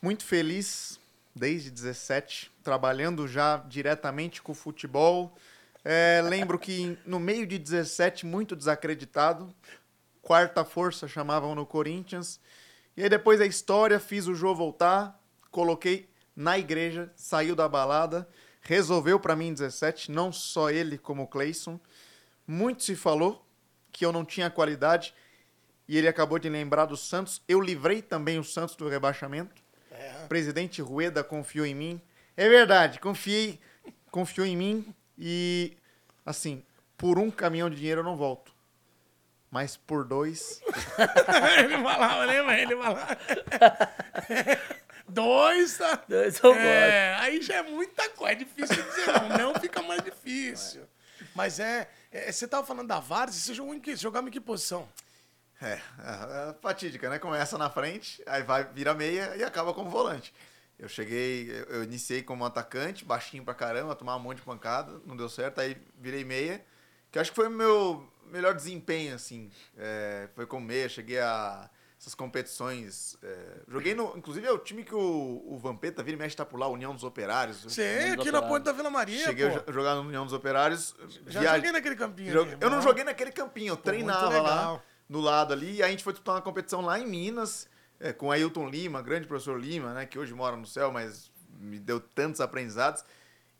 Muito 0.00 0.24
feliz 0.24 0.98
desde 1.34 1.70
17, 1.70 2.50
trabalhando 2.62 3.26
já 3.26 3.58
diretamente 3.68 4.42
com 4.42 4.52
o 4.52 4.54
futebol. 4.54 5.36
É, 5.84 6.22
lembro 6.24 6.58
que 6.58 6.96
no 7.04 7.18
meio 7.18 7.46
de 7.46 7.58
17, 7.58 8.26
muito 8.26 8.54
desacreditado. 8.54 9.52
Quarta 10.20 10.64
força 10.64 11.08
chamavam 11.08 11.54
no 11.54 11.66
Corinthians. 11.66 12.38
E 12.96 13.02
aí 13.02 13.08
depois 13.08 13.38
da 13.38 13.46
história, 13.46 13.98
fiz 13.98 14.26
o 14.26 14.34
Jô 14.34 14.54
voltar, 14.54 15.18
coloquei 15.50 16.08
na 16.36 16.58
igreja, 16.58 17.10
saiu 17.16 17.56
da 17.56 17.68
balada, 17.68 18.28
resolveu 18.60 19.18
pra 19.18 19.34
mim 19.34 19.48
em 19.48 19.54
17, 19.54 20.10
não 20.12 20.30
só 20.30 20.70
ele 20.70 20.98
como 20.98 21.22
o 21.22 21.26
Cleison. 21.26 21.80
Muito 22.46 22.82
se 22.82 22.94
falou 22.94 23.44
que 23.90 24.04
eu 24.04 24.12
não 24.12 24.24
tinha 24.24 24.50
qualidade 24.50 25.14
e 25.88 25.96
ele 25.96 26.08
acabou 26.08 26.38
de 26.38 26.48
lembrar 26.48 26.86
do 26.86 26.96
Santos. 26.96 27.42
Eu 27.48 27.60
livrei 27.60 28.00
também 28.02 28.38
o 28.38 28.44
Santos 28.44 28.76
do 28.76 28.88
rebaixamento. 28.88 29.61
O 30.24 30.28
presidente 30.28 30.80
Rueda 30.82 31.22
confiou 31.24 31.66
em 31.66 31.74
mim. 31.74 32.00
É 32.36 32.48
verdade, 32.48 32.98
confiei, 32.98 33.60
confiou 34.10 34.46
em 34.46 34.56
mim 34.56 34.94
e 35.18 35.76
assim, 36.24 36.64
por 36.96 37.18
um 37.18 37.30
caminhão 37.30 37.68
de 37.68 37.76
dinheiro 37.76 38.00
eu 38.00 38.04
não 38.04 38.16
volto. 38.16 38.52
Mas 39.50 39.76
por 39.76 40.04
dois, 40.04 40.62
ele 41.58 41.76
falava, 41.82 42.24
lembra? 42.24 42.58
Ele 42.58 42.74
falava. 42.74 43.18
Dois, 45.06 45.76
tá? 45.76 46.02
Dois 46.08 46.40
eu 46.42 46.54
É, 46.54 47.14
aí 47.16 47.42
já 47.42 47.56
é 47.56 47.62
muita 47.62 48.08
coisa, 48.10 48.32
é 48.32 48.36
difícil 48.36 48.82
dizer 48.82 49.06
não. 49.08 49.52
Não 49.52 49.60
fica 49.60 49.82
mais 49.82 50.02
difícil. 50.02 50.88
Mas 51.34 51.60
é, 51.60 51.86
é, 52.10 52.32
Você 52.32 52.48
tava 52.48 52.66
falando 52.66 52.88
da 52.88 52.98
Várzea, 52.98 53.38
você 53.38 53.52
jogou 53.52 53.74
em 53.74 53.80
que? 53.80 53.94
Você 53.94 54.02
jogava 54.02 54.28
em 54.28 54.30
que 54.30 54.40
posição? 54.40 54.88
É, 55.62 55.72
é, 55.72 56.50
é 56.50 56.54
fatídica, 56.60 57.08
né? 57.08 57.18
Começa 57.18 57.56
na 57.56 57.70
frente, 57.70 58.22
aí 58.26 58.42
vai, 58.42 58.64
vira 58.64 58.94
meia 58.94 59.36
e 59.36 59.44
acaba 59.44 59.72
como 59.72 59.88
volante. 59.90 60.34
Eu 60.78 60.88
cheguei, 60.88 61.50
eu, 61.68 61.84
iniciei 61.84 62.22
como 62.22 62.44
atacante, 62.44 63.04
baixinho 63.04 63.44
pra 63.44 63.54
caramba, 63.54 63.94
tomar 63.94 64.16
um 64.16 64.20
monte 64.20 64.38
de 64.38 64.42
pancada, 64.42 65.00
não 65.06 65.16
deu 65.16 65.28
certo, 65.28 65.60
aí 65.60 65.76
virei 65.98 66.24
meia, 66.24 66.64
que 67.10 67.18
acho 67.18 67.30
que 67.30 67.36
foi 67.36 67.46
o 67.46 67.50
meu 67.50 68.10
melhor 68.26 68.54
desempenho, 68.54 69.14
assim. 69.14 69.50
É, 69.76 70.28
foi 70.34 70.46
como 70.46 70.66
meia, 70.66 70.88
cheguei 70.88 71.20
a 71.20 71.70
essas 72.00 72.16
competições. 72.16 73.16
é, 73.22 73.60
joguei 73.68 73.94
no. 73.94 74.16
Inclusive 74.16 74.44
é 74.44 74.50
o 74.50 74.58
time 74.58 74.82
que 74.82 74.94
o, 74.94 75.44
o 75.46 75.56
Vampeta 75.58 76.02
vira 76.02 76.16
e 76.16 76.18
mexe 76.18 76.34
tá 76.34 76.44
por 76.44 76.58
lá, 76.58 76.66
União 76.66 76.92
dos 76.92 77.04
Operários. 77.04 77.58
Vamos 77.58 77.74
aqui 78.20 78.32
na 78.32 78.42
ponte 78.42 78.64
da 78.64 78.72
Vila 78.72 78.90
Maria, 78.90 79.24
Cheguei 79.24 79.48
pô. 79.50 79.56
a 79.56 79.58
jo- 79.60 79.72
jogar 79.72 79.94
no 79.94 80.00
União 80.00 80.24
dos 80.24 80.32
Operários. 80.32 80.96
Já 81.28 81.40
viaje- 81.40 81.56
joguei 81.58 81.70
naquele 81.72 81.94
campinho 81.94 82.40
ali, 82.40 82.56
Eu 82.60 82.70
não 82.70 82.82
joguei 82.82 83.04
naquele 83.04 83.30
campinho, 83.30 83.68
eu 83.72 83.76
Pô, 83.76 83.82
treinava 83.84 84.40
lá. 84.40 84.82
No 85.12 85.20
lado 85.20 85.52
ali. 85.52 85.76
E 85.76 85.82
a 85.82 85.88
gente 85.88 86.02
foi 86.02 86.12
disputar 86.14 86.36
uma 86.36 86.42
competição 86.42 86.80
lá 86.80 86.98
em 86.98 87.06
Minas, 87.06 87.68
é, 88.00 88.12
com 88.12 88.32
Ailton 88.32 88.68
Lima, 88.68 89.02
grande 89.02 89.26
professor 89.26 89.60
Lima, 89.60 89.92
né? 89.94 90.06
Que 90.06 90.18
hoje 90.18 90.32
mora 90.34 90.56
no 90.56 90.66
céu, 90.66 90.90
mas 90.90 91.30
me 91.60 91.78
deu 91.78 92.00
tantos 92.00 92.40
aprendizados. 92.40 93.04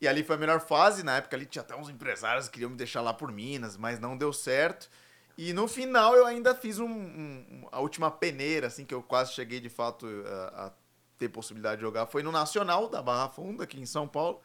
E 0.01 0.09
ali 0.09 0.25
foi 0.25 0.35
a 0.37 0.39
melhor 0.39 0.61
fase. 0.61 1.03
Na 1.05 1.17
época 1.19 1.37
ali 1.37 1.47
tinha 1.47 1.63
até 1.63 1.77
uns 1.77 1.89
empresários 1.89 2.47
que 2.47 2.55
queriam 2.55 2.71
me 2.71 2.77
deixar 2.77 3.03
lá 3.03 3.13
por 3.15 3.31
Minas, 3.31 3.77
mas 3.77 4.01
não 4.01 4.17
deu 4.17 4.33
certo. 4.33 4.89
E 5.39 5.53
no 5.53 5.69
final 5.69 6.15
eu 6.15 6.27
ainda 6.27 6.55
fiz 6.55 6.79
um, 6.79 6.89
um- 6.91 7.69
a 7.71 7.81
última 7.81 8.11
peneira, 8.11 8.67
assim, 8.67 8.85
que 8.85 8.95
eu 8.95 9.03
quase 9.03 9.33
cheguei 9.33 9.61
de 9.61 9.69
fato 9.69 10.07
a, 10.27 10.67
a 10.67 10.73
ter 11.19 11.29
possibilidade 11.29 11.77
de 11.77 11.83
jogar. 11.83 12.07
Foi 12.07 12.23
no 12.23 12.33
Nacional 12.33 12.89
da 12.89 13.01
Barra 13.01 13.29
Funda, 13.29 13.65
aqui 13.65 13.79
em 13.81 13.87
São 13.87 14.09
Paulo. 14.09 14.41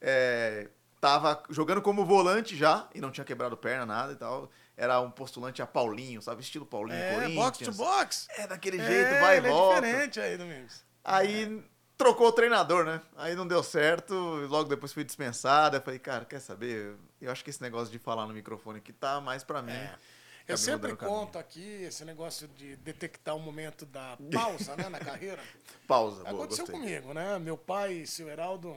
É, 0.00 0.68
tava 1.00 1.42
jogando 1.50 1.82
como 1.82 2.04
volante 2.06 2.56
já, 2.56 2.88
e 2.94 3.00
não 3.00 3.10
tinha 3.10 3.24
quebrado 3.24 3.56
perna, 3.56 3.84
nada 3.84 4.12
e 4.12 4.16
tal. 4.16 4.48
Era 4.82 4.98
um 4.98 5.10
postulante 5.10 5.60
a 5.60 5.66
Paulinho, 5.66 6.22
sabe? 6.22 6.40
Estilo 6.40 6.64
Paulinho, 6.64 6.96
É, 6.98 7.12
Corinthians. 7.14 7.36
box 7.36 7.58
to 7.58 7.72
box. 7.74 8.28
É, 8.30 8.46
daquele 8.46 8.80
É, 8.80 8.86
jeito, 8.86 9.20
vai 9.20 9.36
e 9.36 9.40
volta. 9.42 9.78
é 9.78 9.90
diferente 9.90 10.20
aí, 10.20 10.38
Domingos. 10.38 10.82
Aí 11.04 11.62
trocou 11.98 12.28
o 12.28 12.32
treinador, 12.32 12.86
né? 12.86 13.02
Aí 13.14 13.34
não 13.34 13.46
deu 13.46 13.62
certo, 13.62 14.14
logo 14.14 14.70
depois 14.70 14.90
fui 14.90 15.04
dispensado. 15.04 15.76
Eu 15.76 15.82
falei, 15.82 15.98
cara, 15.98 16.24
quer 16.24 16.40
saber? 16.40 16.94
Eu 17.20 17.30
acho 17.30 17.44
que 17.44 17.50
esse 17.50 17.60
negócio 17.60 17.92
de 17.92 17.98
falar 17.98 18.26
no 18.26 18.32
microfone 18.32 18.78
aqui 18.78 18.90
tá 18.90 19.20
mais 19.20 19.44
pra 19.44 19.60
mim. 19.60 19.70
É. 19.72 19.84
Acabei 19.84 20.54
Eu 20.54 20.56
sempre 20.56 20.96
conto 20.96 21.38
aqui 21.38 21.82
esse 21.82 22.02
negócio 22.04 22.48
de 22.48 22.74
detectar 22.76 23.36
o 23.36 23.38
momento 23.38 23.84
da 23.84 24.16
pausa, 24.32 24.74
né, 24.76 24.88
na 24.88 24.98
carreira. 24.98 25.42
Pausa, 25.86 26.24
boa, 26.24 26.30
Aconteceu 26.30 26.64
gostei. 26.64 26.80
comigo, 26.80 27.12
né? 27.12 27.38
Meu 27.38 27.58
pai, 27.58 28.06
seu 28.06 28.28
Heraldo, 28.30 28.74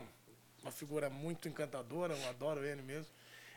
uma 0.61 0.71
figura 0.71 1.09
muito 1.09 1.47
encantadora, 1.47 2.13
eu 2.13 2.29
adoro 2.29 2.63
ele 2.65 2.81
mesmo. 2.81 3.09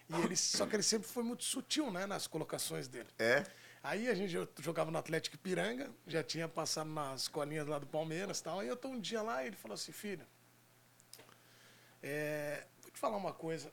E 0.08 0.14
ele, 0.14 0.36
só 0.36 0.66
que 0.66 0.76
ele 0.76 0.82
sempre 0.82 1.08
foi 1.08 1.22
muito 1.22 1.44
sutil, 1.44 1.90
né, 1.90 2.06
nas 2.06 2.26
colocações 2.26 2.86
dele. 2.86 3.08
É? 3.18 3.44
Aí 3.82 4.08
a 4.08 4.14
gente 4.14 4.36
jogava 4.60 4.90
no 4.90 4.98
Atlético 4.98 5.36
Ipiranga, 5.36 5.92
já 6.06 6.22
tinha 6.22 6.48
passado 6.48 6.90
nas 6.90 7.22
escolinhas 7.22 7.66
lá 7.66 7.78
do 7.78 7.86
Palmeiras 7.86 8.40
e 8.40 8.42
tal. 8.42 8.60
Aí 8.60 8.68
eu 8.68 8.76
tô 8.76 8.88
um 8.88 9.00
dia 9.00 9.22
lá 9.22 9.44
e 9.44 9.48
ele 9.48 9.56
falou 9.56 9.74
assim, 9.74 9.92
filho, 9.92 10.26
é, 12.02 12.66
vou 12.80 12.90
te 12.90 12.98
falar 12.98 13.16
uma 13.16 13.32
coisa. 13.32 13.72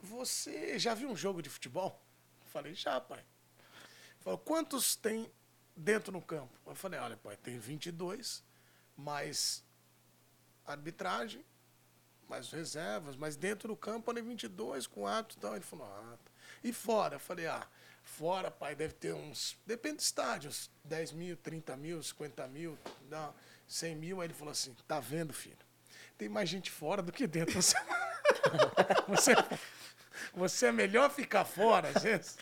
Você 0.00 0.78
já 0.78 0.94
viu 0.94 1.10
um 1.10 1.16
jogo 1.16 1.42
de 1.42 1.50
futebol? 1.50 2.02
Eu 2.42 2.50
falei, 2.50 2.74
já, 2.74 3.00
pai. 3.00 3.18
Ele 3.18 4.20
falou, 4.20 4.38
quantos 4.38 4.96
tem 4.96 5.30
dentro 5.76 6.12
no 6.12 6.22
campo? 6.22 6.52
Eu 6.66 6.74
falei, 6.74 6.98
olha, 6.98 7.16
pai, 7.16 7.36
tem 7.36 7.58
22, 7.58 8.42
mais 8.96 9.64
arbitragem, 10.66 11.44
mais 12.30 12.50
reservas, 12.52 13.16
mas 13.16 13.36
dentro 13.36 13.68
do 13.68 13.76
campo 13.76 14.14
tem 14.14 14.22
22 14.22 14.86
com 14.86 15.06
ato 15.06 15.36
e 15.36 15.40
tal. 15.40 15.56
Ele 15.56 15.64
falou, 15.64 15.86
ah, 15.86 16.16
tá. 16.24 16.30
E 16.62 16.72
fora? 16.72 17.16
Eu 17.16 17.20
falei, 17.20 17.46
ah, 17.48 17.66
fora, 18.02 18.50
pai, 18.50 18.76
deve 18.76 18.94
ter 18.94 19.12
uns, 19.12 19.56
depende 19.66 19.96
do 19.96 20.00
estádio, 20.00 20.48
uns 20.48 20.70
10 20.84 21.12
mil, 21.12 21.36
30 21.36 21.76
mil, 21.76 22.00
50 22.00 22.46
mil, 22.46 22.78
não, 23.10 23.34
100 23.66 23.96
mil. 23.96 24.20
Aí 24.20 24.28
ele 24.28 24.34
falou 24.34 24.52
assim, 24.52 24.74
tá 24.86 25.00
vendo, 25.00 25.32
filho? 25.32 25.58
Tem 26.16 26.28
mais 26.28 26.48
gente 26.48 26.70
fora 26.70 27.02
do 27.02 27.10
que 27.10 27.26
dentro. 27.26 27.60
Você, 27.60 27.76
você, 29.08 29.32
você 30.32 30.66
é 30.66 30.72
melhor 30.72 31.10
ficar 31.10 31.44
fora, 31.44 31.90
vezes. 31.98 32.38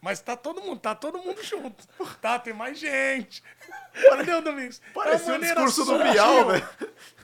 Mas 0.00 0.20
tá 0.20 0.36
todo 0.36 0.60
mundo, 0.62 0.78
tá 0.80 0.94
todo 0.94 1.18
mundo 1.18 1.42
junto. 1.42 1.84
Tá, 2.20 2.38
tem 2.38 2.52
mais 2.52 2.78
gente. 2.78 3.42
Entendeu, 3.96 4.40
Domingos? 4.40 4.80
Uma 4.94 5.04
o 5.16 5.26
maneira 5.26 5.54
discurso 5.64 5.84
do 5.84 5.96
sutil. 5.98 6.12
Bial, 6.12 6.46
velho. 6.46 6.68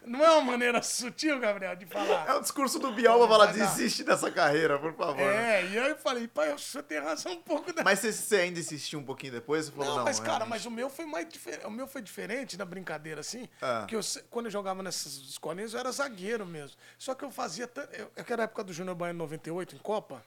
Não 0.04 0.22
é 0.22 0.30
uma 0.32 0.40
maneira 0.40 0.82
sutil, 0.82 1.38
Gabriel, 1.38 1.76
de 1.76 1.86
falar. 1.86 2.28
É 2.28 2.34
o 2.34 2.40
discurso 2.40 2.78
do 2.80 2.92
Bial 2.92 3.18
pra 3.20 3.28
falar, 3.28 3.46
desiste 3.52 4.02
dessa 4.04 4.30
carreira, 4.30 4.78
por 4.78 4.92
favor. 4.94 5.16
né? 5.16 5.60
É, 5.62 5.66
e 5.66 5.78
aí 5.78 5.90
eu 5.90 5.96
falei, 5.96 6.26
pai, 6.28 6.52
o 6.52 6.58
senhor 6.58 6.82
tem 6.82 6.98
razão 6.98 7.32
um 7.32 7.40
pouco 7.40 7.72
da. 7.72 7.82
Mas 7.84 8.00
você, 8.00 8.36
ainda 8.36 8.58
insistiu 8.58 8.98
um 8.98 9.04
pouquinho 9.04 9.32
depois? 9.34 9.66
Você 9.66 9.70
falou, 9.72 9.86
Não, 9.86 9.96
não, 9.98 10.04
mas 10.04 10.18
cara, 10.18 10.30
realmente. 10.38 10.50
mas 10.50 10.66
o 10.66 10.70
meu 10.70 10.90
foi 10.90 11.06
mais 11.06 11.26
diferente. 11.28 11.64
O 11.66 11.70
meu 11.70 11.86
foi 11.86 12.02
diferente 12.02 12.58
na 12.58 12.64
brincadeira, 12.64 13.20
assim. 13.20 13.48
Ah. 13.62 13.78
Porque 13.80 13.94
eu, 13.96 14.00
quando 14.30 14.46
eu 14.46 14.52
jogava 14.52 14.82
nessas 14.82 15.14
escolinhas, 15.14 15.72
eu 15.72 15.80
era 15.80 15.90
zagueiro 15.92 16.44
mesmo. 16.44 16.76
Só 16.98 17.14
que 17.14 17.24
eu 17.24 17.30
fazia. 17.30 17.66
tan- 17.68 17.88
Eu, 17.92 18.10
aquela 18.16 18.42
época 18.42 18.64
do 18.64 18.72
Júnior 18.72 18.96
Baiano 18.96 19.20
98, 19.20 19.76
em 19.76 19.78
Copa, 19.78 20.22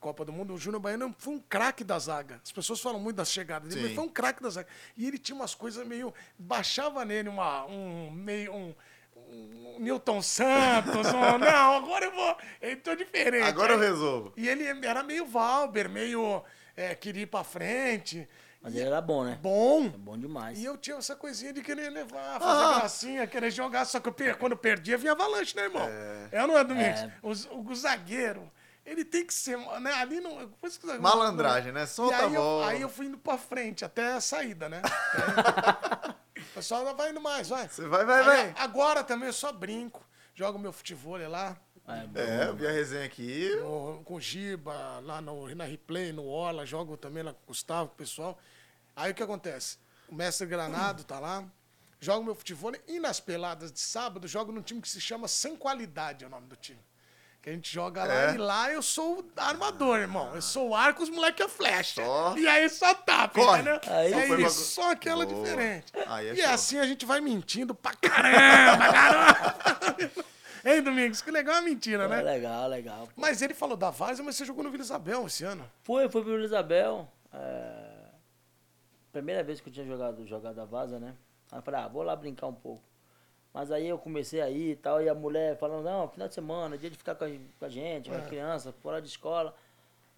Copa 0.00 0.24
do 0.24 0.32
Mundo, 0.32 0.54
o 0.54 0.58
Júnior 0.58 0.80
Baiano 0.80 1.14
foi 1.18 1.34
um 1.34 1.38
craque 1.38 1.84
da 1.84 1.98
zaga. 1.98 2.40
As 2.42 2.50
pessoas 2.50 2.80
falam 2.80 2.98
muito 2.98 3.16
das 3.16 3.30
chegadas 3.30 3.68
dele, 3.68 3.80
Sim. 3.82 3.86
mas 3.88 3.94
foi 3.94 4.04
um 4.04 4.08
craque 4.08 4.42
da 4.42 4.48
zaga. 4.48 4.66
E 4.96 5.06
ele 5.06 5.18
tinha 5.18 5.36
umas 5.36 5.54
coisas 5.54 5.86
meio. 5.86 6.12
Baixava 6.38 7.04
nele 7.04 7.28
uma, 7.28 7.66
um 7.66 8.10
meio. 8.10 8.52
Um, 8.54 8.74
um 9.16 9.76
Newton 9.78 10.20
Santos, 10.22 11.06
um, 11.08 11.38
não, 11.38 11.74
agora 11.76 12.06
eu 12.06 12.12
vou. 12.12 12.36
Eu 12.60 12.80
tô 12.80 12.94
diferente. 12.96 13.44
Agora 13.44 13.74
eu 13.74 13.78
resolvo. 13.78 14.32
E 14.36 14.48
ele 14.48 14.64
era 14.86 15.02
meio 15.02 15.26
Valber, 15.26 15.88
meio. 15.88 16.42
É, 16.76 16.94
queria 16.94 17.22
ir 17.22 17.26
pra 17.26 17.44
frente. 17.44 18.28
Mas 18.62 18.74
ele 18.74 18.84
era 18.86 19.00
bom, 19.00 19.24
né? 19.24 19.38
Bom. 19.40 19.86
É 19.86 19.88
bom 19.96 20.18
demais. 20.18 20.58
E 20.58 20.64
eu 20.64 20.76
tinha 20.76 20.96
essa 20.96 21.16
coisinha 21.16 21.52
de 21.52 21.62
querer 21.62 21.88
levar, 21.90 22.38
fazer 22.40 22.64
Ah. 22.74 22.78
gracinha, 22.80 23.26
querer 23.26 23.50
jogar. 23.50 23.84
Só 23.86 24.00
que 24.00 24.08
eu, 24.08 24.36
quando 24.36 24.52
eu 24.52 24.58
perdia, 24.58 24.98
vinha 24.98 25.12
avalanche, 25.12 25.56
né, 25.56 25.62
irmão? 25.64 25.88
É, 26.30 26.42
ou 26.42 26.48
não 26.48 26.58
é, 26.58 26.64
Domingos? 26.64 27.00
É. 27.00 27.12
O, 27.22 27.70
o 27.70 27.74
zagueiro, 27.74 28.50
ele 28.90 29.04
tem 29.04 29.24
que 29.26 29.32
ser. 29.32 29.56
Né, 29.80 29.92
ali 29.94 30.20
não. 30.20 30.48
que 30.60 30.68
zagueiro- 30.70 31.02
Malandragem, 31.02 31.72
né? 31.72 31.86
Solta 31.86 32.14
e 32.16 32.18
aí 32.20 32.24
a 32.24 32.34
eu, 32.34 32.42
bola. 32.42 32.70
aí 32.70 32.80
eu 32.80 32.88
fui 32.88 33.06
indo 33.06 33.18
pra 33.18 33.38
frente, 33.38 33.84
até 33.84 34.12
a 34.14 34.20
saída, 34.20 34.68
né? 34.68 34.82
o 36.38 36.54
pessoal 36.54 36.84
não 36.84 36.96
vai 36.96 37.10
indo 37.10 37.20
mais, 37.20 37.48
vai. 37.48 37.68
Você 37.68 37.86
vai, 37.86 38.04
vai, 38.04 38.20
Aí, 38.20 38.26
vai. 38.26 38.54
Agora 38.64 39.04
também 39.04 39.26
eu 39.28 39.32
só 39.32 39.52
brinco. 39.52 40.04
Jogo 40.34 40.58
meu 40.58 40.72
futebol 40.72 41.16
lá. 41.28 41.56
É, 41.86 42.06
bom. 42.06 42.20
É, 42.20 42.48
eu 42.48 42.54
vi 42.56 42.66
a 42.66 42.70
resenha 42.70 43.04
aqui. 43.04 43.56
no- 43.56 44.02
com 44.04 44.14
o 44.14 44.20
Giba, 44.20 45.00
lá 45.02 45.20
no, 45.20 45.52
na 45.54 45.64
replay, 45.64 46.12
no 46.12 46.24
Ola, 46.26 46.64
jogo 46.64 46.96
também 46.96 47.22
lá 47.22 47.32
com 47.32 47.40
o 47.42 47.46
Gustavo, 47.48 47.88
com 47.88 47.94
o 47.94 47.98
pessoal. 47.98 48.38
Aí 48.94 49.10
o 49.12 49.14
que 49.14 49.22
acontece? 49.22 49.78
O 50.08 50.14
mestre 50.14 50.46
Granado 50.46 51.04
tá 51.04 51.18
lá, 51.18 51.44
joga 52.00 52.20
o 52.20 52.24
meu 52.24 52.34
futebol 52.34 52.72
e 52.86 52.98
nas 53.00 53.20
peladas 53.20 53.72
de 53.72 53.80
sábado 53.80 54.26
jogo 54.26 54.50
num 54.52 54.62
time 54.62 54.80
que 54.80 54.88
se 54.88 55.00
chama 55.00 55.26
Sem 55.28 55.56
Qualidade, 55.56 56.24
é 56.24 56.26
o 56.26 56.30
nome 56.30 56.46
do 56.48 56.56
time. 56.56 56.80
Que 57.42 57.48
a 57.48 57.52
gente 57.54 57.72
joga 57.72 58.04
lá 58.04 58.12
É? 58.32 58.34
e 58.34 58.36
lá 58.38 58.70
eu 58.70 58.82
sou 58.82 59.20
o 59.20 59.24
armador, 59.34 59.98
irmão. 59.98 60.34
Eu 60.34 60.42
sou 60.42 60.68
o 60.70 60.74
arco, 60.74 61.02
os 61.02 61.08
moleques 61.08 61.44
é 61.44 61.48
flecha. 61.48 62.04
Só. 62.04 62.36
E 62.36 62.46
aí 62.46 62.68
só 62.68 62.92
tapa, 62.92 63.40
Corre. 63.40 63.60
entendeu? 63.62 63.80
Aí 63.86 64.12
é 64.12 64.26
foi 64.26 64.36
uma 64.36 64.46
isso, 64.46 64.60
só 64.64 64.90
aquela 64.92 65.24
Boa. 65.24 65.42
diferente. 65.42 65.86
Aí 66.06 66.28
é 66.28 66.32
e 66.34 66.36
show. 66.36 66.50
assim 66.50 66.78
a 66.78 66.84
gente 66.86 67.06
vai 67.06 67.18
mentindo 67.20 67.74
pra 67.74 67.94
caramba, 67.94 68.92
caramba. 68.92 70.10
Hein, 70.62 70.82
Domingos? 70.82 71.22
Que 71.22 71.30
legal 71.30 71.54
a 71.56 71.62
mentira, 71.62 72.04
É 72.04 72.08
né? 72.08 72.20
legal, 72.20 72.68
legal. 72.68 73.06
pô. 73.06 73.12
Mas 73.16 73.40
ele 73.40 73.54
falou 73.54 73.74
da 73.78 73.88
Várzea, 73.88 74.22
mas 74.22 74.36
você 74.36 74.44
jogou 74.44 74.62
no 74.62 74.70
Vila 74.70 74.82
Isabel 74.82 75.26
esse 75.26 75.42
ano. 75.42 75.64
Fui, 75.82 76.06
fui 76.10 76.20
pro 76.22 76.32
Vila 76.34 76.44
Isabel. 76.44 77.08
É... 77.32 78.00
Primeira 79.12 79.42
vez 79.42 79.60
que 79.62 79.70
eu 79.70 79.72
tinha 79.72 79.86
jogado, 79.86 80.26
jogado 80.26 80.60
a 80.60 80.64
vaza, 80.66 80.98
né? 80.98 81.14
Aí 81.50 81.58
eu 81.58 81.62
falei, 81.62 81.80
ah, 81.80 81.88
vou 81.88 82.02
lá 82.02 82.14
brincar 82.14 82.46
um 82.48 82.54
pouco. 82.54 82.82
Mas 83.52 83.72
aí 83.72 83.86
eu 83.88 83.98
comecei 83.98 84.40
a 84.40 84.48
ir 84.48 84.70
e 84.72 84.76
tal, 84.76 85.02
e 85.02 85.08
a 85.08 85.14
mulher 85.14 85.58
falando, 85.58 85.84
não, 85.84 86.08
final 86.08 86.28
de 86.28 86.34
semana, 86.34 86.78
dia 86.78 86.88
de 86.90 86.96
ficar 86.96 87.14
com 87.16 87.24
a, 87.24 87.28
com 87.58 87.64
a 87.64 87.68
gente, 87.68 88.08
com 88.08 88.16
a 88.16 88.20
criança, 88.20 88.72
fora 88.72 89.00
de 89.02 89.08
escola. 89.08 89.54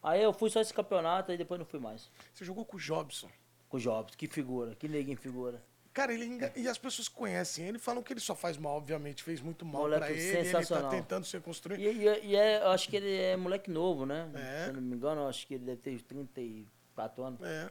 Aí 0.03 0.23
eu 0.23 0.33
fui 0.33 0.51
só 0.51 0.61
esse 0.61 0.75
campeonato 0.75 1.33
e 1.33 1.37
depois 1.39 1.59
não 1.59 1.65
fui 1.67 1.81
mais. 1.81 2.11
Você 2.35 2.45
jogou 2.45 2.65
com 2.65 2.77
o 2.77 2.81
Jobson. 2.81 3.29
Com 3.69 3.77
o 3.79 3.81
Jobs, 3.81 4.15
que 4.15 4.27
figura, 4.29 4.75
que 4.75 4.87
neguinho 4.87 5.17
figura. 5.17 5.63
Cara, 5.95 6.13
ele 6.13 6.25
enga- 6.27 6.53
e 6.57 6.67
as 6.69 6.77
pessoas 6.79 7.07
conhecem 7.09 7.67
ele 7.69 7.79
falam 7.79 8.03
que 8.03 8.13
ele 8.13 8.21
só 8.21 8.35
faz 8.35 8.57
mal, 8.59 8.77
obviamente, 8.77 9.23
fez 9.23 9.41
muito 9.41 9.65
mal 9.65 9.83
Moleque 9.83 10.01
pra 10.07 10.11
ele, 10.11 10.21
ele 10.23 10.37
tá 10.37 10.45
sensacional. 10.61 10.91
tentando 10.91 11.25
se 11.27 11.37
reconstruir. 11.37 11.79
E, 11.81 11.87
e- 11.87 12.27
e 12.29 12.37
é, 12.37 12.63
eu 12.63 12.69
acho 12.69 12.89
que 12.89 12.97
ele 12.97 13.15
é 13.15 13.37
moleque 13.37 13.71
novo, 13.71 14.05
né? 14.07 14.31
É. 14.35 14.65
Se 14.65 14.71
eu 14.71 14.75
não 14.75 14.83
me 14.83 14.97
engano, 14.97 15.23
eu 15.23 15.29
acho 15.29 15.47
que 15.47 15.55
ele 15.55 15.65
deve 15.65 15.81
ter 15.81 15.95
uns 15.95 16.03
34 16.03 17.23
anos. 17.25 17.41
É. 17.43 17.71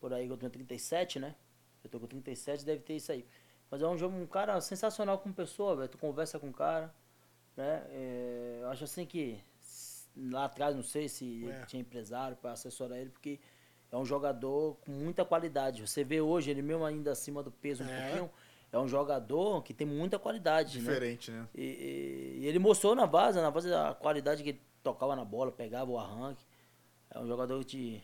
Por 0.00 0.12
aí, 0.12 0.26
eu 0.28 0.36
tenho 0.36 0.50
37, 0.50 1.18
né? 1.18 1.34
Eu 1.84 1.90
tô 1.90 1.98
com 2.00 2.06
37, 2.06 2.64
deve 2.64 2.82
ter 2.82 2.94
isso 2.96 3.12
aí. 3.12 3.24
Mas 3.70 3.82
é 3.82 3.86
um 3.86 3.96
jogo, 3.98 4.16
um 4.16 4.26
cara 4.26 4.60
sensacional 4.60 5.18
como 5.18 5.34
pessoa, 5.34 5.76
velho. 5.76 5.88
Tu 5.88 5.98
conversa 5.98 6.38
com 6.38 6.48
o 6.48 6.52
cara, 6.52 6.92
né? 7.56 7.84
É, 7.90 8.58
eu 8.62 8.68
acho 8.70 8.84
assim 8.84 9.04
que 9.04 9.38
lá 10.16 10.46
atrás, 10.46 10.74
não 10.74 10.82
sei 10.82 11.08
se 11.08 11.44
É. 11.44 11.48
ele 11.48 11.66
tinha 11.66 11.80
empresário 11.80 12.36
para 12.36 12.52
assessorar 12.52 12.98
ele, 12.98 13.10
porque 13.10 13.38
é 13.92 13.96
um 13.96 14.04
jogador 14.04 14.76
com 14.84 14.90
muita 14.90 15.24
qualidade. 15.24 15.86
Você 15.86 16.02
vê 16.02 16.20
hoje, 16.20 16.50
ele 16.50 16.62
mesmo 16.62 16.84
ainda 16.84 17.12
acima 17.12 17.42
do 17.42 17.50
peso 17.50 17.84
um 17.84 17.88
É. 17.88 18.00
pouquinho, 18.00 18.30
é 18.72 18.78
um 18.78 18.88
jogador 18.88 19.62
que 19.62 19.72
tem 19.74 19.86
muita 19.86 20.18
qualidade, 20.18 20.78
né? 20.78 20.84
Diferente, 20.92 21.30
né? 21.30 21.46
E, 21.54 21.62
e- 21.62 22.38
e 22.40 22.46
ele 22.46 22.58
mostrou 22.58 22.94
na 22.94 23.06
vaza, 23.06 23.40
na 23.42 23.50
vaza 23.50 23.88
a 23.90 23.94
qualidade 23.94 24.42
que 24.42 24.50
ele 24.50 24.60
tocava 24.82 25.14
na 25.14 25.24
bola, 25.24 25.52
pegava 25.52 25.90
o 25.90 25.98
arranque. 25.98 26.44
É 27.10 27.18
um 27.18 27.26
jogador 27.26 27.62
de 27.64 28.00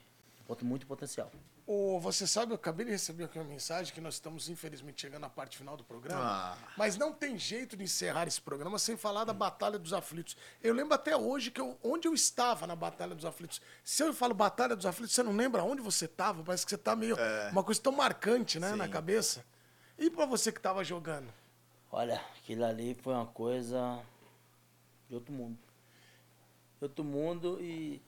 muito 0.62 0.86
potencial. 0.86 1.31
Ô, 1.66 1.99
você 1.99 2.27
sabe, 2.27 2.53
eu 2.53 2.57
acabei 2.57 2.85
de 2.85 2.93
receber 2.93 3.24
aqui 3.24 3.39
uma 3.39 3.49
mensagem 3.49 3.93
que 3.95 4.01
nós 4.01 4.15
estamos, 4.15 4.51
infelizmente, 4.51 5.01
chegando 5.01 5.23
na 5.23 5.31
parte 5.31 5.57
final 5.57 5.78
do 5.78 5.85
programa. 5.85 6.23
Ah. 6.23 6.59
Mas 6.77 6.99
não 6.99 7.11
tem 7.11 7.39
jeito 7.39 7.74
de 7.74 7.85
encerrar 7.85 8.27
esse 8.27 8.39
programa 8.39 8.78
sem 8.78 8.99
falar 8.99 9.24
da 9.24 9.32
Batalha 9.32 9.78
dos 9.78 9.95
Aflitos. 9.95 10.36
Eu 10.62 10.74
lembro 10.74 10.93
até 10.93 11.16
hoje 11.16 11.51
que 11.51 11.59
eu, 11.61 11.78
onde 11.82 12.07
eu 12.07 12.12
estava 12.12 12.66
na 12.66 12.77
Batalha 12.77 13.15
dos 13.15 13.24
Aflitos. 13.24 13.62
Se 13.82 14.03
eu 14.03 14.12
falo 14.12 14.35
Batalha 14.35 14.77
dos 14.77 14.85
Aflitos, 14.85 15.15
você 15.15 15.23
não 15.23 15.35
lembra 15.35 15.62
onde 15.62 15.81
você 15.81 16.05
estava? 16.05 16.43
Parece 16.43 16.66
que 16.66 16.70
você 16.70 16.78
tá 16.78 16.95
meio. 16.95 17.16
Uma 17.51 17.65
coisa 17.65 17.81
tão 17.81 17.93
marcante, 17.93 18.61
né, 18.61 18.77
na 18.77 18.86
cabeça. 18.86 19.43
E 19.99 20.11
pra 20.11 20.27
você 20.27 20.53
que 20.53 20.61
tava 20.61 20.85
jogando? 20.85 21.32
Olha, 21.91 22.20
aquilo 22.36 22.65
ali 22.65 22.95
foi 22.95 23.15
uma 23.15 23.27
coisa 23.27 24.03
de 25.09 25.15
outro 25.15 25.32
mundo. 25.32 25.59
De 26.78 26.85
outro 26.85 27.05
mundo 27.05 27.59
e, 27.61 28.03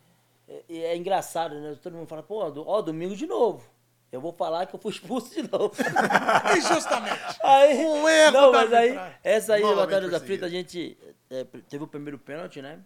e 0.68 0.78
é 0.82 0.96
engraçado, 0.96 1.54
né? 1.60 1.76
Todo 1.82 1.94
mundo 1.96 2.06
fala, 2.06 2.22
pô, 2.22 2.36
ó, 2.66 2.80
domingo 2.82 3.14
de 3.16 3.26
novo. 3.26 3.68
Eu 4.12 4.20
vou 4.20 4.32
falar 4.32 4.66
que 4.66 4.74
eu 4.74 4.78
fui 4.78 4.92
expulso 4.92 5.34
de 5.34 5.42
novo. 5.50 5.74
E 6.56 6.60
justamente. 6.60 7.20
Aí, 7.42 7.84
Um 7.84 8.08
erro 8.08 8.32
não, 8.32 8.52
mas 8.52 8.72
aí, 8.72 8.94
essa 9.22 9.54
aí, 9.54 9.62
Novamente 9.62 9.86
Batalha 9.86 10.08
da. 10.10 10.20
Frita, 10.20 10.46
a 10.46 10.48
gente 10.48 10.96
é, 11.28 11.44
teve 11.68 11.82
o 11.84 11.88
primeiro 11.88 12.18
pênalti, 12.18 12.62
né? 12.62 12.80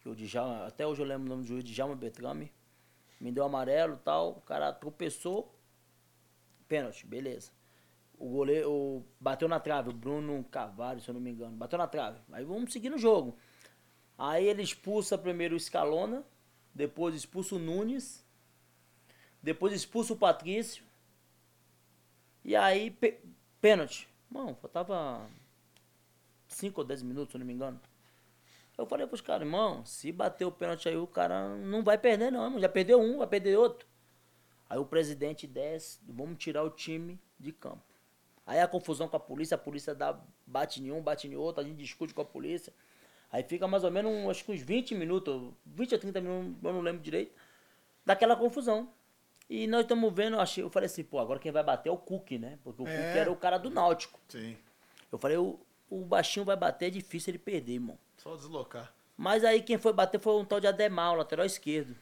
Que 0.00 0.08
o 0.08 0.14
Djalma, 0.14 0.66
até 0.66 0.86
hoje 0.86 1.02
eu 1.02 1.06
lembro 1.06 1.26
o 1.26 1.28
nome 1.28 1.42
do 1.42 1.48
juiz, 1.48 1.62
Djalma 1.64 1.94
Betrame. 1.94 2.50
Me 3.20 3.30
deu 3.30 3.44
amarelo 3.44 3.94
e 3.94 4.04
tal, 4.04 4.30
o 4.30 4.40
cara 4.40 4.72
tropeçou, 4.72 5.54
pênalti, 6.68 7.06
beleza. 7.06 7.50
O 8.18 8.28
goleiro 8.30 8.70
o- 8.70 9.04
bateu 9.20 9.46
na 9.48 9.60
trave, 9.60 9.90
o 9.90 9.92
Bruno 9.92 10.42
Carvalho, 10.50 11.00
se 11.00 11.08
eu 11.08 11.14
não 11.14 11.20
me 11.20 11.30
engano, 11.30 11.52
bateu 11.56 11.78
na 11.78 11.86
trave. 11.86 12.18
Aí 12.32 12.44
vamos 12.44 12.72
seguir 12.72 12.88
no 12.90 12.98
jogo. 12.98 13.36
Aí 14.18 14.46
ele 14.46 14.62
expulsa 14.62 15.18
primeiro 15.18 15.54
o 15.54 15.60
Scalona, 15.60 16.24
depois 16.76 17.14
expulsa 17.14 17.54
o 17.54 17.58
Nunes, 17.58 18.22
depois 19.42 19.72
expulsa 19.72 20.12
o 20.12 20.16
Patrício. 20.16 20.84
E 22.44 22.54
aí, 22.54 22.90
pê- 22.90 23.18
pênalti. 23.60 24.06
Mano, 24.30 24.54
faltava 24.56 25.26
5 26.48 26.80
ou 26.82 26.86
10 26.86 27.02
minutos, 27.02 27.32
se 27.32 27.38
não 27.38 27.46
me 27.46 27.54
engano. 27.54 27.80
Eu 28.76 28.84
falei 28.84 29.06
pros 29.06 29.22
caras, 29.22 29.46
irmão, 29.46 29.84
se 29.86 30.12
bater 30.12 30.44
o 30.44 30.52
pênalti 30.52 30.86
aí, 30.86 30.96
o 30.98 31.06
cara 31.06 31.56
não 31.56 31.82
vai 31.82 31.96
perder, 31.96 32.30
não, 32.30 32.44
irmão. 32.44 32.60
Já 32.60 32.68
perdeu 32.68 33.00
um, 33.00 33.18
vai 33.18 33.26
perder 33.26 33.56
outro. 33.56 33.88
Aí 34.68 34.78
o 34.78 34.84
presidente 34.84 35.46
desce, 35.46 35.98
vamos 36.06 36.36
tirar 36.38 36.62
o 36.62 36.68
time 36.70 37.18
de 37.40 37.52
campo. 37.52 37.82
Aí 38.46 38.60
a 38.60 38.68
confusão 38.68 39.08
com 39.08 39.16
a 39.16 39.20
polícia, 39.20 39.54
a 39.54 39.58
polícia 39.58 39.94
dá, 39.94 40.20
bate 40.46 40.82
em 40.82 40.92
um, 40.92 41.00
bate 41.02 41.26
em 41.26 41.34
outro, 41.36 41.62
a 41.62 41.64
gente 41.64 41.78
discute 41.78 42.12
com 42.12 42.20
a 42.20 42.24
polícia. 42.24 42.72
Aí 43.30 43.42
fica 43.42 43.66
mais 43.66 43.84
ou 43.84 43.90
menos, 43.90 44.30
acho 44.30 44.44
que 44.44 44.52
uns 44.52 44.60
20 44.62 44.94
minutos, 44.94 45.52
20 45.66 45.94
a 45.94 45.98
30 45.98 46.20
minutos, 46.20 46.64
eu 46.64 46.72
não 46.72 46.80
lembro 46.80 47.02
direito, 47.02 47.34
daquela 48.04 48.36
confusão. 48.36 48.88
E 49.48 49.66
nós 49.66 49.82
estamos 49.82 50.12
vendo, 50.12 50.34
eu, 50.36 50.40
achei, 50.40 50.62
eu 50.64 50.70
falei 50.70 50.86
assim, 50.86 51.04
pô, 51.04 51.18
agora 51.18 51.38
quem 51.38 51.52
vai 51.52 51.62
bater 51.62 51.88
é 51.88 51.92
o 51.92 51.96
Cook, 51.96 52.32
né? 52.32 52.58
Porque 52.64 52.82
o 52.82 52.88
É. 52.88 52.90
Cook 52.96 53.16
era 53.16 53.30
o 53.32 53.36
cara 53.36 53.58
do 53.58 53.70
Náutico. 53.70 54.18
Sim. 54.28 54.56
Eu 55.10 55.18
falei, 55.18 55.36
o, 55.36 55.58
o 55.88 56.04
baixinho 56.04 56.44
vai 56.44 56.56
bater, 56.56 56.86
é 56.86 56.90
difícil 56.90 57.30
ele 57.32 57.38
perder, 57.38 57.74
irmão. 57.74 57.98
Só 58.16 58.34
deslocar. 58.34 58.92
Mas 59.16 59.44
aí 59.44 59.62
quem 59.62 59.78
foi 59.78 59.92
bater 59.92 60.20
foi 60.20 60.34
um 60.34 60.44
tal 60.44 60.60
de 60.60 60.66
Ademar, 60.66 61.12
o 61.12 61.16
lateral 61.16 61.46
esquerdo. 61.46 61.96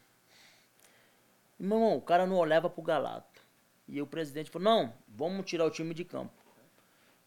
Irmão, 1.59 1.97
o 1.97 2.03
cara 2.03 2.27
não 2.27 2.37
olhava 2.37 2.69
pro 2.69 2.83
Galato. 2.83 3.41
E 3.87 4.01
o 4.01 4.07
presidente 4.07 4.51
falou, 4.51 4.65
não, 4.65 4.95
vamos 5.07 5.45
tirar 5.47 5.65
o 5.67 5.71
time 5.71 5.95
de 5.95 6.05
campo. 6.05 6.33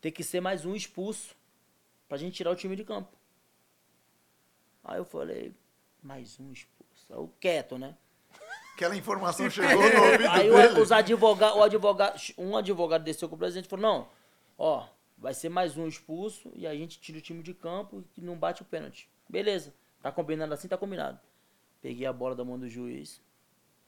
Tem 0.02 0.12
que 0.12 0.24
ser 0.24 0.42
mais 0.42 0.66
um 0.66 0.76
expulso 0.76 1.36
pra 2.08 2.18
gente 2.18 2.34
tirar 2.36 2.52
o 2.52 2.56
time 2.56 2.76
de 2.76 2.84
campo. 2.84 3.16
Aí 4.88 5.00
eu 5.00 5.06
falei, 5.06 5.54
mais 6.02 6.40
um 6.40 6.52
expulso. 6.54 7.06
Aí 7.10 7.18
eu 7.18 7.30
quieto, 7.42 7.78
né? 7.78 7.96
Aquela 8.74 8.96
informação 8.96 9.48
chegou 9.52 9.76
no 9.76 10.04
ouvido 10.06 10.30
Aí 10.30 10.50
dele. 10.50 10.80
o, 10.80 10.82
os 10.82 10.92
o 10.92 10.94
advogado, 10.94 11.58
um 12.38 12.56
advogado 12.56 13.04
desceu 13.04 13.28
com 13.28 13.36
o 13.36 13.38
presidente 13.38 13.66
e 13.66 13.70
falou, 13.70 13.86
não, 13.86 14.10
ó, 14.58 14.88
vai 15.18 15.34
ser 15.34 15.50
mais 15.50 15.76
um 15.76 15.88
expulso 15.88 16.50
e 16.56 16.66
a 16.66 16.74
gente 16.74 17.02
tira 17.02 17.18
o 17.18 17.22
time 17.22 17.44
de 17.44 17.54
campo 17.54 18.02
e 18.16 18.22
não 18.22 18.38
bate 18.38 18.62
o 18.62 18.66
pênalti. 18.66 19.10
Beleza, 19.28 19.74
tá 20.02 20.10
combinado 20.10 20.54
assim, 20.54 20.70
tá 20.70 20.78
combinado. 20.78 21.20
Peguei 21.82 22.08
a 22.08 22.14
bola 22.14 22.34
da 22.34 22.46
mão 22.46 22.58
do 22.58 22.70
juiz 22.70 23.22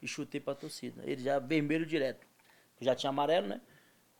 e 0.02 0.08
chutei 0.08 0.42
pra 0.42 0.54
torcida. 0.54 1.02
Ele 1.06 1.24
já 1.24 1.40
vermelho 1.40 1.86
direto. 1.86 2.28
Já 2.82 2.94
tinha 2.94 3.10
amarelo, 3.10 3.48
né? 3.48 3.62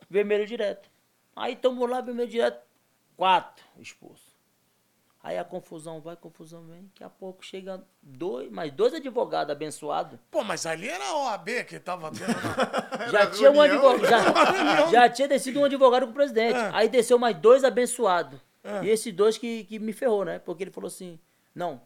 Vermelho 0.10 0.48
direto. 0.48 0.90
Aí 1.36 1.58
tomou 1.58 1.86
lá, 1.88 2.00
vermelho 2.00 2.30
direto, 2.30 2.66
quatro 3.18 3.66
expulsos. 3.78 4.29
Aí 5.22 5.38
a 5.38 5.44
confusão 5.44 6.00
vai, 6.00 6.16
confusão 6.16 6.64
vem. 6.64 6.84
Daqui 6.86 7.04
a 7.04 7.10
pouco 7.10 7.44
chega 7.46 7.84
dois, 8.02 8.50
mais 8.50 8.72
dois 8.72 8.94
advogados 8.94 9.52
abençoados. 9.52 10.18
Pô, 10.32 10.44
mas 10.46 10.66
ali 10.66 10.88
era 10.88 11.04
a 11.04 11.18
OAB 11.18 11.66
que 11.68 11.78
tava 11.78 12.10
tendo. 12.10 12.28
na- 12.30 13.08
Já 13.12 13.30
tinha 13.30 13.52
um 13.52 13.60
advogado. 13.62 14.06
Já, 14.10 14.88
já 14.92 15.10
tinha 15.10 15.28
descido 15.28 15.60
um 15.60 15.66
advogado 15.66 16.06
com 16.06 16.12
o 16.12 16.16
presidente. 16.16 16.56
É. 16.58 16.70
Aí 16.74 16.88
desceu 16.88 17.20
mais 17.20 17.36
dois 17.38 17.64
abençoados. 17.66 18.40
E 18.84 18.90
esses 18.90 19.14
dois 19.14 19.38
que, 19.38 19.64
que 19.66 19.78
me 19.80 19.92
ferrou, 19.92 20.24
né? 20.24 20.40
Porque 20.40 20.64
ele 20.64 20.72
falou 20.72 20.88
assim: 20.88 21.20
não, 21.54 21.82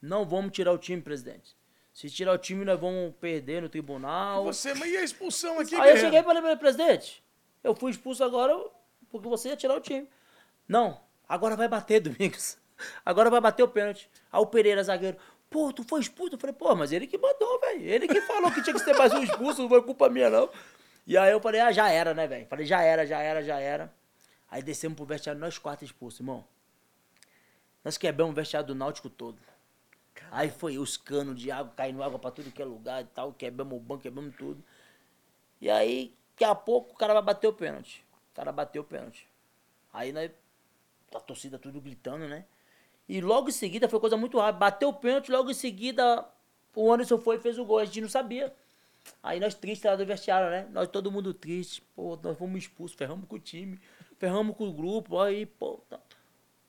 não 0.00 0.24
vamos 0.24 0.52
tirar 0.52 0.72
o 0.72 0.78
time, 0.78 1.00
presidente. 1.02 1.56
Se 1.92 2.08
tirar 2.08 2.32
o 2.32 2.38
time, 2.38 2.64
nós 2.64 2.78
vamos 2.78 3.12
perder 3.16 3.60
no 3.62 3.68
tribunal. 3.68 4.44
Você, 4.44 4.72
mas 4.74 4.88
e 4.92 4.96
a 4.96 5.02
expulsão 5.02 5.58
aqui? 5.58 5.74
Aí 5.74 5.90
eu 5.90 5.96
cheguei 5.96 6.20
e 6.20 6.22
falei 6.22 6.40
pra 6.40 6.52
ele, 6.52 6.60
presidente, 6.60 7.24
eu 7.64 7.74
fui 7.74 7.90
expulso 7.90 8.22
agora 8.22 8.56
porque 9.10 9.28
você 9.28 9.48
ia 9.48 9.56
tirar 9.56 9.74
o 9.76 9.80
time. 9.80 10.08
Não, 10.68 11.00
agora 11.28 11.56
vai 11.56 11.66
bater, 11.66 11.98
Domingos. 12.02 12.56
Agora 13.04 13.30
vai 13.30 13.40
bater 13.40 13.62
o 13.62 13.68
pênalti. 13.68 14.10
Aí 14.32 14.40
o 14.40 14.46
Pereira, 14.46 14.82
zagueiro, 14.82 15.16
pô, 15.50 15.72
tu 15.72 15.84
foi 15.84 16.00
expulso? 16.00 16.34
Eu 16.34 16.38
falei, 16.38 16.54
pô, 16.54 16.74
mas 16.74 16.92
ele 16.92 17.06
que 17.06 17.18
mandou, 17.18 17.60
velho. 17.60 17.82
Ele 17.82 18.08
que 18.08 18.20
falou 18.22 18.50
que 18.50 18.62
tinha 18.62 18.74
que 18.74 18.80
ser 18.80 18.96
mais 18.96 19.12
um 19.12 19.22
expulso, 19.22 19.62
não 19.62 19.68
foi 19.68 19.82
culpa 19.82 20.08
minha, 20.08 20.30
não. 20.30 20.50
E 21.06 21.16
aí 21.16 21.32
eu 21.32 21.40
falei, 21.40 21.60
ah, 21.60 21.72
já 21.72 21.90
era, 21.90 22.12
né, 22.12 22.26
velho? 22.26 22.46
Falei, 22.46 22.66
já 22.66 22.82
era, 22.82 23.06
já 23.06 23.20
era, 23.20 23.42
já 23.42 23.58
era. 23.58 23.92
Aí 24.50 24.62
descemos 24.62 24.96
pro 24.96 25.04
vestiário, 25.04 25.40
nós 25.40 25.58
quatro 25.58 25.84
expulsos, 25.84 26.20
irmão. 26.20 26.44
Nós 27.84 27.96
quebramos 27.96 28.32
o 28.32 28.36
vestiário 28.36 28.66
do 28.66 28.74
Náutico 28.74 29.08
todo. 29.08 29.38
Aí 30.30 30.50
foi 30.50 30.78
os 30.78 30.96
canos 30.96 31.40
de 31.40 31.50
água, 31.50 31.72
caindo 31.74 32.02
água 32.02 32.18
pra 32.18 32.30
tudo 32.30 32.50
que 32.50 32.60
é 32.60 32.64
lugar 32.64 33.02
e 33.02 33.06
tal, 33.06 33.32
quebramos 33.32 33.76
o 33.76 33.80
banco, 33.80 34.02
quebramos 34.02 34.34
tudo. 34.36 34.62
E 35.60 35.70
aí, 35.70 36.14
daqui 36.32 36.44
a 36.44 36.54
pouco, 36.54 36.92
o 36.92 36.96
cara 36.96 37.14
vai 37.14 37.22
bater 37.22 37.46
o 37.46 37.52
pênalti. 37.52 38.04
O 38.32 38.36
cara 38.36 38.52
bateu 38.52 38.82
o 38.82 38.84
pênalti. 38.84 39.26
Aí 39.92 40.12
nós, 40.12 40.30
a 41.14 41.20
torcida 41.20 41.58
tudo 41.58 41.80
gritando, 41.80 42.28
né? 42.28 42.44
E 43.08 43.20
logo 43.20 43.48
em 43.48 43.52
seguida 43.52 43.88
foi 43.88 43.98
coisa 43.98 44.16
muito 44.16 44.38
rápida. 44.38 44.58
Bateu 44.58 44.90
o 44.90 44.94
pênalti, 44.94 45.30
logo 45.30 45.50
em 45.50 45.54
seguida 45.54 46.28
o 46.74 46.92
Anderson 46.92 47.18
foi 47.18 47.36
e 47.36 47.40
fez 47.40 47.58
o 47.58 47.64
gol. 47.64 47.78
A 47.78 47.84
gente 47.84 48.02
não 48.02 48.08
sabia. 48.08 48.54
Aí 49.22 49.40
nós 49.40 49.54
tristes 49.54 49.84
lá 49.84 49.96
do 49.96 50.04
vestiário, 50.04 50.50
né? 50.50 50.68
Nós 50.72 50.88
todo 50.88 51.10
mundo 51.10 51.32
triste. 51.32 51.82
Pô, 51.94 52.18
nós 52.22 52.36
fomos 52.36 52.58
expulsos, 52.58 52.96
ferramos 52.96 53.26
com 53.26 53.36
o 53.36 53.38
time, 53.38 53.80
ferramos 54.18 54.56
com 54.56 54.68
o 54.68 54.72
grupo. 54.72 55.18
Aí, 55.18 55.46
pô, 55.46 55.80
tá. 55.88 55.98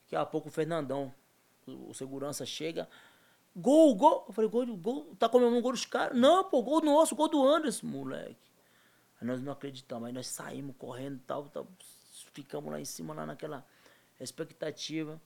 Daqui 0.04 0.16
a 0.16 0.24
pouco 0.24 0.48
o 0.48 0.50
Fernandão, 0.50 1.12
o, 1.66 1.92
segurança, 1.94 2.44
chega. 2.44 2.88
Gol, 3.54 3.94
gol. 3.94 4.24
Eu 4.26 4.32
falei, 4.32 4.50
gol, 4.50 4.66
gol. 4.76 5.14
Tá 5.18 5.28
comemorando 5.28 5.62
gol 5.62 5.72
dos 5.72 5.84
caras? 5.84 6.18
Não, 6.18 6.42
pô, 6.44 6.62
gol 6.62 6.80
nosso, 6.80 7.14
gol 7.14 7.28
do 7.28 7.46
Anderson, 7.46 7.86
moleque. 7.86 8.50
Aí 9.20 9.26
nós 9.26 9.40
não 9.40 9.52
acreditamos. 9.52 10.06
Aí 10.06 10.12
nós 10.12 10.26
saímos 10.26 10.74
correndo 10.78 11.16
e 11.16 11.20
tal, 11.20 11.44
tal. 11.50 11.68
Ficamos 12.32 12.72
lá 12.72 12.80
em 12.80 12.84
cima, 12.84 13.14
lá 13.14 13.26
naquela 13.26 13.64
expectativa. 14.18 15.20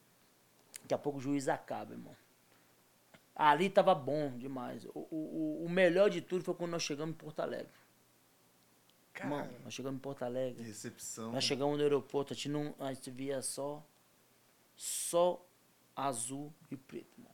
Daqui 0.84 0.94
a 0.94 0.98
pouco 0.98 1.18
o 1.18 1.20
juiz 1.20 1.48
acaba, 1.48 1.92
irmão. 1.92 2.14
Ali 3.34 3.68
tava 3.68 3.94
bom 3.94 4.36
demais. 4.38 4.84
O, 4.94 5.06
o, 5.10 5.64
o 5.66 5.68
melhor 5.68 6.08
de 6.08 6.20
tudo 6.20 6.44
foi 6.44 6.54
quando 6.54 6.70
nós 6.70 6.82
chegamos 6.82 7.14
em 7.14 7.18
Porto 7.18 7.40
Alegre. 7.40 7.72
Irmão, 9.18 9.48
nós 9.64 9.72
chegamos 9.74 9.98
em 9.98 10.00
Porto 10.00 10.22
Alegre. 10.24 10.62
Recepção. 10.62 11.32
Nós 11.32 11.42
chegamos 11.44 11.76
no 11.76 11.82
aeroporto, 11.82 12.32
a 12.32 12.36
gente, 12.36 12.48
não, 12.48 12.74
a 12.78 12.92
gente 12.92 13.10
via 13.10 13.40
só, 13.42 13.82
só 14.76 15.44
azul 15.96 16.52
e 16.70 16.76
preto, 16.76 17.08
irmão. 17.18 17.32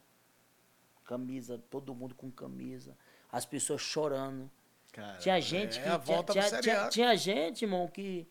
Camisa, 1.05 1.59
todo 1.70 1.94
mundo 1.94 2.14
com 2.14 2.31
camisa. 2.31 2.97
As 3.32 3.44
pessoas 3.44 3.81
chorando. 3.81 4.51
Cara, 4.93 5.18
Tinha 5.18 5.40
gente 5.40 5.78
é 5.78 5.82
que. 5.82 5.89
a 5.89 5.98
tinha, 5.98 5.98
volta 5.98 6.32
tinha, 6.32 6.60
tinha- 6.60 6.89
tinha 6.89 7.16
gente, 7.16 7.64
irmão, 7.64 7.89
que, 7.89 8.27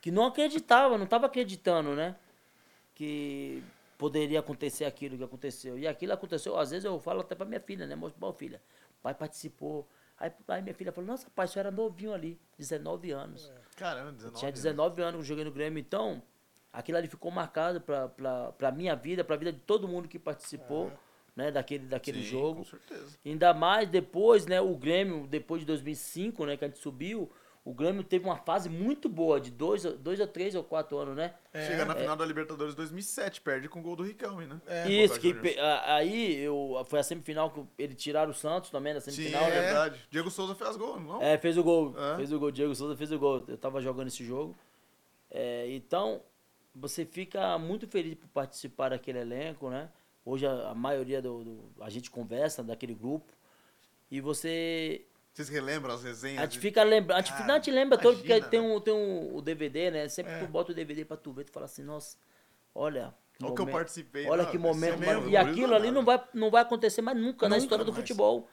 que 0.00 0.10
não 0.10 0.24
acreditava, 0.26 0.96
não 0.96 1.04
estava 1.04 1.26
acreditando, 1.26 1.94
né? 1.94 2.16
Que 2.94 3.62
poderia 3.96 4.40
acontecer 4.40 4.84
aquilo 4.84 5.16
que 5.16 5.24
aconteceu. 5.24 5.78
E 5.78 5.86
aquilo 5.86 6.12
aconteceu, 6.12 6.58
às 6.58 6.70
vezes 6.70 6.84
eu 6.84 6.98
falo 7.00 7.20
até 7.20 7.34
para 7.34 7.46
minha 7.46 7.60
filha, 7.60 7.86
né? 7.86 7.94
Mostro, 7.94 8.20
bom, 8.20 8.32
filha, 8.32 8.60
o 8.98 9.02
pai 9.02 9.14
participou. 9.14 9.88
Aí, 10.18 10.30
aí 10.48 10.62
minha 10.62 10.74
filha 10.74 10.92
falou, 10.92 11.08
nossa, 11.08 11.28
pai, 11.34 11.46
você 11.46 11.58
era 11.58 11.70
novinho 11.70 12.12
ali, 12.12 12.38
19 12.58 13.10
anos. 13.10 13.52
Caramba, 13.76 14.08
Eu 14.08 14.14
19 14.14 14.38
tinha 14.38 14.48
anos. 14.48 14.60
19 14.62 15.02
anos 15.02 15.12
que 15.14 15.18
eu 15.20 15.24
joguei 15.24 15.44
no 15.44 15.50
Grêmio, 15.52 15.78
então 15.78 16.22
aquilo 16.72 16.98
ali 16.98 17.08
ficou 17.08 17.30
marcado 17.30 17.80
pra, 17.80 18.08
pra, 18.08 18.52
pra 18.52 18.72
minha 18.72 18.94
vida, 18.94 19.24
pra 19.24 19.36
vida 19.36 19.52
de 19.52 19.60
todo 19.60 19.88
mundo 19.88 20.08
que 20.08 20.18
participou, 20.18 20.92
né, 21.34 21.50
daquele, 21.50 21.86
daquele 21.86 22.22
Sim, 22.22 22.30
jogo. 22.30 22.58
Com 22.58 22.64
certeza. 22.64 23.18
Ainda 23.24 23.52
mais 23.52 23.88
depois, 23.88 24.46
né, 24.46 24.60
o 24.60 24.74
Grêmio, 24.76 25.26
depois 25.26 25.60
de 25.60 25.66
2005, 25.66 26.46
né, 26.46 26.56
que 26.56 26.64
a 26.64 26.68
gente 26.68 26.78
subiu, 26.78 27.30
o 27.66 27.74
Grêmio 27.74 28.04
teve 28.04 28.24
uma 28.24 28.36
fase 28.36 28.68
muito 28.70 29.08
boa, 29.08 29.40
de 29.40 29.50
dois, 29.50 29.82
dois 29.82 30.20
a 30.20 30.26
três 30.26 30.54
ou 30.54 30.62
quatro 30.62 30.96
anos, 30.98 31.16
né? 31.16 31.34
Chega 31.52 31.84
na 31.84 31.96
final 31.96 32.14
da 32.14 32.24
Libertadores 32.24 32.76
2007, 32.76 33.40
perde 33.40 33.68
com 33.68 33.80
o 33.80 33.82
gol 33.82 33.96
do 33.96 34.04
Riquelme, 34.04 34.46
né? 34.46 34.60
Isso, 34.88 35.20
Boca 35.20 35.42
que 35.42 35.58
aí 35.84 36.36
eu, 36.36 36.80
foi 36.86 37.00
a 37.00 37.02
semifinal 37.02 37.50
que 37.50 37.60
ele 37.76 37.94
tiraram 37.96 38.30
o 38.30 38.34
Santos 38.34 38.70
também 38.70 38.94
na 38.94 39.00
Sim, 39.00 39.10
semifinal, 39.10 39.42
é 39.46 39.50
né? 39.50 39.60
verdade. 39.62 40.06
Diego 40.08 40.30
Souza 40.30 40.54
fez 40.54 40.76
gol, 40.76 41.00
não? 41.00 41.20
É, 41.20 41.36
fez 41.38 41.58
o 41.58 41.64
gol. 41.64 41.92
É. 41.98 42.16
Fez 42.18 42.32
o 42.32 42.38
gol. 42.38 42.52
Diego 42.52 42.72
Souza 42.72 42.96
fez 42.96 43.10
o 43.10 43.18
gol. 43.18 43.42
Eu 43.48 43.58
tava 43.58 43.80
jogando 43.80 44.06
esse 44.06 44.24
jogo. 44.24 44.54
É, 45.28 45.66
então, 45.74 46.22
você 46.72 47.04
fica 47.04 47.58
muito 47.58 47.88
feliz 47.88 48.14
por 48.14 48.28
participar 48.28 48.90
daquele 48.90 49.18
elenco, 49.18 49.68
né? 49.70 49.90
Hoje 50.24 50.46
a, 50.46 50.68
a 50.68 50.74
maioria 50.74 51.20
do, 51.20 51.42
do- 51.42 51.82
A 51.82 51.90
gente 51.90 52.12
conversa 52.12 52.62
daquele 52.62 52.94
grupo. 52.94 53.32
E 54.08 54.20
você. 54.20 55.04
Vocês 55.36 55.50
relembram 55.50 55.92
as 55.94 56.02
resenhas? 56.02 56.38
A 56.38 56.46
gente 56.46 56.58
fica 56.58 56.82
lembrando. 56.82 57.18
A 57.18 57.20
gente, 57.20 57.32
Cara, 57.32 57.44
não, 57.46 57.54
a 57.54 57.58
gente 57.58 57.70
lembra 57.70 57.98
todo, 57.98 58.16
porque 58.16 58.40
tem, 58.40 58.58
um, 58.58 58.80
tem 58.80 58.94
um, 58.94 59.36
o 59.36 59.42
DVD, 59.42 59.90
né? 59.90 60.08
Sempre 60.08 60.32
É. 60.32 60.38
tu 60.38 60.46
bota 60.46 60.72
o 60.72 60.74
DVD 60.74 61.04
pra 61.04 61.14
tu 61.14 61.30
ver, 61.30 61.44
tu 61.44 61.52
fala 61.52 61.66
assim, 61.66 61.82
nossa, 61.82 62.16
olha. 62.74 63.12
Olha 63.42 63.52
o 63.52 63.54
que 63.54 63.60
eu 63.60 63.66
participei. 63.66 64.26
Olha 64.26 64.44
Não, 64.44 64.50
que 64.50 64.56
momento. 64.56 64.98
mesmo. 64.98 65.28
E 65.28 65.36
aquilo 65.36 65.74
ali 65.74 65.90
não 65.90 66.02
vai, 66.02 66.18
não 66.32 66.50
vai 66.50 66.62
acontecer 66.62 67.02
mais 67.02 67.18
nunca, 67.18 67.50
na 67.50 67.56
Nunca 67.56 67.64
história 67.64 67.84
do 67.84 67.92
mais. 67.92 68.00
futebol. 68.02 68.48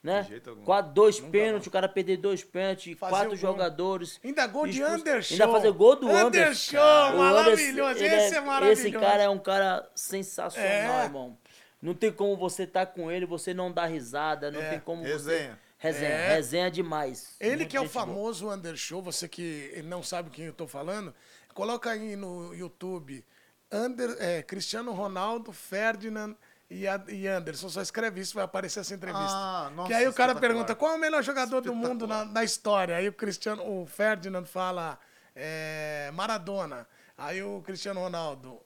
Né? 0.00 0.22
De 0.22 0.28
jeito 0.28 0.50
algum. 0.50 0.62
Quatro, 0.64 0.92
dois 0.92 1.18
pênaltis, 1.18 1.66
o 1.66 1.70
cara 1.72 1.88
perder 1.88 2.18
dois 2.18 2.44
pênaltis, 2.44 2.96
quatro 2.96 3.34
jogadores. 3.34 4.20
Ainda 4.22 4.46
gol 4.46 4.68
de. 4.68 4.80
Anderson. 4.80 5.34
Ainda 5.34 5.48
fazer 5.48 5.72
gol 5.72 5.96
do 5.96 6.08
Anderson. 6.08 6.76
Anderson, 6.76 7.16
maravilhoso. 7.18 8.04
Esse 8.04 8.34
é 8.36 8.40
maravilhoso. 8.40 8.80
Esse 8.88 8.92
cara 8.92 9.22
é 9.24 9.28
um 9.28 9.38
cara 9.40 9.88
sensacional, 9.94 11.00
É. 11.00 11.04
irmão. 11.04 11.36
Não 11.80 11.94
tem 11.94 12.12
como 12.12 12.36
você 12.36 12.62
estar 12.62 12.86
com 12.86 13.10
ele, 13.10 13.26
você 13.26 13.52
não 13.52 13.72
dar 13.72 13.86
risada, 13.86 14.52
não 14.52 14.60
É. 14.60 14.70
tem 14.70 14.78
como 14.80 15.02
Resenha. 15.02 15.50
você... 15.50 15.71
Resenha. 15.82 16.08
É. 16.14 16.34
Resenha 16.36 16.70
demais. 16.70 17.34
Ele 17.40 17.56
Muito 17.56 17.68
que 17.70 17.76
é 17.76 17.80
o 17.80 17.82
gente 17.84 17.92
boa. 17.92 18.06
famoso 18.06 18.48
Undershow, 18.50 19.02
você 19.02 19.28
que 19.28 19.82
não 19.84 20.00
sabe 20.02 20.30
quem 20.30 20.44
eu 20.46 20.52
tô 20.52 20.68
falando, 20.68 21.12
coloca 21.52 21.90
aí 21.90 22.14
no 22.14 22.54
YouTube 22.54 23.24
Ander, 23.70 24.16
é, 24.20 24.42
Cristiano 24.42 24.92
Ronaldo, 24.92 25.52
Ferdinand 25.52 26.36
e, 26.70 26.86
a- 26.86 27.02
e 27.08 27.26
Anderson. 27.26 27.68
Só 27.68 27.82
escreve 27.82 28.20
isso, 28.20 28.34
vai 28.34 28.44
aparecer 28.44 28.78
essa 28.80 28.94
entrevista. 28.94 29.26
Ah, 29.28 29.70
nossa, 29.74 29.88
que 29.88 29.94
aí 29.94 30.06
o 30.06 30.12
cara 30.12 30.34
pergunta 30.36 30.74
qual 30.76 30.92
é 30.92 30.94
o 30.94 31.00
melhor 31.00 31.22
jogador 31.22 31.60
do 31.60 31.74
mundo 31.74 32.06
na, 32.06 32.24
na 32.24 32.44
história. 32.44 32.94
Aí 32.96 33.08
o 33.08 33.12
Cristiano, 33.12 33.62
o 33.66 33.84
Ferdinand 33.86 34.44
fala 34.44 34.98
é, 35.34 36.10
Maradona. 36.14 36.86
Aí 37.18 37.42
o 37.42 37.60
Cristiano 37.62 37.98
Ronaldo, 38.00 38.60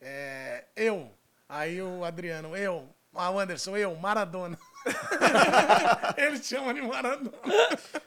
é, 0.00 0.64
eu. 0.74 1.10
Aí 1.48 1.82
o 1.82 2.02
Adriano, 2.04 2.56
eu. 2.56 2.88
Ah, 3.14 3.30
o 3.30 3.38
Anderson, 3.38 3.76
eu, 3.76 3.94
Maradona. 3.96 4.58
Ele 6.16 6.42
chama 6.42 6.74
de 6.74 6.82
Maradona. 6.82 7.32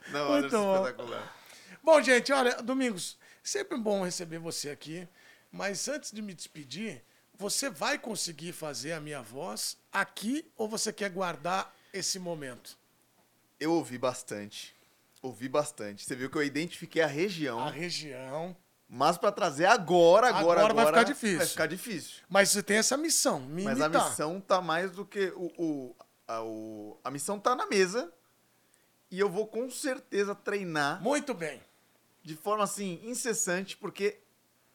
Não, 0.10 0.30
Muito 0.31 0.45
Anderson 0.45 0.64
bom. 0.64 0.76
espetacular. 0.85 1.35
Bom, 1.84 2.02
gente, 2.02 2.31
olha, 2.34 2.56
Domingos, 2.61 3.18
sempre 3.43 3.77
bom 3.77 4.03
receber 4.03 4.39
você 4.39 4.69
aqui, 4.69 5.07
mas 5.52 5.88
antes 5.88 6.11
de 6.11 6.22
me 6.22 6.34
despedir, 6.34 7.03
você 7.38 7.69
vai 7.69 7.97
conseguir 7.97 8.53
fazer 8.53 8.93
a 8.93 8.99
minha 8.99 9.22
voz 9.22 9.77
aqui 9.91 10.49
ou 10.57 10.68
você 10.68 10.91
quer 10.91 11.10
guardar 11.10 11.73
esse 11.93 12.18
momento? 12.19 12.77
Eu 13.60 13.73
ouvi 13.73 13.97
bastante. 13.97 14.76
Ouvi 15.22 15.47
bastante. 15.47 16.06
Você 16.06 16.15
viu 16.15 16.30
que 16.30 16.38
eu 16.38 16.43
identifiquei 16.43 17.02
a 17.02 17.07
região. 17.07 17.60
A 17.60 17.69
região. 17.69 18.56
Mas 18.88 19.18
pra 19.18 19.31
trazer 19.31 19.65
agora, 19.65 20.27
agora, 20.27 20.60
Agora 20.60 20.73
vai 20.73 20.84
agora, 20.84 20.99
ficar 20.99 21.11
difícil. 21.11 21.38
Vai 21.38 21.47
ficar 21.47 21.65
difícil. 21.68 22.14
Mas 22.30 22.49
você 22.49 22.61
tem 22.61 22.77
essa 22.77 22.95
missão, 22.95 23.39
me 23.39 23.64
Mas 23.64 23.81
a 23.81 23.85
imitar. 23.85 24.10
missão 24.10 24.39
tá 24.39 24.61
mais 24.61 24.91
do 24.91 25.03
que 25.03 25.34
o, 25.35 25.52
o, 25.57 25.95
a, 26.27 26.41
o- 26.43 26.99
a 27.03 27.11
missão 27.11 27.39
tá 27.39 27.56
na 27.56 27.65
mesa. 27.68 28.11
E 29.11 29.19
eu 29.19 29.30
vou 29.30 29.47
com 29.47 29.69
certeza 29.69 30.34
treinar 30.35 31.02
Muito 31.02 31.34
bem. 31.34 31.61
de 32.23 32.35
forma 32.35 32.64
assim 32.64 32.99
incessante 33.03 33.77
porque 33.77 34.18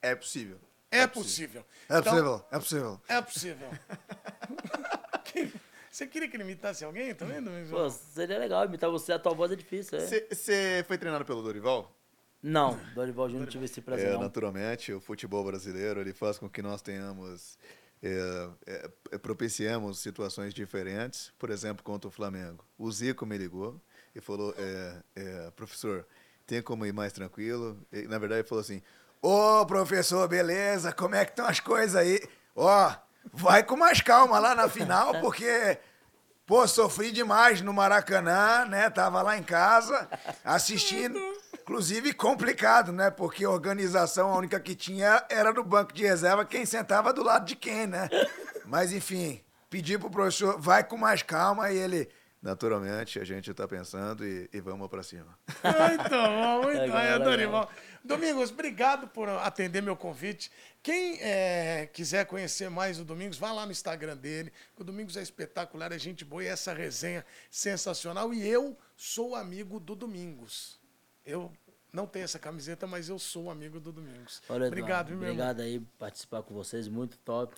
é 0.01 0.15
possível. 0.15 0.59
É, 0.91 1.07
possível. 1.07 1.65
É 1.89 1.99
Então, 1.99 2.13
possível, 2.13 2.45
é 2.51 2.59
possível. 2.59 3.01
É 3.09 3.23
possível. 3.23 3.69
você 5.91 6.07
queria 6.07 6.29
que 6.29 6.37
ele 6.37 6.45
imitasse 6.45 6.85
alguém 6.85 7.15
também, 7.15 7.43
Domingos? 7.43 7.71
Pô, 7.71 7.91
seria 7.91 8.39
legal 8.39 8.65
imitar 8.65 8.91
você, 8.91 9.13
a 9.13 9.19
tua 9.19 9.35
voz 9.35 9.51
é 9.53 9.57
difícil, 9.57 9.99
é? 9.99 10.07
Você 10.35 10.85
foi 10.87 10.99
treinado 10.99 11.25
pelo 11.25 11.43
Dorival? 11.43 11.95
Não, 12.43 12.79
Dorival 12.95 13.29
Júnior 13.29 13.45
não 13.47 13.53
tive 13.53 13.67
esse 13.67 13.81
prazer, 13.83 14.09
É, 14.09 14.13
não. 14.15 14.21
naturalmente, 14.23 14.93
o 14.93 15.01
futebol 15.01 15.45
brasileiro 15.45 16.01
ele 16.01 16.15
faz 16.15 16.39
com 16.39 16.49
que 16.49 16.63
nós 16.63 16.81
tenhamos, 16.81 17.59
é, 18.03 18.49
é, 18.67 18.91
é, 19.13 19.19
propiciemos 19.19 19.99
situações 19.99 20.55
diferentes. 20.55 21.33
Por 21.39 21.51
exemplo, 21.51 21.85
contra 21.85 22.09
o 22.09 22.11
Flamengo. 22.11 22.65
O 22.79 22.91
Zico 22.91 23.27
me 23.27 23.37
ligou 23.37 23.81
e 24.15 24.21
falou: 24.21 24.55
é, 24.57 24.97
é, 25.17 25.51
professor, 25.51 26.07
tem 26.47 26.63
como 26.63 26.87
ir 26.87 26.93
mais 26.93 27.13
tranquilo? 27.13 27.79
E, 27.93 28.03
na 28.03 28.19
verdade, 28.19 28.41
ele 28.41 28.49
falou 28.49 28.63
assim: 28.63 28.83
Ô, 29.21 29.67
professor, 29.67 30.27
beleza? 30.27 30.93
Como 30.93 31.15
é 31.15 31.25
que 31.25 31.33
estão 31.33 31.47
as 31.47 31.61
coisas 31.61 31.95
aí? 31.95 32.21
Ó, 32.57 32.93
vai 33.33 33.63
com 33.63 33.77
mais 33.77 34.01
calma 34.01 34.39
lá 34.39 34.55
na 34.55 34.69
final, 34.69 35.13
porque, 35.21 35.79
pô, 36.47 36.67
sofri 36.67 37.13
demais 37.13 37.61
no 37.61 37.73
Maracanã, 37.73 38.65
né? 38.65 38.89
Tava 38.89 39.21
lá 39.21 39.37
em 39.37 39.43
casa 39.43 40.09
assistindo. 40.43 41.19
Inclusive, 41.71 42.13
complicado, 42.15 42.91
né? 42.91 43.13
Porque 43.13 43.45
a 43.45 43.51
organização, 43.51 44.33
a 44.33 44.37
única 44.37 44.59
que 44.59 44.75
tinha 44.75 45.25
era 45.31 45.53
do 45.53 45.63
banco 45.63 45.93
de 45.93 46.03
reserva, 46.03 46.45
quem 46.45 46.67
sentava 46.67 47.13
do 47.13 47.23
lado 47.23 47.47
de 47.47 47.55
quem, 47.55 47.87
né? 47.87 48.09
Mas, 48.67 48.93
enfim, 48.93 49.41
pedi 49.71 49.97
pro 49.97 50.11
professor, 50.11 50.61
vai 50.61 50.83
com 50.83 50.97
mais 50.97 51.23
calma, 51.23 51.71
e 51.71 51.79
ele... 51.79 52.09
naturalmente, 52.43 53.21
a 53.21 53.25
gente 53.25 53.53
está 53.53 53.69
pensando 53.69 54.27
e, 54.27 54.51
e 54.53 54.61
vamos 54.61 54.89
para 54.89 55.05
cima. 55.05 55.39
Muito 55.63 56.11
bom, 56.11 56.63
muito 56.65 56.81
Legal, 56.81 56.91
bom. 56.91 56.99
É. 56.99 57.19
Dorival. 57.21 57.71
Domingos, 58.03 58.51
obrigado 58.51 59.07
por 59.07 59.29
atender 59.29 59.81
meu 59.81 59.95
convite. 59.95 60.51
Quem 60.83 61.21
é, 61.21 61.89
quiser 61.93 62.27
conhecer 62.27 62.69
mais 62.69 62.99
o 62.99 63.05
Domingos, 63.05 63.39
vá 63.39 63.53
lá 63.53 63.65
no 63.65 63.71
Instagram 63.71 64.17
dele. 64.17 64.53
O 64.77 64.83
Domingos 64.83 65.17
é 65.17 65.23
espetacular, 65.23 65.93
é 65.93 65.99
gente 66.01 66.25
boa 66.25 66.43
e 66.43 66.49
essa 66.49 66.75
resenha 66.75 67.25
sensacional. 67.49 68.35
E 68.35 68.45
eu 68.45 68.77
sou 68.97 69.37
amigo 69.37 69.79
do 69.79 69.95
Domingos. 69.95 70.80
Eu 71.25 71.53
não 71.93 72.07
tenho 72.07 72.25
essa 72.25 72.39
camiseta, 72.39 72.87
mas 72.87 73.09
eu 73.09 73.19
sou 73.19 73.51
amigo 73.51 73.81
do 73.81 73.93
Domingos. 73.93 74.43
Olha, 74.49 74.67
obrigado, 74.67 75.09
Eduardo, 75.09 75.11
meu 75.11 75.29
irmão? 75.29 75.45
Obrigado 75.51 75.61
aí 75.61 75.81
por 75.81 75.99
participar 75.99 76.43
com 76.43 76.55
vocês, 76.55 76.89
muito 76.89 77.17
top. 77.19 77.55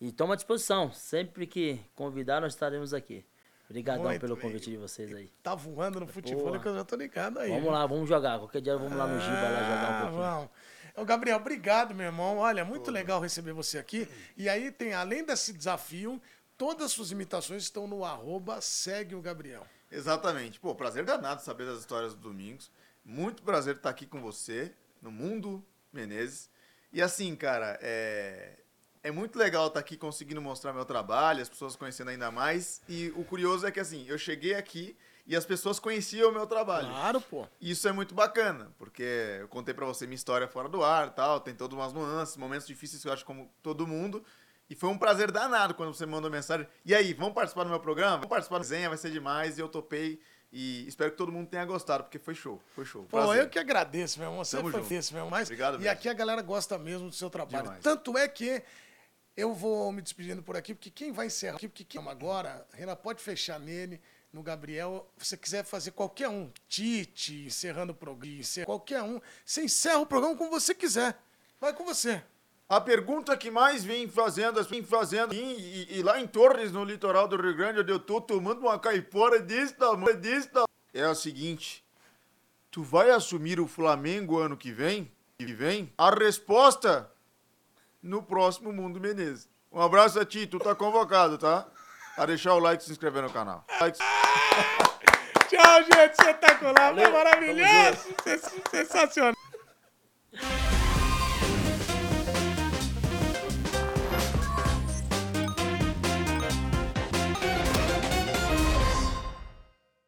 E 0.00 0.12
toma 0.12 0.34
à 0.34 0.36
disposição, 0.36 0.92
sempre 0.92 1.46
que 1.46 1.80
convidar, 1.94 2.40
nós 2.40 2.52
estaremos 2.52 2.92
aqui. 2.92 3.24
Obrigadão 3.68 4.04
Muito 4.04 4.20
pelo 4.20 4.36
bem. 4.36 4.42
convite 4.44 4.70
de 4.70 4.76
vocês 4.76 5.12
aí. 5.12 5.28
Tá 5.42 5.54
voando 5.54 5.98
no 5.98 6.06
futebol 6.06 6.58
que 6.60 6.68
eu 6.68 6.74
já 6.76 6.84
tô 6.84 6.94
ligado 6.94 7.40
aí. 7.40 7.50
Vamos 7.50 7.72
lá, 7.72 7.84
vamos 7.84 8.08
jogar. 8.08 8.38
Qualquer 8.38 8.60
dia 8.60 8.76
vamos 8.76 8.96
lá 8.96 9.08
no 9.08 9.18
Giba 9.18 9.32
lá 9.32 9.48
jogar 9.60 9.66
um 9.66 9.94
Ah, 9.96 10.00
pouquinho. 10.02 10.20
vamos. 10.22 10.50
Ô, 10.94 11.04
Gabriel, 11.04 11.36
obrigado, 11.38 11.92
meu 11.92 12.06
irmão. 12.06 12.38
Olha, 12.38 12.64
muito 12.64 12.92
legal 12.92 13.20
receber 13.20 13.52
você 13.52 13.76
aqui. 13.78 14.08
E 14.36 14.48
aí 14.48 14.70
tem, 14.70 14.94
além 14.94 15.24
desse 15.24 15.52
desafio, 15.52 16.22
todas 16.56 16.86
as 16.86 16.92
suas 16.92 17.10
imitações 17.10 17.64
estão 17.64 17.88
no 17.88 18.04
arroba 18.04 18.60
segue 18.60 19.16
o 19.16 19.20
Gabriel. 19.20 19.66
Exatamente. 19.90 20.60
Pô, 20.60 20.72
prazer 20.72 21.04
danado 21.04 21.42
saber 21.42 21.66
das 21.66 21.80
histórias 21.80 22.14
do 22.14 22.20
Domingos. 22.20 22.70
Muito 23.08 23.44
prazer 23.44 23.76
estar 23.76 23.88
aqui 23.88 24.04
com 24.04 24.20
você, 24.20 24.74
no 25.00 25.12
Mundo 25.12 25.64
Menezes. 25.92 26.50
E 26.92 27.00
assim, 27.00 27.36
cara, 27.36 27.78
é, 27.80 28.58
é 29.00 29.12
muito 29.12 29.38
legal 29.38 29.68
estar 29.68 29.78
aqui 29.78 29.96
conseguindo 29.96 30.42
mostrar 30.42 30.72
meu 30.72 30.84
trabalho, 30.84 31.40
as 31.40 31.48
pessoas 31.48 31.76
conhecendo 31.76 32.10
ainda 32.10 32.32
mais. 32.32 32.82
E 32.88 33.12
o 33.14 33.22
curioso 33.22 33.64
é 33.64 33.70
que, 33.70 33.78
assim, 33.78 34.04
eu 34.08 34.18
cheguei 34.18 34.54
aqui 34.54 34.96
e 35.24 35.36
as 35.36 35.46
pessoas 35.46 35.78
conheciam 35.78 36.30
o 36.30 36.32
meu 36.32 36.48
trabalho. 36.48 36.88
Claro, 36.88 37.20
pô. 37.20 37.46
Isso 37.60 37.86
é 37.86 37.92
muito 37.92 38.12
bacana, 38.12 38.74
porque 38.76 39.04
eu 39.40 39.46
contei 39.46 39.72
pra 39.72 39.86
você 39.86 40.04
minha 40.04 40.16
história 40.16 40.48
fora 40.48 40.68
do 40.68 40.82
ar 40.82 41.14
tal, 41.14 41.38
tem 41.38 41.54
todas 41.54 41.78
umas 41.78 41.92
nuances, 41.92 42.36
momentos 42.36 42.66
difíceis 42.66 43.02
que 43.02 43.08
eu 43.08 43.12
acho 43.12 43.24
como 43.24 43.48
todo 43.62 43.86
mundo. 43.86 44.24
E 44.68 44.74
foi 44.74 44.90
um 44.90 44.98
prazer 44.98 45.30
danado 45.30 45.74
quando 45.74 45.94
você 45.94 46.04
me 46.04 46.10
mandou 46.10 46.28
mensagem. 46.28 46.66
E 46.84 46.92
aí, 46.92 47.14
vamos 47.14 47.34
participar 47.34 47.62
do 47.62 47.70
meu 47.70 47.78
programa? 47.78 48.16
Vamos 48.16 48.28
participar 48.28 48.56
da 48.56 48.62
resenha, 48.62 48.88
vai 48.88 48.98
ser 48.98 49.12
demais. 49.12 49.58
E 49.58 49.60
eu 49.60 49.68
topei. 49.68 50.20
E 50.52 50.86
espero 50.86 51.10
que 51.10 51.16
todo 51.16 51.30
mundo 51.32 51.48
tenha 51.48 51.64
gostado, 51.64 52.04
porque 52.04 52.18
foi 52.18 52.34
show. 52.34 52.60
Foi 52.74 52.84
show. 52.84 53.02
Pô, 53.04 53.18
Prazer. 53.18 53.42
eu 53.44 53.48
que 53.50 53.58
agradeço, 53.58 54.18
meu 54.18 54.28
irmão. 54.28 54.44
Você 54.44 54.56
Tamo 54.56 54.70
foi 54.70 54.80
junto. 54.80 54.88
desse, 54.88 55.12
meu 55.12 55.20
irmão. 55.20 55.30
Mas, 55.30 55.48
Obrigado 55.48 55.74
E 55.74 55.78
mesmo. 55.78 55.90
aqui 55.92 56.08
a 56.08 56.12
galera 56.14 56.40
gosta 56.42 56.78
mesmo 56.78 57.08
do 57.10 57.14
seu 57.14 57.28
trabalho. 57.28 57.64
Demais. 57.64 57.82
Tanto 57.82 58.16
é 58.16 58.26
que 58.28 58.62
eu 59.36 59.52
vou 59.52 59.92
me 59.92 60.00
despedindo 60.00 60.42
por 60.42 60.56
aqui, 60.56 60.74
porque 60.74 60.90
quem 60.90 61.12
vai 61.12 61.26
encerrar 61.26 61.56
aqui, 61.56 61.68
porque 61.68 61.84
quem 61.84 62.00
agora, 62.08 62.66
Renan, 62.72 62.96
pode 62.96 63.22
fechar 63.22 63.58
nele. 63.60 64.00
no 64.32 64.42
Gabriel, 64.42 65.10
você 65.16 65.36
quiser 65.36 65.64
fazer 65.64 65.92
qualquer 65.92 66.28
um, 66.28 66.50
Tite, 66.68 67.46
encerrando 67.46 67.92
o 67.92 67.94
programa, 67.96 68.42
qualquer 68.66 69.02
um, 69.02 69.18
você 69.44 69.62
encerra 69.64 69.98
o 70.00 70.06
programa 70.06 70.36
como 70.36 70.50
você 70.50 70.74
quiser. 70.74 71.18
Vai 71.60 71.72
com 71.72 71.84
você. 71.84 72.22
A 72.68 72.80
pergunta 72.80 73.36
que 73.36 73.48
mais 73.50 73.84
vem 73.84 74.08
fazendo, 74.08 74.62
vem 74.64 74.82
fazendo, 74.82 75.32
e, 75.32 75.38
e- 75.38 75.98
e 75.98 76.02
lá 76.02 76.20
em 76.20 76.26
Torres, 76.26 76.72
no 76.72 76.82
litoral 76.84 77.28
do 77.28 77.36
Rio 77.40 77.56
Grande, 77.56 77.80
onde 77.80 77.92
eu 77.92 77.98
tô 78.00 78.20
tomando 78.20 78.60
uma 78.62 78.76
caipora 78.78 79.38
desse 79.38 79.74
tamanho, 79.74 80.16
desse 80.16 80.48
tamanho, 80.48 80.66
é 80.92 81.04
a 81.04 81.14
seguinte: 81.14 81.84
tu 82.70 82.82
vai 82.82 83.10
assumir 83.10 83.60
o 83.60 83.68
Flamengo 83.68 84.40
ano 84.40 84.56
que 84.56 84.72
vem? 84.72 85.12
Que 85.38 85.46
vem? 85.52 85.92
A 85.96 86.10
resposta 86.10 87.08
no 88.02 88.20
próximo 88.22 88.72
Mundo 88.72 88.98
Menezes. 88.98 89.48
Um 89.70 89.80
abraço 89.80 90.18
a 90.18 90.24
ti, 90.24 90.46
tu 90.46 90.58
tá 90.58 90.74
convocado, 90.74 91.38
tá? 91.38 91.66
A 92.16 92.26
deixar 92.26 92.54
o 92.54 92.58
like 92.58 92.82
e 92.82 92.86
se 92.86 92.92
inscrever 92.92 93.22
no 93.22 93.30
canal. 93.30 93.64
Like, 93.80 93.98
Tchau, 95.48 95.82
gente. 95.84 96.12
Espetacular. 96.12 96.94
Foi 96.94 97.04
Valeu, 97.04 97.12
maravilhoso. 97.12 98.14
Sensacional. 98.70 99.34